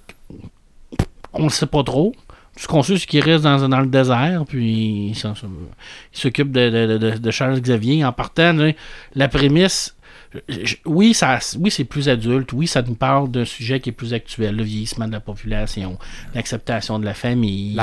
On 1.32 1.44
le 1.44 1.48
sait 1.50 1.66
pas 1.66 1.82
trop. 1.82 2.14
Tout 2.56 2.62
ce 2.64 2.66
qu'on 2.68 2.82
sait, 2.82 2.96
c'est 2.98 3.06
qu'il 3.06 3.22
reste 3.22 3.44
dans, 3.44 3.68
dans 3.68 3.80
le 3.80 3.86
désert, 3.86 4.44
puis 4.48 5.10
il 5.10 5.14
s'occupe 6.12 6.50
de, 6.50 6.70
de- 6.70 6.98
de- 6.98 7.16
de 7.18 7.30
Charles 7.30 7.60
Xavier. 7.60 8.04
En 8.04 8.12
partant, 8.12 8.72
la 9.14 9.28
prémisse, 9.28 9.94
oui, 10.84 11.14
ça, 11.14 11.38
oui, 11.58 11.70
c'est 11.70 11.84
plus 11.84 12.08
adulte. 12.08 12.52
Oui, 12.52 12.66
ça 12.66 12.82
nous 12.82 12.94
parle 12.94 13.30
d'un 13.30 13.44
sujet 13.44 13.80
qui 13.80 13.88
est 13.90 13.92
plus 13.92 14.12
actuel, 14.14 14.56
le 14.56 14.62
vieillissement 14.62 15.06
de 15.06 15.12
la 15.12 15.20
population, 15.20 15.98
l'acceptation 16.34 16.98
de 16.98 17.04
la 17.04 17.14
famille. 17.14 17.74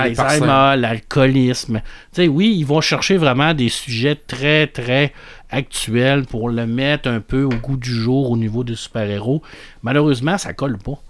L'Alzheimer 0.00 0.14
personnes. 0.14 0.46
L'Alzheimer, 0.48 0.80
l'alcoolisme. 0.80 1.80
Tu 2.12 2.22
sais, 2.22 2.28
oui, 2.28 2.54
ils 2.58 2.64
vont 2.66 2.80
chercher 2.80 3.16
vraiment 3.16 3.52
des 3.54 3.68
sujets 3.68 4.14
très, 4.16 4.66
très 4.68 5.12
actuels 5.50 6.24
pour 6.26 6.48
le 6.50 6.66
mettre 6.66 7.08
un 7.08 7.20
peu 7.20 7.42
au 7.42 7.48
goût 7.50 7.76
du 7.76 7.90
jour 7.94 8.30
au 8.30 8.36
niveau 8.36 8.64
des 8.64 8.76
super-héros. 8.76 9.42
Malheureusement, 9.82 10.38
ça 10.38 10.52
colle 10.52 10.78
pas. 10.78 11.02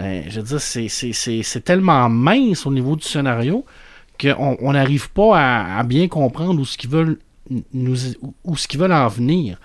Euh, 0.00 0.22
je 0.28 0.40
veux 0.40 0.46
dire, 0.46 0.60
c'est- 0.60 0.88
c'est- 0.88 1.12
c'est 1.12 1.42
c'est 1.44 1.60
tellement 1.60 2.08
mince 2.08 2.66
au 2.66 2.72
niveau 2.72 2.96
du 2.96 3.04
scénario 3.04 3.64
qu'on 4.20 4.56
on 4.60 4.72
n'arrive 4.72 5.10
pas 5.10 5.38
à, 5.38 5.78
à 5.78 5.82
bien 5.84 6.08
comprendre 6.08 6.60
où 6.60 6.64
ce 6.64 6.76
qu'ils 6.76 6.90
veulent 6.90 7.18
nous 7.72 7.96
où 8.42 8.56
ce 8.56 8.66
qu'ils 8.66 8.80
veulent 8.80 8.92
en 8.92 9.06
venir. 9.08 9.58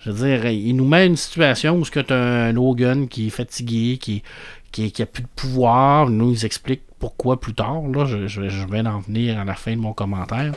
Je 0.00 0.10
veux 0.10 0.26
dire, 0.26 0.46
il 0.46 0.74
nous 0.76 0.86
met 0.88 1.06
une 1.06 1.16
situation 1.16 1.76
où 1.78 1.84
tu 1.84 1.98
as 1.98 2.16
un 2.16 2.52
Logan 2.52 3.06
qui 3.08 3.26
est 3.26 3.30
fatigué, 3.30 3.98
qui, 3.98 4.22
qui, 4.72 5.02
a 5.02 5.06
plus 5.06 5.22
de 5.22 5.28
pouvoir. 5.36 6.08
Il 6.08 6.16
nous 6.16 6.44
explique 6.46 6.82
pourquoi 6.98 7.38
plus 7.38 7.54
tard. 7.54 7.82
Là, 7.88 8.06
je, 8.06 8.26
je, 8.26 8.48
je 8.48 8.66
vais 8.66 8.80
en 8.80 9.00
venir 9.00 9.38
à 9.38 9.44
la 9.44 9.54
fin 9.54 9.72
de 9.72 9.80
mon 9.80 9.92
commentaire. 9.92 10.52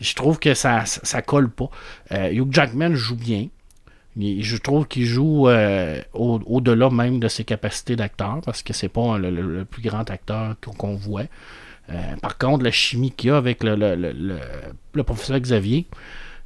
Je 0.00 0.14
trouve 0.14 0.38
que 0.40 0.54
ça, 0.54 0.84
ça, 0.86 1.22
colle 1.22 1.50
pas. 1.50 1.70
Euh, 2.12 2.30
Hugh 2.32 2.48
Jackman 2.52 2.94
joue 2.94 3.16
bien. 3.16 3.46
Je 4.16 4.56
trouve 4.56 4.88
qu'il 4.88 5.04
joue 5.04 5.48
euh, 5.48 6.00
au- 6.14 6.40
au-delà 6.46 6.90
même 6.90 7.20
de 7.20 7.28
ses 7.28 7.44
capacités 7.44 7.94
d'acteur, 7.96 8.40
parce 8.44 8.62
que 8.62 8.72
c'est 8.72 8.88
pas 8.88 9.18
le, 9.18 9.64
plus 9.64 9.82
grand 9.82 10.10
acteur 10.10 10.56
qu'on 10.78 10.96
voit. 10.96 11.24
Euh, 11.90 12.16
par 12.20 12.38
contre, 12.38 12.64
la 12.64 12.70
chimie 12.72 13.12
qu'il 13.12 13.28
y 13.28 13.32
a 13.32 13.36
avec 13.36 13.62
le- 13.62 13.84
le 14.94 15.02
professeur 15.04 15.38
Xavier, 15.38 15.86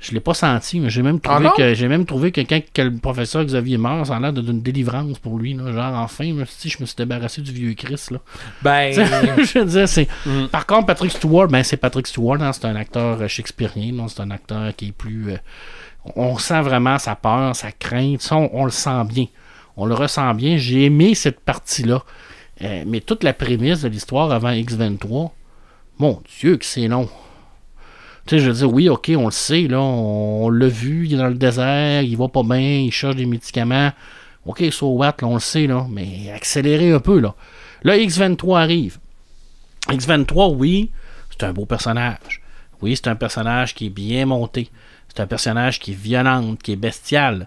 je 0.04 0.12
l'ai 0.12 0.20
pas 0.20 0.34
senti, 0.34 0.80
mais 0.80 0.90
j'ai 0.90 1.02
même 1.02 1.18
trouvé 1.20 1.38
Ah 1.40 1.42
non? 1.42 1.50
que 1.56 1.74
j'ai 1.74 1.88
même 1.88 2.04
trouvé 2.04 2.30
que 2.30 2.40
quand 2.42 2.60
que 2.72 2.82
le 2.82 2.96
professeur 2.96 3.44
Xavier 3.44 3.78
meurt, 3.78 4.06
ça 4.06 4.16
a 4.16 4.20
l'air 4.20 4.32
d'une 4.32 4.60
délivrance 4.60 5.18
pour 5.18 5.38
lui. 5.38 5.54
là. 5.54 5.72
Genre 5.72 5.94
enfin, 5.98 6.24
je 6.26 6.32
me 6.32 6.44
suis 6.44 6.56
dit, 6.62 6.68
je 6.70 6.78
me 6.80 6.86
suis 6.86 6.96
débarrassé 6.96 7.40
du 7.42 7.52
vieux 7.52 7.74
Chris 7.74 8.00
là. 8.10 8.18
Ben, 8.62 8.92
je 8.94 9.58
veux 9.58 9.64
dire, 9.64 9.88
c'est. 9.88 10.06
Mm. 10.26 10.46
Par 10.52 10.66
contre, 10.66 10.86
Patrick 10.86 11.10
Stewart, 11.12 11.48
ben 11.48 11.62
c'est 11.62 11.78
Patrick 11.78 12.06
Stewart, 12.06 12.42
hein, 12.42 12.52
c'est 12.52 12.66
un 12.66 12.76
acteur 12.76 13.20
euh, 13.22 13.28
shakespearien, 13.28 13.92
non, 13.92 14.08
c'est 14.08 14.20
un 14.20 14.30
acteur 14.30 14.74
qui 14.76 14.88
est 14.88 14.92
plus. 14.92 15.32
euh, 15.32 15.36
on 16.16 16.36
sent 16.36 16.60
vraiment 16.60 16.98
sa 16.98 17.16
peur, 17.16 17.56
sa 17.56 17.72
crainte, 17.72 18.20
ça, 18.20 18.36
on, 18.36 18.50
on 18.52 18.64
le 18.66 18.70
sent 18.70 19.04
bien. 19.08 19.26
On 19.76 19.86
le 19.86 19.94
ressent 19.94 20.34
bien. 20.34 20.56
J'ai 20.56 20.84
aimé 20.84 21.14
cette 21.14 21.40
partie-là. 21.40 22.02
Euh, 22.62 22.84
mais 22.86 23.00
toute 23.00 23.24
la 23.24 23.32
prémisse 23.32 23.80
de 23.82 23.88
l'histoire 23.88 24.30
avant 24.30 24.50
X23, 24.50 25.30
mon 25.98 26.22
Dieu, 26.38 26.56
que 26.58 26.64
c'est 26.64 26.86
long. 26.86 27.08
Tu 28.26 28.38
sais, 28.38 28.38
je 28.38 28.50
veux 28.50 28.56
dire, 28.56 28.72
oui, 28.72 28.88
ok, 28.88 29.12
on 29.16 29.26
le 29.26 29.30
sait, 29.30 29.68
là, 29.68 29.80
on, 29.80 30.48
l'a 30.48 30.68
vu, 30.68 31.06
il 31.06 31.14
est 31.14 31.18
dans 31.18 31.28
le 31.28 31.34
désert, 31.34 32.02
il 32.02 32.16
va 32.16 32.28
pas 32.28 32.42
bien, 32.42 32.78
il 32.78 32.90
cherche 32.90 33.16
des 33.16 33.26
médicaments. 33.26 33.92
Ok, 34.46 34.64
so 34.70 34.88
what, 34.94 35.16
là, 35.20 35.28
on 35.28 35.34
le 35.34 35.40
sait, 35.40 35.66
là, 35.66 35.86
mais 35.90 36.30
accélérez 36.34 36.92
un 36.92 37.00
peu, 37.00 37.20
là. 37.20 37.34
Là, 37.82 37.98
X23 37.98 38.58
arrive. 38.58 38.98
X23, 39.88 40.54
oui, 40.56 40.90
c'est 41.30 41.44
un 41.44 41.52
beau 41.52 41.66
personnage. 41.66 42.40
Oui, 42.80 42.96
c'est 42.96 43.08
un 43.08 43.16
personnage 43.16 43.74
qui 43.74 43.86
est 43.86 43.90
bien 43.90 44.24
monté. 44.26 44.70
C'est 45.08 45.20
un 45.20 45.26
personnage 45.26 45.78
qui 45.78 45.92
est 45.92 45.94
violent, 45.94 46.56
qui 46.56 46.72
est 46.72 46.76
bestial. 46.76 47.46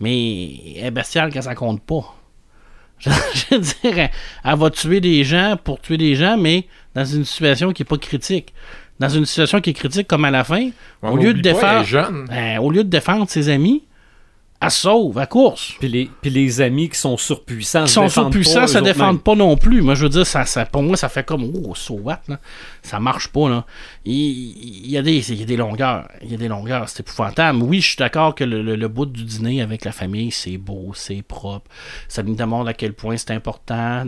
Mais 0.00 0.76
elle 0.76 0.86
est 0.86 0.90
bestiale 0.90 1.32
quand 1.32 1.42
ça 1.42 1.54
compte 1.54 1.82
pas. 1.82 2.14
Je, 2.98 3.10
veux 3.10 3.60
dire, 3.60 4.08
elle, 4.44 4.58
va 4.58 4.70
tuer 4.70 5.00
des 5.00 5.24
gens 5.24 5.56
pour 5.62 5.80
tuer 5.80 5.96
des 5.96 6.14
gens, 6.14 6.36
mais 6.36 6.66
dans 6.94 7.04
une 7.04 7.24
situation 7.24 7.72
qui 7.72 7.82
est 7.82 7.86
pas 7.86 7.96
critique. 7.96 8.52
Dans 8.98 9.08
une 9.08 9.26
situation 9.26 9.60
qui 9.60 9.70
est 9.70 9.74
critique 9.74 10.08
comme 10.08 10.24
à 10.24 10.30
la 10.30 10.44
fin, 10.44 10.70
au 11.02 11.16
lieu 11.16 11.32
de 11.34 11.40
défendre, 11.40 11.84
jeune. 11.84 12.26
ben, 12.28 12.58
au 12.58 12.70
lieu 12.70 12.82
de 12.82 12.88
défendre 12.88 13.28
ses 13.28 13.48
amis, 13.48 13.84
elle 14.60 14.72
se 14.72 14.80
sauve, 14.80 15.16
elle 15.18 15.28
course. 15.28 15.74
Puis 15.78 15.88
les, 15.88 16.10
puis 16.20 16.30
les 16.30 16.60
amis 16.60 16.88
qui 16.88 16.98
sont 16.98 17.16
surpuissants 17.16 17.84
Qui 17.84 17.90
se 17.90 17.94
sont 17.94 18.02
défendent 18.02 18.32
surpuissants, 18.32 18.60
pas, 18.62 18.66
ça 18.66 18.80
défendent 18.80 19.22
pas 19.22 19.36
non 19.36 19.56
plus. 19.56 19.82
Moi, 19.82 19.94
je 19.94 20.02
veux 20.02 20.08
dire, 20.08 20.26
ça, 20.26 20.44
ça, 20.46 20.66
pour 20.66 20.82
moi, 20.82 20.96
ça 20.96 21.08
fait 21.08 21.24
comme 21.24 21.52
Oh, 21.64 21.76
so 21.76 21.94
what, 21.94 22.22
là? 22.26 22.40
Ça 22.82 22.98
marche 22.98 23.28
pas, 23.28 23.48
là. 23.48 23.64
Il, 24.10 24.90
y 24.90 24.96
a 24.96 25.02
des, 25.02 25.56
longueurs. 25.56 26.08
Il 26.22 26.30
y 26.30 26.34
a 26.34 26.38
des 26.38 26.48
longueurs, 26.48 26.88
c'est 26.88 27.00
épouvantable. 27.00 27.62
Oui, 27.62 27.82
je 27.82 27.88
suis 27.88 27.96
d'accord 27.98 28.34
que 28.34 28.42
le, 28.42 28.62
le- 28.62 28.88
bout 28.88 29.04
du 29.04 29.22
dîner 29.22 29.60
avec 29.60 29.84
la 29.84 29.92
famille, 29.92 30.30
c'est 30.30 30.56
beau, 30.56 30.92
c'est 30.94 31.20
propre. 31.20 31.70
Ça 32.08 32.22
nous 32.22 32.34
demande 32.34 32.66
à 32.68 32.72
quel 32.72 32.94
point 32.94 33.18
c'est 33.18 33.32
important 33.32 34.06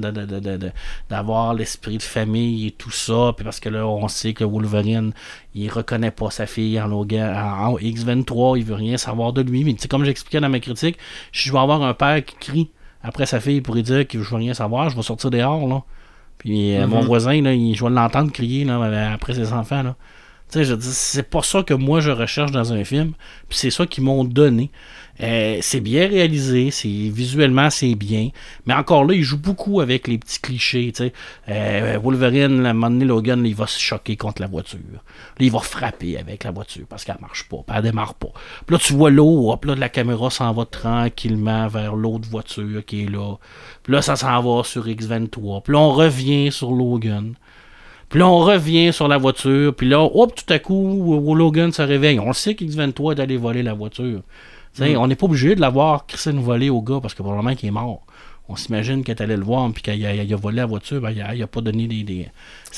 d'avoir 1.11 1.53
l'esprit 1.53 1.99
de 1.99 2.03
famille 2.03 2.69
et 2.69 2.71
tout 2.71 2.91
ça. 2.91 3.35
Puis 3.37 3.45
parce 3.45 3.61
que 3.61 3.69
là, 3.69 3.87
on 3.87 4.09
sait 4.09 4.33
que 4.33 4.43
Wolverine, 4.43 5.13
il 5.55 5.69
reconnaît 5.69 6.11
pas 6.11 6.31
sa 6.31 6.47
fille 6.47 6.81
en, 6.81 6.91
en, 6.91 7.03
en 7.03 7.77
X23, 7.77 8.59
il 8.59 8.65
veut 8.65 8.77
rien 8.77 8.97
savoir 8.97 9.35
de 9.35 9.43
lui. 9.43 9.65
Mais 9.65 9.75
comme 9.87 10.05
j'expliquais 10.05 10.41
dans 10.41 10.49
ma 10.49 10.61
critique, 10.61 10.97
si 11.31 11.49
je 11.49 11.53
vais 11.53 11.59
avoir 11.59 11.83
un 11.83 11.93
père 11.93 12.25
qui 12.25 12.37
crie 12.37 12.71
après 13.03 13.27
sa 13.27 13.39
fille 13.39 13.61
pour 13.61 13.75
lui 13.75 13.83
dire 13.83 14.09
que 14.09 14.23
je 14.23 14.31
veux 14.31 14.37
rien 14.37 14.55
savoir, 14.55 14.89
je 14.89 14.97
vais 14.97 15.03
sortir 15.03 15.31
dehors, 15.31 15.69
là. 15.69 15.83
Puis 16.41 16.75
euh, 16.77 16.87
mon 16.87 17.01
voisin, 17.07 17.41
là, 17.43 17.53
il- 17.55 17.75
je 17.77 17.85
vais 17.85 17.91
l'entendre 17.91 18.33
crier 18.33 18.65
là, 18.65 19.13
après 19.13 19.35
ses 19.35 19.53
enfants, 19.53 19.83
là. 19.83 19.95
Tu 20.51 20.59
sais, 20.59 20.65
je 20.65 20.75
dis, 20.75 20.89
c'est 20.91 21.31
pas 21.31 21.43
ça 21.43 21.63
que 21.63 21.75
moi 21.75 22.01
je 22.01 22.11
recherche 22.11 22.51
dans 22.51 22.73
un 22.73 22.83
film, 22.83 23.13
puis 23.49 23.57
c'est 23.57 23.71
ça 23.71 23.87
qu'ils 23.87 24.03
m'ont 24.03 24.25
donné. 24.25 24.71
Euh, 25.23 25.59
c'est 25.61 25.81
bien 25.81 26.09
réalisé, 26.09 26.71
c'est 26.71 26.89
visuellement 26.89 27.69
c'est 27.69 27.95
bien, 27.95 28.31
mais 28.65 28.73
encore 28.73 29.05
là, 29.05 29.15
il 29.15 29.23
joue 29.23 29.39
beaucoup 29.39 29.81
avec 29.81 30.09
les 30.09 30.17
petits 30.17 30.41
clichés. 30.41 30.93
Euh, 31.49 31.99
Wolverine, 32.03 32.65
à 32.65 32.71
un 32.71 32.73
moment 32.73 32.91
donné, 32.91 33.05
Logan, 33.05 33.45
il 33.45 33.55
va 33.55 33.67
se 33.67 33.79
choquer 33.79 34.17
contre 34.17 34.41
la 34.41 34.49
voiture. 34.49 34.79
Là, 34.93 35.01
il 35.39 35.51
va 35.51 35.59
frapper 35.59 36.17
avec 36.17 36.45
la 36.45 36.53
voiture 36.53 36.87
parce 36.89 37.05
qu'elle 37.05 37.21
marche 37.21 37.49
pas, 37.49 37.59
elle 37.75 37.83
démarre 37.83 38.15
pas. 38.15 38.33
Puis 38.67 38.75
là, 38.75 38.79
tu 38.79 38.95
vois 38.95 39.11
l'eau, 39.11 39.51
hop, 39.53 39.65
là, 39.67 39.75
la 39.75 39.91
caméra 39.91 40.31
s'en 40.31 40.53
va 40.53 40.65
tranquillement 40.65 41.69
vers 41.69 41.95
l'autre 41.95 42.29
voiture 42.29 42.85
qui 42.87 43.05
est 43.05 43.11
là. 43.11 43.37
Puis 43.83 43.93
là, 43.93 44.01
ça 44.01 44.17
s'en 44.17 44.41
va 44.41 44.65
sur 44.65 44.87
X23. 44.87 45.63
Puis 45.63 45.73
là, 45.75 45.79
on 45.81 45.93
revient 45.93 46.51
sur 46.51 46.73
Logan. 46.73 47.35
Puis 48.09 48.19
là, 48.19 48.27
on 48.27 48.39
revient 48.39 48.93
sur 48.93 49.07
la 49.07 49.19
voiture. 49.19 49.75
Puis 49.75 49.89
là, 49.89 50.01
hop, 50.03 50.35
tout 50.35 50.53
à 50.53 50.59
coup, 50.59 51.35
Logan 51.35 51.73
se 51.73 51.83
réveille. 51.83 52.19
On 52.19 52.33
sait 52.33 52.55
qu'X23 52.55 53.17
est 53.17 53.21
allé 53.21 53.37
voler 53.37 53.63
la 53.63 53.75
voiture. 53.75 54.23
Sais, 54.73 54.97
On 54.97 55.07
n'est 55.07 55.17
pas 55.17 55.27
obligé 55.27 55.55
de 55.55 55.61
l'avoir 55.61 56.07
crissé 56.07 56.31
une 56.31 56.41
volée 56.41 56.71
au 56.71 56.81
gars 56.81 57.01
parce 57.01 57.15
que 57.15 57.23
probablement 57.23 57.55
qu'il 57.55 57.69
est 57.69 57.73
mort. 57.73 58.03
On 58.49 58.57
s'imagine 58.57 59.05
qu'elle 59.05 59.17
est 59.17 59.23
allée 59.23 59.37
le 59.37 59.45
voir 59.45 59.71
puis 59.73 59.83
qu'il 59.83 60.05
a, 60.05 60.15
il 60.15 60.35
a 60.35 60.37
volé 60.37 60.57
la 60.57 60.67
voiture. 60.67 61.01
Ben, 61.01 61.11
il, 61.11 61.23
a, 61.23 61.35
il 61.35 61.43
a 61.43 61.47
pas 61.47 61.61
donné 61.61 61.87
des. 61.87 62.03
des 62.03 62.29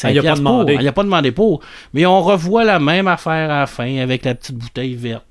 Elle 0.02 0.16
y 0.16 0.18
a 0.18 0.22
pas 0.22 0.34
5 0.34 0.34
piastres 0.34 0.42
pour. 0.44 0.52
demandé. 0.52 0.74
Elle 0.78 0.84
y 0.84 0.88
a 0.88 0.92
pas 0.92 1.02
demandé 1.04 1.32
pour. 1.32 1.60
Mais 1.94 2.04
on 2.04 2.20
revoit 2.22 2.64
la 2.64 2.78
même 2.78 3.08
affaire 3.08 3.50
à 3.50 3.60
la 3.60 3.66
fin 3.66 3.96
avec 3.98 4.24
la 4.24 4.34
petite 4.34 4.56
bouteille 4.56 4.94
verte. 4.94 5.24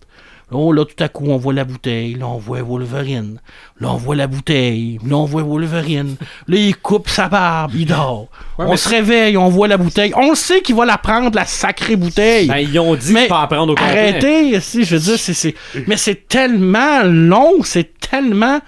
Oh, 0.51 0.73
là, 0.73 0.83
tout 0.85 1.01
à 1.01 1.07
coup, 1.07 1.25
on 1.27 1.37
voit 1.37 1.53
la 1.53 1.63
bouteille. 1.63 2.15
Là, 2.15 2.27
on 2.27 2.37
voit 2.37 2.61
Wolverine. 2.61 3.39
Là, 3.79 3.91
on 3.91 3.95
voit 3.95 4.15
la 4.15 4.27
bouteille. 4.27 4.99
Là, 5.07 5.15
on 5.15 5.25
voit 5.25 5.43
Wolverine. 5.43 6.15
Là, 6.47 6.57
il 6.57 6.75
coupe 6.75 7.07
sa 7.07 7.29
barbe. 7.29 7.71
Il 7.73 7.85
dort. 7.85 8.27
Ouais, 8.57 8.65
on 8.65 8.71
mais 8.71 8.77
se 8.77 8.89
réveille. 8.89 9.37
On 9.37 9.47
voit 9.49 9.67
la 9.67 9.77
bouteille. 9.77 10.11
On 10.15 10.29
le 10.29 10.35
sait 10.35 10.61
qu'il 10.61 10.75
va 10.75 10.85
la 10.85 10.97
prendre, 10.97 11.35
la 11.35 11.45
sacrée 11.45 11.95
bouteille. 11.95 12.47
Ben, 12.47 12.57
ils 12.57 12.79
ont 12.79 12.95
dit 12.95 13.13
Mais 13.13 13.27
pas 13.27 13.43
en 13.43 13.47
prendre 13.47 13.71
au 13.73 13.75
complet. 13.75 14.09
Arrêtez, 14.09 14.59
si, 14.59 14.83
je 14.83 14.95
veux 14.95 15.01
dire, 15.01 15.17
c'est, 15.17 15.55
mais 15.87 15.97
c'est 15.97 16.27
tellement 16.27 17.03
long, 17.03 17.63
c'est 17.63 17.99
tellement 17.99 18.59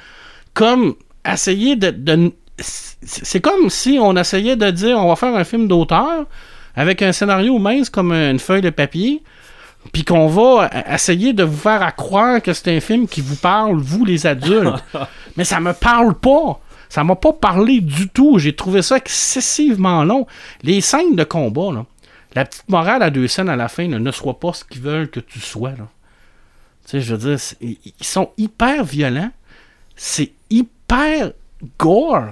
comme 0.53 0.95
essayer 1.29 1.75
de, 1.75 2.31
c'est 2.57 3.41
comme 3.41 3.69
si 3.69 3.97
on 3.99 4.15
essayait 4.15 4.55
de 4.55 4.69
dire 4.71 4.97
on 4.97 5.07
va 5.07 5.15
faire 5.15 5.35
un 5.35 5.43
film 5.43 5.67
d'auteur 5.67 6.25
avec 6.75 7.01
un 7.01 7.11
scénario 7.11 7.57
mince 7.59 7.89
comme 7.89 8.11
une 8.11 8.39
feuille 8.39 8.61
de 8.61 8.69
papier, 8.69 9.21
puis 9.91 10.03
qu'on 10.03 10.27
va 10.27 10.69
euh, 10.73 10.93
essayer 10.93 11.33
de 11.33 11.43
vous 11.43 11.57
faire 11.57 11.81
à 11.81 11.91
croire 11.91 12.41
que 12.41 12.53
c'est 12.53 12.75
un 12.75 12.79
film 12.79 13.07
qui 13.07 13.21
vous 13.21 13.35
parle, 13.35 13.77
vous 13.77 14.05
les 14.05 14.25
adultes. 14.25 14.83
mais 15.37 15.43
ça 15.43 15.59
me 15.59 15.73
parle 15.73 16.15
pas. 16.15 16.59
Ça 16.89 17.03
m'a 17.03 17.15
pas 17.15 17.33
parlé 17.33 17.81
du 17.81 18.07
tout. 18.09 18.37
J'ai 18.37 18.55
trouvé 18.55 18.81
ça 18.81 18.97
excessivement 18.97 20.03
long. 20.03 20.27
Les 20.61 20.79
scènes 20.81 21.15
de 21.15 21.23
combat, 21.23 21.71
là, 21.73 21.85
la 22.35 22.45
petite 22.45 22.69
morale 22.69 23.03
à 23.03 23.09
deux 23.09 23.27
scènes 23.27 23.49
à 23.49 23.55
la 23.55 23.67
fin, 23.67 23.87
là, 23.87 23.99
ne 23.99 24.11
sois 24.11 24.39
pas 24.39 24.53
ce 24.53 24.63
qu'ils 24.63 24.81
veulent 24.81 25.09
que 25.09 25.19
tu 25.19 25.39
sois. 25.39 25.71
Là. 25.71 25.87
Tu 26.85 26.91
sais, 26.91 27.01
je 27.01 27.15
veux 27.15 27.35
dire, 27.35 27.39
ils 27.61 28.05
sont 28.05 28.31
hyper 28.37 28.83
violents. 28.83 29.31
C'est 29.95 30.31
hyper 30.49 31.31
gore. 31.77 32.31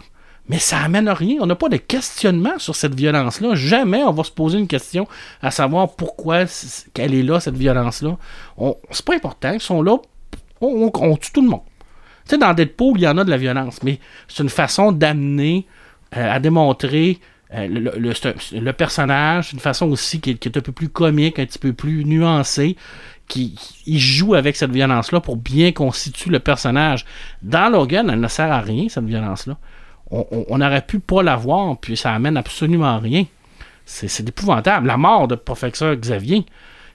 Mais 0.51 0.59
ça 0.59 0.79
amène 0.79 1.07
à 1.07 1.13
rien. 1.13 1.37
On 1.39 1.45
n'a 1.45 1.55
pas 1.55 1.69
de 1.69 1.77
questionnement 1.77 2.59
sur 2.59 2.75
cette 2.75 2.93
violence-là. 2.93 3.55
Jamais 3.55 4.03
on 4.03 4.11
va 4.11 4.25
se 4.25 4.31
poser 4.31 4.59
une 4.59 4.67
question 4.67 5.07
à 5.41 5.49
savoir 5.49 5.95
pourquoi 5.95 6.43
qu'elle 6.93 7.13
est 7.15 7.23
là, 7.23 7.39
cette 7.39 7.55
violence-là. 7.55 8.17
C'est 8.91 9.05
pas 9.05 9.15
important. 9.15 9.53
Ils 9.53 9.61
sont 9.61 9.81
là. 9.81 9.95
On, 10.59 11.15
tue 11.15 11.31
tout 11.31 11.41
le 11.41 11.47
monde. 11.47 11.61
Tu 12.25 12.31
sais, 12.31 12.37
dans 12.37 12.53
Deadpool, 12.53 12.97
il 12.97 13.03
y 13.03 13.07
en 13.07 13.17
a 13.17 13.23
de 13.23 13.29
la 13.29 13.37
violence, 13.37 13.81
mais 13.81 13.99
c'est 14.27 14.43
une 14.43 14.49
façon 14.49 14.91
d'amener 14.91 15.65
euh, 16.17 16.33
à 16.35 16.39
démontrer 16.39 17.19
euh, 17.53 17.67
le, 17.67 17.91
le- 17.97 18.59
le- 18.59 18.73
personnage, 18.73 19.47
c'est 19.47 19.53
une 19.53 19.59
façon 19.59 19.89
aussi 19.89 20.19
qui 20.19 20.31
est, 20.31 20.35
qui 20.35 20.49
un 20.49 20.61
peu 20.61 20.71
plus 20.73 20.89
comique, 20.89 21.39
un 21.39 21.45
petit 21.45 21.59
peu 21.59 21.73
plus 21.73 22.03
nuancée, 22.05 22.75
qui 23.27 23.57
il 23.85 23.99
joue 23.99 24.35
avec 24.35 24.55
cette 24.57 24.71
violence-là 24.71 25.21
pour 25.21 25.37
bien 25.37 25.71
constituer 25.71 26.29
le 26.29 26.39
personnage. 26.39 27.05
Dans 27.41 27.69
Logan, 27.69 28.09
elle 28.09 28.19
ne 28.19 28.27
sert 28.27 28.51
à 28.51 28.59
rien, 28.61 28.87
cette 28.89 29.05
violence-là. 29.05 29.57
On, 30.11 30.25
on- 30.49 30.61
aurait 30.61 30.85
pu 30.85 30.99
pas 30.99 31.23
la 31.23 31.35
voir, 31.37 31.77
puis 31.77 31.95
ça 31.97 32.13
amène 32.13 32.37
absolument 32.37 32.99
rien. 32.99 33.25
C'est 33.85 34.07
c'est 34.07 34.27
épouvantable. 34.27 34.87
La 34.87 34.97
mort 34.97 35.27
de 35.27 35.35
professeur 35.35 35.95
Xavier. 35.95 36.45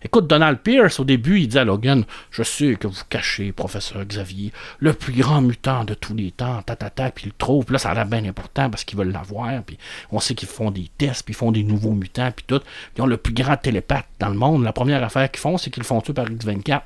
Écoute, 0.03 0.27
Donald 0.29 0.59
Pierce, 0.59 1.01
au 1.01 1.05
début, 1.05 1.41
il 1.41 1.49
dit 1.49 1.59
à 1.59 1.65
Logan 1.65 2.05
Je 2.31 2.43
sais 2.43 2.77
que 2.77 2.87
vous 2.87 2.95
cachez, 3.09 3.51
professeur 3.53 4.05
Xavier, 4.05 4.53
le 4.79 4.93
plus 4.93 5.13
grand 5.15 5.41
mutant 5.41 5.85
de 5.85 5.95
tous 5.95 6.15
les 6.15 6.31
temps, 6.31 6.61
ta, 6.63 6.77
ta, 6.77 6.91
ta, 6.91 7.11
puis 7.11 7.25
il 7.25 7.29
le 7.29 7.35
trouve. 7.37 7.65
Puis 7.65 7.73
là, 7.73 7.79
ça 7.79 7.91
a 7.91 7.95
l'air 7.95 8.07
bien 8.07 8.25
important 8.27 8.69
parce 8.71 8.85
qu'ils 8.85 8.99
veulent 8.99 9.11
l'avoir. 9.11 9.63
Puis 9.65 9.79
on 10.13 10.21
sait 10.21 10.35
qu'ils 10.35 10.49
font 10.49 10.71
des 10.71 10.91
tests, 10.99 11.25
puis 11.25 11.33
ils 11.33 11.37
font 11.37 11.51
des 11.51 11.65
nouveaux 11.65 11.93
mutants, 11.93 12.31
puis 12.31 12.45
tout. 12.47 12.61
Puis 12.61 12.69
ils 12.99 13.03
ont 13.03 13.07
le 13.07 13.17
plus 13.17 13.33
grand 13.33 13.57
télépathe 13.57 14.07
dans 14.21 14.29
le 14.29 14.37
monde. 14.37 14.63
La 14.63 14.73
première 14.75 15.03
affaire 15.03 15.31
qu'ils 15.31 15.41
font, 15.41 15.57
c'est 15.57 15.71
qu'ils 15.71 15.83
le 15.83 15.87
font 15.87 16.01
tuer 16.03 16.13
par 16.13 16.27
X24. 16.27 16.83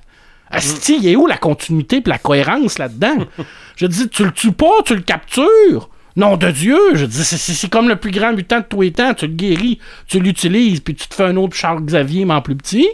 Asti, 0.52 0.98
il 1.02 1.08
est 1.08 1.16
où 1.16 1.26
la 1.26 1.36
continuité 1.36 2.00
puis 2.00 2.10
la 2.10 2.18
cohérence 2.18 2.78
là-dedans? 2.78 3.26
Je 3.76 3.86
dis, 3.86 4.08
tu 4.08 4.24
le 4.24 4.32
tues 4.32 4.52
pas, 4.52 4.82
tu 4.86 4.94
le 4.94 5.02
captures. 5.02 5.90
Nom 6.20 6.36
de 6.36 6.50
Dieu, 6.50 6.78
je 6.94 7.06
dis, 7.06 7.24
c'est- 7.24 7.68
comme 7.70 7.88
le 7.88 7.96
plus 7.96 8.10
grand 8.10 8.34
mutant 8.34 8.58
de 8.58 8.64
tous 8.68 8.82
les 8.82 8.92
temps. 8.92 9.14
Tu 9.14 9.26
le 9.26 9.32
guéris, 9.32 9.78
tu 10.06 10.20
l'utilises, 10.20 10.80
puis 10.80 10.94
tu 10.94 11.08
te 11.08 11.14
fais 11.14 11.24
un 11.24 11.36
autre 11.36 11.56
Charles 11.56 11.82
Xavier, 11.82 12.26
mais 12.26 12.34
en 12.34 12.42
plus 12.42 12.56
petit. 12.56 12.86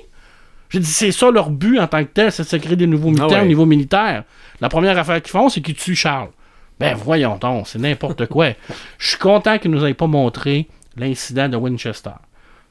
J'ai 0.70 0.78
dit, 0.78 0.86
c'est 0.86 1.10
ça 1.10 1.30
leur 1.32 1.50
but 1.50 1.80
en 1.80 1.88
tant 1.88 2.04
que 2.04 2.10
tel, 2.14 2.30
c'est 2.30 2.44
de 2.44 2.48
se 2.48 2.56
créer 2.56 2.76
des 2.76 2.86
nouveaux 2.86 3.10
mutants 3.10 3.28
ouais. 3.28 3.40
au 3.40 3.46
niveau 3.46 3.66
militaire. 3.66 4.22
La 4.60 4.68
première 4.68 4.96
affaire 4.96 5.20
qu'ils 5.20 5.32
font, 5.32 5.48
c'est 5.48 5.60
qu'ils 5.60 5.74
tuent 5.74 5.96
Charles. 5.96 6.28
Ben 6.78 6.94
voyons 6.94 7.36
donc, 7.36 7.66
c'est 7.66 7.80
n'importe 7.80 8.26
quoi. 8.28 8.50
Je 8.98 9.08
suis 9.08 9.18
content 9.18 9.58
qu'ils 9.58 9.72
nous 9.72 9.84
aient 9.84 9.94
pas 9.94 10.06
montré 10.06 10.68
l'incident 10.96 11.48
de 11.48 11.56
Winchester. 11.56 12.10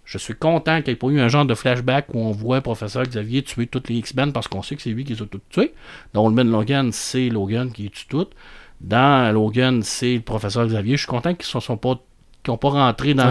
Je 0.06 0.18
suis 0.18 0.36
content 0.36 0.78
qu'il 0.78 0.92
n'y 0.92 0.94
ait 0.94 0.96
pas 0.96 1.08
eu 1.08 1.20
un 1.20 1.28
genre 1.28 1.46
de 1.46 1.56
flashback 1.56 2.14
où 2.14 2.20
on 2.20 2.32
voit 2.32 2.62
professeur 2.62 3.04
Xavier 3.04 3.42
tuer 3.42 3.66
toutes 3.68 3.90
les 3.90 3.96
X-Men 3.96 4.32
parce 4.32 4.48
qu'on 4.48 4.62
sait 4.62 4.76
que 4.78 4.82
c'est 4.84 4.92
lui 4.92 5.04
qui 5.04 5.14
les 5.16 5.22
a 5.22 5.26
toutes 5.26 5.50
tuées. 5.50 5.74
Dans 6.14 6.26
Old 6.26 6.36
Man 6.36 6.50
Logan, 6.50 6.92
c'est 6.94 7.28
Logan 7.30 7.72
qui 7.72 7.84
les 7.84 7.90
tue 7.90 8.06
toutes. 8.08 8.32
Dans 8.82 9.34
Logan, 9.34 9.82
c'est 9.84 10.16
le 10.16 10.22
professeur 10.22 10.66
Xavier. 10.68 10.94
Je 10.96 11.02
suis 11.02 11.08
content 11.08 11.34
qu'ils 11.34 11.48
ne 11.56 11.60
sont 11.62 11.78
pas, 11.78 12.00
qu'ils 12.44 12.52
ont 12.54 12.58
pas 12.58 12.70
rentré 12.70 13.14
dans, 13.14 13.28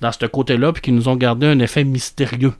dans 0.00 0.12
ce 0.12 0.26
côté-là 0.26 0.72
puis 0.72 0.82
qu'ils 0.82 0.94
nous 0.94 1.08
ont 1.08 1.16
gardé 1.16 1.46
un 1.46 1.58
effet 1.60 1.84
mystérieux. 1.84 2.52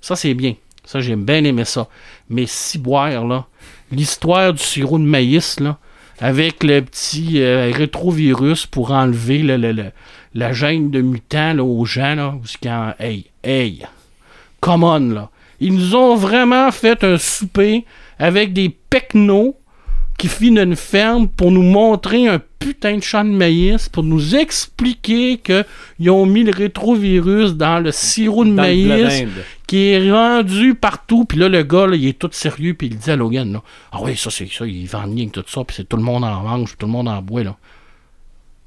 Ça, 0.00 0.16
c'est 0.16 0.34
bien. 0.34 0.54
Ça, 0.84 1.00
j'ai 1.00 1.14
bien 1.16 1.44
aimé 1.44 1.64
ça. 1.64 1.88
Mais 2.28 2.46
si 2.46 2.78
boire, 2.78 3.24
là, 3.26 3.46
l'histoire 3.90 4.52
du 4.52 4.62
sirop 4.62 4.98
de 4.98 5.04
maïs, 5.04 5.60
là, 5.60 5.78
avec 6.20 6.62
le 6.64 6.80
petit 6.82 7.40
euh, 7.40 7.70
rétrovirus 7.74 8.66
pour 8.66 8.92
enlever 8.92 9.38
le- 9.42 9.56
le- 9.56 9.72
le- 9.72 9.92
la 10.34 10.52
gêne 10.52 10.90
de 10.90 11.00
mutant 11.02 11.52
là, 11.54 11.62
aux 11.64 11.84
gens, 11.84 12.14
là, 12.14 12.34
quand, 12.62 12.94
hey, 12.98 13.26
hey, 13.44 13.82
come 14.60 14.84
on, 14.84 14.98
là. 15.10 15.30
Ils 15.60 15.74
nous 15.74 15.94
ont 15.94 16.16
vraiment 16.16 16.70
fait 16.72 17.04
un 17.04 17.18
souper 17.18 17.84
avec 18.18 18.52
des 18.52 18.68
pecnos 18.68 19.54
qui 20.22 20.28
finissent 20.28 20.62
une 20.62 20.76
ferme 20.76 21.26
pour 21.26 21.50
nous 21.50 21.64
montrer 21.64 22.28
un 22.28 22.40
putain 22.60 22.98
de 22.98 23.02
champ 23.02 23.24
de 23.24 23.30
maïs, 23.30 23.88
pour 23.88 24.04
nous 24.04 24.36
expliquer 24.36 25.38
qu'ils 25.38 26.10
ont 26.10 26.26
mis 26.26 26.44
le 26.44 26.52
rétrovirus 26.52 27.54
dans 27.54 27.80
le 27.80 27.90
sirop 27.90 28.44
de 28.44 28.50
Dans 28.50 28.62
maïs 28.62 29.24
qui 29.66 29.88
est 29.88 30.12
rendu 30.12 30.76
partout. 30.76 31.24
Puis 31.24 31.38
là, 31.38 31.48
le 31.48 31.64
gars, 31.64 31.88
là, 31.88 31.96
il 31.96 32.06
est 32.06 32.16
tout 32.16 32.28
sérieux, 32.30 32.74
puis 32.74 32.86
il 32.86 32.98
dit 32.98 33.10
à 33.10 33.16
Logan, 33.16 33.52
là, 33.52 33.64
ah 33.90 33.98
oui, 34.00 34.16
ça, 34.16 34.30
c'est 34.30 34.46
ça, 34.48 34.64
il 34.64 34.86
vend 34.86 35.06
rien 35.12 35.26
que 35.26 35.40
tout 35.40 35.44
ça, 35.48 35.64
puis 35.64 35.74
c'est 35.74 35.88
tout 35.88 35.96
le 35.96 36.04
monde 36.04 36.22
en 36.22 36.40
mange, 36.42 36.76
tout 36.78 36.86
le 36.86 36.92
monde 36.92 37.08
en 37.08 37.20
boit, 37.20 37.42
là. 37.42 37.56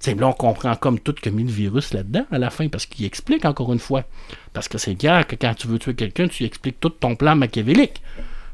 Tu 0.01 0.11
sais, 0.11 0.15
là, 0.17 0.27
on 0.27 0.33
comprend 0.33 0.75
comme 0.75 0.99
tout 0.99 1.15
a 1.25 1.29
mis 1.29 1.43
le 1.43 1.51
virus 1.51 1.93
là-dedans 1.93 2.25
à 2.31 2.37
la 2.37 2.49
fin, 2.49 2.67
parce 2.67 2.85
qu'il 2.85 3.05
explique 3.05 3.45
encore 3.45 3.71
une 3.71 3.79
fois. 3.79 4.03
Parce 4.51 4.67
que 4.67 4.77
c'est 4.77 4.95
clair 4.95 5.25
que 5.25 5.37
quand 5.37 5.53
tu 5.53 5.67
veux 5.67 5.79
tuer 5.79 5.95
quelqu'un, 5.95 6.27
tu 6.27 6.43
expliques 6.43 6.81
tout 6.81 6.89
ton 6.89 7.15
plan 7.15 7.33
machiavélique. 7.37 8.01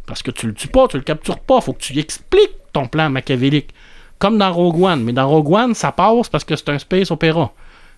Parce 0.06 0.22
que 0.22 0.30
tu 0.30 0.46
le 0.46 0.54
tues 0.54 0.68
pas, 0.68 0.88
tu 0.88 0.98
le 0.98 1.04
captures 1.04 1.40
pas, 1.40 1.62
faut 1.62 1.74
que 1.74 1.82
tu 1.82 1.98
expliques 1.98 2.61
ton 2.74 2.88
plan 2.88 3.10
machiavélique. 3.10 3.70
Comme 4.20 4.38
dans 4.38 4.54
Rogue 4.54 4.82
One. 4.84 5.04
Mais 5.04 5.14
dans 5.14 5.28
Rogue 5.28 5.52
One, 5.52 5.74
ça 5.74 5.92
passe 5.92 6.30
parce 6.30 6.44
que 6.44 6.56
c'est 6.56 6.70
un 6.70 6.80
space 6.80 7.12
opéra. 7.12 7.52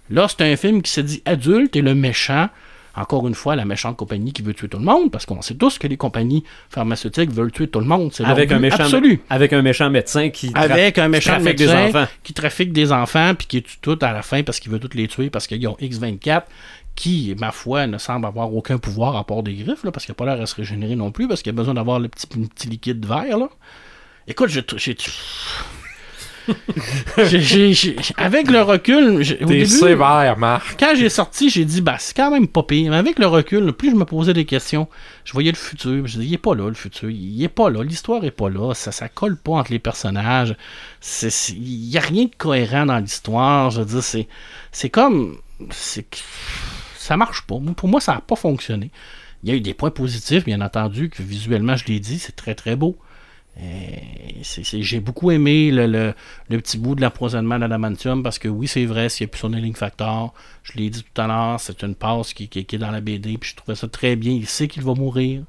Là, 0.09 0.27
c'est 0.29 0.41
un 0.41 0.55
film 0.55 0.81
qui 0.81 0.91
se 0.91 1.01
dit 1.01 1.21
adulte 1.25 1.75
et 1.75 1.81
le 1.81 1.95
méchant, 1.95 2.49
encore 2.95 3.27
une 3.27 3.33
fois, 3.33 3.55
la 3.55 3.65
méchante 3.65 3.97
compagnie 3.97 4.33
qui 4.33 4.41
veut 4.41 4.53
tuer 4.53 4.67
tout 4.67 4.77
le 4.77 4.83
monde, 4.83 5.11
parce 5.11 5.25
qu'on 5.25 5.41
sait 5.41 5.55
tous 5.55 5.79
que 5.79 5.87
les 5.87 5.97
compagnies 5.97 6.43
pharmaceutiques 6.69 7.31
veulent 7.31 7.51
tuer 7.51 7.67
tout 7.67 7.79
le 7.79 7.85
monde. 7.85 8.11
C'est 8.13 8.23
Avec 8.23 8.51
un, 8.51 8.59
méchant, 8.59 8.83
absolu. 8.83 9.21
avec 9.29 9.53
un 9.53 9.61
méchant 9.61 9.89
médecin 9.89 10.29
qui, 10.29 10.51
Avec 10.53 10.97
un 10.97 11.07
méchant 11.07 11.31
trafique 11.31 11.57
des 11.57 11.71
enfants. 11.71 12.05
qui 12.23 12.33
trafique 12.33 12.73
des 12.73 12.91
enfants 12.91 13.33
puis 13.35 13.47
qui 13.47 13.63
tue 13.63 13.77
tout 13.81 13.97
à 14.01 14.11
la 14.13 14.21
fin 14.21 14.43
parce 14.43 14.59
qu'il 14.59 14.71
veut 14.71 14.79
tous 14.79 14.95
les 14.95 15.07
tuer 15.07 15.29
parce 15.29 15.47
qu'ils 15.47 15.67
ont 15.67 15.77
X24 15.81 16.43
qui, 16.95 17.35
ma 17.39 17.51
foi, 17.51 17.87
ne 17.87 17.97
semble 17.97 18.25
avoir 18.27 18.53
aucun 18.53 18.77
pouvoir 18.77 19.15
à 19.15 19.25
part 19.25 19.41
des 19.43 19.55
griffes, 19.55 19.83
là, 19.83 19.91
parce 19.91 20.05
qu'il 20.05 20.11
n'a 20.11 20.15
pas 20.15 20.25
l'air 20.25 20.41
à 20.41 20.45
se 20.45 20.55
régénérer 20.55 20.95
non 20.95 21.11
plus, 21.11 21.27
parce 21.27 21.41
qu'il 21.41 21.49
a 21.49 21.53
besoin 21.55 21.73
d'avoir 21.73 21.99
le 21.99 22.07
petit, 22.07 22.27
le 22.37 22.47
petit 22.47 22.67
liquide 22.67 23.03
vert. 23.05 23.37
Là. 23.37 23.49
Écoute, 24.27 24.49
j'ai- 24.49 24.63
avec 28.17 28.49
le 28.51 28.61
recul, 28.61 29.19
au 29.21 29.23
T'es 29.23 29.45
début, 29.45 29.65
sévère, 29.65 30.37
Marc. 30.37 30.75
quand 30.79 30.93
j'ai 30.95 31.09
sorti, 31.09 31.49
j'ai 31.49 31.63
dit, 31.65 31.81
bah, 31.81 31.95
c'est 31.99 32.15
quand 32.15 32.31
même 32.31 32.47
pas 32.47 32.63
pire. 32.63 32.91
Mais 32.91 32.97
avec 32.97 33.17
le 33.19 33.27
recul, 33.27 33.71
plus 33.73 33.91
je 33.91 33.95
me 33.95 34.05
posais 34.05 34.33
des 34.33 34.45
questions, 34.45 34.87
je 35.23 35.31
voyais 35.33 35.51
le 35.51 35.57
futur. 35.57 36.05
Je 36.05 36.13
disais, 36.17 36.25
il 36.25 36.33
est 36.33 36.37
pas 36.37 36.53
là, 36.55 36.67
le 36.67 36.73
futur. 36.73 37.09
Il 37.09 37.41
est 37.43 37.47
pas 37.49 37.69
là. 37.69 37.83
L'histoire 37.83 38.23
est 38.25 38.31
pas 38.31 38.49
là. 38.49 38.73
Ça, 38.73 38.91
ça 38.91 39.07
colle 39.09 39.37
pas 39.37 39.53
entre 39.53 39.71
les 39.71 39.79
personnages. 39.79 40.55
Il 41.21 41.89
y 41.89 41.97
a 41.97 42.01
rien 42.01 42.25
de 42.25 42.35
cohérent 42.37 42.85
dans 42.87 42.99
l'histoire. 42.99 43.71
Je 43.71 43.79
veux 43.81 43.85
dire, 43.85 44.03
c'est, 44.03 44.27
c'est 44.71 44.89
comme. 44.89 45.37
C'est, 45.71 46.05
ça 46.97 47.15
marche 47.17 47.43
pas. 47.43 47.55
Pour 47.77 47.87
moi, 47.89 48.01
ça 48.01 48.15
n'a 48.15 48.21
pas 48.21 48.35
fonctionné. 48.35 48.91
Il 49.43 49.49
y 49.49 49.53
a 49.53 49.55
eu 49.55 49.61
des 49.61 49.73
points 49.73 49.91
positifs, 49.91 50.45
bien 50.45 50.61
entendu, 50.61 51.09
que 51.09 51.21
visuellement, 51.23 51.75
je 51.75 51.85
l'ai 51.85 51.99
dit, 51.99 52.19
c'est 52.19 52.35
très 52.35 52.55
très 52.55 52.75
beau. 52.75 52.97
C'est- 54.41 54.81
j'ai 54.81 54.99
beaucoup 54.99 55.31
aimé 55.31 55.71
le, 55.71 55.85
le- 55.87 56.13
le 56.49 56.57
petit 56.59 56.77
bout 56.77 56.95
de 56.95 57.01
l'empoisonnement 57.01 57.57
d'adamantium 57.59 58.23
parce 58.23 58.39
que 58.39 58.47
oui, 58.47 58.67
c'est 58.67 58.85
vrai, 58.85 59.09
s'il 59.09 59.25
n'y 59.25 59.29
a 59.29 59.31
plus 59.31 59.39
son 59.39 59.53
healing 59.53 59.75
factor, 59.75 60.33
je 60.63 60.73
l'ai 60.77 60.89
dit 60.89 61.03
tout 61.03 61.21
à 61.21 61.27
l'heure, 61.27 61.59
c'est 61.59 61.81
une 61.83 61.95
passe 61.95 62.33
qui, 62.33 62.47
qui- 62.49 62.65
qui 62.65 62.75
est 62.75 62.79
dans 62.79 62.91
la 62.91 62.99
BD, 63.01 63.37
puis 63.37 63.51
je 63.51 63.55
trouvais 63.55 63.75
ça 63.75 63.87
très 63.87 64.15
bien. 64.15 64.33
Il 64.33 64.47
sait 64.47 64.67
qu'il 64.67 64.83
va 64.83 64.93
mourir. 64.93 65.43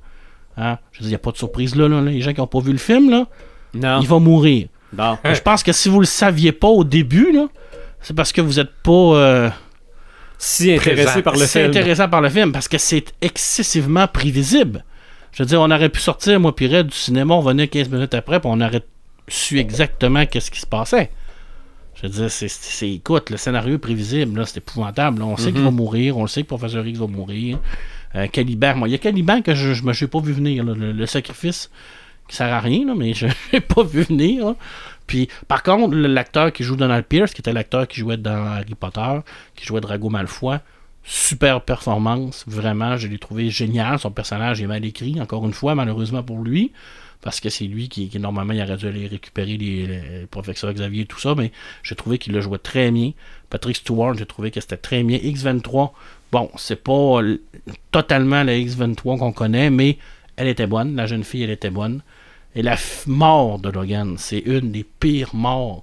Hein? 0.56 0.78
Je 0.92 0.98
veux 0.98 1.02
dire, 1.02 1.08
il 1.08 1.08
n'y 1.08 1.14
a 1.16 1.18
pas 1.18 1.32
de 1.32 1.36
surprise 1.38 1.74
là. 1.74 1.88
Les 2.02 2.20
gens 2.20 2.32
qui 2.32 2.40
n'ont 2.40 2.46
pas 2.46 2.60
vu 2.60 2.72
le 2.72 2.78
film, 2.78 3.10
là, 3.10 3.26
Non. 3.74 4.00
il 4.00 4.06
va 4.06 4.18
mourir. 4.20 4.68
Bon. 4.92 5.18
Je 5.24 5.40
pense 5.40 5.62
que 5.64 5.72
si 5.72 5.88
vous 5.88 5.98
le 5.98 6.06
saviez 6.06 6.52
pas 6.52 6.68
au 6.68 6.84
début, 6.84 7.36
c'est 8.00 8.14
parce 8.14 8.32
que 8.32 8.40
vous 8.40 8.54
n'êtes 8.54 8.70
pas 8.84 8.92
euh, 8.92 9.50
Si 10.38 10.72
intéressé 10.72 11.04
Présent. 11.04 11.22
par 11.22 11.36
le 11.36 11.46
film. 11.46 11.64
intéressant 11.70 12.08
par 12.08 12.20
le 12.20 12.28
film 12.30 12.52
parce 12.52 12.68
que 12.68 12.78
c'est 12.78 13.12
excessivement 13.20 14.06
prévisible. 14.06 14.84
Je 15.34 15.42
veux 15.42 15.46
dire, 15.46 15.60
on 15.60 15.70
aurait 15.70 15.88
pu 15.88 16.00
sortir, 16.00 16.38
moi, 16.40 16.54
puis 16.54 16.66
Red, 16.68 16.86
du 16.88 16.96
cinéma, 16.96 17.34
on 17.34 17.40
venait 17.40 17.66
15 17.68 17.88
minutes 17.90 18.14
après, 18.14 18.38
puis 18.40 18.48
on 18.52 18.60
aurait 18.60 18.82
su 19.28 19.58
exactement 19.58 20.26
qu'est-ce 20.26 20.50
qui 20.50 20.60
se 20.60 20.66
passait. 20.66 21.10
Je 21.96 22.02
veux 22.02 22.08
dire, 22.08 22.30
c'est, 22.30 22.48
c'est- 22.48 22.90
écoute, 22.90 23.30
le 23.30 23.36
scénario 23.36 23.74
est 23.74 23.78
prévisible, 23.78 24.38
là, 24.38 24.46
c'est 24.46 24.58
épouvantable. 24.58 25.20
là. 25.20 25.26
On 25.26 25.36
sait 25.36 25.52
qu'il 25.52 25.62
va 25.62 25.70
mourir, 25.70 26.16
on 26.18 26.22
le 26.22 26.28
sait 26.28 26.42
que 26.42 26.48
Professeur 26.48 26.86
X 26.86 26.98
va 26.98 27.06
mourir. 27.06 27.58
Euh, 28.16 28.26
Caliban, 28.28 28.76
moi, 28.76 28.88
il 28.88 28.92
y 28.92 28.94
a 28.94 28.98
Caliban 28.98 29.42
que 29.42 29.54
je 29.54 29.80
ne 29.80 29.86
me 29.88 29.92
suis 29.92 30.06
pas 30.06 30.20
vu 30.20 30.32
venir, 30.32 30.62
là, 30.64 30.72
le, 30.74 30.92
le 30.92 31.06
sacrifice 31.06 31.70
qui 32.28 32.36
sert 32.36 32.52
à 32.52 32.60
rien, 32.60 32.86
là, 32.86 32.94
mais 32.96 33.12
je 33.12 33.26
l'ai 33.52 33.60
pas 33.60 33.82
vu 33.82 34.02
venir. 34.02 34.46
là. 34.46 34.56
Puis, 35.06 35.28
par 35.48 35.62
contre, 35.62 35.94
l'acteur 35.96 36.52
qui 36.52 36.62
joue 36.64 36.76
Donald 36.76 37.04
Pierce, 37.04 37.32
qui 37.34 37.40
était 37.42 37.52
l'acteur 37.52 37.86
qui 37.88 38.00
jouait 38.00 38.16
dans 38.16 38.46
Harry 38.46 38.74
Potter, 38.74 39.18
qui 39.56 39.64
jouait 39.66 39.80
Drago 39.80 40.08
Malfoy, 40.10 40.58
super 41.04 41.60
performance, 41.60 42.44
vraiment, 42.46 42.96
je 42.96 43.08
l'ai 43.08 43.18
trouvé 43.18 43.50
génial. 43.50 43.98
Son 43.98 44.10
personnage 44.10 44.60
est 44.62 44.66
mal 44.66 44.84
écrit, 44.84 45.20
encore 45.20 45.44
une 45.44 45.52
fois, 45.52 45.74
malheureusement 45.74 46.22
pour 46.22 46.42
lui, 46.42 46.72
parce 47.20 47.40
que 47.40 47.50
c'est 47.50 47.64
lui 47.64 47.88
qui, 47.88 48.08
qui, 48.08 48.18
normalement, 48.18 48.54
il 48.54 48.62
aurait 48.62 48.76
dû 48.76 48.86
aller 48.86 49.06
récupérer 49.06 49.56
les, 49.56 49.86
les 49.86 50.26
professeurs 50.30 50.72
Xavier 50.72 51.02
et 51.02 51.06
tout 51.06 51.20
ça, 51.20 51.34
mais 51.34 51.52
j'ai 51.82 51.94
trouvé 51.94 52.18
qu'il 52.18 52.32
le 52.32 52.40
jouait 52.40 52.58
très 52.58 52.90
bien. 52.90 53.12
Patrick 53.50 53.76
Stewart, 53.76 54.14
j'ai 54.14 54.26
trouvé 54.26 54.50
que 54.50 54.60
c'était 54.60 54.78
très 54.78 55.02
bien. 55.02 55.18
X23, 55.18 55.92
bon, 56.32 56.50
c'est 56.56 56.82
pas 56.82 57.20
totalement 57.90 58.42
la 58.42 58.54
X23 58.54 59.18
qu'on 59.18 59.32
connaît, 59.32 59.70
mais 59.70 59.98
elle 60.36 60.48
était 60.48 60.66
bonne, 60.66 60.96
la 60.96 61.06
jeune 61.06 61.24
fille, 61.24 61.42
elle 61.42 61.50
était 61.50 61.70
bonne. 61.70 62.02
Et 62.54 62.62
la 62.62 62.76
mort 63.06 63.58
de 63.58 63.68
Logan, 63.68 64.14
c'est 64.16 64.38
une 64.38 64.70
des 64.70 64.84
pires 64.84 65.34
morts 65.34 65.82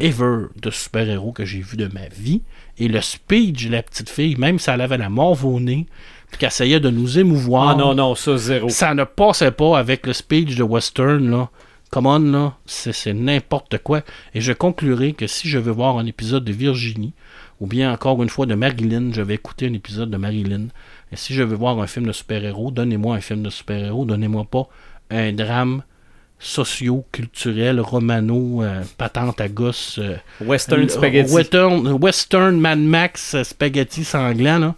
ever 0.00 0.46
de 0.60 0.70
super-héros 0.70 1.32
que 1.32 1.44
j'ai 1.44 1.60
vu 1.60 1.76
de 1.76 1.86
ma 1.86 2.08
vie. 2.08 2.42
Et 2.78 2.88
le 2.88 3.00
speech 3.00 3.66
de 3.66 3.72
la 3.72 3.82
petite 3.82 4.08
fille, 4.10 4.36
même 4.36 4.58
si 4.58 4.70
elle 4.70 4.80
avait 4.80 4.98
la 4.98 5.08
morve 5.08 5.44
au 5.44 5.58
nez, 5.60 5.86
puis 6.30 6.38
qu'elle 6.38 6.48
essayait 6.48 6.80
de 6.80 6.90
nous 6.90 7.18
émouvoir, 7.18 7.70
Ah 7.70 7.74
non, 7.74 7.94
non, 7.94 8.14
ça, 8.14 8.36
zéro. 8.36 8.68
ça 8.68 8.94
ne 8.94 9.04
passait 9.04 9.50
pas 9.50 9.78
avec 9.78 10.06
le 10.06 10.12
speech 10.12 10.56
de 10.56 10.62
Western, 10.62 11.30
là. 11.30 11.48
Come 11.90 12.06
on, 12.06 12.18
là, 12.18 12.54
c'est 12.66 12.92
c'est 12.92 13.14
n'importe 13.14 13.78
quoi. 13.78 14.02
Et 14.34 14.42
je 14.42 14.52
conclurai 14.52 15.14
que 15.14 15.26
si 15.26 15.48
je 15.48 15.56
veux 15.58 15.72
voir 15.72 15.96
un 15.96 16.04
épisode 16.04 16.44
de 16.44 16.52
Virginie, 16.52 17.14
ou 17.60 17.66
bien 17.66 17.90
encore 17.90 18.22
une 18.22 18.28
fois 18.28 18.44
de 18.44 18.54
Marilyn, 18.54 19.10
je 19.14 19.22
vais 19.22 19.34
écouter 19.36 19.68
un 19.68 19.72
épisode 19.72 20.10
de 20.10 20.18
Marilyn. 20.18 20.66
Et 21.12 21.16
si 21.16 21.32
je 21.32 21.42
veux 21.42 21.56
voir 21.56 21.80
un 21.80 21.86
film 21.86 22.06
de 22.06 22.12
super-héros, 22.12 22.70
donnez-moi 22.72 23.16
un 23.16 23.20
film 23.22 23.42
de 23.42 23.48
super-héros, 23.48 24.04
donnez-moi 24.04 24.44
pas 24.44 24.68
un 25.10 25.32
drame 25.32 25.82
socio-culturel, 26.38 27.80
romano, 27.80 28.62
euh, 28.62 28.82
patente 28.96 29.40
à 29.40 29.48
gosse. 29.48 29.98
euh, 29.98 30.16
Western 30.40 30.82
le- 30.82 30.88
Spaghetti. 30.88 31.32
Western, 31.32 31.88
Western 32.00 32.58
Mad 32.60 32.78
Max 32.78 33.34
euh, 33.34 33.44
spaghetti 33.44 34.04
sanglant, 34.04 34.58
là. 34.58 34.74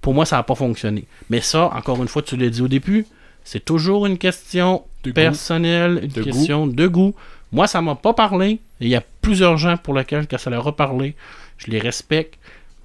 pour 0.00 0.14
moi, 0.14 0.24
ça 0.26 0.36
n'a 0.36 0.42
pas 0.42 0.54
fonctionné. 0.54 1.04
Mais 1.30 1.40
ça, 1.40 1.66
encore 1.74 2.00
une 2.02 2.08
fois, 2.08 2.22
tu 2.22 2.36
l'as 2.36 2.48
dit 2.48 2.62
au 2.62 2.68
début, 2.68 3.06
c'est 3.44 3.64
toujours 3.64 4.06
une 4.06 4.18
question 4.18 4.82
De 5.04 5.10
goût. 5.10 5.14
personnelle, 5.14 6.00
une 6.02 6.08
De 6.10 6.22
question 6.22 6.66
de 6.66 6.86
goût. 6.86 7.14
Moi, 7.52 7.66
ça 7.66 7.80
m'a 7.82 7.94
pas 7.94 8.14
parlé. 8.14 8.60
Il 8.80 8.88
y 8.88 8.96
a 8.96 9.02
plusieurs 9.20 9.58
gens 9.58 9.76
pour 9.76 9.94
lesquels 9.94 10.26
que 10.26 10.38
ça 10.38 10.48
leur 10.50 10.66
a 10.66 10.74
parlé. 10.74 11.14
Je 11.58 11.70
les 11.70 11.78
respecte. 11.78 12.38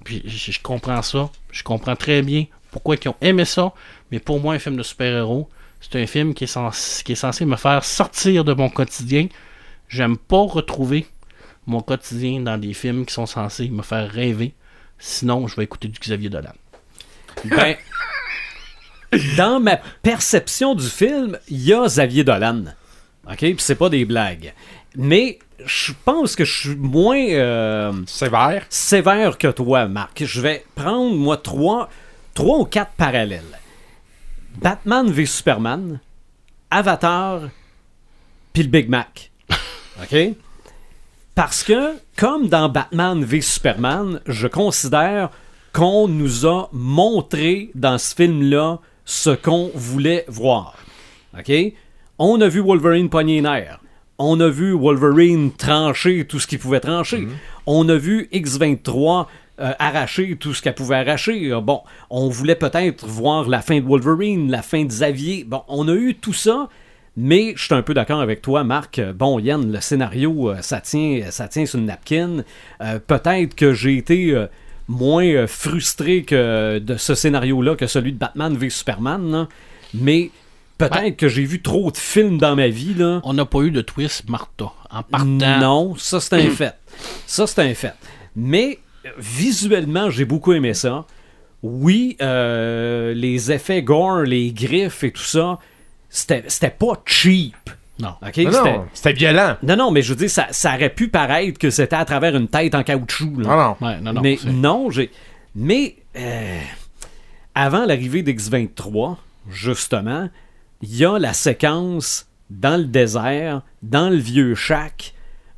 Puis 0.04 0.22
je 0.26 0.58
comprends 0.62 1.02
ça. 1.02 1.30
Je 1.50 1.62
comprends 1.62 1.96
très 1.96 2.22
bien 2.22 2.44
pourquoi 2.70 2.96
ils 3.02 3.08
ont 3.08 3.16
aimé 3.20 3.44
ça. 3.44 3.72
Mais 4.12 4.18
pour 4.18 4.40
moi, 4.40 4.54
un 4.54 4.58
film 4.58 4.76
de 4.76 4.82
super-héros, 4.82 5.48
c'est 5.80 6.00
un 6.00 6.06
film 6.06 6.34
qui 6.34 6.44
est, 6.44 6.48
censé, 6.48 7.02
qui 7.04 7.12
est 7.12 7.16
censé 7.16 7.44
me 7.44 7.56
faire 7.56 7.84
sortir 7.84 8.44
de 8.44 8.52
mon 8.52 8.68
quotidien. 8.68 9.28
J'aime 9.88 10.16
pas 10.16 10.42
retrouver 10.42 11.06
mon 11.66 11.80
quotidien 11.80 12.40
dans 12.40 12.58
des 12.58 12.74
films 12.74 13.06
qui 13.06 13.14
sont 13.14 13.26
censés 13.26 13.68
me 13.68 13.82
faire 13.82 14.10
rêver. 14.10 14.54
Sinon, 14.98 15.46
je 15.46 15.56
vais 15.56 15.64
écouter 15.64 15.88
du 15.88 15.98
Xavier 15.98 16.28
Dolan. 16.28 16.54
Ben, 17.44 17.76
dans 19.38 19.58
ma 19.58 19.76
perception 20.02 20.74
du 20.74 20.86
film, 20.86 21.38
il 21.48 21.64
y 21.64 21.72
a 21.72 21.86
Xavier 21.86 22.24
Dolan. 22.24 22.64
OK? 23.26 23.38
Puis 23.38 23.56
c'est 23.58 23.76
pas 23.76 23.88
des 23.88 24.04
blagues. 24.04 24.52
Mais 24.96 25.38
je 25.64 25.92
pense 26.04 26.36
que 26.36 26.44
je 26.44 26.60
suis 26.60 26.76
moins 26.76 27.18
euh, 27.18 27.92
Sévère. 28.06 28.66
sévère 28.68 29.38
que 29.38 29.48
toi, 29.48 29.86
Marc. 29.86 30.24
Je 30.24 30.40
vais 30.40 30.64
prendre, 30.74 31.14
moi, 31.14 31.36
trois, 31.36 31.88
trois 32.34 32.58
ou 32.58 32.64
quatre 32.64 32.92
parallèles. 32.92 33.58
Batman 34.60 35.08
v 35.08 35.24
Superman, 35.24 36.00
Avatar, 36.68 37.42
puis 38.52 38.64
le 38.64 38.68
Big 38.68 38.88
Mac. 38.88 39.30
OK? 40.02 40.34
Parce 41.36 41.62
que, 41.62 41.94
comme 42.16 42.48
dans 42.48 42.68
Batman 42.68 43.22
v 43.22 43.40
Superman, 43.40 44.20
je 44.26 44.48
considère 44.48 45.30
qu'on 45.72 46.08
nous 46.08 46.44
a 46.44 46.68
montré 46.72 47.70
dans 47.76 47.98
ce 47.98 48.16
film-là 48.16 48.80
ce 49.04 49.30
qu'on 49.30 49.70
voulait 49.76 50.24
voir. 50.26 50.76
OK? 51.38 51.52
On 52.18 52.40
a 52.40 52.48
vu 52.48 52.58
Wolverine 52.58 53.10
pogner 53.10 53.36
les 53.36 53.42
nerfs. 53.42 53.78
On 54.18 54.40
a 54.40 54.48
vu 54.48 54.72
Wolverine 54.72 55.52
trancher 55.52 56.26
tout 56.26 56.40
ce 56.40 56.48
qu'il 56.48 56.58
pouvait 56.58 56.80
trancher. 56.80 57.28
On 57.64 57.88
a 57.88 57.96
vu 57.96 58.28
X-23 58.32 59.28
euh, 59.60 59.72
arracher 59.78 60.36
tout 60.38 60.54
ce 60.54 60.62
qu'elle 60.62 60.74
pouvait 60.74 60.96
arracher. 60.96 61.50
Euh, 61.52 61.60
Bon, 61.60 61.82
on 62.10 62.28
voulait 62.28 62.54
peut-être 62.54 63.06
voir 63.06 63.48
la 63.48 63.60
fin 63.60 63.80
de 63.80 63.84
Wolverine, 63.86 64.50
la 64.50 64.62
fin 64.62 64.82
de 64.82 64.88
Xavier. 64.88 65.44
Bon, 65.44 65.62
on 65.68 65.88
a 65.88 65.94
eu 65.94 66.14
tout 66.14 66.32
ça, 66.32 66.68
mais 67.16 67.52
je 67.56 67.64
suis 67.64 67.74
un 67.74 67.82
peu 67.82 67.94
d'accord 67.94 68.20
avec 68.20 68.40
toi, 68.42 68.64
Marc. 68.64 68.98
Euh, 68.98 69.12
Bon, 69.12 69.38
Yann, 69.38 69.70
le 69.72 69.80
scénario, 69.80 70.52
ça 70.60 70.80
tient, 70.80 71.22
ça 71.30 71.48
tient 71.48 71.66
sur 71.66 71.78
une 71.78 71.86
napkin. 71.86 72.44
Euh, 72.82 72.98
peut-être 73.04 73.54
que 73.54 73.72
j'ai 73.74 73.96
été 73.96 74.46
moins 74.88 75.46
frustré 75.46 76.22
que 76.22 76.78
de 76.78 76.96
ce 76.96 77.14
scénario-là 77.14 77.76
que 77.76 77.86
celui 77.86 78.12
de 78.12 78.18
Batman 78.18 78.56
v 78.56 78.70
Superman, 78.70 79.30
là. 79.30 79.48
mais 79.92 80.30
peut-être 80.78 80.94
Ouais. 81.02 81.12
que 81.12 81.28
j'ai 81.28 81.44
vu 81.44 81.60
trop 81.60 81.90
de 81.90 81.96
films 81.96 82.38
dans 82.38 82.54
ma 82.56 82.68
vie. 82.68 82.94
Là. 82.94 83.20
On 83.24 83.34
n'a 83.34 83.44
pas 83.44 83.60
eu 83.62 83.70
de 83.70 83.80
twist 83.82 84.28
Martha. 84.30 84.72
En 84.90 85.02
partant. 85.02 85.26
Non, 85.26 85.94
ça 85.96 86.20
c'est 86.20 86.36
un 86.36 86.50
fait. 86.50 86.74
Ça 87.26 87.46
c'est 87.46 87.60
un 87.60 87.74
fait. 87.74 87.92
Mais 88.36 88.78
visuellement, 89.18 90.10
j'ai 90.10 90.24
beaucoup 90.24 90.52
aimé 90.52 90.74
ça. 90.74 91.06
Oui, 91.62 92.16
euh, 92.22 93.14
les 93.14 93.50
effets 93.52 93.82
gore, 93.82 94.20
les 94.22 94.52
griffes 94.52 95.02
et 95.04 95.10
tout 95.10 95.22
ça, 95.22 95.58
c'était 96.08 96.44
c'était 96.48 96.70
pas 96.70 97.02
cheap. 97.04 97.54
Non. 98.00 98.14
C'était- 98.92 99.12
violent. 99.12 99.56
non, 99.64 99.76
non, 99.76 99.90
mais 99.90 100.02
je 100.02 100.10
veux 100.10 100.16
dire, 100.18 100.30
ça, 100.30 100.46
ça 100.52 100.74
aurait 100.76 100.90
pu 100.94 101.08
paraître 101.08 101.58
que 101.58 101.70
c'était 101.70 101.96
à 101.96 102.04
travers 102.04 102.36
une 102.36 102.46
tête 102.46 102.76
en 102.76 102.84
caoutchouc. 102.84 103.40
là. 103.40 103.48
Non, 103.48 103.56
non. 103.56 103.76
Ouais, 103.88 104.00
non, 104.00 104.12
non. 104.12 104.20
mais 104.20 104.38
non, 104.46 104.90
j'ai. 104.90 105.10
Mais 105.56 105.96
euh, 106.16 106.60
avant 107.56 107.84
l'arrivée 107.86 108.22
d'X23, 108.22 109.16
justement, 109.50 110.28
il 110.80 110.96
y 110.96 111.04
a 111.04 111.18
la 111.18 111.32
séquence 111.32 112.28
dans 112.50 112.76
le 112.76 112.84
désert, 112.84 113.62
dans 113.82 114.10
le 114.10 114.16
vieux 114.16 114.54
chac, 114.54 115.12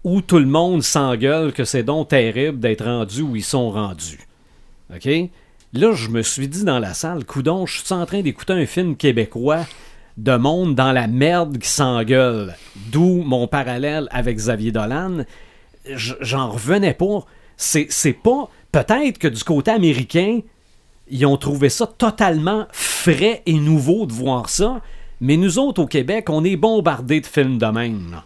où 0.05 0.23
tout 0.23 0.39
le 0.39 0.47
monde 0.47 0.83
s'engueule 0.83 1.53
que 1.53 1.65
c'est 1.65 1.83
donc 1.83 2.09
terrible 2.09 2.59
d'être 2.59 2.85
rendu 2.85 3.23
où 3.23 3.37
ils 3.37 3.45
sont 3.45 3.71
rendus. 3.71 4.21
OK? 4.95 5.09
Là, 5.73 5.93
je 5.93 6.09
me 6.09 6.23
suis 6.23 6.49
dit 6.49 6.65
dans 6.65 6.79
la 6.79 6.95
salle, 6.95 7.25
coudon, 7.25 7.67
je 7.67 7.85
suis 7.85 7.95
en 7.95 8.07
train 8.07 8.23
d'écouter 8.23 8.55
un 8.55 8.67
film 8.67 8.97
québécois 8.97 9.67
de 10.17 10.37
monde 10.37 10.75
dans 10.75 10.93
la 10.93 11.07
merde 11.07 11.59
qui 11.59 11.69
s'engueule. 11.69 12.55
D'où 12.91 13.23
mon 13.23 13.47
parallèle 13.47 14.09
avec 14.11 14.37
Xavier 14.37 14.73
Dolan. 14.73 15.25
J'en 15.87 16.51
revenais 16.51 16.95
pas. 16.95 17.25
C'est 17.57 18.19
pas. 18.23 18.51
Peut-être 18.73 19.19
que 19.19 19.29
du 19.29 19.45
côté 19.45 19.71
américain, 19.71 20.41
ils 21.09 21.27
ont 21.27 21.37
trouvé 21.37 21.69
ça 21.69 21.87
totalement 21.87 22.67
frais 22.73 23.43
et 23.47 23.55
nouveau 23.55 24.07
de 24.07 24.13
voir 24.13 24.49
ça. 24.49 24.81
Mais 25.21 25.37
nous 25.37 25.59
autres, 25.59 25.83
au 25.83 25.87
Québec, 25.87 26.31
on 26.31 26.45
est 26.45 26.57
bombardés 26.57 27.21
de 27.21 27.27
films 27.27 27.59
de 27.59 27.67
même. 27.67 28.23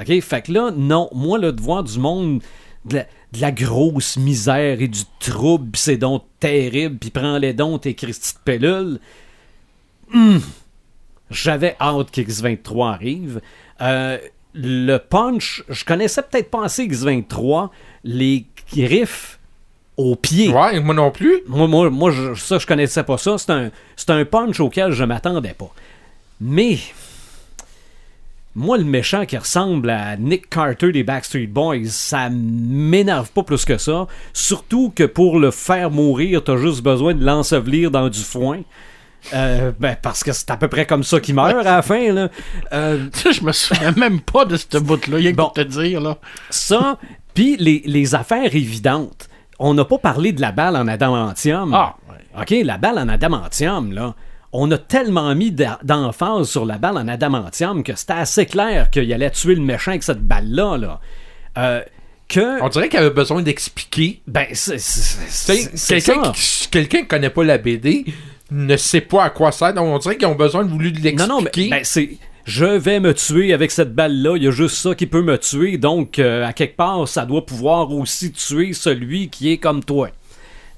OK? 0.00 0.20
Fait 0.20 0.42
que 0.42 0.52
là, 0.52 0.70
non, 0.76 1.08
moi, 1.14 1.38
là, 1.38 1.52
de 1.52 1.60
voir 1.60 1.84
du 1.84 1.98
monde, 1.98 2.42
de 2.84 2.96
la, 2.96 3.02
de 3.32 3.40
la 3.40 3.52
grosse 3.52 4.16
misère 4.16 4.80
et 4.80 4.88
du 4.88 5.00
trouble, 5.20 5.70
pis 5.72 5.80
c'est 5.80 5.96
donc 5.96 6.24
terrible, 6.40 6.96
puis 6.98 7.10
prends-les 7.10 7.52
donc 7.52 7.82
tes 7.82 7.94
Christy 7.94 8.34
de 8.34 8.38
pellules. 8.44 8.98
Hum. 10.14 10.40
J'avais 11.30 11.76
hâte 11.80 12.10
qu'X23 12.12 12.92
arrive. 12.92 13.40
Euh, 13.80 14.18
le 14.52 14.96
punch, 14.98 15.62
je 15.68 15.84
connaissais 15.84 16.22
peut-être 16.22 16.50
pas 16.50 16.64
assez 16.64 16.86
X23, 16.88 17.68
les 18.02 18.46
griffes 18.74 19.38
au 19.96 20.16
pied. 20.16 20.48
Ouais, 20.48 20.80
moi 20.80 20.94
non 20.94 21.10
plus. 21.12 21.42
Moi, 21.46 21.68
moi, 21.68 21.88
moi 21.90 22.10
je- 22.10 22.34
ça, 22.34 22.58
je 22.58 22.66
connaissais 22.66 23.04
pas 23.04 23.16
ça. 23.18 23.38
C'est 23.38 23.50
un, 23.50 23.70
c'est 23.94 24.10
un 24.10 24.24
punch 24.24 24.58
auquel 24.58 24.90
je 24.90 25.04
m'attendais 25.04 25.54
pas. 25.54 25.70
Mais, 26.40 26.78
moi, 28.54 28.78
le 28.78 28.84
méchant 28.84 29.26
qui 29.26 29.36
ressemble 29.36 29.90
à 29.90 30.16
Nick 30.16 30.50
Carter 30.50 30.90
des 30.92 31.04
Backstreet 31.04 31.46
Boys, 31.46 31.84
ça 31.86 32.28
m'énerve 32.30 33.30
pas 33.30 33.42
plus 33.44 33.64
que 33.64 33.78
ça. 33.78 34.06
Surtout 34.32 34.92
que 34.94 35.04
pour 35.04 35.38
le 35.38 35.50
faire 35.50 35.90
mourir, 35.90 36.42
t'as 36.42 36.56
juste 36.56 36.82
besoin 36.82 37.14
de 37.14 37.24
l'ensevelir 37.24 37.90
dans 37.90 38.08
du 38.08 38.18
foin. 38.20 38.60
Euh, 39.34 39.70
ben, 39.78 39.96
parce 40.00 40.24
que 40.24 40.32
c'est 40.32 40.50
à 40.50 40.56
peu 40.56 40.66
près 40.68 40.86
comme 40.86 41.04
ça 41.04 41.20
qu'il 41.20 41.34
meurt 41.34 41.54
à 41.54 41.62
la 41.76 41.82
fin. 41.82 42.12
Là. 42.12 42.28
Euh, 42.72 43.06
Ça, 43.12 43.30
je 43.32 43.42
me 43.44 43.52
souviens 43.52 43.92
même 43.92 44.20
pas 44.20 44.44
de 44.46 44.56
ce 44.56 44.78
bout-là. 44.78 45.18
Il 45.20 45.30
que 45.32 45.36
Bon. 45.36 45.44
pour 45.44 45.52
te 45.52 45.60
dire, 45.60 46.00
là. 46.00 46.16
ça, 46.48 46.98
puis 47.34 47.56
les, 47.58 47.82
les 47.84 48.14
affaires 48.14 48.54
évidentes. 48.54 49.28
On 49.58 49.74
n'a 49.74 49.84
pas 49.84 49.98
parlé 49.98 50.32
de 50.32 50.40
la 50.40 50.52
balle 50.52 50.74
en 50.74 50.88
adamantium. 50.88 51.74
Ah, 51.74 51.94
ouais. 52.08 52.42
OK, 52.42 52.64
la 52.64 52.78
balle 52.78 52.98
en 52.98 53.08
adamantium, 53.10 53.92
là. 53.92 54.14
On 54.52 54.70
a 54.72 54.78
tellement 54.78 55.34
mis 55.34 55.52
d'emphase 55.52 56.48
sur 56.48 56.64
la 56.64 56.78
balle 56.78 56.96
en 56.96 57.06
adamantium 57.06 57.84
que 57.84 57.94
c'était 57.94 58.14
assez 58.14 58.46
clair 58.46 58.90
qu'il 58.90 59.12
allait 59.12 59.30
tuer 59.30 59.54
le 59.54 59.62
méchant 59.62 59.92
avec 59.92 60.02
cette 60.02 60.22
balle-là, 60.22 60.76
là. 60.76 61.00
Euh, 61.58 61.82
que. 62.28 62.62
On 62.62 62.68
dirait 62.68 62.88
qu'il 62.88 62.98
avait 62.98 63.10
besoin 63.10 63.42
d'expliquer. 63.42 64.22
Ben, 64.26 64.46
c'est. 64.52 66.00
Quelqu'un 66.00 66.32
qui, 66.32 66.68
quelqu'un 66.70 67.00
qui 67.02 67.06
connaît 67.06 67.30
pas 67.30 67.44
la 67.44 67.58
BD 67.58 68.06
ne 68.50 68.76
sait 68.76 69.00
pas 69.00 69.24
à 69.24 69.30
quoi 69.30 69.52
ça 69.52 69.66
sert. 69.66 69.74
Donc 69.74 69.86
on 69.86 69.98
dirait 69.98 70.16
qu'ils 70.16 70.26
ont 70.26 70.34
besoin 70.34 70.64
de 70.64 70.70
voulu 70.70 70.90
l'expliquer. 70.90 71.16
Non, 71.16 71.40
non, 71.40 71.42
mais 71.42 71.68
ben, 71.68 71.80
c'est. 71.84 72.10
Je 72.44 72.64
vais 72.64 72.98
me 73.00 73.14
tuer 73.14 73.52
avec 73.52 73.70
cette 73.70 73.94
balle-là. 73.94 74.36
Il 74.36 74.42
y 74.42 74.48
a 74.48 74.50
juste 74.50 74.76
ça 74.76 74.94
qui 74.94 75.06
peut 75.06 75.22
me 75.22 75.38
tuer. 75.38 75.76
Donc, 75.78 76.18
euh, 76.18 76.44
à 76.44 76.52
quelque 76.52 76.76
part, 76.76 77.06
ça 77.06 77.26
doit 77.26 77.44
pouvoir 77.44 77.92
aussi 77.92 78.32
tuer 78.32 78.72
celui 78.72 79.28
qui 79.28 79.52
est 79.52 79.58
comme 79.58 79.84
toi. 79.84 80.08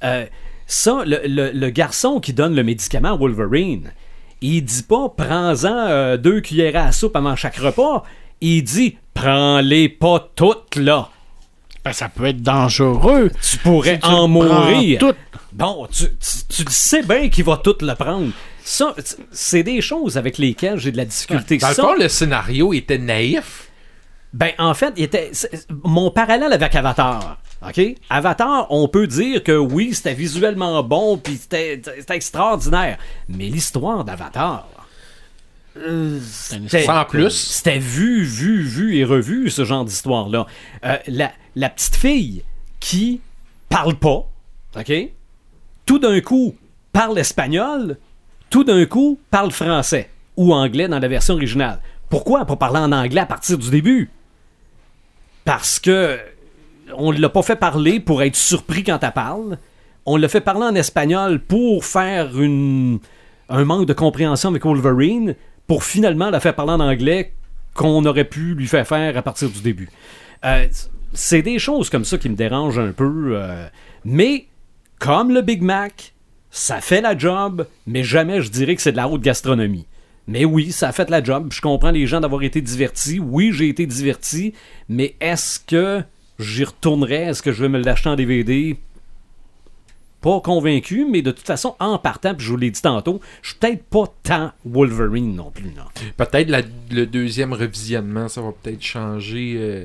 Euh, 0.02 0.26
ça, 0.72 1.02
le, 1.04 1.20
le- 1.26 1.50
le 1.52 1.70
garçon 1.70 2.18
qui 2.20 2.32
donne 2.32 2.54
le 2.54 2.62
médicament 2.62 3.12
à 3.12 3.16
Wolverine, 3.16 3.92
il 4.40 4.62
dit 4.64 4.82
pas 4.82 5.08
prends-en 5.16 5.86
euh, 5.88 6.16
deux 6.16 6.40
cuillères 6.40 6.76
à 6.86 6.92
soupe 6.92 7.14
avant 7.16 7.36
chaque 7.36 7.56
repas. 7.56 8.04
Il 8.40 8.62
dit 8.64 8.96
prends-les 9.14 9.88
pas 9.88 10.30
toutes 10.34 10.76
là. 10.76 11.10
Ben, 11.84 11.92
ça 11.92 12.08
peut 12.08 12.26
être 12.26 12.42
dangereux. 12.42 13.30
Tu 13.50 13.58
pourrais 13.58 13.94
Si 13.96 14.00
tu 14.00 14.06
en 14.06 14.28
mourir. 14.28 14.98
tout. 15.00 15.14
Bon, 15.52 15.86
tu, 15.90 16.04
tu, 16.06 16.44
tu 16.48 16.64
le 16.64 16.70
sais 16.70 17.02
bien 17.02 17.28
qu'il 17.28 17.44
va 17.44 17.56
tout 17.56 17.74
le 17.80 17.94
prendre. 17.94 18.30
Ça, 18.64 18.94
c'est 19.32 19.64
des 19.64 19.80
choses 19.80 20.16
avec 20.16 20.38
lesquelles 20.38 20.78
j'ai 20.78 20.92
de 20.92 20.96
la 20.96 21.04
difficulté. 21.04 21.58
Dans 21.58 21.68
le 21.68 21.74
fond, 21.74 21.94
le 21.98 22.08
scénario 22.08 22.72
était 22.72 22.98
naïf. 22.98 23.68
Ben, 24.32 24.52
en 24.58 24.72
fait, 24.74 24.94
il 24.96 25.02
était, 25.04 25.30
mon 25.84 26.10
parallèle 26.12 26.52
avec 26.52 26.74
Avatar. 26.74 27.38
OK? 27.66 27.80
Avatar, 28.10 28.66
on 28.70 28.88
peut 28.88 29.06
dire 29.06 29.42
que 29.44 29.56
oui, 29.56 29.94
c'était 29.94 30.14
visuellement 30.14 30.82
bon, 30.82 31.16
puis 31.16 31.36
c'était 31.36 31.80
extraordinaire. 32.10 32.98
Mais 33.28 33.46
l'histoire 33.48 34.04
d'Avatar. 34.04 34.68
euh, 35.76 36.18
Sans 36.20 37.04
plus. 37.04 37.30
C'était 37.30 37.78
vu, 37.78 38.24
vu, 38.24 38.62
vu 38.62 38.96
et 38.96 39.04
revu, 39.04 39.48
ce 39.50 39.64
genre 39.64 39.84
d'histoire-là. 39.84 40.46
Euh, 40.84 40.96
la, 41.06 41.30
la 41.54 41.70
petite 41.70 41.94
fille 41.96 42.42
qui 42.80 43.20
parle 43.68 43.94
pas, 43.94 44.28
OK? 44.76 44.92
Tout 45.86 45.98
d'un 45.98 46.20
coup, 46.20 46.56
parle 46.92 47.18
espagnol, 47.18 47.96
tout 48.50 48.64
d'un 48.64 48.84
coup, 48.86 49.18
parle 49.30 49.50
français 49.52 50.10
ou 50.36 50.52
anglais 50.52 50.88
dans 50.88 50.98
la 50.98 51.08
version 51.08 51.34
originale. 51.34 51.80
Pourquoi 52.10 52.44
pas 52.44 52.56
parler 52.56 52.78
en 52.80 52.92
anglais 52.92 53.20
à 53.20 53.26
partir 53.26 53.56
du 53.56 53.70
début? 53.70 54.10
Parce 55.44 55.80
que 55.80 56.18
on 56.96 57.10
l'a 57.10 57.28
pas 57.28 57.42
fait 57.42 57.56
parler 57.56 58.00
pour 58.00 58.22
être 58.22 58.36
surpris 58.36 58.84
quand 58.84 58.98
elle 59.02 59.12
parle. 59.12 59.58
On 60.06 60.16
l'a 60.16 60.28
fait 60.28 60.40
parler 60.40 60.64
en 60.64 60.74
espagnol 60.74 61.40
pour 61.40 61.84
faire 61.84 62.30
un 62.36 63.64
manque 63.64 63.86
de 63.86 63.92
compréhension 63.92 64.50
avec 64.50 64.64
Wolverine, 64.64 65.34
pour 65.66 65.84
finalement 65.84 66.30
la 66.30 66.40
faire 66.40 66.54
parler 66.54 66.72
en 66.72 66.80
anglais 66.80 67.32
qu'on 67.74 68.04
aurait 68.04 68.24
pu 68.24 68.54
lui 68.54 68.66
faire 68.66 68.86
faire 68.86 69.16
à 69.16 69.22
partir 69.22 69.48
du 69.48 69.60
début. 69.60 69.88
Euh, 70.44 70.66
c'est 71.14 71.42
des 71.42 71.58
choses 71.58 71.90
comme 71.90 72.04
ça 72.04 72.18
qui 72.18 72.28
me 72.28 72.36
dérangent 72.36 72.78
un 72.78 72.92
peu. 72.92 73.36
euh, 73.36 73.66
mais 74.04 74.46
comme 74.98 75.32
le 75.32 75.42
Big 75.42 75.62
Mac, 75.62 76.14
ça 76.50 76.80
fait 76.80 77.00
la 77.00 77.16
job, 77.16 77.66
mais 77.86 78.02
jamais 78.02 78.42
je 78.42 78.50
dirais 78.50 78.74
que 78.76 78.82
c'est 78.82 78.92
de 78.92 78.96
la 78.96 79.08
haute 79.08 79.22
gastronomie. 79.22 79.86
Mais 80.28 80.44
oui, 80.44 80.70
ça 80.70 80.88
a 80.88 80.92
fait 80.92 81.10
la 81.10 81.22
job. 81.22 81.48
Je 81.50 81.60
comprends 81.60 81.90
les 81.90 82.06
gens 82.06 82.20
d'avoir 82.20 82.42
été 82.42 82.60
divertis. 82.60 83.18
Oui, 83.18 83.50
j'ai 83.52 83.68
été 83.68 83.86
diverti. 83.86 84.54
Mais 84.88 85.16
est-ce 85.20 85.58
que 85.58 86.02
j'y 86.42 86.64
retournerai? 86.64 87.14
Est-ce 87.22 87.42
que 87.42 87.52
je 87.52 87.62
vais 87.62 87.68
me 87.68 87.78
l'acheter 87.82 88.08
en 88.08 88.16
DVD? 88.16 88.76
pas 90.20 90.40
convaincu, 90.40 91.04
mais 91.10 91.20
de 91.20 91.32
toute 91.32 91.44
façon, 91.48 91.74
en 91.80 91.98
partant, 91.98 92.32
puis 92.36 92.46
je 92.46 92.50
vous 92.52 92.56
l'ai 92.56 92.70
dit 92.70 92.80
tantôt, 92.80 93.20
je 93.42 93.48
suis 93.50 93.58
peut-être 93.58 93.82
pas 93.86 94.04
tant 94.22 94.52
Wolverine 94.64 95.34
non 95.34 95.50
plus. 95.50 95.72
Non. 95.76 95.82
Peut-être 96.16 96.48
la- 96.48 96.62
le 96.92 97.06
deuxième 97.06 97.52
revisionnement, 97.52 98.28
ça 98.28 98.40
va 98.40 98.52
peut-être 98.52 98.80
changer. 98.82 99.56
euh, 99.58 99.84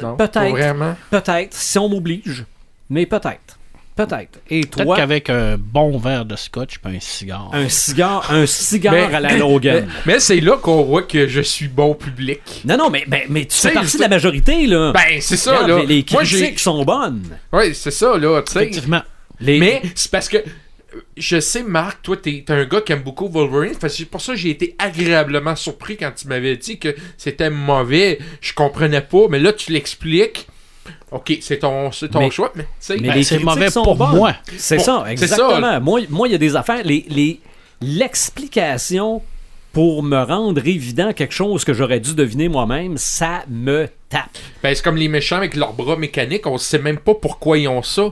pas 0.00 0.14
Peut-être, 0.28 0.50
vraiment. 0.52 0.96
peut-être, 1.10 1.52
si 1.52 1.78
on 1.78 1.90
m'oblige, 1.90 2.46
mais 2.88 3.04
peut-être. 3.04 3.55
Peut-être. 3.96 4.40
Et 4.50 4.60
Peut-être 4.60 4.84
toi, 4.84 4.96
qu'avec 4.96 5.30
un 5.30 5.56
bon 5.58 5.96
verre 5.98 6.26
de 6.26 6.36
scotch 6.36 6.74
et 6.84 6.96
un 6.96 7.00
cigare. 7.00 7.50
un 7.54 7.68
cigare, 7.68 8.30
un 8.30 8.44
cigare 8.44 8.92
Mais- 8.92 9.14
à 9.14 9.20
la 9.20 9.36
Logan. 9.38 9.86
Mais, 10.06 10.14
mais 10.14 10.20
c'est 10.20 10.40
là 10.40 10.58
qu'on 10.58 10.82
voit 10.82 11.02
que 11.02 11.26
je 11.26 11.40
suis 11.40 11.68
bon 11.68 11.94
public. 11.94 12.40
Non, 12.66 12.76
non, 12.76 12.90
mais, 12.90 13.04
mais, 13.08 13.24
mais 13.30 13.46
tu 13.46 13.56
fais 13.58 13.72
partie 13.72 13.96
de 13.96 14.02
la 14.02 14.08
majorité, 14.08 14.66
là. 14.66 14.92
Ben, 14.92 15.18
c'est 15.20 15.36
ça, 15.38 15.52
Regarde, 15.62 15.70
là. 15.70 15.86
Les, 15.86 15.96
les 16.02 16.04
Moi, 16.12 16.24
j'ai. 16.24 16.38
critiques 16.38 16.58
sont 16.60 16.84
bonnes. 16.84 17.22
Ouais, 17.52 17.72
c'est 17.72 17.90
ça, 17.90 18.18
là, 18.18 18.42
tu 18.42 18.52
sais. 18.52 18.58
Effectivement. 18.60 19.02
Les... 19.40 19.58
Mais 19.58 19.82
c'est 19.94 20.10
parce 20.10 20.28
que. 20.28 20.38
Je 21.16 21.40
sais, 21.40 21.62
Marc, 21.62 22.02
toi, 22.02 22.16
t'es 22.16 22.44
un 22.48 22.64
gars 22.64 22.80
qui 22.80 22.92
aime 22.92 23.02
beaucoup 23.02 23.28
Wolverine. 23.28 23.74
C'est 23.88 24.04
pour 24.06 24.20
ça 24.20 24.32
que 24.32 24.38
j'ai 24.38 24.50
été 24.50 24.74
agréablement 24.78 25.54
surpris 25.56 25.96
quand 25.98 26.10
tu 26.14 26.26
m'avais 26.26 26.56
dit 26.56 26.78
que 26.78 26.94
c'était 27.18 27.50
mauvais. 27.50 28.18
Je 28.40 28.52
comprenais 28.54 29.02
pas, 29.02 29.26
mais 29.28 29.38
là, 29.38 29.52
tu 29.52 29.72
l'expliques. 29.72 30.46
Ok, 31.12 31.38
c'est 31.40 31.58
ton, 31.60 31.92
c'est 31.92 32.08
ton 32.08 32.18
Mais- 32.18 32.30
choix, 32.30 32.50
mais 32.56 32.64
tu 32.64 32.68
sais. 32.80 32.94
mais 32.96 33.08
Ben, 33.08 33.14
les 33.14 33.24
critiques 33.24 33.44
mauvais 33.44 33.70
sont 33.70 33.84
pour 33.84 33.94
bonnes. 33.96 34.16
moi. 34.16 34.34
C'est 34.56 34.78
Bon, 34.78 34.82
ça, 34.82 35.04
c'est 35.06 35.06
ça, 35.06 35.12
exactement. 35.12 35.58
là. 35.60 35.80
moi, 35.80 36.00
moi, 36.10 36.26
il 36.28 36.32
y 36.32 36.34
a 36.34 36.38
des 36.38 36.56
affaires. 36.56 36.82
Les, 36.84 37.04
les, 37.08 37.40
l'explication 37.80 39.22
pour 39.72 40.02
me 40.02 40.22
rendre 40.22 40.66
évident 40.66 41.12
quelque 41.12 41.34
chose 41.34 41.64
que 41.64 41.74
j'aurais 41.74 42.00
dû 42.00 42.14
deviner 42.14 42.48
moi-même, 42.48 42.96
ça 42.96 43.44
me 43.50 43.88
tape. 44.08 44.30
Ben, 44.62 44.74
c'est 44.74 44.82
comme 44.82 44.96
les 44.96 45.08
méchants 45.08 45.36
avec 45.36 45.54
leurs 45.54 45.74
bras 45.74 45.96
mécaniques, 45.96 46.46
on 46.46 46.56
sait 46.58 46.78
même 46.78 46.98
pas 46.98 47.14
pourquoi 47.14 47.58
ils 47.58 47.68
ont 47.68 47.82
ça. 47.82 48.04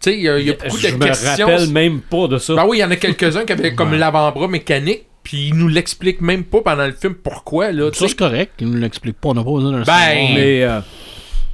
Tu 0.00 0.10
sais, 0.10 0.16
il 0.16 0.22
y 0.22 0.28
a, 0.28 0.38
il 0.38 0.46
y 0.46 0.50
a 0.50 0.54
beaucoup 0.54 0.76
je 0.78 0.88
de 0.88 0.94
me 0.94 1.04
questions. 1.04 1.46
rappelle 1.46 1.68
même 1.68 2.00
pas 2.00 2.26
de 2.26 2.38
ça. 2.38 2.54
Ben 2.54 2.64
oui, 2.66 2.78
il 2.78 2.80
y 2.80 2.84
en 2.84 2.90
a 2.90 2.96
quelques-uns 2.96 3.44
qui 3.44 3.52
avaient 3.52 3.74
comme 3.74 3.94
l'avant-bras 3.94 4.48
mécanique, 4.48 5.04
puis 5.22 5.48
ils 5.48 5.54
nous 5.54 5.68
l'expliquent 5.68 6.22
même 6.22 6.42
pas 6.44 6.62
pendant 6.62 6.86
le 6.86 6.92
film 6.92 7.14
pourquoi, 7.14 7.70
là. 7.70 7.90
Ça, 7.92 8.08
c'est 8.08 8.16
correct. 8.16 8.52
Il 8.60 8.70
ne 8.70 8.78
l'explique 8.78 9.20
pas. 9.20 9.28
On 9.28 9.34
n'a 9.34 9.44
pas 9.44 9.50
besoin 9.52 9.72
de 9.72 9.76
le 9.78 9.84
Ben. 9.84 10.30
Mais 10.34 10.62
euh, 10.64 10.80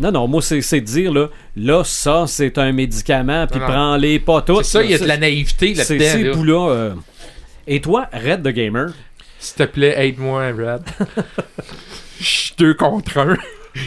non, 0.01 0.13
non, 0.13 0.29
moi, 0.29 0.41
c'est 0.43 0.61
c'est 0.61 0.81
de 0.81 0.87
dire, 0.87 1.13
là, 1.13 1.29
là, 1.57 1.83
ça, 1.85 2.25
c'est 2.27 2.57
un 2.59 2.73
médicament, 2.73 3.47
puis 3.47 3.61
prends-les 3.61 4.19
pas 4.21 4.43
toutes. 4.43 4.65
C'est 4.65 4.71
ça, 4.79 4.83
il 4.85 4.91
y 4.91 4.95
a 4.95 4.99
de 4.99 5.05
la 5.05 5.15
C'est- 5.15 5.21
naïveté 5.21 5.75
C'est 5.75 5.99
là-dedans. 5.99 6.13
ces 6.13 6.23
là. 6.25 6.35
bouts-là. 6.35 6.71
euh. 6.73 6.95
Et 7.67 7.81
toi, 7.81 8.09
Red 8.13 8.43
the 8.43 8.49
Gamer, 8.49 8.93
S'il 9.41 9.57
te 9.57 9.63
plaît, 9.65 9.95
aide-moi, 9.97 10.53
Brad. 10.53 10.83
Je 12.21 12.25
suis 12.25 12.55
deux 12.59 12.75
contre 12.75 13.19
un. 13.19 13.37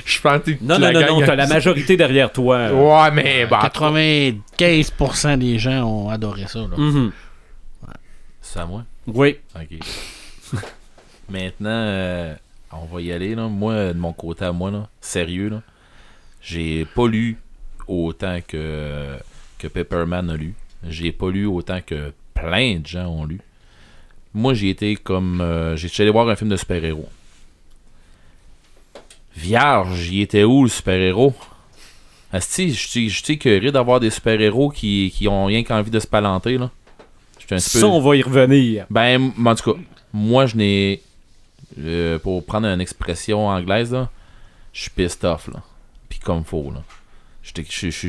Je 0.06 0.22
pense 0.22 0.40
que 0.44 0.52
non, 0.62 0.80
non, 0.80 0.94
non, 0.94 1.02
non, 1.20 1.26
t'as 1.26 1.36
la 1.36 1.48
majorité 1.48 1.98
derrière 1.98 2.32
toi. 2.32 2.56
euh. 2.58 2.72
Ouais, 3.04 3.12
mais 3.12 3.46
bah. 3.46 3.60
95% 3.64 5.38
des 5.38 5.60
gens 5.60 5.84
ont 5.84 6.10
adoré 6.10 6.46
ça. 6.48 6.60
là. 6.60 6.78
Mhm. 6.78 7.12
C'est 8.42 8.60
à 8.60 8.66
moi? 8.66 8.84
Oui. 9.08 9.38
Ok. 9.56 9.80
Maintenant, 11.30 11.70
euh, 11.70 12.34
on 12.72 12.86
va 12.86 13.02
y 13.02 13.12
aller. 13.12 13.36
Là. 13.36 13.48
Moi, 13.48 13.94
de 13.94 13.98
mon 14.00 14.14
côté 14.14 14.46
à 14.46 14.52
moi, 14.52 14.72
là, 14.72 14.88
sérieux, 15.02 15.50
là, 15.50 15.62
j'ai 16.42 16.86
pas 16.86 17.08
lu 17.08 17.38
autant 17.88 18.40
que, 18.48 19.18
que 19.60 19.68
Pepperman 19.68 20.30
a 20.30 20.36
lu. 20.36 20.54
J'ai 20.88 21.12
pas 21.12 21.30
lu 21.30 21.46
autant 21.46 21.80
que 21.86 22.12
plein 22.34 22.80
de 22.80 22.88
gens 22.88 23.08
ont 23.08 23.26
lu. 23.26 23.40
Moi, 24.34 24.54
j'ai 24.54 24.70
été 24.70 24.96
comme. 24.96 25.42
euh, 25.42 25.76
j'ai 25.76 25.90
allé 26.04 26.12
voir 26.12 26.28
un 26.30 26.36
film 26.36 26.50
de 26.50 26.56
super-héros. 26.58 27.10
Vierge, 29.36 30.10
il 30.10 30.22
était 30.22 30.44
où 30.44 30.64
le 30.64 30.70
super-héros? 30.70 31.34
Asti, 32.34 32.74
je 32.74 32.88
suis 32.88 33.12
écœuré 33.30 33.72
d'avoir 33.72 34.00
des 34.00 34.10
super-héros 34.10 34.70
qui, 34.70 35.12
qui 35.16 35.28
ont 35.28 35.46
rien 35.46 35.64
qu'envie 35.64 35.92
de 35.92 36.00
se 36.00 36.08
palanter, 36.08 36.58
là. 36.58 36.70
Un 37.52 37.56
peu- 37.56 37.60
Ça, 37.60 37.88
on 37.88 38.00
va 38.00 38.16
y 38.16 38.22
revenir. 38.22 38.86
ben, 38.90 39.34
en 39.46 39.56
tout 39.56 39.74
cas, 39.74 39.80
moi, 40.14 40.46
je 40.46 40.56
n'ai. 40.56 41.02
euh, 41.80 42.18
pour 42.20 42.46
prendre 42.46 42.68
une 42.68 42.80
expression 42.80 43.48
anglaise, 43.50 43.92
là, 43.92 44.10
je 44.72 44.82
suis 44.84 44.90
pissed 44.92 45.26
off, 45.26 45.50
là. 45.50 45.62
Puis 46.12 46.20
comme 46.20 46.44
faut, 46.44 46.74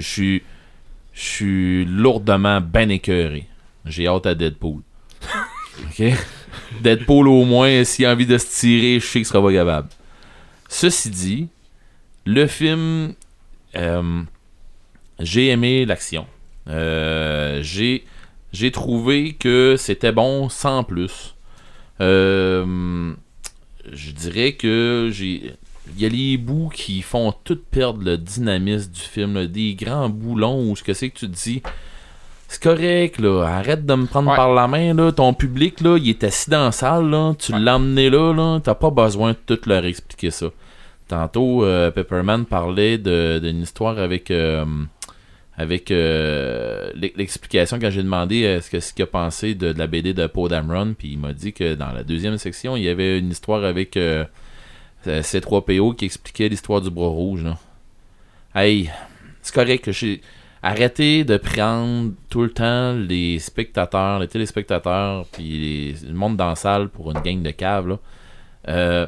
suis. 0.01 0.43
Je 1.12 1.20
suis 1.20 1.85
lourdement 1.85 2.61
ben 2.61 2.91
écœuré. 2.91 3.47
J'ai 3.85 4.09
hâte 4.09 4.27
à 4.27 4.35
Deadpool. 4.35 4.83
ok? 5.85 6.03
Deadpool, 6.81 7.29
au 7.29 7.45
moins, 7.45 7.85
s'il 7.85 8.07
a 8.07 8.12
envie 8.12 8.27
de 8.27 8.39
se 8.39 8.47
tirer, 8.47 8.99
je 8.99 9.07
sais 9.07 9.19
qu'il 9.20 9.27
sera 9.27 9.41
pas 9.41 9.53
capable. 9.53 9.89
Ceci 10.69 11.11
dit, 11.11 11.49
le 12.27 12.47
film. 12.49 13.15
euh, 13.77 14.23
j'ai 15.20 15.49
aimé 15.49 15.85
l'action. 15.87 16.27
Euh, 16.69 17.62
j'ai 17.62 18.05
j'ai 18.53 18.73
trouvé 18.73 19.35
que 19.35 19.77
c'était 19.79 20.12
bon 20.12 20.49
sans 20.49 20.83
plus. 20.83 21.37
Euh, 22.01 23.15
je 23.93 24.11
dirais 24.11 24.55
que 24.55 25.11
j'ai 25.12 25.55
il 25.97 26.03
y 26.03 26.07
a 26.07 26.09
les 26.09 26.37
bouts 26.37 26.71
qui 26.73 27.03
font 27.03 27.33
tout 27.45 27.59
perdre 27.71 28.03
le 28.05 28.17
dynamisme 28.17 28.91
du 28.93 29.01
film, 29.01 29.35
là. 29.35 29.47
des 29.47 29.75
grands 29.75 30.09
bouts 30.09 30.37
longs 30.37 30.71
où 30.71 30.77
ce 30.77 30.83
que 30.83 30.93
c'est 30.95 31.11
que 31.11 31.19
tu 31.19 31.27
te 31.29 31.35
dis 31.35 31.63
c'est 32.49 32.63
correct 32.63 33.19
là, 33.21 33.45
arrête 33.45 33.87
de 33.87 33.95
me 33.95 34.07
prendre 34.07 34.31
Ouais. 34.31 34.37
par 34.37 34.53
la 34.55 34.69
main 34.69 34.93
là, 34.95 35.11
ton 35.11 35.33
public 35.35 35.81
là, 35.81 35.97
il 35.99 36.09
est 36.11 36.23
assis 36.25 36.51
dans 36.51 36.65
la 36.67 36.73
salle 36.73 37.09
là, 37.11 37.33
tu 37.39 37.53
Ouais. 37.53 37.59
l'as 37.61 37.77
emmené 37.77 38.11
là 38.11 38.33
là, 38.35 38.61
t'as 38.63 38.75
pas 38.75 38.91
besoin 38.91 39.33
de 39.33 39.39
tout 39.55 39.59
leur 39.69 39.85
expliquer 39.87 40.31
ça. 40.31 40.47
Tantôt 41.09 41.65
euh, 41.65 41.91
Pepperman 41.91 42.45
parlait 42.45 42.99
de- 42.99 43.39
d'une 43.43 43.63
histoire 43.63 43.99
avec 43.99 44.31
euh, 44.31 44.65
avec 45.57 45.91
euh, 45.91 46.91
l'e- 46.95 47.13
l'explication 47.17 47.79
quand 47.79 47.91
j'ai 47.91 48.03
demandé 48.03 48.45
euh, 48.45 48.61
ce 48.61 48.71
que 48.71 48.81
ce 48.81 48.93
qu'il 48.93 49.03
a 49.03 49.07
pensé 49.07 49.55
de, 49.55 49.73
de 49.73 49.79
la 49.79 49.87
BD 49.87 50.15
de 50.15 50.27
Poe 50.27 50.49
Dameron, 50.49 50.95
puis 50.97 51.09
il 51.13 51.19
m'a 51.19 51.33
dit 51.33 51.53
que 51.53 51.75
dans 51.75 51.91
la 51.93 52.03
deuxième 52.05 52.39
section, 52.39 52.77
il 52.77 52.85
y 52.85 52.89
avait 52.89 53.19
une 53.19 53.31
histoire 53.31 53.65
avec 53.65 53.97
euh, 53.97 54.25
C3PO 55.07 55.95
qui 55.95 56.05
expliquait 56.05 56.49
l'histoire 56.49 56.81
du 56.81 56.91
bras 56.91 57.09
rouge. 57.09 57.43
Là. 57.45 57.59
Hey, 58.55 58.91
c'est 59.41 59.55
correct 59.55 59.91
j'ai 59.93 60.20
arrêté 60.62 61.24
de 61.24 61.37
prendre 61.37 62.12
tout 62.29 62.43
le 62.43 62.51
temps 62.51 62.93
les 62.95 63.39
spectateurs, 63.39 64.20
les 64.20 64.29
téléspectateurs, 64.29 65.27
puis 65.33 65.43
les- 65.59 66.09
le 66.09 66.15
monde 66.15 66.37
dans 66.37 66.49
la 66.49 66.55
salle 66.57 66.89
pour 66.89 67.11
une 67.11 67.20
gang 67.20 67.43
de 67.43 67.51
caves. 67.51 67.99
Euh, 68.69 69.07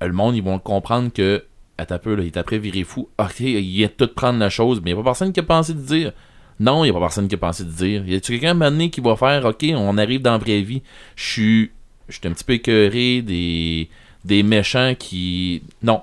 le 0.00 0.12
monde, 0.12 0.36
ils 0.36 0.42
vont 0.42 0.58
comprendre 0.58 1.12
que 1.12 1.44
Attends 1.80 1.94
un 1.94 1.98
peu, 1.98 2.16
là, 2.16 2.22
il 2.24 2.26
est 2.26 2.36
après 2.36 2.58
viré 2.58 2.82
fou. 2.82 3.08
Ok, 3.20 3.38
il 3.38 3.80
de 3.80 3.86
tout 3.86 4.08
prendre 4.08 4.40
la 4.40 4.50
chose, 4.50 4.80
mais 4.82 4.90
il 4.90 4.94
n'y 4.94 5.00
a 5.00 5.02
pas 5.04 5.10
personne 5.10 5.32
qui 5.32 5.38
a 5.38 5.44
pensé 5.44 5.74
de 5.74 5.80
dire. 5.80 6.12
Non, 6.58 6.82
il 6.84 6.90
n'y 6.90 6.90
a 6.90 6.92
pas 6.94 6.98
personne 7.06 7.28
qui 7.28 7.36
a 7.36 7.38
pensé 7.38 7.62
de 7.62 7.70
dire. 7.70 8.04
Y 8.04 8.16
a-tu 8.16 8.32
quelqu'un 8.32 8.54
maintenant 8.54 8.88
qui 8.88 9.00
va 9.00 9.14
faire 9.14 9.44
Ok, 9.44 9.64
on 9.76 9.96
arrive 9.96 10.20
dans 10.20 10.32
la 10.32 10.38
vraie 10.38 10.62
vie? 10.62 10.82
Je 11.14 11.24
suis. 11.24 11.70
Je 12.08 12.18
suis 12.18 12.26
un 12.26 12.32
petit 12.32 12.42
peu 12.42 12.54
écœuré 12.54 13.22
des. 13.22 13.88
Des 14.28 14.42
méchants 14.42 14.94
qui. 14.96 15.62
Non. 15.82 16.02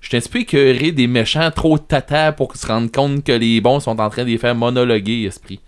Je 0.00 0.08
suis 0.08 0.16
un 0.16 0.30
peu 0.32 0.40
écœuré 0.40 0.90
des 0.90 1.06
méchants 1.06 1.50
trop 1.52 1.78
tata 1.78 2.32
pour 2.32 2.56
se 2.56 2.66
rendre 2.66 2.90
compte 2.90 3.22
que 3.22 3.30
les 3.30 3.60
bons 3.60 3.78
sont 3.78 4.00
en 4.00 4.10
train 4.10 4.24
de 4.24 4.30
les 4.30 4.38
faire 4.38 4.56
monologuer, 4.56 5.22
esprit. 5.22 5.60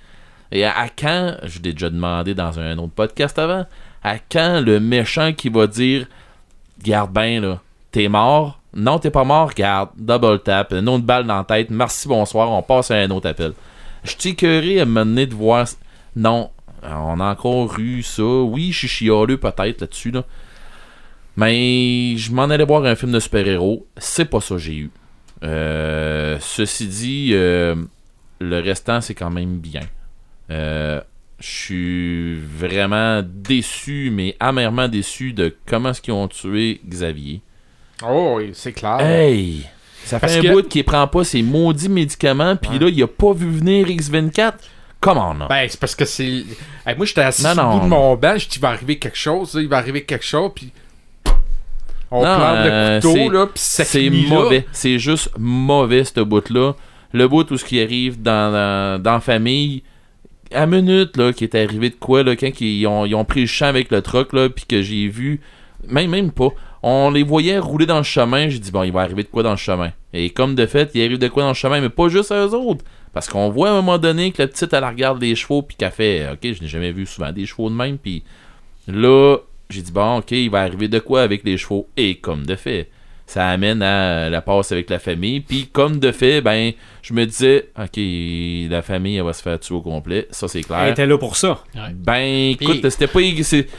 Et 0.51 0.65
à, 0.65 0.77
à 0.77 0.89
quand, 0.89 1.37
je 1.45 1.61
l'ai 1.61 1.73
déjà 1.73 1.89
demandé 1.89 2.35
dans 2.35 2.59
un 2.59 2.77
autre 2.79 2.95
podcast 2.95 3.39
avant, 3.39 3.65
à 4.03 4.19
quand 4.19 4.61
le 4.61 4.81
méchant 4.81 5.33
qui 5.33 5.51
va 5.51 5.69
dire 5.69 6.07
Garde 6.83 7.13
bien 7.13 7.41
là, 7.41 7.61
t'es 7.93 8.09
mort, 8.09 8.61
non 8.75 8.99
t'es 8.99 9.11
pas 9.11 9.23
mort, 9.23 9.53
garde, 9.55 9.91
double 9.97 10.41
tap, 10.41 10.73
une 10.73 10.89
autre 10.89 11.05
balle 11.05 11.27
dans 11.27 11.39
la 11.39 11.45
tête, 11.45 11.71
merci, 11.71 12.09
bonsoir, 12.09 12.51
on 12.51 12.63
passe 12.63 12.91
à 12.91 12.97
un 12.97 13.11
autre 13.11 13.29
appel. 13.29 13.53
Je 14.03 14.15
suis 14.19 14.31
écœuré 14.31 14.81
à 14.81 14.85
me 14.85 15.05
donner 15.05 15.27
de 15.27 15.35
voir. 15.35 15.67
Non, 16.17 16.51
on 16.83 17.21
a 17.21 17.31
encore 17.31 17.79
eu 17.79 18.03
ça. 18.03 18.23
Oui, 18.23 18.71
je 18.73 18.87
suis 18.87 18.89
chialeux 18.89 19.39
peut-être 19.39 19.81
là-dessus, 19.81 20.11
là. 20.11 20.25
Mais 21.37 22.17
je 22.17 22.33
m'en 22.33 22.45
allais 22.45 22.65
voir 22.65 22.85
un 22.85 22.95
film 22.95 23.13
de 23.13 23.21
super-héros. 23.21 23.87
C'est 23.97 24.27
pas 24.27 24.41
ça 24.41 24.55
que 24.55 24.61
j'ai 24.61 24.75
eu. 24.77 24.91
Euh, 25.43 26.37
ceci 26.41 26.87
dit, 26.87 27.31
euh, 27.33 27.75
le 28.41 28.61
restant, 28.61 29.01
c'est 29.01 29.15
quand 29.15 29.31
même 29.31 29.59
bien. 29.59 29.81
Euh, 30.51 31.01
je 31.41 31.47
suis 31.49 32.35
vraiment 32.39 33.23
déçu, 33.25 34.11
mais 34.13 34.37
amèrement 34.41 34.89
déçu 34.89 35.33
de 35.33 35.55
comment 35.67 35.91
est-ce 35.91 36.01
qu'ils 36.01 36.15
ont 36.15 36.29
tué 36.29 36.81
Xavier. 36.89 37.41
Oh, 38.07 38.41
c'est 38.53 38.73
clair. 38.73 39.01
Hey! 39.01 39.67
Ça 40.05 40.19
fait 40.21 40.27
Parce 40.27 40.37
un 40.39 40.43
que- 40.43 40.53
bout 40.53 40.69
qu'il 40.69 40.85
prend 40.85 41.07
pas 41.09 41.25
ses 41.25 41.43
maudits 41.43 41.89
médicaments, 41.89 42.57
puis 42.57 42.73
Ouais. 42.73 42.79
là, 42.79 42.89
il 42.89 43.03
a 43.03 43.07
pas 43.09 43.33
vu 43.33 43.51
venir 43.51 43.87
X24. 43.89 44.53
Comment 45.01 45.35
non? 45.35 45.47
Ben, 45.49 45.67
c'est 45.69 45.81
parce 45.81 45.95
que 45.95 46.05
c'est. 46.05 46.45
Hey, 46.87 46.97
moi, 46.97 47.05
j'étais 47.07 47.23
assis 47.23 47.43
Non, 47.43 47.55
non. 47.55 47.77
bout 47.79 47.85
de 47.85 47.89
mon 47.89 48.15
banc, 48.17 48.37
je 48.39 48.49
dis, 48.49 48.57
il 48.57 48.61
va 48.61 48.69
arriver 48.71 48.99
quelque 48.99 49.17
chose, 49.19 49.55
là, 49.55 49.63
il 49.63 49.69
va 49.69 49.79
arriver 49.79 50.05
quelque 50.05 50.25
chose, 50.25 50.51
puis. 50.55 50.73
On 52.11 52.19
Non, 52.19 52.37
plante 52.37 52.57
euh, 52.59 52.95
le 52.97 53.01
couteau, 53.01 53.15
c'est- 53.15 53.29
là, 53.29 53.47
puis 53.47 53.53
ça 53.57 53.85
c'est 53.85 54.11
mauvais. 54.11 54.67
C'est 54.73 54.99
juste 54.99 55.31
mauvais, 55.39 56.05
ce 56.05 56.21
bout-là. 56.21 56.75
Le 57.13 57.29
bout 57.29 57.51
où 57.51 57.57
ce 57.57 57.65
qui 57.65 57.81
arrive 57.81 58.21
dans, 58.23 59.01
dans, 59.01 59.21
famille, 59.21 59.83
à 60.53 60.67
minute, 60.67 61.17
là, 61.17 61.33
qui 61.33 61.45
est 61.45 61.55
arrivé 61.55 61.91
de 61.91 61.95
quoi, 61.97 62.23
là, 62.23 62.37
quand 62.37 62.61
ils 62.61 62.87
ont, 62.87 63.07
ils 63.07 63.15
ont 63.15 63.25
pris 63.25 63.43
le 63.43 63.47
champ 63.47 63.67
avec 63.67 63.91
le 63.91 64.03
truck, 64.03 64.33
là, 64.33 64.49
puis 64.49 64.65
que 64.67 64.83
j'ai 64.83 65.09
vu, 65.09 65.41
même, 65.89 66.11
même 66.11 66.31
pas, 66.33 66.49
on 66.83 67.11
les 67.11 67.23
voyait 67.23 67.59
rouler 67.59 67.87
dans 67.87 67.97
le 67.99 68.03
chemin, 68.05 68.49
j'ai 68.49 68.59
dit, 68.59 68.71
bon, 68.71 68.83
il 68.83 68.93
va 68.93 69.01
arriver 69.03 69.23
de 69.23 69.29
quoi 69.29 69.43
dans 69.43 69.53
le 69.53 69.57
chemin? 69.57 69.91
Et 70.13 70.31
comme 70.31 70.55
de 70.55 70.67
fait, 70.67 70.91
il 70.95 71.03
arrive 71.05 71.19
de 71.19 71.29
quoi 71.29 71.43
dans 71.45 71.49
le 71.51 71.55
chemin, 71.55 71.81
mais 71.81 71.89
pas 71.89 72.09
juste 72.09 72.31
à 72.31 72.47
eux 72.47 72.55
autres. 72.55 72.85
Parce 73.13 73.29
qu'on 73.29 73.49
voit 73.49 73.69
à 73.69 73.73
un 73.73 73.77
moment 73.77 73.99
donné 73.99 74.33
que 74.33 74.43
la 74.43 74.49
petite, 74.49 74.73
elle 74.73 74.85
regarde 74.85 75.21
les 75.23 75.35
chevaux, 75.37 75.63
puis 75.63 75.77
qu'elle 75.77 75.93
fait 75.93 76.29
Ok, 76.33 76.41
je 76.43 76.61
n'ai 76.63 76.69
jamais 76.69 76.91
vu 76.93 77.07
souvent 77.07 77.31
des 77.33 77.47
chevaux 77.47 77.71
de 77.71 77.75
même, 77.75 77.97
puis 77.97 78.23
là, 78.89 79.37
j'ai 79.71 79.83
dit 79.83 79.93
Bon, 79.93 80.19
ok, 80.19 80.31
il 80.33 80.51
va 80.51 80.61
arriver 80.63 80.89
de 80.89 80.99
quoi 80.99 81.23
avec 81.23 81.43
les 81.45 81.57
chevaux? 81.57 81.89
Et 81.97 82.17
comme 82.17 82.45
de 82.47 82.57
fait, 82.57 82.89
ça 83.27 83.49
amène 83.49 83.83
à 83.83 84.29
la 84.29 84.43
passe 84.43 84.71
avec 84.73 84.91
la 84.91 84.99
famille, 84.99 85.41
puis 85.41 85.69
comme 85.73 85.99
de 85.99 86.13
fait, 86.13 86.41
ben, 86.43 86.73
je 87.03 87.15
me 87.15 87.25
disais 87.25 87.69
Ok, 87.79 87.99
la 88.71 88.83
famille, 88.83 89.17
elle 89.17 89.23
va 89.25 89.33
se 89.33 89.43
faire 89.43 89.59
tuer 89.59 89.75
au 89.75 89.81
complet, 89.81 90.27
ça 90.31 90.47
c'est 90.49 90.59
Elle 90.59 90.65
clair. 90.67 90.87
était 90.89 91.07
là 91.07 91.17
pour 91.19 91.37
ça. 91.37 91.63
Ben, 91.95 92.51
écoute, 92.51 92.81
Puis- 92.83 92.91
c'était 92.91 93.07
pas, 93.07 93.21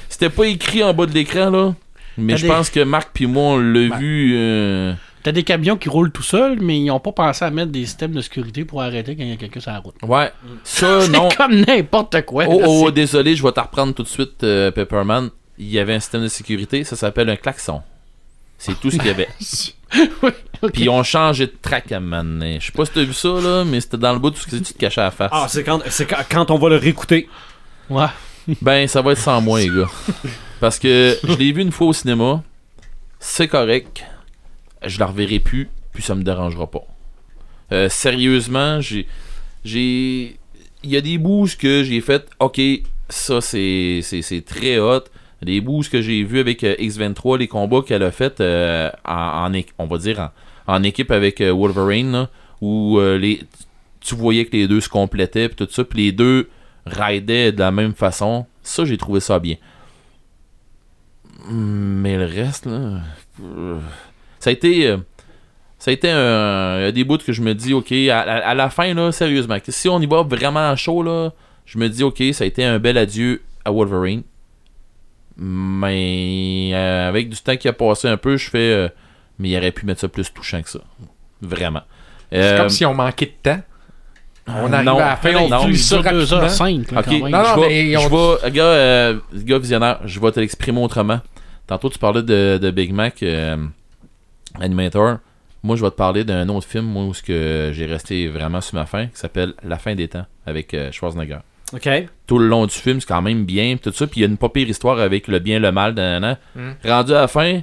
c'était 0.09 0.29
pas 0.29 0.45
écrit 0.47 0.83
en 0.83 0.93
bas 0.93 1.05
de 1.05 1.13
l'écran, 1.13 1.49
là. 1.49 1.75
Mais 2.17 2.37
je 2.37 2.43
des- 2.43 2.47
pense 2.47 2.69
que 2.69 2.79
Marc 2.79 3.09
puis 3.13 3.25
moi, 3.27 3.43
on 3.55 3.57
l'a 3.59 3.89
Ben. 3.89 3.97
vu. 3.99 4.33
euh, 4.37 4.93
T'as 5.21 5.31
des 5.31 5.43
camions 5.43 5.75
qui 5.75 5.89
roulent 5.89 6.11
tout 6.11 6.21
seuls, 6.23 6.59
mais 6.61 6.77
ils 6.79 6.85
n'ont 6.85 6.99
pas 6.99 7.11
pensé 7.11 7.43
à 7.43 7.49
mettre 7.49 7.71
des 7.71 7.85
systèmes 7.85 8.11
de 8.11 8.21
sécurité 8.21 8.63
pour 8.63 8.81
arrêter 8.83 9.15
quand 9.15 9.23
il 9.23 9.29
y 9.29 9.33
a 9.33 9.37
quelqu'un 9.37 9.59
sur 9.59 9.71
la 9.71 9.79
route. 9.79 9.95
Ouais. 10.03 10.31
Ça, 10.63 11.07
non. 11.11 11.29
C'est 11.31 11.35
comme 11.37 11.55
n'importe 11.61 12.21
quoi. 12.25 12.45
Oh, 12.47 12.59
là, 12.59 12.65
oh, 12.69 12.83
c'est- 12.85 12.91
désolé, 12.93 13.35
je 13.35 13.41
vais 13.43 13.51
te 13.51 13.59
reprendre 13.59 13.93
tout 13.95 14.03
de 14.03 14.07
suite, 14.07 14.43
euh, 14.43 14.69
Pepperman. 14.71 15.29
Il 15.57 15.69
y 15.69 15.79
avait 15.79 15.93
un 15.95 15.99
système 15.99 16.21
de 16.23 16.27
sécurité, 16.27 16.83
ça 16.83 16.95
s'appelle 16.95 17.29
un 17.29 17.35
klaxon. 17.35 17.81
C'est 18.57 18.79
tout 18.79 18.89
ce 18.89 18.97
qu'il 18.97 19.07
y 19.07 19.09
avait. 19.09 19.29
Oui. 20.21 20.31
Puis 20.73 20.83
ils 20.83 20.89
ont 20.89 21.03
changé 21.03 21.45
de 21.45 21.53
track 21.61 21.91
à 21.93 21.97
un 21.97 21.99
moment 22.01 22.23
donné. 22.23 22.59
Je 22.59 22.65
sais 22.65 22.71
pas 22.73 22.85
si 22.85 22.91
t'as 22.91 23.03
vu 23.03 23.13
ça, 23.13 23.29
là, 23.29 23.63
mais 23.63 23.79
c'était 23.79 23.97
dans 23.97 24.11
le 24.11 24.19
bout 24.19 24.31
de 24.31 24.35
ce 24.35 24.45
que 24.45 24.55
tu 24.57 24.73
te 24.73 24.77
cachais 24.77 24.99
à 24.99 25.05
la 25.05 25.11
face. 25.11 25.29
Ah, 25.31 25.45
c'est 25.47 25.63
quand, 25.63 25.79
c'est 25.89 26.05
quand, 26.05 26.17
quand 26.29 26.51
on 26.51 26.57
va 26.57 26.69
le 26.69 26.75
réécouter. 26.75 27.29
Ouais. 27.89 28.07
Ben, 28.61 28.87
ça 28.87 29.01
va 29.01 29.13
être 29.13 29.19
sans 29.19 29.39
moi, 29.39 29.59
les 29.59 29.69
gars. 29.69 29.89
Parce 30.59 30.79
que 30.79 31.17
je 31.23 31.33
l'ai 31.33 31.51
vu 31.51 31.61
une 31.61 31.71
fois 31.71 31.87
au 31.87 31.93
cinéma. 31.93 32.43
C'est 33.19 33.47
correct. 33.47 34.03
Je 34.85 34.99
la 34.99 35.05
reverrai 35.05 35.39
plus, 35.39 35.69
puis 35.93 36.03
ça 36.03 36.15
me 36.15 36.23
dérangera 36.23 36.69
pas. 36.69 36.83
Euh, 37.71 37.87
sérieusement, 37.89 38.81
j'ai. 38.81 39.07
J'ai. 39.63 40.37
Il 40.83 40.89
y 40.89 40.97
a 40.97 41.01
des 41.01 41.17
bouts 41.17 41.47
que 41.57 41.83
j'ai 41.83 42.01
fait. 42.01 42.27
Ok, 42.39 42.59
ça 43.09 43.39
c'est, 43.41 44.01
c'est, 44.03 44.21
c'est 44.21 44.41
très 44.41 44.77
hot. 44.77 45.03
Des 45.41 45.61
bouts 45.61 45.83
que 45.91 46.01
j'ai 46.01 46.23
vu 46.23 46.39
avec 46.39 46.63
euh, 46.63 46.75
X23, 46.75 47.37
les 47.37 47.47
combats 47.47 47.81
qu'elle 47.81 48.03
a 48.03 48.11
fait 48.11 48.39
euh, 48.41 48.89
en, 49.05 49.51
on 49.77 49.85
va 49.85 49.97
dire 49.97 50.31
en, 50.67 50.83
équipe 50.83 51.11
avec 51.11 51.41
euh, 51.41 51.51
Wolverine, 51.51 52.27
où 52.61 52.97
euh, 52.99 53.17
les, 53.17 53.41
tu 53.99 54.15
voyais 54.15 54.45
que 54.45 54.55
les 54.55 54.67
deux 54.67 54.81
se 54.81 54.89
complétaient, 54.89 55.49
puis 55.49 55.57
tout 55.57 55.71
ça, 55.71 55.83
puis 55.83 56.05
les 56.05 56.11
deux 56.11 56.49
ridaient 56.85 57.51
de 57.51 57.59
la 57.59 57.71
même 57.71 57.93
façon. 57.93 58.45
Ça, 58.63 58.85
j'ai 58.85 58.97
trouvé 58.97 59.19
ça 59.19 59.39
bien. 59.39 59.55
Mais 61.47 62.17
le 62.17 62.25
reste, 62.25 62.65
là. 62.65 63.01
Ça 64.39 64.49
a 64.49 64.53
été. 64.53 64.95
Ça 65.77 65.91
a 65.91 65.93
été 65.93 66.09
un, 66.09 66.91
des 66.91 67.03
bouts 67.03 67.19
que 67.19 67.33
je 67.33 67.43
me 67.43 67.53
dis, 67.53 67.73
ok, 67.73 67.91
à, 67.91 68.55
la 68.55 68.69
fin, 68.71 68.91
là, 68.95 69.11
sérieusement, 69.11 69.57
si 69.67 69.87
on 69.89 69.99
y 69.99 70.07
va 70.07 70.23
vraiment 70.23 70.75
chaud, 70.75 71.03
là, 71.03 71.31
je 71.65 71.77
me 71.77 71.89
dis, 71.89 72.01
ok, 72.01 72.23
ça 72.31 72.43
a 72.43 72.47
été 72.47 72.63
un 72.63 72.79
bel 72.79 72.97
adieu 72.97 73.43
à 73.65 73.71
Wolverine. 73.71 74.23
Mais 75.37 76.71
euh, 76.73 77.09
avec 77.09 77.29
du 77.29 77.37
temps 77.37 77.55
qui 77.57 77.67
a 77.67 77.73
passé 77.73 78.07
un 78.07 78.17
peu, 78.17 78.37
je 78.37 78.49
fais. 78.49 78.57
euh, 78.73 78.89
mais 79.39 79.49
il 79.49 79.57
aurait 79.57 79.71
pu 79.71 79.85
mettre 79.85 80.01
ça 80.01 80.07
plus 80.07 80.31
touchant 80.33 80.61
que 80.61 80.69
ça. 80.69 80.79
Vraiment. 81.41 81.81
C'est 82.31 82.37
Euh, 82.41 82.57
comme 82.57 82.69
si 82.69 82.85
on 82.85 82.93
manquait 82.93 83.25
de 83.27 83.31
temps. 83.51 83.61
On 84.47 84.71
arrive 84.71 84.85
non. 84.85 84.97
à 84.97 85.05
la 85.05 85.15
fin, 85.15 85.35
on 85.35 85.49
Non, 85.49 85.61
ça 85.77 86.01
là, 86.41 86.49
quand 86.85 86.95
même. 87.11 87.21
Non, 87.31 87.37
non, 87.39 87.43
je 87.55 87.59
vais, 87.61 87.67
mais 87.83 87.97
on- 87.97 88.01
je 88.01 88.43
vais- 88.45 88.51
gars, 88.51 88.63
euh, 88.63 89.19
gars 89.33 89.57
visionnaire, 89.57 89.99
je 90.05 90.19
vais 90.19 90.31
te 90.31 90.39
l'exprimer 90.39 90.79
autrement. 90.81 91.19
Tantôt, 91.67 91.89
tu 91.89 91.97
parlais 91.97 92.21
de, 92.21 92.59
de 92.61 92.71
Big 92.71 92.93
Mac 92.93 93.23
euh, 93.23 93.57
Animator. 94.59 95.17
Moi, 95.63 95.75
je 95.75 95.83
vais 95.83 95.89
te 95.89 95.95
parler 95.95 96.23
d'un 96.23 96.47
autre 96.49 96.67
film, 96.67 96.85
moi, 96.85 97.05
où 97.05 97.13
ce 97.15 97.23
que 97.23 97.71
j'ai 97.73 97.87
resté 97.87 98.27
vraiment 98.27 98.61
sur 98.61 98.75
ma 98.75 98.85
fin, 98.85 99.07
qui 99.07 99.17
s'appelle 99.17 99.53
La 99.63 99.79
fin 99.79 99.95
des 99.95 100.07
temps, 100.07 100.27
avec 100.45 100.73
euh, 100.75 100.91
Schwarzenegger. 100.91 101.39
OK? 101.73 101.89
Tout 102.27 102.37
le 102.39 102.47
long 102.47 102.65
du 102.65 102.75
film, 102.75 102.99
c'est 102.99 103.07
quand 103.07 103.21
même 103.21 103.45
bien, 103.45 103.77
tout 103.81 103.91
ça, 103.91 104.07
puis 104.07 104.21
il 104.21 104.23
y 104.23 104.25
a 104.25 104.29
une 104.29 104.37
pas 104.37 104.49
pire 104.49 104.67
histoire 104.67 104.99
avec 104.99 105.27
le 105.27 105.39
bien, 105.39 105.59
le 105.59 105.71
mal, 105.71 105.93
nanana. 105.93 106.37
Mm. 106.55 106.71
Rendu 106.85 107.13
à 107.13 107.21
la 107.21 107.27
fin, 107.27 107.61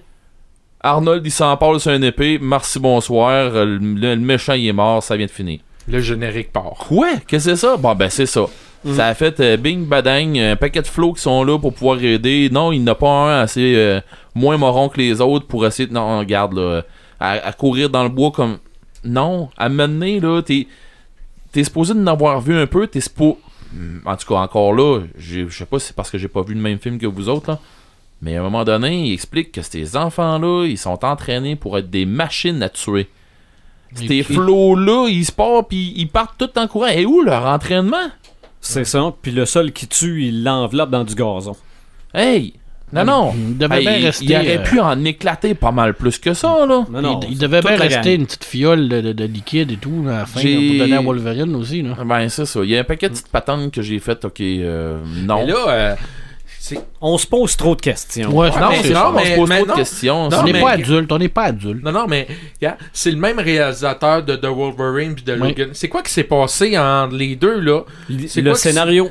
Arnold, 0.81 1.25
il 1.25 1.31
s'empare 1.31 1.81
sur 1.81 1.93
une 1.93 2.05
épée, 2.05 2.39
merci, 2.41 2.79
bonsoir, 2.79 3.55
euh, 3.55 3.65
le, 3.65 3.79
le 3.79 4.17
méchant, 4.17 4.55
il 4.55 4.67
est 4.67 4.73
mort, 4.73 5.03
ça 5.03 5.17
vient 5.17 5.27
de 5.27 5.31
finir. 5.31 5.61
Le 5.89 6.01
générique 6.01 6.53
part. 6.53 6.75
Quoi? 6.79 7.09
Qu'est-ce 7.27 7.47
que 7.47 7.55
c'est 7.55 7.67
ça? 7.67 7.77
Bon, 7.77 7.95
ben, 7.95 8.09
c'est 8.09 8.27
ça. 8.27 8.47
Ça 8.85 9.07
a 9.07 9.15
fait 9.15 9.39
euh, 9.39 9.57
bing 9.57 9.87
badang, 9.87 10.37
un 10.39 10.57
paquet 10.57 10.83
de 10.83 10.89
flots 10.89 11.13
qui 11.13 11.23
sont 11.23 11.45
là 11.45 11.57
pour 11.57 11.73
pouvoir 11.73 12.03
aider. 12.03 12.49
Non, 12.51 12.73
il 12.73 12.81
n'y 12.81 12.91
en 12.91 12.93
a 12.93 12.95
pas 12.97 13.09
un 13.09 13.41
assez 13.43 13.75
euh, 13.77 14.01
moins 14.35 14.57
moron 14.57 14.89
que 14.89 14.99
les 14.99 15.21
autres 15.21 15.47
pour 15.47 15.65
essayer 15.65 15.87
de. 15.89 15.93
Non, 15.93 16.19
regarde, 16.19 16.55
là. 16.55 16.83
À, 17.21 17.31
à 17.33 17.53
courir 17.53 17.91
dans 17.91 18.03
le 18.03 18.09
bois 18.09 18.33
comme. 18.33 18.59
Non, 19.05 19.51
à 19.57 19.69
mener, 19.69 20.19
là, 20.19 20.43
t'es. 20.43 20.67
T'es 21.53 21.63
supposé 21.63 21.95
d'en 21.95 22.07
avoir 22.09 22.41
vu 22.41 22.57
un 22.57 22.67
peu, 22.67 22.89
t'es 22.89 23.01
supposé. 23.01 23.37
En 24.05 24.17
tout 24.17 24.27
cas, 24.27 24.41
encore 24.41 24.73
là, 24.75 25.01
je 25.17 25.49
sais 25.49 25.67
pas 25.67 25.79
si 25.79 25.89
c'est 25.89 25.97
parce 25.97 26.11
que 26.11 26.19
j'ai 26.19 26.29
pas 26.29 26.43
vu 26.43 26.55
le 26.55 26.61
même 26.61 26.79
film 26.79 26.99
que 26.99 27.07
vous 27.07 27.29
autres, 27.29 27.51
là. 27.51 27.59
Mais 28.21 28.37
à 28.37 28.41
un 28.41 28.45
moment 28.45 28.65
donné, 28.65 29.09
il 29.09 29.13
explique 29.13 29.51
que 29.51 29.63
ces 29.63 29.97
enfants-là, 29.97 30.67
ils 30.67 30.79
sont 30.79 31.05
entraînés 31.05 31.57
pour 31.57 31.77
être 31.77 31.91
des 31.91 32.07
machines 32.07 32.63
à 32.63 32.69
tuer. 32.69 33.09
Ces 33.95 34.23
flots-là, 34.23 35.09
ils 35.09 35.25
se 35.25 35.33
partent 35.33 35.69
puis 35.69 35.93
ils 35.97 36.09
partent 36.09 36.39
tout 36.39 36.57
en 36.57 36.69
courant. 36.69 36.87
Et 36.87 37.05
où 37.05 37.21
leur 37.23 37.45
entraînement? 37.47 38.11
C'est 38.61 38.85
ça. 38.85 39.13
Puis 39.21 39.33
le 39.33 39.45
seul 39.45 39.73
qui 39.73 39.89
tue, 39.89 40.29
il 40.29 40.45
l'enveloppe 40.45 40.91
dans 40.91 41.03
du 41.03 41.17
gazon. 41.17 41.57
Hey! 42.15 42.55
Non, 42.93 43.05
non! 43.05 43.33
Il 43.37 43.57
devait 43.59 43.77
Hey, 43.79 43.83
bien 43.87 43.97
il- 43.97 44.05
rester. 44.07 44.25
il 44.27 44.35
aurait 44.37 44.59
euh, 44.59 44.63
pu 44.63 44.81
en 44.81 45.05
éclater 45.05 45.55
pas 45.55 45.71
mal 45.73 45.95
plus 45.95 46.19
que 46.19 46.35
ça, 46.35 46.67
là. 46.69 46.85
Non, 46.91 47.01
non. 47.03 47.21
il, 47.23 47.33
il 47.33 47.39
devait 47.39 47.61
bien 47.63 47.77
rester 47.77 48.11
gang. 48.13 48.21
une 48.21 48.27
petite 48.27 48.45
fiole 48.45 48.89
de, 48.89 49.01
de- 49.01 49.13
de 49.13 49.25
liquide 49.25 49.71
et 49.73 49.77
tout 49.77 50.05
là, 50.05 50.13
à 50.15 50.19
la 50.21 50.27
fin 50.27 50.41
là, 50.43 50.55
pour 50.69 50.79
donner 50.79 50.97
à 50.97 51.01
Wolverine 51.01 51.55
aussi. 51.57 51.83
Là. 51.83 51.97
Ben, 52.05 52.29
c'est 52.29 52.45
ça. 52.45 52.61
Il 52.63 52.71
y 52.71 52.77
a 52.77 52.81
un 52.81 52.85
paquet 52.85 53.09
de 53.09 53.15
petites 53.15 53.29
patentes 53.29 53.73
que 53.73 53.81
j'ai 53.83 53.99
faites, 53.99 54.25
ok, 54.25 54.41
euh, 54.41 54.99
non. 55.25 55.45
Mais 55.47 55.53
là, 55.53 55.65
euh. 55.69 55.95
On 57.01 57.19
se 57.19 57.27
pose 57.27 57.57
trop 57.57 57.75
de 57.75 57.81
questions. 57.81 58.31
Ouais, 58.31 58.49
non, 58.51 58.69
mais- 58.71 58.83
c'est 58.83 58.91
non, 58.91 58.95
ça, 59.01 59.13
on 59.15 59.19
se 59.19 59.35
pose 59.35 59.49
mais 59.49 59.57
trop 59.57 59.65
de 59.67 59.71
non. 59.71 59.77
questions. 59.77 60.29
Non, 60.29 60.39
on 60.41 60.45
n'est 60.45 60.53
mais- 60.53 60.61
pas 60.61 60.71
adulte, 60.71 61.13
on 61.13 61.19
n'est 61.19 61.29
pas 61.29 61.43
adulte. 61.45 61.85
Non, 61.85 61.93
non, 61.93 62.07
mais 62.09 62.27
c'est 62.93 63.11
le 63.11 63.17
même 63.17 63.39
réalisateur 63.41 64.23
de 64.23 64.37
The 64.37 64.47
Wolverine 64.47 65.15
puis 65.15 65.25
de 65.25 65.33
Oui. 65.35 65.49
Logan. 65.49 65.71
C'est 65.73 65.89
quoi 65.89 66.03
qui 66.03 66.13
s'est 66.13 66.23
passé 66.25 66.79
entre 66.79 67.15
les 67.17 67.35
deux, 67.37 67.59
là? 67.61 67.81
Le 68.09 68.43
quoi 68.43 68.53
que 68.53 68.59
scénario. 68.59 69.11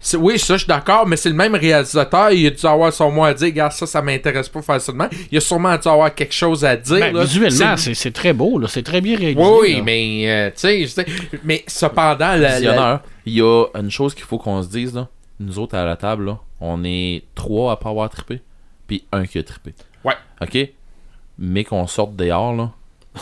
C'est- 0.00 0.16
Oui, 0.16 0.38
ça, 0.38 0.54
je 0.54 0.58
suis 0.58 0.68
d'accord, 0.68 1.06
mais 1.06 1.16
c'est 1.16 1.28
le 1.28 1.34
même 1.34 1.54
réalisateur. 1.56 2.30
Il 2.30 2.46
a 2.46 2.50
dû 2.50 2.66
avoir 2.66 2.92
son 2.92 3.10
mot 3.10 3.24
à 3.24 3.34
dire. 3.34 3.46
Regarde, 3.48 3.72
ça, 3.72 3.84
ça 3.86 4.00
m'intéresse 4.00 4.48
pas 4.48 4.62
facilement. 4.62 5.08
Il 5.32 5.38
a 5.38 5.40
sûrement 5.40 5.76
dû 5.76 5.88
avoir 5.88 6.14
quelque 6.14 6.34
chose 6.34 6.64
à 6.64 6.76
dire. 6.76 7.00
Ben, 7.00 7.12
là. 7.14 7.22
visuellement, 7.24 7.76
C'est- 7.76 7.82
c'est 7.84 7.94
c'est 7.94 8.10
très 8.12 8.32
beau, 8.32 8.58
là, 8.58 8.68
c'est 8.68 8.82
très 8.84 9.00
bien 9.00 9.16
réalisé. 9.18 9.42
Oui, 9.44 9.74
là. 9.76 9.82
mais, 9.82 10.22
euh, 10.30 10.50
tu 10.50 10.58
sais, 10.58 10.80
je 10.82 10.86
sais- 10.86 11.06
mais 11.44 11.64
cependant, 11.66 12.36
la, 12.36 13.02
il 13.26 13.32
y 13.34 13.40
a 13.42 13.64
une 13.74 13.90
chose 13.90 14.14
qu'il 14.14 14.24
faut 14.24 14.38
qu'on 14.38 14.62
se 14.62 14.68
dise, 14.68 14.94
là. 14.94 15.08
Nous 15.40 15.58
autres, 15.58 15.76
à 15.76 15.84
la 15.84 15.96
table, 15.96 16.26
là, 16.26 16.38
on 16.60 16.82
est 16.84 17.22
trois 17.34 17.72
à 17.72 17.76
pas 17.76 17.90
avoir 17.90 18.08
trippé, 18.10 18.40
puis 18.86 19.04
un 19.12 19.26
qui 19.26 19.38
a 19.38 19.42
trippé. 19.42 19.74
Ouais. 20.04 20.14
OK? 20.40 20.68
Mais 21.38 21.64
qu'on 21.64 21.86
sorte 21.86 22.14
dehors, 22.16 22.54
là. 22.54 22.70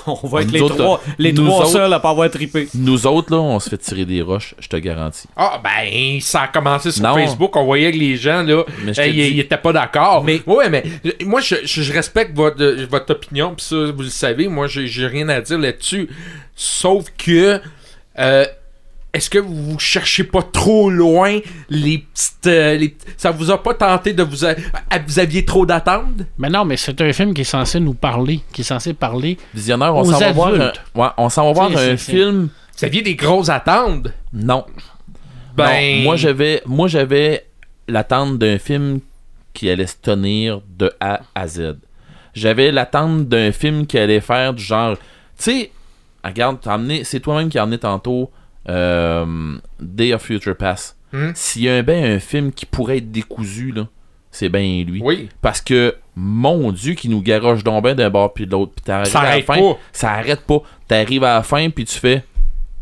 On 0.06 0.26
va 0.26 0.42
être 0.42 0.50
les 0.52 0.60
autres, 0.62 0.76
trois, 0.76 1.02
les 1.18 1.34
trois 1.34 1.60
autres- 1.60 1.66
seuls 1.68 1.92
à 1.92 2.00
pas 2.00 2.10
avoir 2.10 2.30
trippé. 2.30 2.68
Nous 2.74 3.06
autres, 3.06 3.32
là, 3.32 3.40
on 3.40 3.58
se 3.60 3.68
fait 3.70 3.78
tirer 3.78 4.04
des 4.04 4.22
roches, 4.22 4.54
je 4.58 4.68
te 4.68 4.76
garantis. 4.76 5.28
Ah, 5.36 5.60
ben, 5.62 6.20
ça 6.20 6.42
a 6.42 6.48
commencé 6.48 6.90
sur 6.92 7.02
Non. 7.02 7.14
Facebook. 7.14 7.54
On 7.56 7.64
voyait 7.64 7.90
que 7.92 7.96
les 7.98 8.16
gens, 8.16 8.42
là, 8.42 8.64
ils 8.84 8.92
dis- 9.12 9.18
ils 9.34 9.40
étaient 9.40 9.56
pas 9.56 9.72
d'accord. 9.72 10.22
Mais- 10.24 10.42
Ouais, 10.46 10.68
mais 10.70 10.82
euh, 11.04 11.10
moi, 11.24 11.40
je, 11.40 11.92
respecte 11.92 12.36
votre, 12.36 12.62
euh, 12.62 12.86
votre 12.90 13.12
opinion, 13.12 13.54
pis 13.54 13.64
ça, 13.64 13.76
vous 13.94 14.02
le 14.02 14.08
savez. 14.08 14.48
Moi, 14.48 14.66
j'ai 14.66 14.86
j'ai 14.86 15.06
rien 15.06 15.28
à 15.28 15.40
dire 15.40 15.58
là-dessus. 15.58 16.08
Sauf 16.54 17.06
que. 17.18 17.60
euh, 18.18 18.44
est-ce 19.16 19.30
que 19.30 19.38
vous 19.38 19.78
cherchez 19.78 20.24
pas 20.24 20.42
trop 20.42 20.90
loin 20.90 21.38
les 21.68 21.98
petites. 21.98 22.46
euh, 22.46 22.76
les 22.76 22.96
ça 23.16 23.30
vous 23.30 23.50
a 23.50 23.62
pas 23.62 23.74
tenté 23.74 24.12
de 24.12 24.22
vous. 24.22 24.44
a- 24.44 24.54
à- 24.90 24.98
vous 24.98 25.18
aviez 25.18 25.44
trop 25.44 25.66
d'attentes? 25.66 26.22
Mais 26.38 26.48
non, 26.50 26.64
mais 26.64 26.76
c'est 26.76 27.00
un 27.00 27.12
film 27.12 27.34
qui 27.34 27.40
est 27.40 27.44
censé 27.44 27.80
nous 27.80 27.94
parler, 27.94 28.40
qui 28.52 28.60
est 28.60 28.64
censé 28.64 28.94
parler. 28.94 29.36
Visionnaire, 29.54 29.94
on 29.94 30.00
Aux 30.02 30.12
s'en 30.12 30.18
va 30.18 30.32
voir 30.32 30.48
un, 30.54 30.60
adultes. 30.60 30.82
ouais, 30.94 31.08
on 31.16 31.28
s'en 31.28 31.46
va 31.46 31.52
voir 31.52 31.70
un 31.76 31.96
film. 31.96 32.48
Vous 32.78 32.84
aviez 32.84 33.02
des 33.02 33.14
grosses 33.14 33.48
attentes? 33.48 34.08
Non. 34.32 34.64
Ben- 35.56 35.96
Non, 35.98 36.02
moi 36.04 36.16
j'avais 36.16 36.62
moi 36.66 36.88
j'avais 36.88 37.46
l'attente 37.88 38.38
d'un 38.38 38.58
film 38.58 39.00
qui 39.54 39.70
allait 39.70 39.86
se 39.86 39.96
tenir 40.02 40.60
de 40.78 40.92
A 41.00 41.20
à 41.34 41.48
Z. 41.48 41.76
J'avais 42.34 42.70
l'attente 42.70 43.26
d'un 43.28 43.50
film 43.52 43.86
qui 43.86 43.96
allait 43.98 44.20
faire 44.20 44.52
du 44.52 44.62
genre 44.62 44.96
tu 44.98 45.02
sais 45.38 45.70
regarde 46.22 46.58
c'est 47.04 47.20
toi-même 47.20 47.48
qui 47.48 47.58
as 47.58 47.62
amené 47.62 47.78
tantôt 47.78 48.24
euh, 48.24 48.45
Day 49.80 50.12
of 50.12 50.22
Future 50.22 50.56
Pass. 50.56 50.96
Hmm? 51.12 51.30
S'il 51.34 51.62
y 51.62 51.68
a 51.68 51.76
un 51.76 51.82
ben 51.82 52.04
un 52.04 52.18
film 52.18 52.52
qui 52.52 52.66
pourrait 52.66 52.98
être 52.98 53.10
décousu 53.12 53.72
là, 53.72 53.88
c'est 54.30 54.48
bien 54.48 54.84
lui. 54.84 55.00
Oui. 55.02 55.28
Parce 55.40 55.60
que 55.60 55.94
mon 56.16 56.72
dieu 56.72 56.94
qui 56.94 57.08
nous 57.08 57.22
garoche 57.22 57.62
donc 57.62 57.84
ben 57.84 57.94
d'un 57.94 58.10
bord 58.10 58.32
puis 58.34 58.46
de 58.46 58.50
l'autre 58.52 58.72
puis 58.74 58.84
t'arrives 58.84 59.12
Ça 59.12 59.20
à 59.20 59.36
la 59.36 59.42
fin, 59.42 59.54
pas. 59.58 59.78
ça 59.92 60.10
arrête 60.12 60.40
pas. 60.40 60.60
T'arrives 60.88 61.24
à 61.24 61.34
la 61.36 61.42
fin 61.42 61.70
puis 61.70 61.84
tu 61.84 61.98
fais 61.98 62.24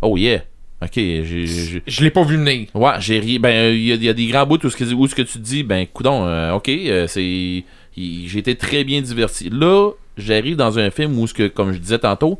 oh 0.02 0.16
yeah. 0.16 0.40
OK, 0.82 0.90
j'ai 0.96 1.22
j'ai- 1.46 1.82
Je 1.86 2.02
l'ai 2.02 2.10
pas 2.10 2.24
vu 2.24 2.36
venir. 2.36 2.68
Ouais, 2.74 2.92
j'ai 2.98 3.18
ri. 3.18 3.38
Ben, 3.38 3.72
il 3.72 3.84
y, 3.86 3.92
a- 3.92 3.94
y 3.94 4.08
a 4.08 4.12
des 4.12 4.26
grands 4.26 4.44
bouts 4.44 4.58
où 4.64 4.68
ce 4.68 4.76
que, 4.76 4.84
où 4.92 5.06
ce 5.06 5.14
que 5.14 5.22
tu 5.22 5.38
dis, 5.38 5.62
ben, 5.62 5.86
coudon, 5.86 6.26
euh, 6.26 6.52
ok, 6.52 6.68
euh, 6.68 7.06
c'est. 7.06 7.24
il- 7.24 8.28
J'ai 8.28 8.40
été 8.40 8.54
très 8.54 8.84
bien 8.84 9.00
diverti. 9.00 9.48
Là, 9.50 9.92
j'arrive 10.18 10.56
dans 10.56 10.78
un 10.78 10.90
film 10.90 11.18
où, 11.18 11.26
ce 11.26 11.32
que, 11.32 11.48
comme 11.48 11.72
je 11.72 11.78
disais 11.78 11.98
tantôt, 12.00 12.38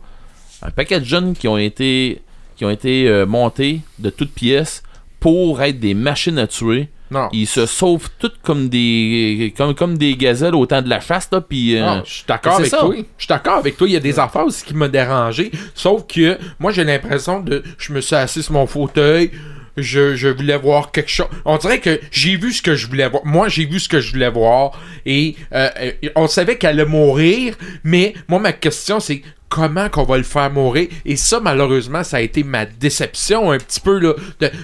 un 0.61 0.71
paquet 0.71 1.01
de 1.01 1.07
jeunes 1.07 1.33
qui 1.35 1.49
ont 1.49 1.57
été. 1.57 2.21
Qui 2.57 2.65
ont 2.65 2.71
été 2.71 3.09
euh, 3.09 3.27
montées 3.27 3.81
de 3.99 4.11
toutes 4.11 4.33
pièces 4.33 4.83
pour 5.21 5.63
être 5.63 5.81
des 5.81 5.95
machines 5.95 6.39
à 6.39 6.47
tuer. 6.47 6.89
Non. 7.11 7.29
Ils 7.33 7.47
se 7.47 7.67
sauvent 7.67 8.09
toutes 8.19 8.41
comme 8.43 8.69
des 8.69 9.55
comme, 9.57 9.75
comme 9.75 9.97
des 9.99 10.17
gazelles 10.17 10.55
au 10.55 10.67
temps 10.67 10.83
de 10.83 10.89
la 10.89 11.01
chasse 11.01 11.29
là 11.31 11.41
puis 11.41 11.79
euh, 11.79 12.03
je 12.05 12.13
suis 12.13 12.25
d'accord 12.27 12.57
avec 12.57 12.67
ça. 12.71 12.79
toi. 12.79 12.95
Je 12.95 13.03
suis 13.19 13.29
d'accord 13.29 13.59
avec 13.59 13.77
toi. 13.77 13.87
Il 13.87 13.93
y 13.93 13.97
a 13.97 14.01
des 14.01 14.19
affaires 14.19 14.45
aussi 14.45 14.65
qui 14.65 14.75
m'ont 14.75 14.89
dérangé. 14.89 15.51
Sauf 15.75 16.07
que 16.07 16.39
moi, 16.59 16.73
j'ai 16.73 16.85
l'impression 16.85 17.41
de. 17.41 17.63
Je 17.79 17.93
me 17.93 18.01
suis 18.01 18.17
assis 18.17 18.43
sur 18.43 18.53
mon 18.55 18.67
fauteuil. 18.67 19.31
Je, 19.77 20.15
je 20.15 20.29
voulais 20.29 20.57
voir 20.57 20.93
quelque 20.93 21.11
chose. 21.11 21.27
On 21.45 21.57
dirait 21.57 21.81
que 21.81 22.01
j'ai 22.11 22.37
vu 22.37 22.53
ce 22.53 22.63
que 22.63 22.75
je 22.75 22.87
voulais 22.87 23.09
voir. 23.09 23.25
Moi, 23.27 23.49
j'ai 23.49 23.67
vu 23.67 23.81
ce 23.81 23.89
que 23.89 24.01
je 24.01 24.13
voulais 24.13 24.31
voir. 24.31 24.81
Et 25.05 25.37
euh, 25.53 25.69
euh, 25.81 25.93
on 26.17 26.27
savait 26.29 26.57
qu'elle 26.59 26.81
allait 26.81 26.89
mourir. 26.89 27.55
Mais 27.83 28.15
moi, 28.29 28.39
ma 28.39 28.53
question, 28.53 29.01
c'est 29.01 29.23
comment 29.55 29.89
qu'on 29.89 30.03
va 30.03 30.17
le 30.17 30.25
faire 30.25 30.51
mourir. 30.51 30.89
Et 31.05 31.15
ça, 31.15 31.39
malheureusement, 31.39 32.03
ça 32.03 32.17
a 32.17 32.21
été 32.21 32.43
ma 32.43 32.67
déception 32.67 33.53
un 33.53 33.59
petit 33.59 33.79
peu. 33.79 34.01
Là, 34.01 34.15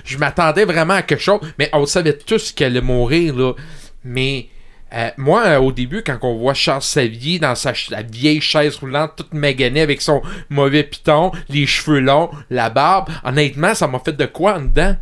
je 0.04 0.18
m'attendais 0.18 0.64
vraiment 0.64 0.94
à 0.94 1.02
quelque 1.02 1.22
chose. 1.22 1.38
Mais 1.60 1.70
on 1.72 1.86
savait 1.86 2.18
tous 2.18 2.50
qu'elle 2.50 2.72
allait 2.72 2.80
mourir. 2.80 3.36
Là. 3.36 3.52
Mais. 4.04 4.48
Euh, 4.92 5.08
moi, 5.18 5.44
euh, 5.44 5.60
au 5.60 5.70
début, 5.70 6.02
quand 6.04 6.18
on 6.22 6.36
voit 6.36 6.52
Charles 6.52 6.82
Savier 6.82 7.38
dans 7.38 7.54
sa 7.54 7.72
vieille 8.10 8.40
chaise 8.40 8.74
roulante, 8.74 9.12
toute 9.16 9.32
maganée 9.32 9.82
avec 9.82 10.02
son 10.02 10.20
mauvais 10.48 10.82
piton, 10.82 11.30
les 11.48 11.64
cheveux 11.64 12.00
longs, 12.00 12.28
la 12.50 12.70
barbe, 12.70 13.08
honnêtement, 13.22 13.72
ça 13.76 13.86
m'a 13.86 14.00
fait 14.00 14.16
de 14.16 14.26
quoi 14.26 14.56
en 14.56 14.62
dedans? 14.62 14.96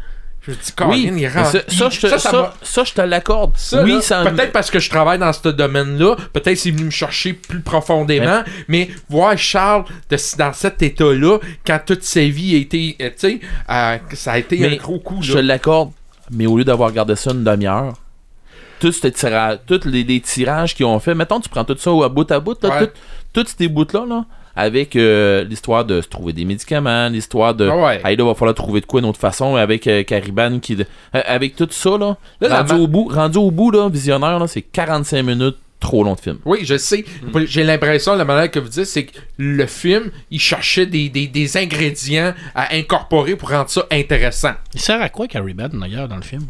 Je 0.48 0.54
dis, 0.54 0.72
oui, 0.88 1.12
il 1.16 1.28
rentre. 1.28 1.50
ça, 1.50 1.58
ça, 1.68 1.88
je 1.90 2.00
te, 2.00 2.18
ça, 2.18 2.84
je 2.84 2.92
te 2.94 3.00
l'accorde. 3.02 3.52
oui, 3.84 4.00
là, 4.10 4.24
peut-être 4.30 4.52
parce 4.52 4.70
que 4.70 4.78
je 4.78 4.88
travaille 4.88 5.18
dans 5.18 5.32
ce 5.32 5.48
domaine-là, 5.50 6.16
peut-être 6.32 6.56
c'est 6.56 6.70
venu 6.70 6.84
me 6.84 6.90
chercher 6.90 7.34
plus 7.34 7.60
profondément, 7.60 8.42
mais 8.66 8.88
voir 9.10 9.36
Charles 9.36 9.84
de- 10.10 10.16
dans 10.38 10.52
cet 10.54 10.82
état-là, 10.82 11.38
quand 11.66 11.78
toute 11.84 12.02
sa 12.02 12.22
vie 12.22 12.54
a 12.54 12.58
été, 12.58 12.96
euh, 13.02 13.10
tu 13.10 13.14
sais, 13.16 13.40
euh, 13.70 13.98
ça 14.14 14.32
a 14.32 14.38
été 14.38 14.58
Mais 14.58 14.72
un 14.72 14.76
gros 14.76 14.98
coup. 14.98 15.18
Je 15.20 15.34
là. 15.34 15.40
te 15.40 15.44
l'accorde, 15.46 15.92
mais 16.30 16.46
au 16.46 16.56
lieu 16.56 16.64
d'avoir 16.64 16.90
gardé 16.92 17.14
ça 17.14 17.30
une 17.32 17.44
demi-heure, 17.44 17.94
tous 18.80 19.00
tous 19.66 19.84
les, 19.86 20.04
les 20.04 20.20
tirages 20.20 20.74
qu'ils 20.74 20.86
ont 20.86 20.98
fait, 21.00 21.14
mettons, 21.14 21.40
tu 21.40 21.48
prends 21.48 21.64
tout 21.64 21.76
ça 21.78 21.90
bout 22.08 22.30
à 22.30 22.40
bout, 22.40 22.56
là, 22.62 22.68
Ouais. 22.70 22.86
tout- 22.86 22.92
toutes 23.32 23.48
ces 23.58 23.68
bouts-là, 23.68 24.06
là, 24.08 24.24
avec 24.58 24.96
euh, 24.96 25.44
l'histoire 25.44 25.84
de 25.84 26.00
se 26.00 26.08
trouver 26.08 26.32
des 26.32 26.44
médicaments, 26.44 27.08
l'histoire 27.08 27.54
de. 27.54 27.68
Ah 27.68 27.76
ouais. 27.76 28.00
Hey, 28.04 28.16
là, 28.16 28.24
va 28.24 28.34
falloir 28.34 28.56
trouver 28.56 28.80
de 28.80 28.86
quoi 28.86 29.00
d'une 29.00 29.08
autre 29.08 29.20
façon, 29.20 29.54
avec 29.54 29.86
euh, 29.86 30.02
Cariban 30.02 30.58
qui. 30.58 30.74
euh, 30.74 30.84
avec 31.12 31.54
tout 31.54 31.68
ça, 31.70 31.96
là, 31.96 32.16
Là, 32.40 32.62
rendu, 32.62 32.72
au 32.82 32.88
bout, 32.88 33.08
rendu 33.08 33.38
au 33.38 33.52
bout, 33.52 33.70
là, 33.70 33.88
visionnaire, 33.88 34.40
là, 34.40 34.48
c'est 34.48 34.62
45 34.62 35.22
minutes 35.22 35.56
trop 35.78 36.02
long 36.02 36.14
de 36.16 36.20
film. 36.20 36.38
Oui, 36.44 36.58
je 36.64 36.76
sais. 36.76 37.04
J'ai 37.46 37.62
l'impression, 37.62 38.16
la 38.16 38.24
manière 38.24 38.50
que 38.50 38.58
vous 38.58 38.68
dites, 38.68 38.86
c'est 38.86 39.04
que 39.06 39.16
le 39.36 39.64
film, 39.66 40.10
il 40.32 40.40
cherchait 40.40 40.86
des, 40.86 41.08
des, 41.08 41.28
des 41.28 41.56
ingrédients 41.56 42.34
à 42.56 42.74
incorporer 42.74 43.36
pour 43.36 43.50
rendre 43.50 43.70
ça 43.70 43.86
intéressant. 43.92 44.54
Il 44.74 44.80
sert 44.80 45.00
à 45.00 45.08
quoi, 45.08 45.28
Carrie 45.28 45.54
d'ailleurs, 45.54 46.08
dans 46.08 46.16
le 46.16 46.22
film? 46.22 46.42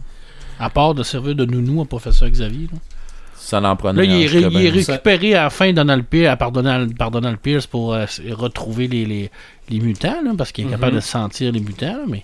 À 0.58 0.70
part 0.70 0.94
de 0.94 1.02
servir 1.02 1.34
de 1.34 1.44
nounou 1.44 1.82
au 1.82 1.84
professeur 1.84 2.30
Xavier. 2.30 2.68
Là, 2.72 2.78
Ça 3.48 3.62
n'en 3.62 3.76
prenait 3.76 4.04
Là, 4.04 4.12
il, 4.12 4.22
est, 4.22 4.24
un, 4.26 4.28
je 4.28 4.34
ré- 4.34 4.48
dirais 4.50 4.52
il 4.64 4.66
est 4.66 4.70
bien. 4.72 4.84
récupéré 4.92 5.34
à 5.34 5.44
la 5.44 5.50
fin 5.50 5.72
Donald 5.72 6.04
Pierce, 6.04 6.36
par, 6.38 6.52
Donald, 6.52 6.94
par 6.98 7.10
Donald 7.10 7.38
Pierce 7.38 7.66
pour 7.66 7.94
euh, 7.94 8.04
retrouver 8.32 8.88
les, 8.88 9.06
les, 9.06 9.30
les 9.70 9.80
mutants, 9.80 10.20
là, 10.22 10.32
parce 10.36 10.52
qu'il 10.52 10.66
est 10.66 10.70
capable 10.70 10.96
de 10.96 11.00
sentir 11.00 11.50
les 11.52 11.60
mutants. 11.60 11.86
là, 11.86 12.04
mais 12.06 12.22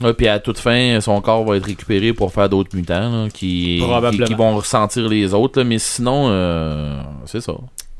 Ouais, 0.00 0.14
puis 0.14 0.26
à 0.26 0.38
toute 0.40 0.58
fin, 0.58 1.00
son 1.00 1.20
corps 1.20 1.44
va 1.44 1.56
être 1.56 1.64
récupéré 1.66 2.12
pour 2.12 2.32
faire 2.32 2.48
d'autres 2.48 2.74
mutants 2.76 3.24
là, 3.24 3.28
qui, 3.32 3.80
qui, 4.12 4.18
qui 4.24 4.34
vont 4.34 4.56
ressentir 4.56 5.08
les 5.08 5.32
autres, 5.32 5.60
là, 5.60 5.64
mais 5.64 5.78
sinon, 5.78 6.26
euh, 6.28 7.00
c'est 7.26 7.40
ça. 7.40 7.52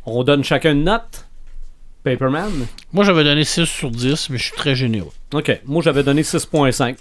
On 0.05 0.25
donne 0.25 0.43
chacun 0.43 0.73
une 0.73 0.85
note. 0.85 1.27
Paperman? 2.03 2.51
Moi, 2.93 3.05
j'avais 3.05 3.23
donné 3.25 3.45
6 3.45 3.67
sur 3.67 3.91
10, 3.91 4.31
mais 4.31 4.39
je 4.39 4.45
suis 4.45 4.57
très 4.57 4.75
généreux. 4.75 5.11
Ok. 5.33 5.61
Moi, 5.65 5.83
j'avais 5.83 6.03
donné 6.03 6.23
6.5. 6.23 6.97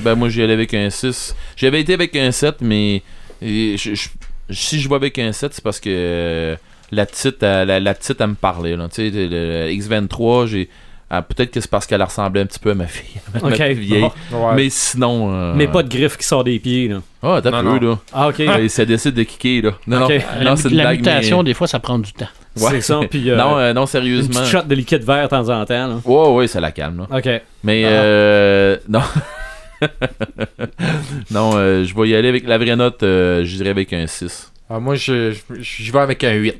Ben 0.00 0.14
moi 0.14 0.28
j'y 0.28 0.42
allais 0.42 0.52
avec 0.52 0.74
un 0.74 0.90
6. 0.90 1.34
J'avais 1.56 1.80
été 1.80 1.94
avec 1.94 2.14
un 2.16 2.30
7, 2.30 2.56
mais 2.60 3.02
je- 3.40 3.76
je- 3.94 4.08
si 4.52 4.80
je 4.80 4.88
vais 4.88 4.94
avec 4.96 5.18
un 5.18 5.32
7, 5.32 5.54
c'est 5.54 5.64
parce 5.64 5.80
que 5.80 5.88
euh, 5.90 6.56
la 6.90 7.06
petite, 7.06 7.42
elle- 7.42 7.68
la, 7.68 7.80
la 7.80 7.94
petite, 7.94 8.20
elle 8.20 8.28
me 8.28 8.34
parlait. 8.34 8.76
là. 8.76 8.88
Tu 8.88 8.96
sais, 8.96 9.10
le, 9.10 9.26
le 9.28 9.70
X23, 9.72 10.46
j'ai. 10.46 10.68
ah, 11.10 11.22
Peut-être 11.22 11.50
que 11.50 11.60
c'est 11.60 11.70
parce 11.70 11.86
qu'elle 11.86 12.02
ressemblait 12.02 12.40
un 12.42 12.46
petit 12.46 12.58
peu 12.58 12.70
à 12.70 12.74
ma 12.74 12.86
fille. 12.86 13.20
à 13.34 13.48
ma 13.48 13.50
vieille. 13.72 14.02
Ouais. 14.02 14.54
Mais 14.56 14.68
sinon. 14.70 15.32
euh, 15.32 15.52
Mais 15.54 15.66
pas 15.68 15.82
de 15.82 15.88
griffe 15.88 16.16
qui 16.16 16.24
sort 16.26 16.44
des 16.44 16.58
pieds, 16.58 16.88
là. 16.88 17.00
Ah, 17.22 17.40
t'as 17.42 17.50
peu, 17.62 17.78
là. 17.78 17.98
Ah, 18.12 18.28
ok. 18.28 18.40
Et 18.40 18.68
ça 18.68 18.84
décide 18.84 19.14
de 19.14 19.22
kicker, 19.22 19.62
là. 19.62 19.70
Non, 19.86 20.00
non, 20.00 20.08
la 20.08 20.44
non, 20.50 20.56
c'est 20.56 20.68
une 20.70 20.76
la 20.76 20.84
blague, 20.84 20.98
mutation, 20.98 21.38
mais- 21.38 21.44
des 21.44 21.54
fois, 21.54 21.66
ça 21.66 21.78
prend 21.78 21.98
du 21.98 22.12
temps. 22.12 22.26
Ouais. 22.60 22.68
C'est 22.72 22.80
ça, 22.82 23.00
puis, 23.08 23.30
euh, 23.30 23.36
non, 23.36 23.56
euh, 23.58 23.72
non, 23.72 23.82
Une 23.82 23.86
sérieusement. 23.86 24.40
petite 24.40 24.52
shot 24.52 24.62
de 24.68 24.74
liquide 24.74 25.04
vert 25.04 25.22
de 25.24 25.28
temps 25.28 25.48
en 25.48 25.64
temps, 25.64 25.86
là. 25.88 26.00
Ouais, 26.04 26.28
ouais, 26.34 26.46
ça 26.46 26.60
la 26.60 26.70
calme, 26.72 27.06
là. 27.08 27.16
Ok. 27.18 27.28
Mais, 27.64 27.84
Ah. 27.84 27.88
euh, 27.88 28.76
non. 28.88 29.00
non, 31.30 31.52
euh, 31.56 31.84
je 31.84 31.94
vais 31.94 32.08
y 32.08 32.14
aller 32.14 32.28
avec 32.28 32.46
la 32.46 32.58
vraie 32.58 32.76
note, 32.76 33.02
euh, 33.02 33.44
je 33.44 33.56
dirais 33.56 33.70
avec 33.70 33.92
un 33.92 34.06
6. 34.06 34.52
Ah, 34.70 34.78
moi, 34.80 34.94
je, 34.94 35.32
je, 35.32 35.40
je 35.60 35.92
vais 35.92 35.98
avec 35.98 36.24
un 36.24 36.32
8. 36.34 36.56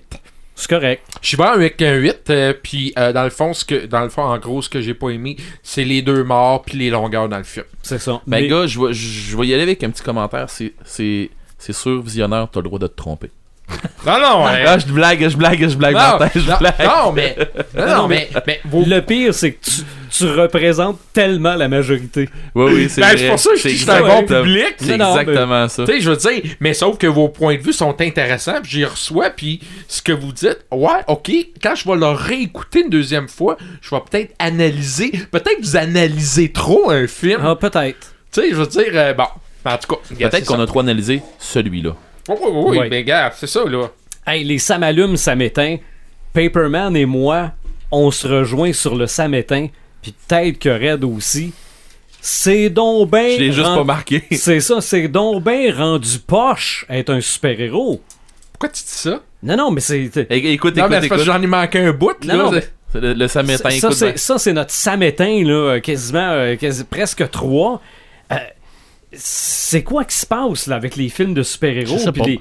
C'est 0.55 0.69
correct. 0.69 1.03
Je 1.23 1.37
vais 1.37 1.45
avec 1.45 1.81
un 1.83 1.95
8, 1.95 2.31
euh, 2.31 2.53
puis 2.63 2.93
euh, 2.99 3.13
dans 3.13 3.25
le 3.25 3.31
fond, 3.31 3.55
ce 3.55 3.65
que, 3.65 3.87
dans 3.87 4.03
le 4.03 4.11
fond, 4.11 4.23
en 4.23 4.39
gros, 4.39 4.61
ce 4.61 4.69
que 4.69 4.81
j'ai 4.81 4.95
pas 4.95 5.09
aimé, 5.11 5.37
c'est 5.63 5.85
les 5.85 6.03
deux 6.03 6.25
morts 6.25 6.63
puis 6.63 6.79
les 6.79 6.91
longueurs 6.91 7.29
dans 7.29 7.39
le 7.39 7.45
film. 7.45 7.65
C'est 7.83 7.99
ça. 7.99 8.21
Ben, 8.27 8.43
Mais- 8.43 8.49
gars, 8.49 8.67
je 8.67 8.79
vais, 8.79 8.93
je 8.93 9.37
vais 9.37 9.47
y 9.47 9.55
aller 9.55 9.63
avec 9.63 9.83
un 9.83 9.91
petit 9.91 10.03
commentaire. 10.03 10.51
C'est, 10.51 10.75
c'est, 10.85 11.31
c'est 11.59 11.73
sûr, 11.73 12.03
visionnaire, 12.03 12.49
t'as 12.53 12.61
le 12.61 12.65
droit 12.65 12.79
de 12.79 12.87
te 12.87 12.95
tromper. 12.95 13.31
Non, 14.05 14.19
non, 14.19 14.45
ouais. 14.45 14.65
Ah, 14.67 14.79
je 14.79 14.87
blague, 14.87 15.29
je 15.29 15.37
blague, 15.37 15.69
je 15.69 15.77
blague, 15.77 15.95
non, 15.95 16.01
Martin, 16.01 16.29
je 16.35 16.51
non, 16.51 16.57
blague. 16.59 16.75
non, 16.81 17.13
mais, 17.13 17.37
non, 17.79 17.87
non, 17.87 18.09
mais, 18.09 18.29
mais 18.49 18.61
vos- 18.65 18.85
Le 18.85 19.01
pire, 19.01 19.33
c'est 19.33 19.53
que 19.53 19.65
tu, 19.65 19.83
tu 20.11 20.27
représentes 20.27 20.99
tellement 21.13 21.55
la 21.55 21.69
majorité. 21.69 22.29
Oui, 22.57 22.73
oui, 22.75 22.89
c'est 22.91 23.01
Ben, 23.01 23.09
vrai. 23.11 23.17
c'est 23.19 23.29
pour 23.29 23.39
ça 23.39 23.51
que 23.53 23.59
je 23.59 23.69
dis 23.69 23.75
que 23.75 23.81
c'est 23.81 23.91
un 23.91 24.01
bon 24.01 24.07
exactement- 24.09 24.43
public. 24.43 24.75
C'est 24.79 24.95
exactement 24.95 25.69
ça. 25.69 25.85
Tu 25.85 25.93
sais, 25.93 26.01
je 26.01 26.11
veux 26.11 26.17
dire, 26.17 26.43
mais 26.59 26.75
sauf 26.75 26.99
que 26.99 27.07
vos 27.07 27.29
points 27.29 27.55
de 27.57 27.63
vue 27.63 27.73
sont 27.73 27.95
intéressants, 28.01 28.61
puis 28.61 28.73
j'y 28.73 28.85
reçois, 28.85 29.31
puis 29.31 29.61
ce 29.87 30.03
que 30.03 30.11
vous 30.13 30.33
dites, 30.33 30.59
ouais, 30.73 30.91
ok, 31.07 31.31
quand 31.63 31.75
je 31.77 31.89
vais 31.89 31.97
le 31.97 32.07
réécouter 32.09 32.81
une 32.81 32.91
deuxième 32.91 33.29
fois, 33.29 33.57
je 33.81 33.91
vais 33.95 34.01
peut-être 34.11 34.35
analyser, 34.41 35.13
peut-être 35.31 35.59
vous 35.61 35.77
analysez 35.77 36.51
trop 36.51 36.91
un 36.91 37.07
film. 37.07 37.41
Ah, 37.45 37.55
peut-être. 37.55 38.15
Tu 38.33 38.41
sais, 38.41 38.51
je 38.51 38.57
veux 38.57 38.67
dire, 38.67 38.91
euh, 38.95 39.15
bon, 39.15 39.27
en 39.65 39.77
tout 39.79 39.95
cas, 39.95 40.01
Peut-être 40.29 40.45
qu'on 40.47 40.59
a 40.61 40.67
trop 40.67 40.81
analysé 40.81 41.23
celui-là. 41.39 41.95
Oh, 42.29 42.39
oh, 42.41 42.49
oh, 42.53 42.71
oui, 42.71 42.79
oui, 42.79 42.87
mais 42.89 43.05
gars, 43.05 43.33
c'est 43.35 43.47
ça, 43.47 43.65
là. 43.65 43.91
Hey, 44.27 44.45
les 44.45 44.59
Samalumes 44.59 45.17
Samétain, 45.17 45.79
Paperman 46.33 46.97
et 46.97 47.07
moi, 47.07 47.53
on 47.91 48.11
se 48.11 48.27
rejoint 48.27 48.73
sur 48.73 48.95
le 48.95 49.07
Samétain, 49.07 49.69
puis 50.01 50.15
peut-être 50.29 50.59
que 50.59 50.69
Red 50.69 51.05
aussi. 51.05 51.53
C'est 52.21 52.71
donc 52.71 53.11
ben. 53.11 53.33
Je 53.37 53.41
l'ai 53.41 53.53
juste 53.53 53.67
pas 53.67 53.83
marqué. 53.83 54.23
C'est 54.31 54.61
ça, 54.61 54.81
c'est 54.81 55.09
donc 55.09 55.43
ben 55.43 55.75
rendu 55.75 56.21
poche 56.21 56.87
être 56.89 57.11
un 57.11 57.21
super-héros. 57.21 58.01
Pourquoi 58.53 58.69
tu 58.69 58.85
dis 58.85 58.91
ça? 58.91 59.21
Non, 59.43 59.57
non, 59.57 59.71
mais 59.73 59.81
c'est. 59.81 60.09
Écoute, 60.31 60.77
non, 60.77 60.89
écoute. 60.89 61.19
J'en 61.25 61.43
ai 61.43 61.49
manqué 61.49 61.81
un 61.81 61.93
bout, 61.93 62.25
là. 62.25 62.37
Non, 62.37 62.53
non, 62.53 62.61
le, 62.95 63.15
le 63.15 63.27
Samétain, 63.27 63.71
ça. 63.71 63.89
Ben. 63.89 64.17
Ça, 64.17 64.39
c'est 64.39 64.53
notre 64.53 64.71
Samétain, 64.71 65.43
là, 65.45 65.81
quasiment, 65.81 66.31
euh, 66.31 66.55
presque 66.89 67.29
trois 67.31 67.81
c'est 69.15 69.83
quoi 69.83 70.05
qui 70.05 70.17
se 70.17 70.27
passe 70.27 70.67
là, 70.67 70.77
avec 70.77 70.97
les 70.97 71.09
films 71.09 71.35
de 71.35 71.43
super-héros? 71.43 71.99
Puis 72.13 72.23
les- 72.27 72.41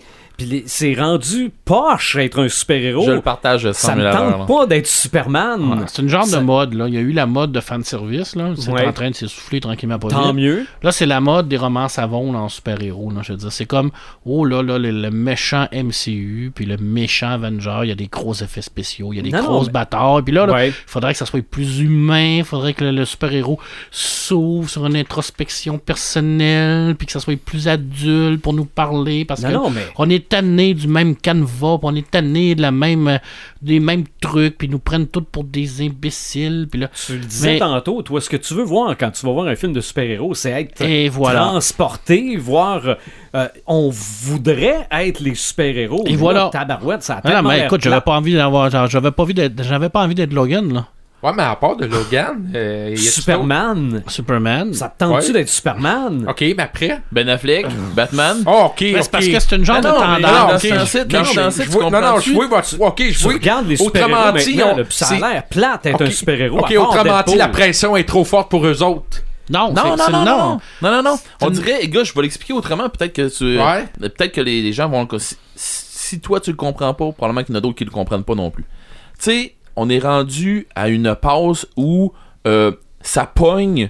puis 0.49 0.63
c'est 0.65 0.93
rendu 0.93 1.51
poche 1.65 2.15
être 2.15 2.39
un 2.43 2.49
super-héros. 2.49 3.05
Je 3.05 3.11
le 3.11 3.21
partage 3.21 3.63
100 3.71 3.73
Ça 3.73 3.87
000 3.95 3.99
me 3.99 4.05
à 4.05 4.11
l'heure, 4.13 4.37
tente 4.39 4.47
pas 4.47 4.65
d'être 4.65 4.87
Superman. 4.87 5.61
Ouais, 5.61 5.77
c'est 5.87 6.01
une 6.01 6.09
genre 6.09 6.25
Ça- 6.25 6.39
de 6.39 6.43
mode. 6.43 6.73
Là. 6.73 6.87
Il 6.87 6.93
y 6.93 6.97
a 6.97 7.01
eu 7.01 7.11
la 7.11 7.25
mode 7.25 7.51
de 7.51 7.59
fanservice. 7.59 8.35
Là. 8.35 8.51
C'est 8.57 8.71
Ouais. 8.71 8.85
en 8.87 8.93
train 8.93 9.09
de 9.09 9.15
s'essouffler 9.15 9.59
tranquillement 9.59 9.99
pas 9.99 10.09
Tant 10.09 10.27
vite. 10.27 10.35
mieux. 10.35 10.65
Là, 10.83 10.91
c'est 10.91 11.05
la 11.05 11.19
mode 11.21 11.47
des 11.47 11.57
romans 11.57 11.87
savons 11.87 12.33
en 12.35 12.49
super-héros. 12.49 13.11
là, 13.11 13.21
Je 13.23 13.33
veux 13.33 13.37
dire, 13.37 13.51
c'est 13.51 13.65
comme, 13.65 13.91
oh 14.25 14.45
là 14.45 14.61
là, 14.63 14.77
le, 14.77 14.91
le 14.91 15.11
méchant 15.11 15.67
MCU, 15.71 16.51
puis 16.53 16.65
le 16.65 16.77
méchant 16.77 17.29
Avenger, 17.31 17.79
il 17.83 17.89
y 17.89 17.91
a 17.91 17.95
des 17.95 18.07
gros 18.07 18.33
effets 18.33 18.61
spéciaux, 18.61 19.13
il 19.13 19.17
y 19.17 19.19
a 19.19 19.23
des 19.23 19.29
Non, 19.31 19.43
grosses 19.43 19.67
mais- 19.67 19.73
batailles. 19.73 20.21
Puis 20.23 20.33
là, 20.33 20.45
Ouais. 20.51 20.69
il 20.69 20.73
faudrait 20.87 21.11
que 21.13 21.17
ça 21.19 21.25
soit 21.25 21.41
plus 21.41 21.79
humain, 21.79 22.37
il 22.39 22.43
faudrait 22.43 22.73
que 22.73 22.83
le, 22.83 22.91
le 22.91 23.05
super-héros 23.05 23.59
s'ouvre 23.91 24.69
sur 24.69 24.85
une 24.85 24.95
introspection 24.95 25.77
personnelle, 25.77 26.95
puis 26.95 27.05
que 27.07 27.13
ça 27.13 27.19
soit 27.19 27.37
plus 27.39 27.67
adulte 27.67 28.41
pour 28.41 28.53
nous 28.53 28.65
parler, 28.65 29.25
parce 29.25 29.41
Non, 29.41 29.47
que 29.49 29.53
non, 29.53 29.69
mais. 29.69 29.85
on 29.97 30.09
est 30.09 30.30
tanné 30.31 30.73
du 30.73 30.87
même 30.87 31.15
canevas, 31.15 31.77
puis 31.77 31.89
on 31.91 31.95
est 31.95 32.09
tanné 32.09 32.55
de 32.55 32.61
la 32.61 32.71
même, 32.71 33.07
euh, 33.09 33.17
des 33.61 33.79
mêmes 33.81 34.05
trucs, 34.21 34.57
puis 34.57 34.67
ils 34.67 34.71
nous 34.71 34.79
prennent 34.79 35.05
tous 35.07 35.21
pour 35.29 35.43
des 35.43 35.81
imbéciles, 35.85 36.67
puis 36.71 36.79
là, 36.79 36.89
Tu 37.05 37.13
le 37.17 37.19
disais 37.25 37.53
Mais- 37.53 37.59
tantôt, 37.59 38.01
toi, 38.01 38.21
ce 38.21 38.29
que 38.29 38.37
tu 38.37 38.53
veux 38.53 38.63
voir 38.63 38.95
quand 38.97 39.11
tu 39.11 39.25
vas 39.25 39.33
voir 39.33 39.47
un 39.47 39.55
film 39.55 39.73
de 39.73 39.81
super-héros, 39.81 40.33
c'est 40.33 40.51
être 40.51 40.81
et 40.81 41.09
voilà. 41.09 41.41
transporté, 41.41 42.37
voir. 42.37 42.95
euh, 43.35 43.47
on 43.67 43.89
voudrait 43.91 44.87
être 44.91 45.19
les 45.19 45.35
super-héros. 45.35 46.03
Et 46.07 46.15
voilà. 46.15 46.45
là, 46.45 46.49
Tabarouette, 46.51 47.03
ça 47.03 47.15
a 47.15 47.17
Ah 47.17 47.27
non, 47.27 47.33
tellement 47.35 47.49
mais 47.49 47.65
écoute, 47.65 47.81
j'avais 47.81 48.01
pas 48.01 48.13
envie 48.13 48.33
d'avoir, 48.33 48.69
genre, 48.69 48.87
j'avais 48.87 49.11
pas 49.11 49.23
envie 49.23 49.33
d'être, 49.33 49.61
j'avais 49.63 49.89
pas 49.89 50.01
envie 50.03 50.15
d'être 50.15 50.33
Logan, 50.33 50.73
là. 50.73 50.87
Ouais, 51.23 51.31
mais 51.35 51.43
à 51.43 51.55
part 51.55 51.75
de 51.75 51.85
Logan, 51.85 52.51
euh, 52.55 52.95
Superman. 52.95 54.01
Superman. 54.07 54.73
Ça 54.73 54.89
te 54.89 54.97
tente-tu 55.03 55.27
Ouais. 55.27 55.33
d'être 55.33 55.49
Superman? 55.49 56.25
Ok, 56.27 56.41
mais 56.41 56.63
après? 56.63 56.99
Ben 57.11 57.29
Affleck, 57.29 57.67
Batman. 57.95 58.37
Oh, 58.47 58.63
ok, 58.65 58.81
Mais 58.81 58.95
ok. 58.95 58.99
c'est 59.03 59.11
parce 59.11 59.27
que 59.27 59.39
c'est 59.39 59.55
une 59.55 59.63
genre 59.65 59.75
Ah 59.77 59.81
de 59.81 59.87
mais 59.87 59.93
tendance. 59.93 60.09
non, 60.21 60.45
ok, 60.45 60.49
non, 60.51 60.85
je 60.85 61.61
tu 61.63 61.69
vois- 61.69 61.83
non, 61.83 61.89
non, 61.91 61.97
comprends-tu? 62.01 62.29
je 62.29 62.33
vois 62.35 62.47
votre. 62.47 62.81
Ok, 62.81 63.03
je 63.03 63.11
Tu 63.11 63.23
vois. 63.23 63.33
regardes 63.33 63.67
les 63.67 63.75
super-héros 63.77 64.11
Autrement 64.11 64.37
dit, 64.39 64.55
maintenant, 64.55 64.73
on- 64.73 64.77
là, 64.77 64.83
puis 64.83 64.95
ça 64.97 65.05
a 65.05 65.09
c'est- 65.09 65.19
l'air 65.19 65.43
plate 65.47 65.83
d'être 65.83 65.95
Ok, 65.95 66.01
un 66.01 66.09
super-héros. 66.11 66.57
Ok, 66.59 66.71
à 66.71 66.75
part 66.75 66.83
autrement 66.89 67.03
dit, 67.03 67.17
Deadpool. 67.17 67.37
la 67.37 67.47
pression 67.49 67.95
est 67.97 68.03
trop 68.03 68.23
forte 68.25 68.49
pour 68.49 68.65
eux 68.65 68.81
autres. 68.81 69.19
Non, 69.49 69.69
Non, 69.69 69.75
c'est- 69.75 69.89
non, 69.89 69.95
c'est- 69.97 70.11
non, 70.11 70.25
non, 70.25 70.25
non, 70.25 70.59
non, 70.81 70.91
non, 70.91 71.03
non. 71.03 71.19
On 71.41 71.49
dirait, 71.51 71.87
gars, 71.87 72.03
je 72.03 72.13
vais 72.13 72.21
l'expliquer 72.23 72.53
autrement. 72.53 72.89
Peut-être 72.89 73.13
que 73.13 73.27
tu, 73.29 73.59
Ouais. 73.59 73.85
euh, 74.01 74.09
peut-être 74.09 74.31
que 74.31 74.41
les, 74.41 74.61
les 74.61 74.73
gens 74.73 74.87
vont 74.89 75.07
le, 75.11 75.19
si, 75.19 75.35
si 75.55 76.19
toi 76.19 76.39
tu 76.39 76.49
le 76.51 76.55
comprends 76.55 76.93
pas, 76.93 77.11
probablement 77.11 77.43
qu'il 77.43 77.53
y 77.53 77.55
en 77.55 77.59
a 77.59 77.61
d'autres 77.61 77.75
qui 77.77 77.85
le 77.85 77.91
comprennent 77.91 78.23
pas 78.23 78.35
non 78.35 78.49
plus. 78.49 78.63
Tu 78.63 78.69
sais, 79.19 79.55
on 79.75 79.89
est 79.89 79.99
rendu 79.99 80.67
à 80.75 80.89
une 80.89 81.15
passe 81.15 81.65
où 81.75 82.13
euh, 82.47 82.71
ça 83.01 83.25
pogne. 83.25 83.89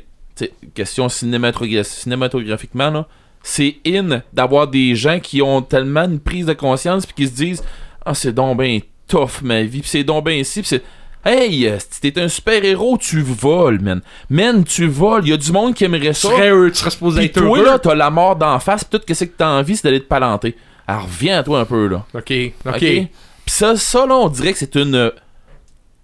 question 0.73 1.07
cinématogra- 1.07 1.83
cinématographiquement 1.83 2.89
là, 2.89 3.07
c'est 3.43 3.77
in 3.87 4.21
d'avoir 4.33 4.67
des 4.67 4.95
gens 4.95 5.19
qui 5.19 5.41
ont 5.41 5.61
tellement 5.61 6.03
une 6.03 6.19
prise 6.19 6.45
de 6.45 6.53
conscience 6.53 7.05
puis 7.05 7.15
qui 7.15 7.27
se 7.27 7.35
disent, 7.35 7.63
ah 8.05 8.13
c'est 8.13 8.33
donc 8.33 8.57
ben 8.57 8.79
tough 9.07 9.41
ma 9.41 9.63
vie, 9.63 9.81
puis 9.81 9.89
c'est 9.89 10.03
donc 10.03 10.25
ben 10.25 10.37
ici, 10.39 10.61
puis 10.61 10.69
c'est 10.69 10.83
Hey, 11.23 11.71
si 11.77 12.01
t'es 12.01 12.19
un 12.19 12.27
super-héros, 12.27 12.97
tu 12.97 13.21
voles, 13.21 13.79
man. 13.79 14.01
Man, 14.31 14.63
tu 14.63 14.87
voles. 14.87 15.21
Il 15.23 15.29
y 15.29 15.33
a 15.33 15.37
du 15.37 15.51
monde 15.51 15.75
qui 15.75 15.83
aimerait 15.83 16.13
ça. 16.13 16.29
tu 16.29 16.73
serais 16.73 16.89
supposé 16.89 17.19
Pis 17.19 17.25
être 17.27 17.33
toi, 17.43 17.59
heureux. 17.59 17.63
là, 17.63 17.77
t'as 17.77 17.93
la 17.93 18.09
mort 18.09 18.35
d'en 18.35 18.57
face, 18.59 18.83
pis 18.83 18.97
tout 18.97 19.13
ce 19.13 19.25
que 19.25 19.31
t'as 19.37 19.49
envie, 19.49 19.75
c'est 19.75 19.83
d'aller 19.83 19.99
te 19.99 20.07
palanter. 20.07 20.55
Alors, 20.87 21.03
reviens 21.03 21.37
à 21.37 21.43
toi 21.43 21.59
un 21.59 21.65
peu, 21.65 21.85
là. 21.87 22.03
Ok, 22.15 22.33
ok. 22.65 22.73
OK? 22.73 22.79
Pis 22.79 23.07
ça, 23.45 23.75
ça, 23.75 24.07
là, 24.07 24.15
on 24.15 24.29
dirait 24.29 24.51
que 24.51 24.57
c'est 24.57 24.75
une... 24.75 25.11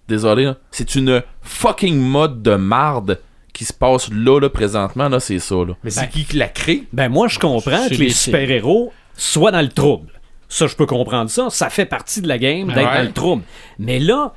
Désolé, 0.08 0.44
là. 0.46 0.56
C'est 0.70 0.94
une 0.94 1.22
fucking 1.42 1.96
mode 2.00 2.42
de 2.42 2.54
marde 2.54 3.20
qui 3.52 3.64
se 3.64 3.72
passe 3.72 4.08
là, 4.12 4.40
là, 4.40 4.48
présentement, 4.48 5.08
là, 5.08 5.20
c'est 5.20 5.38
ça, 5.38 5.56
là. 5.56 5.74
Mais 5.84 5.90
c'est 5.90 6.08
qui 6.08 6.24
qui 6.24 6.36
l'a 6.36 6.48
créé? 6.48 6.84
Ben 6.92 7.08
moi, 7.08 7.28
je 7.28 7.38
comprends 7.38 7.88
que 7.88 7.94
les 7.94 8.10
super-héros 8.10 8.92
soient 9.16 9.50
dans 9.50 9.60
le 9.60 9.68
trouble. 9.68 10.08
Ça, 10.48 10.66
je 10.66 10.74
peux 10.76 10.86
comprendre 10.86 11.28
ça. 11.28 11.48
Ça 11.50 11.68
fait 11.68 11.84
partie 11.84 12.22
de 12.22 12.28
la 12.28 12.38
game 12.38 12.68
d'être 12.68 12.76
Ouais. 12.88 12.96
dans 12.98 13.02
le 13.02 13.12
trouble. 13.12 13.42
Mais 13.78 13.98
là, 13.98 14.32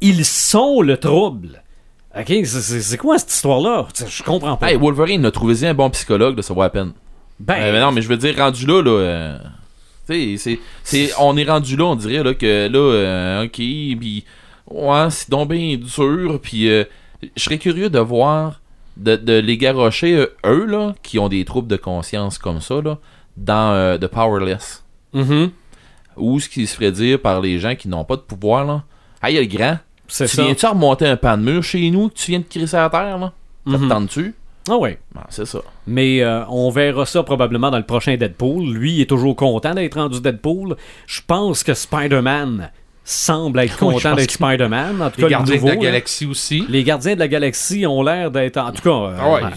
ils 0.00 0.24
sont 0.24 0.80
le 0.82 0.96
trouble. 0.96 1.62
OK? 2.18 2.32
C'est- 2.44 2.96
quoi 2.96 3.18
cette 3.18 3.30
histoire-là? 3.32 3.86
Je 4.08 4.22
comprends 4.24 4.56
pas. 4.56 4.70
Hey, 4.70 4.76
Wolverine 4.76 5.24
a 5.24 5.30
trouvé 5.30 5.66
un 5.68 5.74
bon 5.74 5.88
psychologue, 5.90 6.36
là, 6.36 6.42
ça 6.42 6.52
vaut 6.52 6.62
la 6.62 6.70
peine. 6.70 6.92
ben, 7.38 7.54
Euh, 7.60 7.72
mais 7.72 7.80
non, 7.80 7.92
mais 7.92 8.02
je 8.02 8.08
veux 8.08 8.16
dire, 8.16 8.36
rendu 8.36 8.66
là, 8.66 8.82
là... 8.82 8.90
euh, 8.90 9.38
tu 10.08 10.36
sais, 10.36 10.36
c'est- 10.36 10.60
c'est... 10.82 11.10
On 11.20 11.36
est 11.36 11.44
rendu 11.44 11.76
là, 11.76 11.84
on 11.84 11.94
dirait, 11.96 12.22
là, 12.22 12.34
que 12.34 12.68
là, 12.68 12.78
euh, 12.78 13.44
OK, 13.44 13.52
pis... 13.56 14.24
Ouais, 14.72 15.10
c'est 15.10 15.28
donc 15.30 15.50
bien 15.50 15.76
dur, 15.76 16.38
puis 16.40 16.68
euh, 16.70 16.84
je 17.36 17.42
serais 17.42 17.58
curieux 17.58 17.90
de 17.90 17.98
voir, 17.98 18.60
de, 18.96 19.16
de 19.16 19.34
les 19.34 19.56
garrocher, 19.58 20.16
euh, 20.16 20.26
eux, 20.46 20.64
là, 20.66 20.94
qui 21.02 21.18
ont 21.18 21.28
des 21.28 21.44
troubles 21.44 21.68
de 21.68 21.76
conscience 21.76 22.38
comme 22.38 22.60
ça, 22.60 22.80
là, 22.80 22.98
dans 23.36 23.72
euh, 23.72 23.98
The 23.98 24.06
Powerless. 24.06 24.84
mhm, 25.12 25.50
Ou 26.16 26.40
ce 26.40 26.48
qui 26.48 26.66
se 26.66 26.74
ferait 26.76 26.92
dire 26.92 27.20
par 27.20 27.40
les 27.40 27.58
gens 27.58 27.74
qui 27.74 27.88
n'ont 27.88 28.04
pas 28.04 28.16
de 28.16 28.22
pouvoir, 28.22 28.64
là. 28.64 28.82
Hey, 29.22 29.36
le 29.38 29.44
grand, 29.46 29.78
tu 30.08 30.24
viens-tu 30.24 30.66
remonter 30.66 31.06
un 31.06 31.16
pan 31.16 31.36
de 31.38 31.42
mur 31.42 31.62
chez 31.62 31.90
nous 31.90 32.08
que 32.08 32.14
tu 32.14 32.30
viens 32.32 32.40
de 32.40 32.44
crisser 32.44 32.76
à 32.76 32.88
terre, 32.90 33.18
là? 33.18 33.32
Ça 33.66 33.72
te 33.78 33.82
Mhm. 33.82 33.88
tente-tu? 33.88 34.34
Ah 34.68 34.76
oui. 34.78 34.90
Ben, 35.14 35.22
c'est 35.28 35.44
ça. 35.46 35.60
Mais 35.86 36.22
euh, 36.22 36.44
on 36.48 36.70
verra 36.70 37.04
ça 37.06 37.22
probablement 37.22 37.70
dans 37.70 37.78
le 37.78 37.84
prochain 37.86 38.16
Deadpool. 38.16 38.64
Lui, 38.72 38.94
il 38.94 39.00
est 39.02 39.06
toujours 39.08 39.34
content 39.36 39.74
d'être 39.74 39.94
rendu 39.98 40.20
Deadpool. 40.20 40.76
Je 41.06 41.20
pense 41.26 41.62
que 41.64 41.74
Spider-Man 41.74 42.70
semble 43.04 43.60
être 43.60 43.76
content 43.76 44.14
d'être 44.14 44.30
Spider-Man. 44.30 45.02
En 45.02 45.10
tout 45.10 45.16
Les 45.20 45.22
cas, 45.22 45.26
le 45.26 45.28
gardiens 45.30 45.54
nouveau, 45.56 45.66
de 45.68 45.72
la 45.72 45.76
là. 45.78 45.82
galaxie 45.82 46.26
aussi. 46.26 46.64
Les 46.68 46.84
gardiens 46.84 47.14
de 47.14 47.20
la 47.20 47.28
galaxie 47.28 47.86
ont 47.86 48.02
l'air 48.02 48.30
d'être. 48.30 48.58
En 48.58 48.72
tout 48.72 48.82
cas. 48.82 48.90
euh, 48.90 49.16
Ah 49.20 49.30
ouais. 49.32 49.42
ouais. 49.44 49.50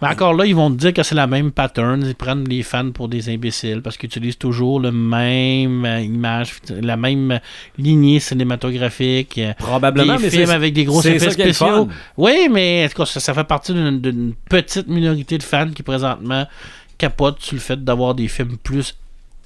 Mais 0.00 0.08
encore 0.08 0.34
là, 0.34 0.44
ils 0.46 0.54
vont 0.56 0.68
te 0.68 0.74
dire 0.76 0.92
que 0.92 1.04
c'est 1.04 1.14
la 1.14 1.28
même 1.28 1.52
pattern. 1.52 2.04
Ils 2.04 2.16
prennent 2.16 2.42
les 2.48 2.64
fans 2.64 2.90
pour 2.90 3.08
des 3.08 3.28
imbéciles 3.32 3.82
parce 3.82 3.96
qu'ils 3.96 4.08
utilisent 4.08 4.36
toujours 4.36 4.80
le 4.80 4.90
même 4.90 5.84
euh, 5.84 6.00
image, 6.00 6.54
la 6.70 6.96
même 6.96 7.38
lignée 7.78 8.18
cinématographique. 8.18 9.40
Probablement, 9.58 10.16
des 10.16 10.24
mais 10.24 10.30
films 10.30 10.50
avec 10.50 10.74
des 10.74 10.84
gros 10.84 11.02
effets 11.02 11.30
spéciaux. 11.30 11.88
Oui, 12.16 12.48
mais 12.50 12.84
en 12.84 12.88
tout 12.88 12.96
cas, 13.02 13.06
ça, 13.06 13.20
ça 13.20 13.32
fait 13.32 13.44
partie 13.44 13.72
d'une 13.72 14.34
petite 14.48 14.88
minorité 14.88 15.38
de 15.38 15.42
fans 15.44 15.70
qui 15.72 15.84
présentement 15.84 16.46
capotent 16.98 17.40
sur 17.40 17.54
le 17.54 17.60
fait 17.60 17.82
d'avoir 17.84 18.14
des 18.16 18.26
films 18.28 18.56
plus 18.62 18.96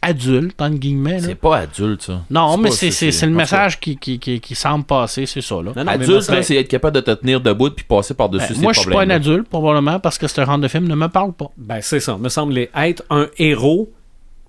adultes, 0.02 0.60
entre 0.60 0.76
guillemets. 0.76 1.18
là. 1.20 1.26
C'est 1.28 1.34
pas 1.34 1.58
adulte, 1.58 2.02
ça. 2.02 2.20
Non, 2.30 2.56
mais 2.58 2.70
c'est 2.70 2.90
le 3.26 3.30
message 3.32 3.80
qui, 3.80 3.96
qui, 3.96 4.18
qui, 4.18 4.40
qui 4.40 4.54
semble 4.54 4.84
passer, 4.84 5.26
c'est 5.26 5.40
ça. 5.40 5.56
Là. 5.56 5.72
Non, 5.76 5.84
non, 5.84 5.92
Adulte, 5.92 6.22
c'est 6.42 6.56
être 6.56 6.68
capable 6.68 6.96
de 6.96 7.00
te 7.00 7.10
tenir 7.12 7.40
debout 7.40 7.70
puis 7.70 7.84
passer 7.84 8.14
par-dessus 8.14 8.48
Ben, 8.50 8.54
ces 8.56 8.62
moi, 8.62 8.72
je 8.72 8.80
suis 8.80 8.90
pas 8.90 9.02
un 9.02 9.10
adulte, 9.10 9.48
probablement, 9.48 9.98
parce 10.00 10.18
que 10.18 10.26
ce 10.28 10.44
genre 10.44 10.58
de 10.58 10.68
film 10.68 10.86
ne 10.86 10.94
me 10.94 11.08
parle 11.08 11.32
pas. 11.32 11.50
Ben, 11.56 11.80
c'est 11.82 12.00
ça. 12.00 12.16
Me 12.18 12.28
semble 12.28 12.58
être 12.58 13.02
un 13.10 13.26
héros, 13.38 13.90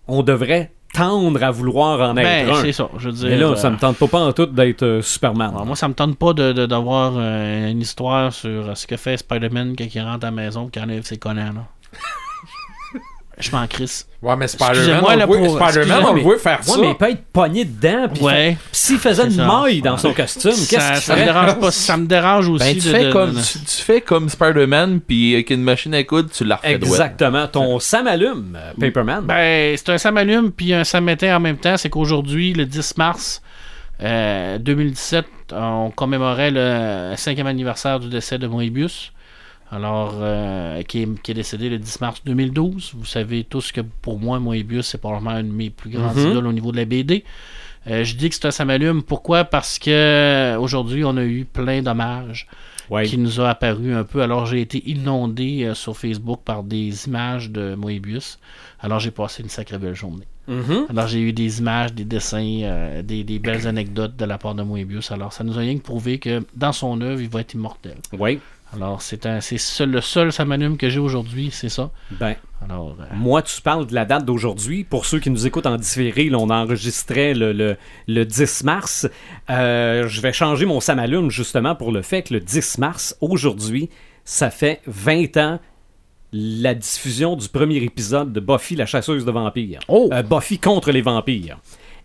on 0.07 0.23
devrait 0.23 0.71
tendre 0.93 1.43
à 1.43 1.51
vouloir 1.51 1.99
en 2.09 2.13
Ben, 2.13 2.25
être 2.25 2.53
un. 2.57 2.61
c'est 2.61 2.71
ça. 2.71 2.89
Je 2.97 3.09
veux 3.09 3.13
dire, 3.15 3.29
Mais 3.29 3.37
là, 3.37 3.47
euh, 3.47 3.55
ça 3.55 3.69
me 3.69 3.77
tente 3.77 3.97
pas, 3.97 4.07
pas 4.07 4.19
en 4.21 4.31
tout 4.33 4.45
d'être 4.45 4.83
euh, 4.83 5.01
Superman. 5.01 5.49
alors, 5.53 5.65
moi, 5.65 5.75
ça 5.75 5.87
me 5.87 5.93
tente 5.93 6.17
pas 6.17 6.33
de- 6.33 6.53
de- 6.53 6.65
d'avoir 6.65 7.13
euh, 7.17 7.69
une 7.69 7.81
histoire 7.81 8.31
sur 8.33 8.49
euh, 8.69 8.73
ce 8.75 8.87
que 8.87 8.95
fait 8.97 9.17
Spider-Man 9.17 9.75
quand 9.77 9.85
il 9.93 10.01
rentre 10.01 10.25
à 10.25 10.29
la 10.29 10.31
maison 10.31 10.67
et 10.67 10.71
qu'il 10.71 10.81
enlève 10.81 11.03
ses 11.03 11.17
connards. 11.17 11.53
Là. 11.53 11.65
je 13.39 13.51
m'en 13.51 13.67
crisse. 13.67 14.07
Ouais, 14.21 14.35
mais 14.35 14.47
Spider-Man, 14.47 15.03
on, 15.05 15.15
là, 15.15 15.27
pour- 15.27 15.35
excusez-moi, 15.35 15.99
on 16.05 16.09
le 16.09 16.13
mais- 16.15 16.21
voit 16.23 16.37
faire 16.39 16.59
Ouais, 16.59 16.73
ça. 16.73 16.77
mais 16.81 16.89
il 16.89 16.95
peut 16.95 17.09
être 17.11 17.23
pogné 17.31 17.65
dedans. 17.65 18.07
Puis 18.11 18.23
Ouais. 18.23 18.57
s'il 18.71 18.97
faisait 18.97 19.25
une 19.25 19.31
ça. 19.31 19.45
maille 19.45 19.81
dans 19.81 19.97
son 19.97 20.11
costume, 20.11 20.51
Ça, 20.53 20.75
qu'est-ce 20.75 20.91
qu'il 20.93 21.01
ça 21.01 21.13
me 21.13 21.19
ferait? 21.19 21.25
dérange 21.25 21.59
pas. 21.59 21.71
Ça 21.71 21.97
me 21.97 22.07
dérange 22.07 22.49
aussi 22.49 22.65
Ben, 22.65 22.73
tu, 22.81 22.87
de- 22.87 22.93
fais 22.93 23.05
de- 23.05 23.11
comme, 23.11 23.33
de- 23.35 23.39
tu, 23.41 23.59
tu 23.59 23.81
fais 23.83 24.01
comme 24.01 24.27
Spider-Man, 24.29 25.01
puis 25.01 25.35
avec 25.35 25.51
une 25.51 25.61
machine 25.61 25.93
à 25.93 26.03
coudre, 26.03 26.29
tu 26.31 26.43
la 26.45 26.55
refais 26.55 26.79
droite. 26.79 26.93
Exactement. 26.99 27.47
Ton 27.47 27.79
Sam 27.79 28.07
allume, 28.07 28.57
euh, 28.59 28.71
Paperman. 28.79 29.23
Ben, 29.23 29.77
c'est 29.77 29.89
un 29.89 29.97
Sam 29.99 30.17
allume 30.17 30.51
puis 30.51 30.73
un 30.73 30.83
Sam 30.83 31.07
éteint 31.09 31.35
en 31.37 31.39
même 31.39 31.57
temps. 31.57 31.77
C'est 31.77 31.89
qu'aujourd'hui, 31.89 32.53
le 32.53 32.65
10 32.65 32.97
mars 32.97 33.41
euh, 34.03 34.57
2017, 34.59 35.25
on 35.53 35.91
commémorait 35.95 36.51
le 36.51 37.13
cinquième 37.17 37.47
anniversaire 37.47 37.99
du 37.99 38.09
décès 38.09 38.37
de 38.37 38.47
Moebius. 38.47 39.11
Alors, 39.69 40.13
euh, 40.21 40.81
qui, 40.83 41.01
est, 41.03 41.21
qui 41.21 41.31
est 41.31 41.33
décédé 41.33 41.69
le 41.69 41.77
10 41.77 41.99
mars 42.01 42.21
2012. 42.25 42.93
Vous 42.97 43.05
savez 43.05 43.43
tous 43.43 43.71
que 43.71 43.81
pour 43.81 44.17
moi, 44.19 44.39
Moebius, 44.39 44.87
c'est 44.87 44.97
probablement 44.97 45.31
un 45.31 45.43
de 45.43 45.51
mes 45.51 45.69
plus 45.69 45.89
grands 45.89 46.13
Mhm. 46.13 46.31
idoles 46.31 46.47
au 46.47 46.53
niveau 46.53 46.71
de 46.71 46.77
la 46.77 46.85
BD. 46.85 47.23
Euh, 47.87 48.03
je 48.03 48.15
dis 48.15 48.29
que 48.29 48.35
c'est 48.35 48.61
un. 48.61 48.99
Pourquoi? 49.01 49.43
Parce 49.45 49.77
que 49.79 49.89
euh, 49.91 50.59
aujourd'hui, 50.59 51.03
on 51.03 51.17
a 51.17 51.23
eu 51.23 51.45
plein 51.45 51.81
d'hommages 51.81 52.47
Ouais. 52.89 53.05
qui 53.05 53.17
nous 53.17 53.41
a 53.41 53.49
apparu 53.49 53.93
un 53.93 54.05
peu. 54.05 54.21
Alors 54.21 54.45
j'ai 54.45 54.61
été 54.61 54.81
inondé 54.89 55.63
euh, 55.65 55.73
sur 55.73 55.97
Facebook 55.97 56.39
par 56.45 56.63
des 56.63 57.05
images 57.07 57.49
de 57.51 57.75
Moebius. 57.75 58.39
Alors 58.79 58.99
j'ai 59.01 59.11
passé 59.11 59.43
une 59.43 59.49
sacrée 59.49 59.77
belle 59.77 59.95
journée. 59.95 60.25
Mhm. 60.47 60.85
Alors 60.89 61.07
j'ai 61.07 61.19
eu 61.19 61.33
des 61.33 61.59
images, 61.59 61.91
des 61.93 62.05
dessins, 62.05 62.61
euh, 62.63 63.01
des, 63.01 63.25
des 63.25 63.39
belles 63.39 63.67
anecdotes 63.67 64.15
de 64.15 64.23
la 64.23 64.37
part 64.37 64.55
de 64.55 64.63
Moebius. 64.63 65.11
Alors 65.11 65.33
ça 65.33 65.43
nous 65.43 65.57
a 65.57 65.59
rien 65.59 65.75
que 65.77 65.83
prouvé 65.83 66.17
que 66.19 66.45
dans 66.55 66.71
son 66.71 67.01
œuvre, 67.01 67.19
il 67.21 67.27
va 67.27 67.41
être 67.41 67.53
immortel. 67.55 67.97
Ouais. 68.17 68.39
Alors 68.73 69.01
c'est 69.01 69.25
le 69.25 70.01
seul 70.01 70.31
Samanum 70.31 70.77
que 70.77 70.89
j'ai 70.89 70.99
aujourd'hui, 70.99 71.49
c'est 71.51 71.69
ça. 71.69 71.89
Ben, 72.11 72.35
Alors 72.63 72.95
euh, 72.99 73.03
moi, 73.15 73.41
tu 73.41 73.61
parles 73.61 73.87
de 73.87 73.95
la 73.95 74.05
date 74.05 74.25
d'aujourd'hui. 74.25 74.83
Pour 74.83 75.05
ceux 75.05 75.19
qui 75.19 75.29
nous 75.29 75.47
écoutent 75.47 75.65
en 75.65 75.77
différé, 75.77 76.29
là, 76.29 76.37
on 76.37 76.49
enregistrait 76.49 77.33
le, 77.33 77.53
le, 77.53 77.77
le 78.07 78.25
10 78.25 78.63
mars. 78.65 79.07
Euh, 79.49 80.07
je 80.07 80.21
vais 80.21 80.33
changer 80.33 80.65
mon 80.65 80.79
Samalume 80.79 81.31
justement 81.31 81.75
pour 81.75 81.91
le 81.91 82.01
fait 82.01 82.23
que 82.23 82.33
le 82.33 82.39
10 82.39 82.77
mars, 82.79 83.17
aujourd'hui, 83.21 83.89
ça 84.25 84.49
fait 84.49 84.81
20 84.87 85.37
ans 85.37 85.59
la 86.33 86.73
diffusion 86.73 87.35
du 87.35 87.47
premier 87.47 87.77
épisode 87.77 88.33
de 88.33 88.39
Buffy, 88.41 88.75
la 88.75 88.85
chasseuse 88.85 89.23
de 89.23 89.31
vampires. 89.31 89.79
Oh! 89.87 90.09
Euh, 90.11 90.23
Buffy 90.23 90.59
contre 90.59 90.91
les 90.91 91.01
vampires. 91.01 91.57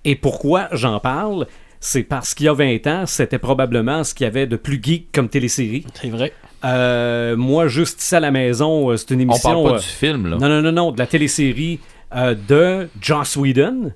Et 0.04 0.14
pourquoi 0.14 0.68
j'en 0.72 1.00
parle? 1.00 1.46
C'est 1.80 2.04
parce 2.04 2.34
qu'il 2.34 2.46
y 2.46 2.48
a 2.48 2.52
20 2.52 2.86
ans, 2.86 3.06
c'était 3.06 3.40
probablement 3.40 4.04
ce 4.04 4.14
qu'il 4.14 4.24
y 4.24 4.28
avait 4.28 4.46
de 4.46 4.56
plus 4.56 4.80
geek 4.80 5.10
comme 5.12 5.28
télésérie. 5.28 5.84
c'est 5.94 6.10
vrai. 6.10 6.32
Euh, 6.64 7.36
moi, 7.36 7.66
juste 7.68 8.00
ici 8.02 8.14
à 8.14 8.20
la 8.20 8.30
maison, 8.30 8.90
euh, 8.90 8.96
c'est 8.96 9.10
une 9.10 9.20
On 9.20 9.22
émission. 9.22 9.50
parle 9.52 9.64
pas 9.64 9.74
euh, 9.76 9.78
du 9.78 9.84
film, 9.86 10.26
là. 10.28 10.36
non, 10.38 10.48
non, 10.48 10.62
non, 10.62 10.72
non, 10.72 10.92
de 10.92 10.98
la 10.98 11.06
télésérie 11.06 11.80
euh, 12.14 12.34
de 12.48 12.88
Joss 13.00 13.36
Whedon 13.36 13.92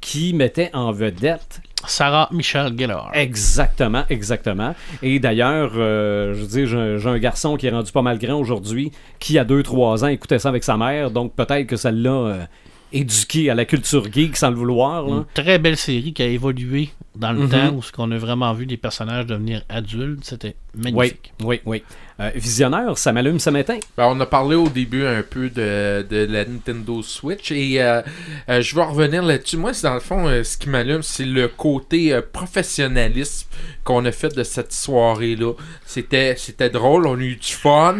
qui 0.00 0.32
mettait 0.34 0.70
en 0.72 0.92
vedette 0.92 1.60
Sarah 1.86 2.28
Michelle 2.32 2.72
Gellar. 2.78 3.10
exactement, 3.14 4.04
exactement. 4.08 4.74
Et 5.02 5.18
d'ailleurs, 5.18 5.72
euh, 5.76 6.32
je 6.34 6.40
veux 6.42 6.46
dire, 6.46 6.66
j'ai 6.66 6.98
j'ai 6.98 7.08
un 7.08 7.18
garçon 7.18 7.56
qui 7.56 7.66
est 7.66 7.70
rendu 7.70 7.90
pas 7.92 8.02
mal 8.02 8.18
grand 8.18 8.38
aujourd'hui, 8.38 8.92
qui 9.18 9.38
a 9.38 9.44
2-3 9.44 10.04
ans 10.04 10.08
écoutait 10.08 10.38
ça 10.38 10.48
avec 10.48 10.64
sa 10.64 10.76
mère, 10.76 11.10
donc 11.10 11.34
peut-être 11.34 11.66
que 11.66 11.76
ça 11.76 11.90
l'a 11.90 12.10
euh, 12.10 12.38
éduqué 12.96 13.50
à 13.50 13.54
la 13.54 13.64
culture 13.64 14.10
geek 14.12 14.36
sans 14.36 14.50
le 14.50 14.56
vouloir. 14.56 15.06
là. 15.06 15.16
Une 15.16 15.24
très 15.34 15.58
belle 15.58 15.76
série 15.76 16.12
qui 16.12 16.22
a 16.22 16.26
évolué 16.26 16.90
dans 17.14 17.32
le 17.32 17.40
Mhm. 17.40 17.48
temps 17.48 17.72
où 17.74 17.82
ce 17.82 17.92
qu'on 17.92 18.10
a 18.10 18.18
vraiment 18.18 18.52
vu 18.52 18.66
des 18.66 18.76
personnages 18.76 19.26
devenir 19.26 19.62
adultes. 19.68 20.24
C'était 20.24 20.56
Oui, 20.76 20.92
magnifique. 20.92 21.32
oui, 21.44 21.60
oui. 21.64 21.82
Euh, 22.18 22.30
visionneur, 22.34 22.96
ça 22.96 23.12
m'allume, 23.12 23.38
ça 23.38 23.50
m'éteint. 23.50 23.78
Ben, 23.94 24.06
on 24.06 24.18
a 24.20 24.26
parlé 24.26 24.56
au 24.56 24.70
début 24.70 25.04
un 25.04 25.22
peu 25.22 25.50
de, 25.50 26.00
de 26.08 26.24
la 26.24 26.46
Nintendo 26.46 27.02
Switch 27.02 27.52
et 27.52 27.82
euh, 27.82 28.00
euh, 28.48 28.62
je 28.62 28.74
vais 28.74 28.84
revenir 28.84 29.22
là-dessus. 29.22 29.58
Moi, 29.58 29.72
dans 29.82 29.92
le 29.92 30.00
fond, 30.00 30.26
euh, 30.26 30.42
ce 30.42 30.56
qui 30.56 30.70
m'allume, 30.70 31.02
c'est 31.02 31.26
le 31.26 31.48
côté 31.48 32.18
professionnalisme 32.32 33.48
qu'on 33.84 34.02
a 34.06 34.12
fait 34.12 34.34
de 34.34 34.44
cette 34.44 34.72
soirée-là. 34.72 35.52
C'était, 35.84 36.36
c'était 36.38 36.70
drôle, 36.70 37.06
on 37.06 37.18
a 37.18 37.22
eu 37.22 37.36
du 37.36 37.52
fun, 37.52 37.96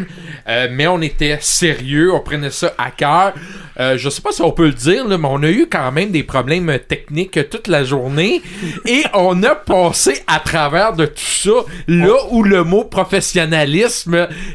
mais 0.46 0.86
on 0.86 1.00
était 1.02 1.38
sérieux, 1.40 2.12
on 2.12 2.20
prenait 2.20 2.50
ça 2.50 2.74
à 2.78 2.90
cœur. 2.90 3.34
Je 3.78 4.08
sais 4.08 4.22
pas 4.22 4.32
si 4.32 4.42
on 4.42 4.50
peut 4.50 4.66
le 4.66 4.72
dire, 4.72 5.06
là, 5.06 5.16
mais 5.18 5.28
on 5.30 5.42
a 5.42 5.50
eu 5.50 5.68
quand 5.70 5.92
même 5.92 6.10
des 6.10 6.22
problèmes 6.22 6.78
techniques 6.88 7.38
toute 7.50 7.68
la 7.68 7.84
journée 7.84 8.42
et 8.86 9.04
on 9.14 9.42
a 9.44 9.54
passé 9.54 10.22
à 10.26 10.40
travers 10.40 10.94
de 10.94 11.06
tout 11.06 11.14
ça 11.16 11.64
là 11.86 12.14
où 12.30 12.42
le 12.42 12.64
mot 12.64 12.84
professionnalisme 12.84 14.05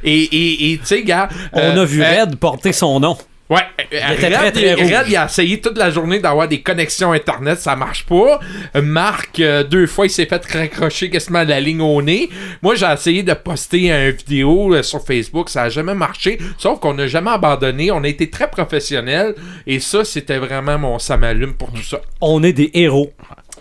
et, 0.04 0.80
tu 0.82 0.86
sais, 0.86 1.04
gars. 1.04 1.30
On 1.54 1.60
euh, 1.60 1.82
a 1.82 1.86
vu 1.86 2.02
euh, 2.02 2.24
Red 2.24 2.36
porter 2.38 2.74
son 2.74 3.00
nom. 3.00 3.18
Ouais, 3.52 3.60
euh, 3.94 4.00
Red, 4.12 4.18
très, 4.18 4.52
très 4.54 4.74
Red, 4.76 5.10
il 5.10 5.18
a 5.18 5.26
essayé 5.26 5.60
toute 5.60 5.78
la 5.78 5.90
journée 5.90 6.20
d'avoir 6.20 6.48
des 6.48 6.62
connexions 6.62 7.12
internet, 7.12 7.60
ça 7.60 7.76
marche 7.76 8.06
pas. 8.06 8.40
Euh, 8.78 8.82
Marc, 8.82 9.42
euh, 9.42 9.66
deux 9.66 9.88
fois, 9.88 10.06
il 10.06 10.10
s'est 10.10 10.26
fait 10.26 10.42
raccrocher 10.46 11.10
quasiment 11.10 11.44
la 11.44 11.60
ligne 11.60 11.82
au 11.82 12.02
nez. 12.02 12.30
Moi, 12.62 12.76
j'ai 12.76 12.86
essayé 12.86 13.24
de 13.24 13.34
poster 13.34 13.90
une 13.90 14.12
vidéo 14.12 14.74
euh, 14.74 14.84
sur 14.84 15.06
Facebook, 15.06 15.50
ça 15.50 15.64
a 15.64 15.70
jamais 15.70 15.96
marché. 15.96 16.38
Sauf 16.58 16.80
qu'on 16.80 16.94
n'a 16.94 17.08
jamais 17.08 17.32
abandonné, 17.32 17.92
on 17.92 18.06
a 18.06 18.08
été 18.08 18.30
très 18.30 18.50
professionnels 18.50 19.36
et 19.68 19.82
ça, 19.82 20.06
c'était 20.06 20.38
vraiment 20.38 20.78
mon 20.78 20.98
ça 20.98 21.18
m'allume 21.18 21.54
pour 21.54 21.74
tout 21.74 21.84
ça. 21.84 22.00
On 22.22 22.44
est 22.44 22.54
des 22.54 22.72
héros. 22.74 23.12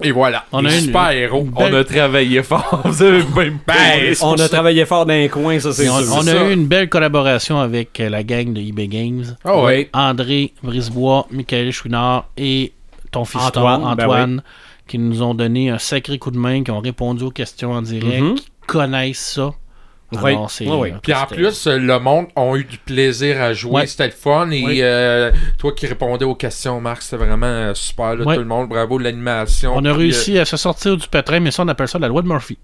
Et 0.02 0.10
voilà, 0.12 0.44
On 0.52 0.64
a 0.64 0.72
une- 0.72 0.81
super 0.81 1.10
héros. 1.10 1.43
une 1.47 1.52
On 1.55 1.74
a 1.74 1.85
travaillé 1.85 2.43
fort. 2.43 2.81
Vous 2.86 3.02
avez 3.02 3.22
même 3.36 3.59
pas. 3.59 3.74
Ben, 3.74 4.14
On 4.22 4.35
a 4.35 4.48
travaillé 4.48 4.85
fort 4.86 5.05
dans 5.06 5.12
les 5.14 5.28
coins, 5.28 5.59
ça 5.60 5.72
c'est 5.72 5.89
on, 5.89 5.98
sûr. 6.01 6.12
on 6.14 6.20
a 6.20 6.24
ça. 6.24 6.44
eu 6.48 6.52
une 6.52 6.66
belle 6.66 6.89
collaboration 6.89 7.59
avec 7.60 8.01
euh, 8.01 8.09
la 8.09 8.22
gang 8.22 8.52
de 8.52 8.60
eBay 8.60 8.89
Games. 8.89 9.36
Ah 9.44 9.60
ouais. 9.62 9.90
André 9.93 10.52
Brisebois, 10.62 11.27
Michael 11.31 11.70
Chouinard 11.72 12.28
et 12.36 12.72
ton 13.10 13.24
fils 13.24 13.43
Antoine, 13.43 13.81
Antoine, 13.85 13.97
ben 13.97 14.05
Antoine 14.05 14.43
qui 14.86 14.98
nous 14.98 15.22
ont 15.22 15.35
donné 15.35 15.70
un 15.70 15.78
sacré 15.78 16.18
coup 16.18 16.31
de 16.32 16.39
main, 16.39 16.64
qui 16.64 16.70
ont 16.72 16.81
répondu 16.81 17.22
aux 17.24 17.31
questions 17.31 17.72
en 17.72 17.82
direct, 17.82 18.22
Mhm. 18.22 18.35
qui 18.35 18.48
connaissent 18.66 19.35
ça. 19.36 19.52
Oui, 20.12 20.32
Alors, 20.32 20.50
c'est- 20.50 20.66
oui, 20.68 20.76
oui. 20.76 20.90
euh, 20.92 20.96
Puis 21.02 21.14
en 21.14 21.26
plus, 21.26 21.66
euh, 21.66 21.78
le 21.78 21.98
monde 22.00 22.26
a 22.34 22.56
eu 22.56 22.64
du 22.64 22.78
plaisir 22.78 23.40
à 23.40 23.52
jouer, 23.52 23.86
c'était 23.86 24.06
le 24.06 24.12
fun. 24.12 24.50
Et 24.50 24.64
Oui. 24.64 24.78
euh, 24.82 25.30
toi 25.58 25.72
qui 25.72 25.86
répondais 25.86 26.24
aux 26.24 26.34
questions, 26.34 26.80
Marc, 26.80 27.02
c'était 27.02 27.24
vraiment 27.24 27.46
euh, 27.46 27.74
super. 27.74 28.16
Là. 28.16 28.24
Tout 28.24 28.40
le 28.40 28.44
monde, 28.44 28.68
bravo 28.68 28.98
de 28.98 29.04
l'animation. 29.04 29.72
On 29.76 29.84
a 29.84 29.92
réussi 29.92 30.38
à 30.38 30.44
se 30.44 30.56
sortir 30.56 30.96
du 30.96 31.06
pétrin, 31.06 31.38
mais 31.40 31.50
ça, 31.52 31.62
on 31.62 31.68
appelle 31.68 31.88
ça 31.88 31.98
la 31.98 32.08
loi 32.08 32.22
de 32.22 32.28
Murphy. 32.28 32.58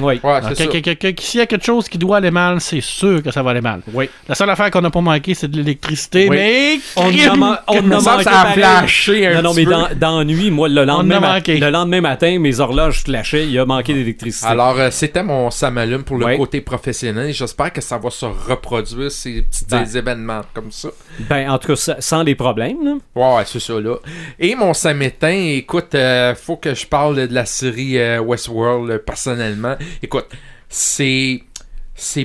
Oui. 0.00 0.14
ouais, 0.14 0.20
Alors, 0.24 0.42
c'est 0.56 0.66
que- 0.68 0.72
ça. 0.72 0.80
que- 0.80 0.94
que- 0.94 1.10
que- 1.12 1.22
S'il 1.22 1.38
y 1.40 1.42
a 1.42 1.46
quelque 1.46 1.64
chose 1.66 1.88
qui 1.88 1.98
doit 1.98 2.16
aller 2.16 2.30
mal, 2.30 2.60
c'est 2.60 2.80
sûr 2.80 3.22
que 3.22 3.30
ça 3.30 3.42
va 3.42 3.50
aller 3.50 3.60
mal. 3.60 3.82
Oui. 3.92 4.08
La 4.28 4.34
seule 4.34 4.48
affaire 4.48 4.70
qu'on 4.70 4.80
n'a 4.80 4.90
pas 4.90 5.00
manqué, 5.02 5.34
c'est 5.34 5.48
de 5.48 5.56
l'électricité, 5.56 6.28
Oui. 6.30 6.36
mais... 6.36 6.78
On 6.96 7.02
a, 7.08 7.36
man- 7.36 7.58
on 7.68 7.74
a 7.74 7.76
semble 7.76 7.88
manqué 7.90 8.16
que 8.18 8.22
ça 8.24 8.40
a 8.40 8.42
pareil. 8.44 8.54
flashé 8.62 9.26
un 9.26 9.34
Non, 9.36 9.42
non, 9.50 9.54
mais 9.54 9.64
peu. 9.64 9.70
dans, 9.70 9.88
dans 9.96 10.18
la 10.20 10.24
nuit, 10.24 10.50
moi, 10.50 10.68
le 10.68 10.84
lendemain, 10.84 11.16
a 11.16 11.20
ma- 11.20 11.32
manqué. 11.34 11.58
le 11.58 11.70
lendemain 11.70 12.00
matin, 12.00 12.38
mes 12.38 12.58
horloges 12.60 13.02
flashaient, 13.04 13.46
il 13.46 13.58
a 13.58 13.66
manqué 13.66 13.92
d'électricité. 13.92 14.46
Alors, 14.46 14.78
euh, 14.78 14.88
c'était 14.90 15.22
mon 15.22 15.50
Samalume 15.50 16.04
pour 16.04 16.16
le 16.16 16.36
côté 16.38 16.60
professionnel. 16.62 17.32
J'espère 17.32 17.72
que 17.72 17.80
ça 17.82 17.98
va 17.98 18.08
se 18.10 18.24
reproduire, 18.26 19.10
ces 19.10 19.42
petits 19.42 19.64
Ben. 19.68 19.84
événements 19.94 20.40
comme 20.54 20.70
ça. 20.72 20.88
Ben, 21.28 21.50
en 21.50 21.58
tout 21.58 21.68
cas, 21.68 21.76
ça- 21.76 21.96
sans 22.00 22.22
les 22.22 22.34
problèmes. 22.34 22.82
là. 22.82 22.94
Ouais, 23.14 23.36
ouais, 23.36 23.42
c'est 23.46 23.60
ça, 23.60 23.74
là. 23.78 23.96
Et 24.38 24.54
mon 24.54 24.72
Samétain, 24.72 25.28
écoute, 25.56 25.94
euh, 25.94 26.34
faut 26.34 26.56
que 26.56 26.74
je 26.74 26.86
parle 26.86 27.28
de 27.28 27.34
la 27.34 27.44
série 27.44 27.98
euh, 27.98 28.20
Westworld 28.20 28.90
euh, 28.90 28.98
personnellement. 28.98 29.76
Écoute, 30.02 30.26
c'est. 30.68 31.42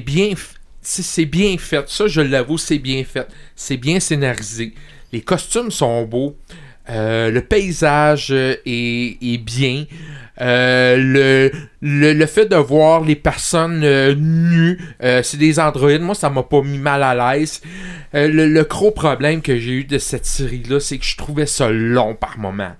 Bien. 0.06 0.34
C'est 0.82 1.26
bien 1.26 1.58
fait. 1.58 1.88
Ça, 1.90 2.08
je 2.08 2.22
l'avoue, 2.22 2.58
c'est 2.58 2.80
bien 2.80 3.04
fait. 3.04 3.28
C'est 3.56 3.78
bien 3.78 4.00
scénarisé. 4.00 4.74
Les 5.12 5.22
costumes 5.22 5.72
sont 5.72 6.04
beaux. 6.04 6.38
Euh, 6.90 7.32
le 7.32 7.42
paysage 7.42 8.30
euh, 8.32 8.56
est, 8.66 9.18
est 9.22 9.38
bien. 9.38 9.86
Euh, 10.40 10.96
le, 10.98 11.52
le, 11.82 12.14
le 12.14 12.26
fait 12.26 12.46
de 12.46 12.56
voir 12.56 13.04
les 13.04 13.16
personnes 13.16 13.82
nues, 14.14 14.80
c'est 15.02 15.38
des 15.38 15.60
androïdes, 15.60 16.02
moi 16.02 16.16
ça 16.16 16.30
m'a 16.30 16.44
pas 16.44 16.62
mis 16.62 16.78
mal 16.78 17.04
à 17.04 17.36
l'aise. 17.36 17.62
Le, 18.14 18.48
le 18.48 18.64
gros 18.64 18.92
problème 18.92 19.42
que 19.42 19.58
j'ai 19.58 19.72
eu 19.72 19.84
de 19.84 19.98
cette 19.98 20.26
série-là, 20.26 20.80
c'est 20.80 20.98
que 20.98 21.06
je 21.06 21.18
trouvais 21.18 21.48
ça 21.48 21.70
long 21.70 22.16
par 22.16 22.38
moment. 22.38 22.74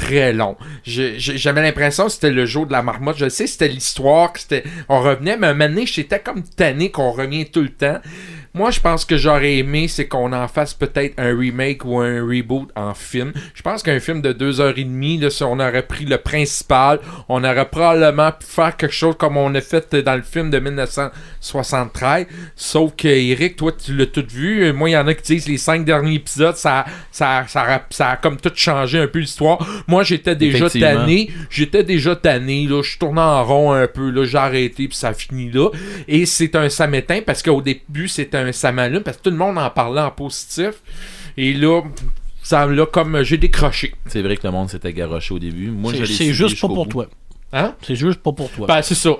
Très 0.00 0.32
long. 0.32 0.56
J'avais 0.84 1.62
l'impression 1.62 2.06
que 2.06 2.12
c'était 2.12 2.30
le 2.30 2.46
jour 2.46 2.66
de 2.66 2.72
la 2.72 2.82
marmotte. 2.82 3.18
Je 3.18 3.28
sais, 3.28 3.46
c'était 3.46 3.68
l'histoire, 3.68 4.32
que 4.32 4.40
c'était. 4.40 4.64
On 4.88 5.00
revenait, 5.00 5.36
mais 5.36 5.48
un 5.48 5.54
moment 5.54 5.82
j'étais 5.84 6.20
comme 6.20 6.42
tanné 6.42 6.90
qu'on 6.90 7.10
revient 7.10 7.46
tout 7.46 7.62
le 7.62 7.68
temps. 7.68 8.00
Moi, 8.52 8.70
je 8.72 8.80
pense 8.80 9.04
que 9.04 9.16
j'aurais 9.16 9.58
aimé, 9.58 9.86
c'est 9.86 10.08
qu'on 10.08 10.32
en 10.32 10.48
fasse 10.48 10.74
peut-être 10.74 11.14
un 11.18 11.36
remake 11.38 11.84
ou 11.84 11.98
un 12.00 12.20
reboot 12.20 12.68
en 12.74 12.94
film. 12.94 13.32
Je 13.54 13.62
pense 13.62 13.82
qu'un 13.82 14.00
film 14.00 14.22
de 14.22 14.32
deux 14.32 14.60
heures 14.60 14.76
et 14.76 14.82
demie, 14.84 15.18
là, 15.18 15.30
si 15.30 15.44
on 15.44 15.52
aurait 15.60 15.86
pris 15.86 16.04
le 16.04 16.18
principal, 16.18 16.98
on 17.28 17.44
aurait 17.44 17.68
probablement 17.68 18.32
pu 18.32 18.46
faire 18.46 18.76
quelque 18.76 18.92
chose 18.94 19.14
comme 19.16 19.36
on 19.36 19.54
a 19.54 19.60
fait 19.60 19.94
dans 19.94 20.16
le 20.16 20.22
film 20.22 20.50
de 20.50 20.58
1973. 20.58 22.26
Sauf 22.56 22.92
que, 22.96 23.08
Eric, 23.08 23.56
toi, 23.56 23.72
tu 23.72 23.94
l'as 23.96 24.06
tout 24.06 24.24
vu. 24.28 24.72
Moi, 24.72 24.90
il 24.90 24.92
y 24.92 24.96
en 24.96 25.06
a 25.06 25.14
qui 25.14 25.22
disent 25.34 25.48
les 25.48 25.56
cinq 25.58 25.84
derniers 25.84 26.14
épisodes, 26.16 26.56
ça, 26.56 26.84
ça, 27.10 27.44
ça, 27.48 27.62
a- 27.74 27.86
ça 27.90 28.10
a 28.10 28.16
comme 28.16 28.36
tout 28.36 28.50
changé 28.54 28.98
un 28.98 29.06
peu 29.06 29.20
l'histoire. 29.20 29.64
Moi, 29.86 30.02
j'étais 30.02 30.34
déjà 30.36 30.66
tanné. 30.96 31.30
J'étais 31.50 31.84
déjà 31.84 32.16
tanné. 32.16 32.66
Là, 32.66 32.82
je 32.82 32.98
tournais 32.98 33.20
en 33.20 33.44
rond 33.44 33.72
un 33.72 33.86
peu. 33.86 34.10
Là, 34.10 34.24
j'ai 34.24 34.38
arrêté, 34.38 34.88
puis 34.88 34.96
ça 34.96 35.12
finit 35.12 35.50
là. 35.50 35.68
Et 36.08 36.26
c'est 36.26 36.56
un 36.56 36.68
samétain 36.68 37.20
parce 37.24 37.42
qu'au 37.42 37.62
début, 37.62 38.08
c'était 38.08 38.38
un 38.38 38.39
samalume 38.52 39.02
parce 39.02 39.16
que 39.18 39.22
tout 39.24 39.30
le 39.30 39.36
monde 39.36 39.58
en 39.58 39.70
parlait 39.70 40.00
en 40.00 40.10
positif. 40.10 40.74
Et 41.36 41.52
là, 41.52 41.82
ça 42.42 42.66
là 42.66 42.86
comme 42.86 43.22
j'ai 43.22 43.38
décroché. 43.38 43.94
C'est 44.06 44.22
vrai 44.22 44.36
que 44.36 44.46
le 44.46 44.52
monde 44.52 44.68
s'était 44.70 44.92
garoché 44.92 45.34
au 45.34 45.38
début. 45.38 45.70
Moi, 45.70 45.92
C'est 46.06 46.32
juste 46.32 46.60
pas 46.60 46.66
pour 46.68 46.84
bout. 46.86 46.90
toi. 46.90 47.06
Hein? 47.52 47.74
C'est 47.84 47.96
juste 47.96 48.20
pas 48.20 48.30
pour 48.30 48.48
toi. 48.50 48.68
Ben, 48.68 48.80
c'est 48.80 48.94
ça. 48.94 49.10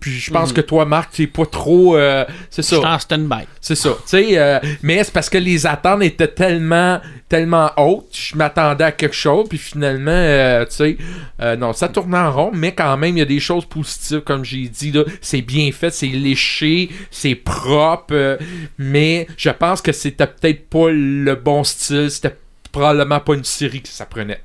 Puis 0.00 0.10
je 0.18 0.32
pense 0.32 0.48
Mhm. 0.48 0.54
que 0.56 0.60
toi, 0.62 0.84
Marc, 0.84 1.12
t'es 1.12 1.28
pas 1.28 1.46
trop. 1.46 1.96
euh, 1.96 2.24
c'est 2.50 2.62
Je 2.62 2.66
suis 2.66 2.76
ça. 2.82 2.94
en 2.94 2.98
stand-by. 2.98 3.44
C'est 3.60 3.76
ça. 3.76 3.90
Euh, 4.14 4.58
mais 4.82 5.04
c'est 5.04 5.12
parce 5.12 5.30
que 5.30 5.38
les 5.38 5.64
attentes 5.64 6.02
étaient 6.02 6.26
tellement, 6.26 7.00
tellement 7.28 7.70
hautes. 7.76 8.08
Je 8.12 8.36
m'attendais 8.36 8.82
à 8.82 8.90
quelque 8.90 9.14
chose, 9.14 9.46
puis 9.48 9.58
finalement, 9.58 10.10
euh, 10.10 10.64
tu 10.64 10.72
sais, 10.74 10.98
euh, 11.40 11.54
non, 11.54 11.72
ça 11.72 11.88
tourne 11.88 12.16
en 12.16 12.32
rond, 12.32 12.50
mais 12.52 12.72
quand 12.72 12.96
même, 12.96 13.16
il 13.16 13.20
y 13.20 13.22
a 13.22 13.26
des 13.26 13.38
choses 13.38 13.64
positives, 13.64 14.22
comme 14.22 14.44
j'ai 14.44 14.66
dit. 14.68 14.92
C'est 15.20 15.42
bien 15.42 15.70
fait, 15.70 15.90
c'est 15.90 16.06
léché, 16.08 16.88
c'est 17.12 17.36
propre, 17.36 18.38
mais 18.76 19.28
je 19.36 19.50
pense 19.50 19.82
que 19.82 19.92
c'était 19.92 20.26
peut-être 20.26 20.68
pas 20.68 20.90
le 20.90 21.34
bon 21.36 21.62
style. 21.62 22.10
C'était 22.10 22.34
probablement 22.72 23.20
pas 23.20 23.34
une 23.34 23.44
série 23.44 23.82
que 23.82 23.88
ça 23.88 24.04
prenait. 24.04 24.40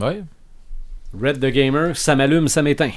Ouais. 0.00 0.20
Red 1.20 1.40
the 1.40 1.46
Gamer, 1.52 1.96
ça 1.96 2.14
m'allume, 2.16 2.48
ça 2.48 2.62
m'éteint. 2.62 2.92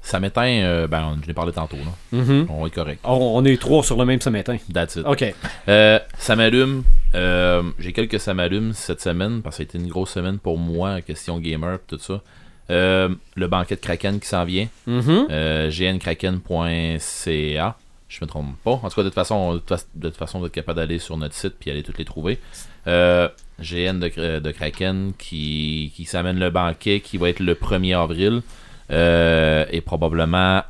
Ça 0.00 0.20
m'éteint, 0.20 0.60
euh, 0.62 0.86
ben, 0.86 1.16
je 1.22 1.26
l'ai 1.26 1.32
parlé 1.32 1.50
tantôt. 1.52 1.78
Là. 1.78 2.18
Mhm. 2.18 2.46
On 2.50 2.66
être 2.66 2.74
correct. 2.74 3.00
on, 3.04 3.14
on 3.36 3.44
est 3.46 3.58
trois 3.58 3.82
sur 3.82 3.96
le 3.96 4.04
même 4.04 4.20
ça 4.20 4.30
m'éteint. 4.30 4.58
That's 4.72 4.96
it. 4.96 5.06
OK. 5.06 5.24
Euh, 5.68 5.98
ça 6.18 6.36
m'allume. 6.36 6.84
Euh, 7.14 7.62
J'ai 7.78 7.94
quelques 7.94 8.20
ça 8.20 8.34
m'allume 8.34 8.74
cette 8.74 9.00
semaine 9.00 9.40
parce 9.40 9.56
que 9.56 9.58
ça 9.58 9.62
a 9.62 9.64
été 9.64 9.78
une 9.78 9.88
grosse 9.88 10.10
semaine 10.10 10.38
pour 10.38 10.58
moi, 10.58 11.00
question 11.00 11.38
gamer 11.38 11.78
tout 11.88 11.98
ça. 11.98 12.20
Le 12.68 13.46
banquet 13.46 13.76
de 13.76 13.80
Kraken 13.80 14.20
qui 14.20 14.28
s'en 14.28 14.44
vient. 14.44 14.68
Mhm. 14.86 15.26
Euh, 15.30 15.70
gnkraken.ca. 15.70 17.76
Je 18.08 18.18
me 18.20 18.26
trompe 18.26 18.56
pas. 18.62 18.70
En 18.72 18.88
tout 18.88 18.94
cas, 18.94 19.02
de 19.02 19.08
toute 19.08 19.14
façon, 19.14 19.54
de 19.54 19.58
toute, 19.58 19.68
fa- 19.68 19.84
de 19.94 20.08
toute 20.08 20.18
façon, 20.18 20.38
vous 20.38 20.46
êtes 20.46 20.52
capable 20.52 20.76
d'aller 20.78 20.98
sur 20.98 21.16
notre 21.16 21.34
site 21.34 21.54
puis 21.58 21.70
aller 21.70 21.82
toutes 21.82 21.98
les 21.98 22.04
trouver. 22.04 22.38
Euh, 22.86 23.28
GN 23.60 23.98
de, 24.00 24.08
Kra- 24.08 24.40
de 24.40 24.50
Kraken 24.50 25.12
qui, 25.16 25.92
s'amène 26.06 26.38
le 26.38 26.50
banquet 26.50 27.00
qui 27.00 27.18
va 27.18 27.28
être 27.28 27.40
le 27.40 27.54
1er 27.54 27.96
avril. 27.96 28.42
Euh, 28.90 29.64
et 29.70 29.80
probablement 29.80 30.62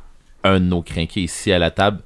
un 0.43 0.59
de 0.59 0.65
nos 0.65 0.81
crinqués 0.81 1.21
ici 1.23 1.51
à 1.51 1.59
la 1.59 1.71
table, 1.71 1.99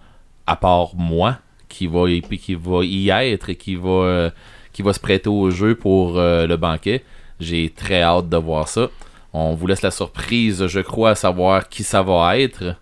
à 0.47 0.55
part 0.55 0.95
moi, 0.95 1.37
qui 1.67 1.85
va 1.85 2.05
qui 2.39 2.55
va 2.55 2.83
y 2.83 3.09
être 3.09 3.49
et 3.49 3.55
qui 3.55 3.75
va, 3.75 3.89
euh, 3.89 4.29
se 4.73 4.99
prêter 4.99 5.29
au 5.29 5.51
jeu 5.51 5.75
pour 5.75 6.17
euh, 6.17 6.47
le 6.47 6.57
banquet. 6.57 7.03
J'ai 7.39 7.69
très 7.69 8.01
hâte 8.01 8.29
de 8.29 8.37
voir 8.37 8.67
ça. 8.67 8.87
On 9.33 9.53
vous 9.53 9.67
laisse 9.67 9.83
la 9.83 9.91
surprise, 9.91 10.65
je 10.65 10.79
crois, 10.79 11.11
à 11.11 11.15
savoir 11.15 11.69
qui 11.69 11.83
ça 11.83 12.01
va 12.01 12.37
être. 12.39 12.75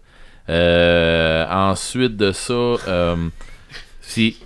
Euh, 0.49 1.45
ensuite 1.49 2.15
de 2.15 2.31
ça, 2.31 2.53
euh, 2.53 3.15
si 4.01 4.37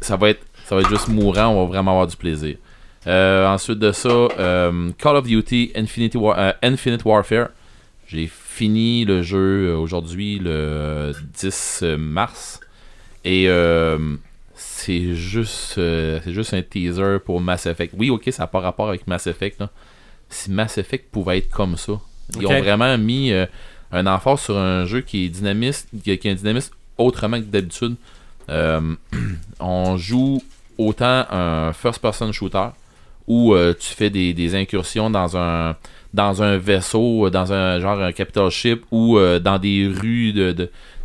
ça 0.00 0.16
va 0.16 0.30
être 0.30 0.44
ça 0.72 0.76
va 0.76 0.80
être 0.80 0.88
juste 0.88 1.08
mourant, 1.08 1.48
on 1.48 1.64
va 1.64 1.68
vraiment 1.68 1.90
avoir 1.90 2.06
du 2.06 2.16
plaisir. 2.16 2.56
Euh, 3.06 3.46
ensuite 3.46 3.78
de 3.78 3.92
ça, 3.92 4.08
euh, 4.08 4.90
Call 4.96 5.16
of 5.16 5.26
Duty 5.26 5.72
Infinity 5.76 6.16
War- 6.16 6.38
euh, 6.38 6.52
Infinite 6.62 7.04
Warfare. 7.04 7.48
J'ai 8.06 8.26
fini 8.26 9.04
le 9.04 9.20
jeu 9.20 9.76
aujourd'hui 9.76 10.38
le 10.38 11.12
10 11.38 11.84
mars 11.98 12.58
et 13.22 13.48
c'est 14.54 15.14
juste, 15.14 15.74
c'est 15.74 16.32
juste 16.32 16.54
un 16.54 16.62
teaser 16.62 17.18
pour 17.22 17.42
Mass 17.42 17.66
Effect. 17.66 17.92
Oui, 17.98 18.08
ok, 18.08 18.30
ça 18.30 18.44
n'a 18.44 18.46
pas 18.46 18.60
rapport 18.60 18.88
avec 18.88 19.06
Mass 19.06 19.26
Effect. 19.26 19.60
Là. 19.60 19.68
Si 20.30 20.50
Mass 20.50 20.78
Effect 20.78 21.10
pouvait 21.12 21.36
être 21.36 21.50
comme 21.50 21.76
ça, 21.76 22.00
ils 22.40 22.46
ont 22.46 22.60
vraiment 22.62 22.96
mis 22.96 23.30
un 23.92 24.06
emphase 24.06 24.40
sur 24.40 24.56
un 24.56 24.86
jeu 24.86 25.02
qui 25.02 25.26
est 25.26 25.28
dynamiste, 25.28 25.90
qui 26.02 26.10
a, 26.12 26.30
un 26.30 26.34
dynamisme 26.34 26.72
autrement 26.96 27.38
que 27.38 27.44
d'habitude. 27.44 27.96
On 29.60 29.96
joue 29.98 30.40
autant 30.78 31.24
un 31.30 31.72
first-person 31.72 32.32
shooter 32.32 32.68
où 33.26 33.54
euh, 33.54 33.74
tu 33.78 33.94
fais 33.94 34.10
des, 34.10 34.54
incursions 34.54 35.10
dans 35.10 35.36
un 35.36 35.76
dans 36.12 36.42
un 36.42 36.58
vaisseau, 36.58 37.26
euh, 37.26 37.30
dans 37.30 37.52
un 37.52 37.80
genre 37.80 38.00
un 38.00 38.12
capital 38.12 38.50
ship 38.50 38.84
ou 38.90 39.16
euh, 39.16 39.38
dans 39.38 39.58
des 39.58 39.86
rues 39.88 40.32
de, 40.32 40.52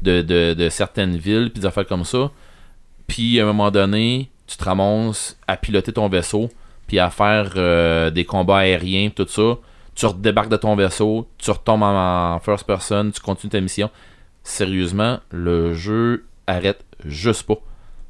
de, 0.01 0.21
de, 0.53 0.69
certaines 0.69 1.15
villes, 1.15 1.49
puis 1.51 1.61
des 1.61 1.65
affaires 1.65 1.87
comme 1.87 2.03
ça. 2.03 2.31
Puis 3.07 3.39
à 3.39 3.43
un 3.43 3.45
moment 3.47 3.71
donné, 3.71 4.29
tu 4.47 4.57
te 4.57 4.63
ramasses 4.63 5.37
à 5.47 5.55
piloter 5.57 5.93
ton 5.93 6.09
vaisseau, 6.09 6.49
puis 6.87 6.99
à 6.99 7.09
faire 7.09 8.11
des 8.11 8.25
combats 8.25 8.59
aériens, 8.59 9.09
tout 9.09 9.27
ça. 9.27 9.57
Tu 9.95 10.05
redébarques 10.05 10.49
de 10.49 10.57
ton 10.57 10.75
vaisseau, 10.75 11.27
tu 11.37 11.49
retombes 11.49 11.83
en, 11.83 12.35
en 12.35 12.39
first 12.39 12.67
person, 12.67 13.09
tu 13.11 13.19
continues 13.21 13.49
ta 13.49 13.61
mission. 13.61 13.89
Sérieusement, 14.43 15.19
le 15.31 15.73
jeu 15.73 16.25
arrête 16.45 16.85
juste 17.03 17.43
pas. 17.43 17.59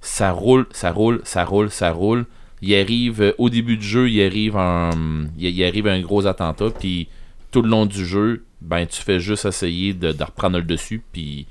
Ça 0.08 0.32
roule, 0.32 0.66
ça 0.72 0.92
roule, 0.92 1.20
ça 1.26 1.44
roule, 1.44 1.70
ça 1.70 1.92
roule. 1.92 2.26
Il 2.62 2.74
arrive 2.74 3.22
euh, 3.22 3.34
au 3.38 3.50
début 3.50 3.76
du 3.76 3.86
jeu, 3.86 4.10
il 4.10 4.24
arrive 4.24 4.56
un, 4.56 4.92
il, 5.38 5.64
arrive 5.66 5.86
un 5.88 6.00
gros 6.00 6.26
attentat, 6.26 6.70
puis 6.72 7.10
tout 7.52 7.62
le 7.62 7.70
long 7.70 7.86
du 7.86 8.06
jeu, 8.06 8.46
ben 8.62 8.86
tu 8.88 9.02
fais 9.02 9.20
juste 9.20 9.46
essayer 9.46 9.94
de, 9.94 10.14
de 10.14 10.24
reprendre 10.24 10.58
le 10.58 10.64
dessus, 10.64 11.04
puis 11.12 11.46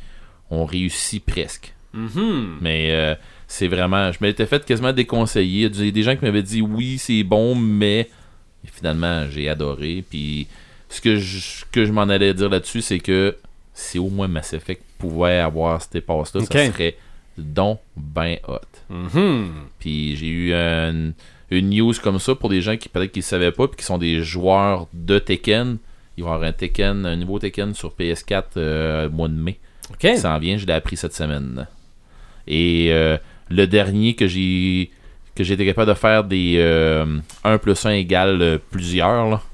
on 0.51 0.65
réussit 0.65 1.23
presque. 1.25 1.75
Mhm. 1.93 2.57
Mais 2.63 2.91
euh, 2.93 3.15
c'est 3.47 3.69
vraiment. 3.69 4.11
Je 4.11 4.19
m'étais 4.23 4.47
fait 4.47 4.65
quasiment 4.65 4.93
déconseiller. 4.93 5.67
Il 5.67 5.85
y 5.85 5.89
a 5.89 5.91
des 5.93 6.03
gens 6.03 6.17
qui 6.17 6.25
m'avaient 6.25 6.43
dit 6.43 6.63
oui, 6.63 6.97
c'est 6.99 7.23
bon, 7.25 7.55
mais 7.55 8.09
Et 8.65 8.69
finalement, 8.73 9.27
j'ai 9.31 9.49
adoré. 9.51 10.03
Puis 10.09 10.49
ce 10.89 11.01
que 11.03 11.17
je, 11.19 11.39
ce 11.39 11.65
que 11.71 11.85
je 11.85 11.93
m'en 11.93 12.03
allais 12.03 12.33
dire 12.35 12.49
là-dessus, 12.49 12.81
c'est 12.83 13.01
que 13.01 13.37
si 13.75 13.99
au 13.99 14.09
moins 14.09 14.29
Mass 14.29 14.55
Effect 14.55 14.83
pouvait 14.99 15.39
avoir 15.39 15.81
cette 15.83 16.05
passe-là, 16.07 16.41
Ok. 16.41 16.53
ça 16.53 16.73
serait 16.73 16.97
donc 17.39 17.81
ben 17.97 18.37
hot. 18.49 18.59
Mhm. 18.91 19.49
Puis 19.79 20.17
j'ai 20.17 20.29
eu 20.29 20.53
un- 20.55 21.13
une 21.51 21.71
news 21.71 21.93
comme 22.03 22.19
ça 22.19 22.35
pour 22.35 22.49
des 22.49 22.61
gens 22.61 22.77
qui 22.77 22.89
peut-être 22.89 23.13
qu'ils 23.13 23.21
ne 23.21 23.25
savaient 23.25 23.53
pas 23.53 23.69
puis 23.69 23.77
qui 23.77 23.85
sont 23.85 23.99
des 23.99 24.23
joueurs 24.23 24.87
de 24.93 25.19
Tekken. 25.19 25.79
Il 26.17 26.25
va 26.25 26.31
y 26.31 26.33
avoir 26.35 26.49
un 26.49 26.53
Tekken, 26.53 27.05
un 27.07 27.17
nouveau 27.17 27.39
Tekken 27.39 27.75
sur 27.75 27.93
PS4 27.95 28.45
euh, 28.57 29.09
au 29.09 29.11
mois 29.13 29.29
de 29.29 29.35
mai. 29.35 29.59
OK. 29.91 29.99
qui 29.99 30.17
s'en 30.19 30.39
vient, 30.39 30.57
je 30.57 30.67
l'ai 30.67 30.73
appris 30.73 30.97
cette 30.97 31.15
semaine. 31.15 31.67
Et 32.49 32.89
euh, 32.91 33.17
le 33.51 33.67
dernier 33.67 34.15
que 34.15 34.27
j'ai 34.27 34.91
que 35.37 35.45
j'ai 35.45 35.55
été 35.55 35.67
capable 35.67 35.91
de 35.91 35.95
faire 35.95 36.25
des 36.25 36.55
euh, 36.59 37.19
1 37.45 37.59
plus 37.59 37.85
1 37.85 37.91
égale 37.91 38.41
euh, 38.41 38.59
plusieurs, 38.71 39.47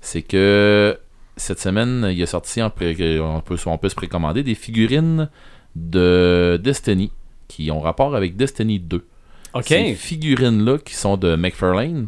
c'est 0.00 0.22
que 0.22 0.96
cette 1.36 1.58
semaine, 1.58 2.08
il 2.12 2.20
est 2.22 2.26
sorti, 2.26 2.62
en 2.62 2.70
pré- 2.70 3.18
on, 3.20 3.40
peut, 3.40 3.56
on 3.66 3.76
peut 3.78 3.88
se 3.88 3.94
précommander 3.96 4.42
des 4.42 4.54
figurines 4.54 5.28
de 5.76 6.60
Destiny 6.62 7.12
qui 7.48 7.70
ont 7.70 7.80
rapport 7.80 8.14
avec 8.14 8.36
Destiny 8.36 8.78
2. 8.78 9.04
OK. 9.54 9.64
Ces 9.66 9.94
figurines-là, 9.94 10.78
qui 10.78 10.94
sont 10.94 11.16
de 11.16 11.34
McFarlane, 11.34 12.06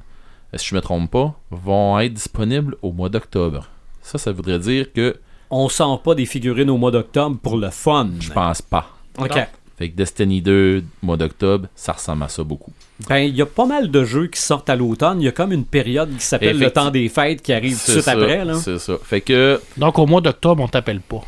si 0.55 0.67
je 0.69 0.75
me 0.75 0.81
trompe 0.81 1.11
pas, 1.11 1.35
vont 1.51 1.99
être 1.99 2.15
disponibles 2.15 2.77
au 2.83 2.93
mois 2.93 3.09
d'octobre. 3.09 3.69
Ça, 4.03 4.19
ça 4.19 4.33
voudrait 4.33 4.59
dire 4.59 4.93
que 4.93 5.17
On 5.51 5.69
sent 5.69 5.99
pas 6.05 6.15
des 6.15 6.27
figurines 6.27 6.71
au 6.71 6.79
mois 6.79 6.91
d'octobre 6.91 7.39
pour 7.43 7.57
le 7.57 7.71
fun. 7.71 8.11
je 8.21 8.31
pense 8.31 8.63
pas. 8.63 8.87
OK. 9.19 9.39
Fait 9.79 9.89
que 9.91 9.97
Destiny 9.97 10.43
2, 10.43 10.85
mois 11.03 11.17
d'octobre, 11.17 11.67
ça 11.75 11.93
ressemble 11.93 12.23
à 12.23 12.29
ça 12.29 12.45
beaucoup. 12.45 12.73
Ben, 13.09 13.19
il 13.19 13.35
y 13.35 13.43
a 13.43 13.47
pas 13.47 13.67
mal 13.67 13.91
de 13.91 14.05
jeux 14.05 14.29
qui 14.29 14.41
sortent 14.41 14.71
à 14.71 14.77
l'automne. 14.77 15.21
Il 15.21 15.25
y 15.25 15.29
a 15.29 15.33
comme 15.33 15.51
une 15.51 15.65
période 15.65 16.15
qui 16.17 16.25
s'appelle 16.25 16.59
le 16.59 16.71
temps 16.71 16.91
des 16.91 17.09
fêtes 17.09 17.43
qui 17.43 17.53
arrive 17.53 17.77
tout 17.81 17.87
de 17.87 17.93
suite 17.93 18.05
ça, 18.05 18.13
après. 18.13 18.45
Là. 18.45 18.55
C'est 18.55 18.79
ça. 18.79 18.95
Fait 19.03 19.21
que. 19.21 19.61
Donc, 19.77 19.99
au 19.99 20.07
mois 20.07 20.21
d'octobre, 20.21 20.63
on 20.63 20.69
t'appelle 20.69 21.01
pas. 21.01 21.23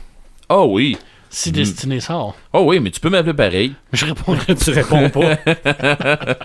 Oh 0.50 0.68
oui. 0.70 0.96
Si 1.36 1.50
Mm. 1.50 1.52
Destiné 1.52 1.98
sort, 2.00 2.36
Oh 2.52 2.62
oui, 2.66 2.78
mais 2.78 2.90
tu 2.92 3.00
peux 3.00 3.10
m'appeler 3.10 3.34
pareil. 3.34 3.74
je 3.92 4.06
répondrai 4.06 4.54
Tu 4.54 4.70
réponds 4.70 5.10
pas. 5.10 5.36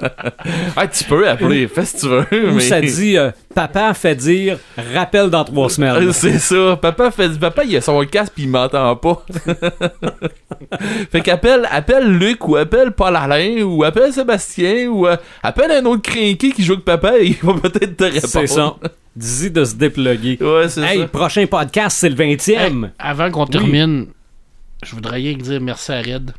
Ah, 0.75 0.87
tu 0.87 1.03
peux 1.03 1.27
appeler, 1.29 1.67
fais 1.67 1.83
que 1.83 1.99
tu 1.99 2.07
veux. 2.07 2.49
Ou 2.49 2.55
mais... 2.55 2.61
ça 2.61 2.81
dit 2.81 3.15
euh, 3.17 3.29
Papa 3.53 3.93
fait 3.93 4.15
dire 4.15 4.57
rappel 4.95 5.29
dans 5.29 5.43
trois 5.43 5.69
semaines. 5.69 6.11
C'est 6.13 6.39
ça. 6.39 6.77
Papa 6.81 7.11
fait 7.11 7.37
Papa, 7.39 7.63
il 7.65 7.75
a 7.77 7.81
son 7.81 8.03
casque 8.05 8.33
puis 8.33 8.43
il 8.45 8.49
m'entend 8.49 8.95
pas. 8.95 9.23
fait 11.11 11.21
qu'appelle 11.21 11.67
appelle 11.71 12.11
Luc 12.17 12.47
ou 12.47 12.55
appelle 12.55 12.91
Paul 12.91 13.15
Alain 13.15 13.61
ou 13.63 13.83
appelle 13.83 14.11
Sébastien 14.13 14.87
ou 14.87 15.05
euh, 15.07 15.17
appelle 15.43 15.71
un 15.71 15.85
autre 15.85 16.01
crinqué 16.01 16.51
qui 16.51 16.63
joue 16.63 16.73
avec 16.73 16.85
papa 16.85 17.19
et 17.19 17.27
il 17.27 17.37
va 17.43 17.53
peut-être 17.53 17.95
te 17.97 18.03
répondre. 18.05 18.27
C'est 18.27 18.47
ça. 18.47 18.75
Dis 19.15 19.51
de 19.51 19.63
se 19.65 19.75
déploguer. 19.75 20.37
Ouais, 20.41 20.69
c'est 20.69 20.81
Hey, 20.81 20.99
ça. 21.01 21.07
prochain 21.07 21.45
podcast, 21.45 21.97
c'est 21.99 22.09
le 22.09 22.15
20e. 22.15 22.51
Hey, 22.51 22.73
avant 22.97 23.29
qu'on 23.31 23.45
termine, 23.45 24.07
je 24.83 24.95
voudrais 24.95 25.15
rien 25.17 25.35
que 25.35 25.41
dire 25.41 25.61
merci 25.61 25.91
à 25.91 26.01
Red. 26.01 26.31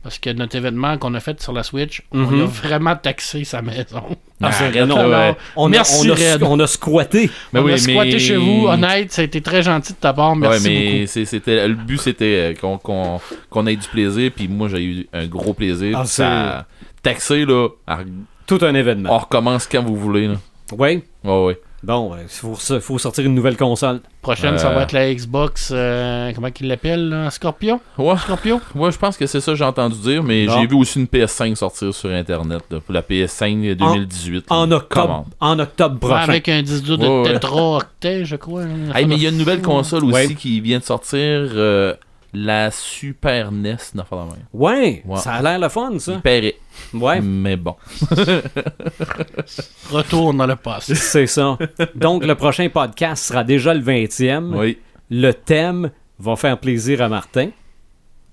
Parce 0.00 0.20
que 0.20 0.30
notre 0.30 0.54
événement 0.54 0.96
qu'on 0.96 1.12
a 1.14 1.20
fait 1.20 1.42
sur 1.42 1.52
la 1.52 1.64
Switch, 1.64 2.02
on 2.12 2.18
Mhm. 2.18 2.42
a 2.42 2.44
vraiment 2.46 2.94
taxé 2.96 3.42
sa 3.44 3.60
maison. 3.62 4.16
Ah, 4.40 4.52
c'est- 4.52 4.86
non, 4.86 5.08
ouais. 5.08 5.34
on, 5.56 5.66
a, 5.66 5.68
Merci, 5.70 6.08
on, 6.08 6.12
a, 6.12 6.14
Red. 6.14 6.42
on 6.44 6.60
a 6.60 6.66
squatté. 6.68 7.28
On 7.52 7.62
oui, 7.62 7.72
a 7.72 7.78
squatté 7.78 8.12
mais- 8.12 8.18
chez 8.20 8.36
vous, 8.36 8.68
honnête, 8.68 9.12
ça 9.12 9.22
a 9.22 9.24
été 9.24 9.40
très 9.40 9.60
gentil 9.64 9.92
de 9.94 9.98
ta 9.98 10.12
part, 10.12 10.36
merci 10.36 10.66
ouais, 10.68 11.00
mais 11.00 11.06
c'était 11.08 11.66
le 11.66 11.74
but 11.74 12.00
c'était 12.00 12.54
euh, 12.62 13.18
qu'on 13.50 13.66
ait 13.66 13.76
du 13.76 13.88
plaisir 13.88 14.30
puis 14.34 14.46
moi 14.46 14.68
j'ai 14.68 14.84
eu 14.84 15.06
un 15.12 15.26
gros 15.26 15.52
plaisir 15.52 15.98
Ah, 15.98 16.04
ça 16.06 16.66
taxé 17.02 17.44
là 17.44 17.68
à- 17.88 17.98
Tout 18.46 18.58
un 18.62 18.74
événement. 18.76 19.12
on 19.14 19.18
recommence 19.18 19.66
quand 19.66 19.82
vous 19.82 19.96
voulez 19.96 20.28
là. 20.28 20.34
Oui. 20.78 21.02
Ouais 21.24 21.44
ouais. 21.44 21.60
Bon, 21.84 22.10
il 22.20 22.28
faut, 22.28 22.56
so- 22.56 22.80
faut 22.80 22.98
sortir 22.98 23.24
une 23.24 23.36
nouvelle 23.36 23.56
console. 23.56 24.00
Prochaine, 24.20 24.58
ça 24.58 24.70
Euh. 24.70 24.74
va 24.74 24.82
être 24.82 24.92
la 24.92 25.14
Xbox, 25.14 25.70
euh, 25.72 26.32
comment 26.34 26.50
qu'il 26.50 26.66
l'appelle? 26.66 27.28
Scorpion? 27.30 27.80
Ouais, 27.96 28.16
Scorpio? 28.16 28.60
ouais, 28.74 28.90
je 28.90 28.98
pense 28.98 29.16
que 29.16 29.26
c'est 29.26 29.40
ça 29.40 29.52
que 29.52 29.58
j'ai 29.58 29.64
entendu 29.64 29.96
dire 29.98 30.22
mais 30.24 30.48
j'ai 30.48 30.66
vu 30.66 30.74
aussi 30.74 30.98
une 30.98 31.06
PS5 31.06 31.54
sortir 31.54 31.94
sur 31.94 32.10
internet 32.10 32.62
là, 32.70 32.80
pour 32.80 32.92
la 32.92 33.00
PS5 33.02 33.76
2018. 33.76 34.46
En 34.50 34.70
octobre, 34.72 35.24
en 35.40 35.58
octobre 35.60 35.94
Ouais, 35.94 36.00
prochain. 36.10 36.28
avec 36.28 36.48
un 36.48 36.62
disque 36.62 36.82
dur 36.82 36.98
de 36.98 37.06
Ouais, 37.06 37.22
ouais. 37.22 37.32
tétra-octet, 37.34 38.24
je 38.24 38.34
crois. 38.36 38.62
hein. 38.62 38.92
Hey, 38.94 39.06
mais 39.06 39.14
il 39.14 39.22
y 39.22 39.26
a 39.26 39.30
une 39.30 39.38
nouvelle 39.38 39.62
console 39.62 40.02
aussi 40.04 40.12
Ouais. 40.14 40.34
qui 40.34 40.60
vient 40.60 40.80
de 40.80 40.84
sortir 40.84 41.18
euh, 41.20 41.94
la 42.34 42.70
Super 42.70 43.50
NES 43.52 43.76
n'a 43.94 44.04
pas 44.04 44.16
la 44.16 44.24
main. 44.26 44.36
Ouais, 44.52 45.02
Ouais. 45.06 45.18
ça 45.18 45.34
a 45.34 45.42
l'air 45.42 45.58
le 45.58 45.68
fun, 45.68 45.98
ça. 45.98 46.18
paraît. 46.22 46.56
Ouais, 46.92 47.20
Mais 47.20 47.56
bon. 47.56 47.74
Retourne 49.90 50.36
dans 50.36 50.46
le 50.46 50.56
passé. 50.56 50.94
c'est 50.94 51.26
ça. 51.26 51.58
Donc, 51.94 52.24
le 52.24 52.34
prochain 52.34 52.68
podcast 52.68 53.24
sera 53.24 53.44
déjà 53.44 53.74
le 53.74 53.80
20e. 53.80 54.54
Oui. 54.56 54.78
Le 55.10 55.32
thème 55.32 55.90
va 56.18 56.36
faire 56.36 56.58
plaisir 56.58 57.02
à 57.02 57.08
Martin. 57.08 57.50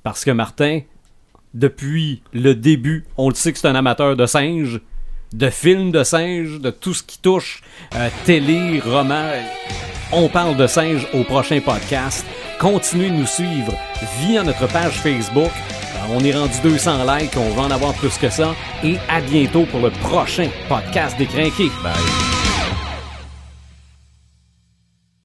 Parce 0.04 0.26
que 0.26 0.32
Martin, 0.32 0.82
depuis 1.54 2.22
le 2.34 2.54
début, 2.54 3.06
on 3.18 3.30
le 3.30 3.36
sait 3.36 3.54
que 3.54 3.60
c'est 3.60 3.68
un 3.68 3.76
amateur 3.76 4.16
de 4.16 4.26
singes, 4.26 4.82
de 5.34 5.50
films 5.50 5.92
de 5.92 6.04
singes, 6.04 6.60
de 6.60 6.70
tout 6.70 6.94
ce 6.94 7.04
qui 7.04 7.20
touche 7.20 7.62
euh, 7.96 8.10
télé, 8.26 8.80
roman. 8.80 9.32
On 10.12 10.30
parle 10.30 10.56
de 10.56 10.68
singes 10.68 11.08
au 11.14 11.24
prochain 11.24 11.60
podcast. 11.60 12.26
Continuez 12.60 13.10
de 13.10 13.16
nous 13.16 13.26
suivre 13.26 13.74
via 14.20 14.44
notre 14.44 14.68
page 14.68 14.94
Facebook. 14.94 15.52
Euh, 15.52 16.16
on 16.16 16.24
est 16.24 16.34
rendu 16.34 16.54
200 16.64 17.04
likes, 17.04 17.36
on 17.38 17.50
va 17.52 17.64
en 17.64 17.72
avoir 17.72 17.94
plus 17.96 18.18
que 18.18 18.30
ça. 18.30 18.56
Et 18.84 18.98
à 19.10 19.20
bientôt 19.22 19.66
pour 19.66 19.82
le 19.82 19.90
prochain 19.90 20.50
podcast 20.70 21.18
des 21.18 21.26
Crinqués. 21.26 21.72
Bye. 21.84 22.45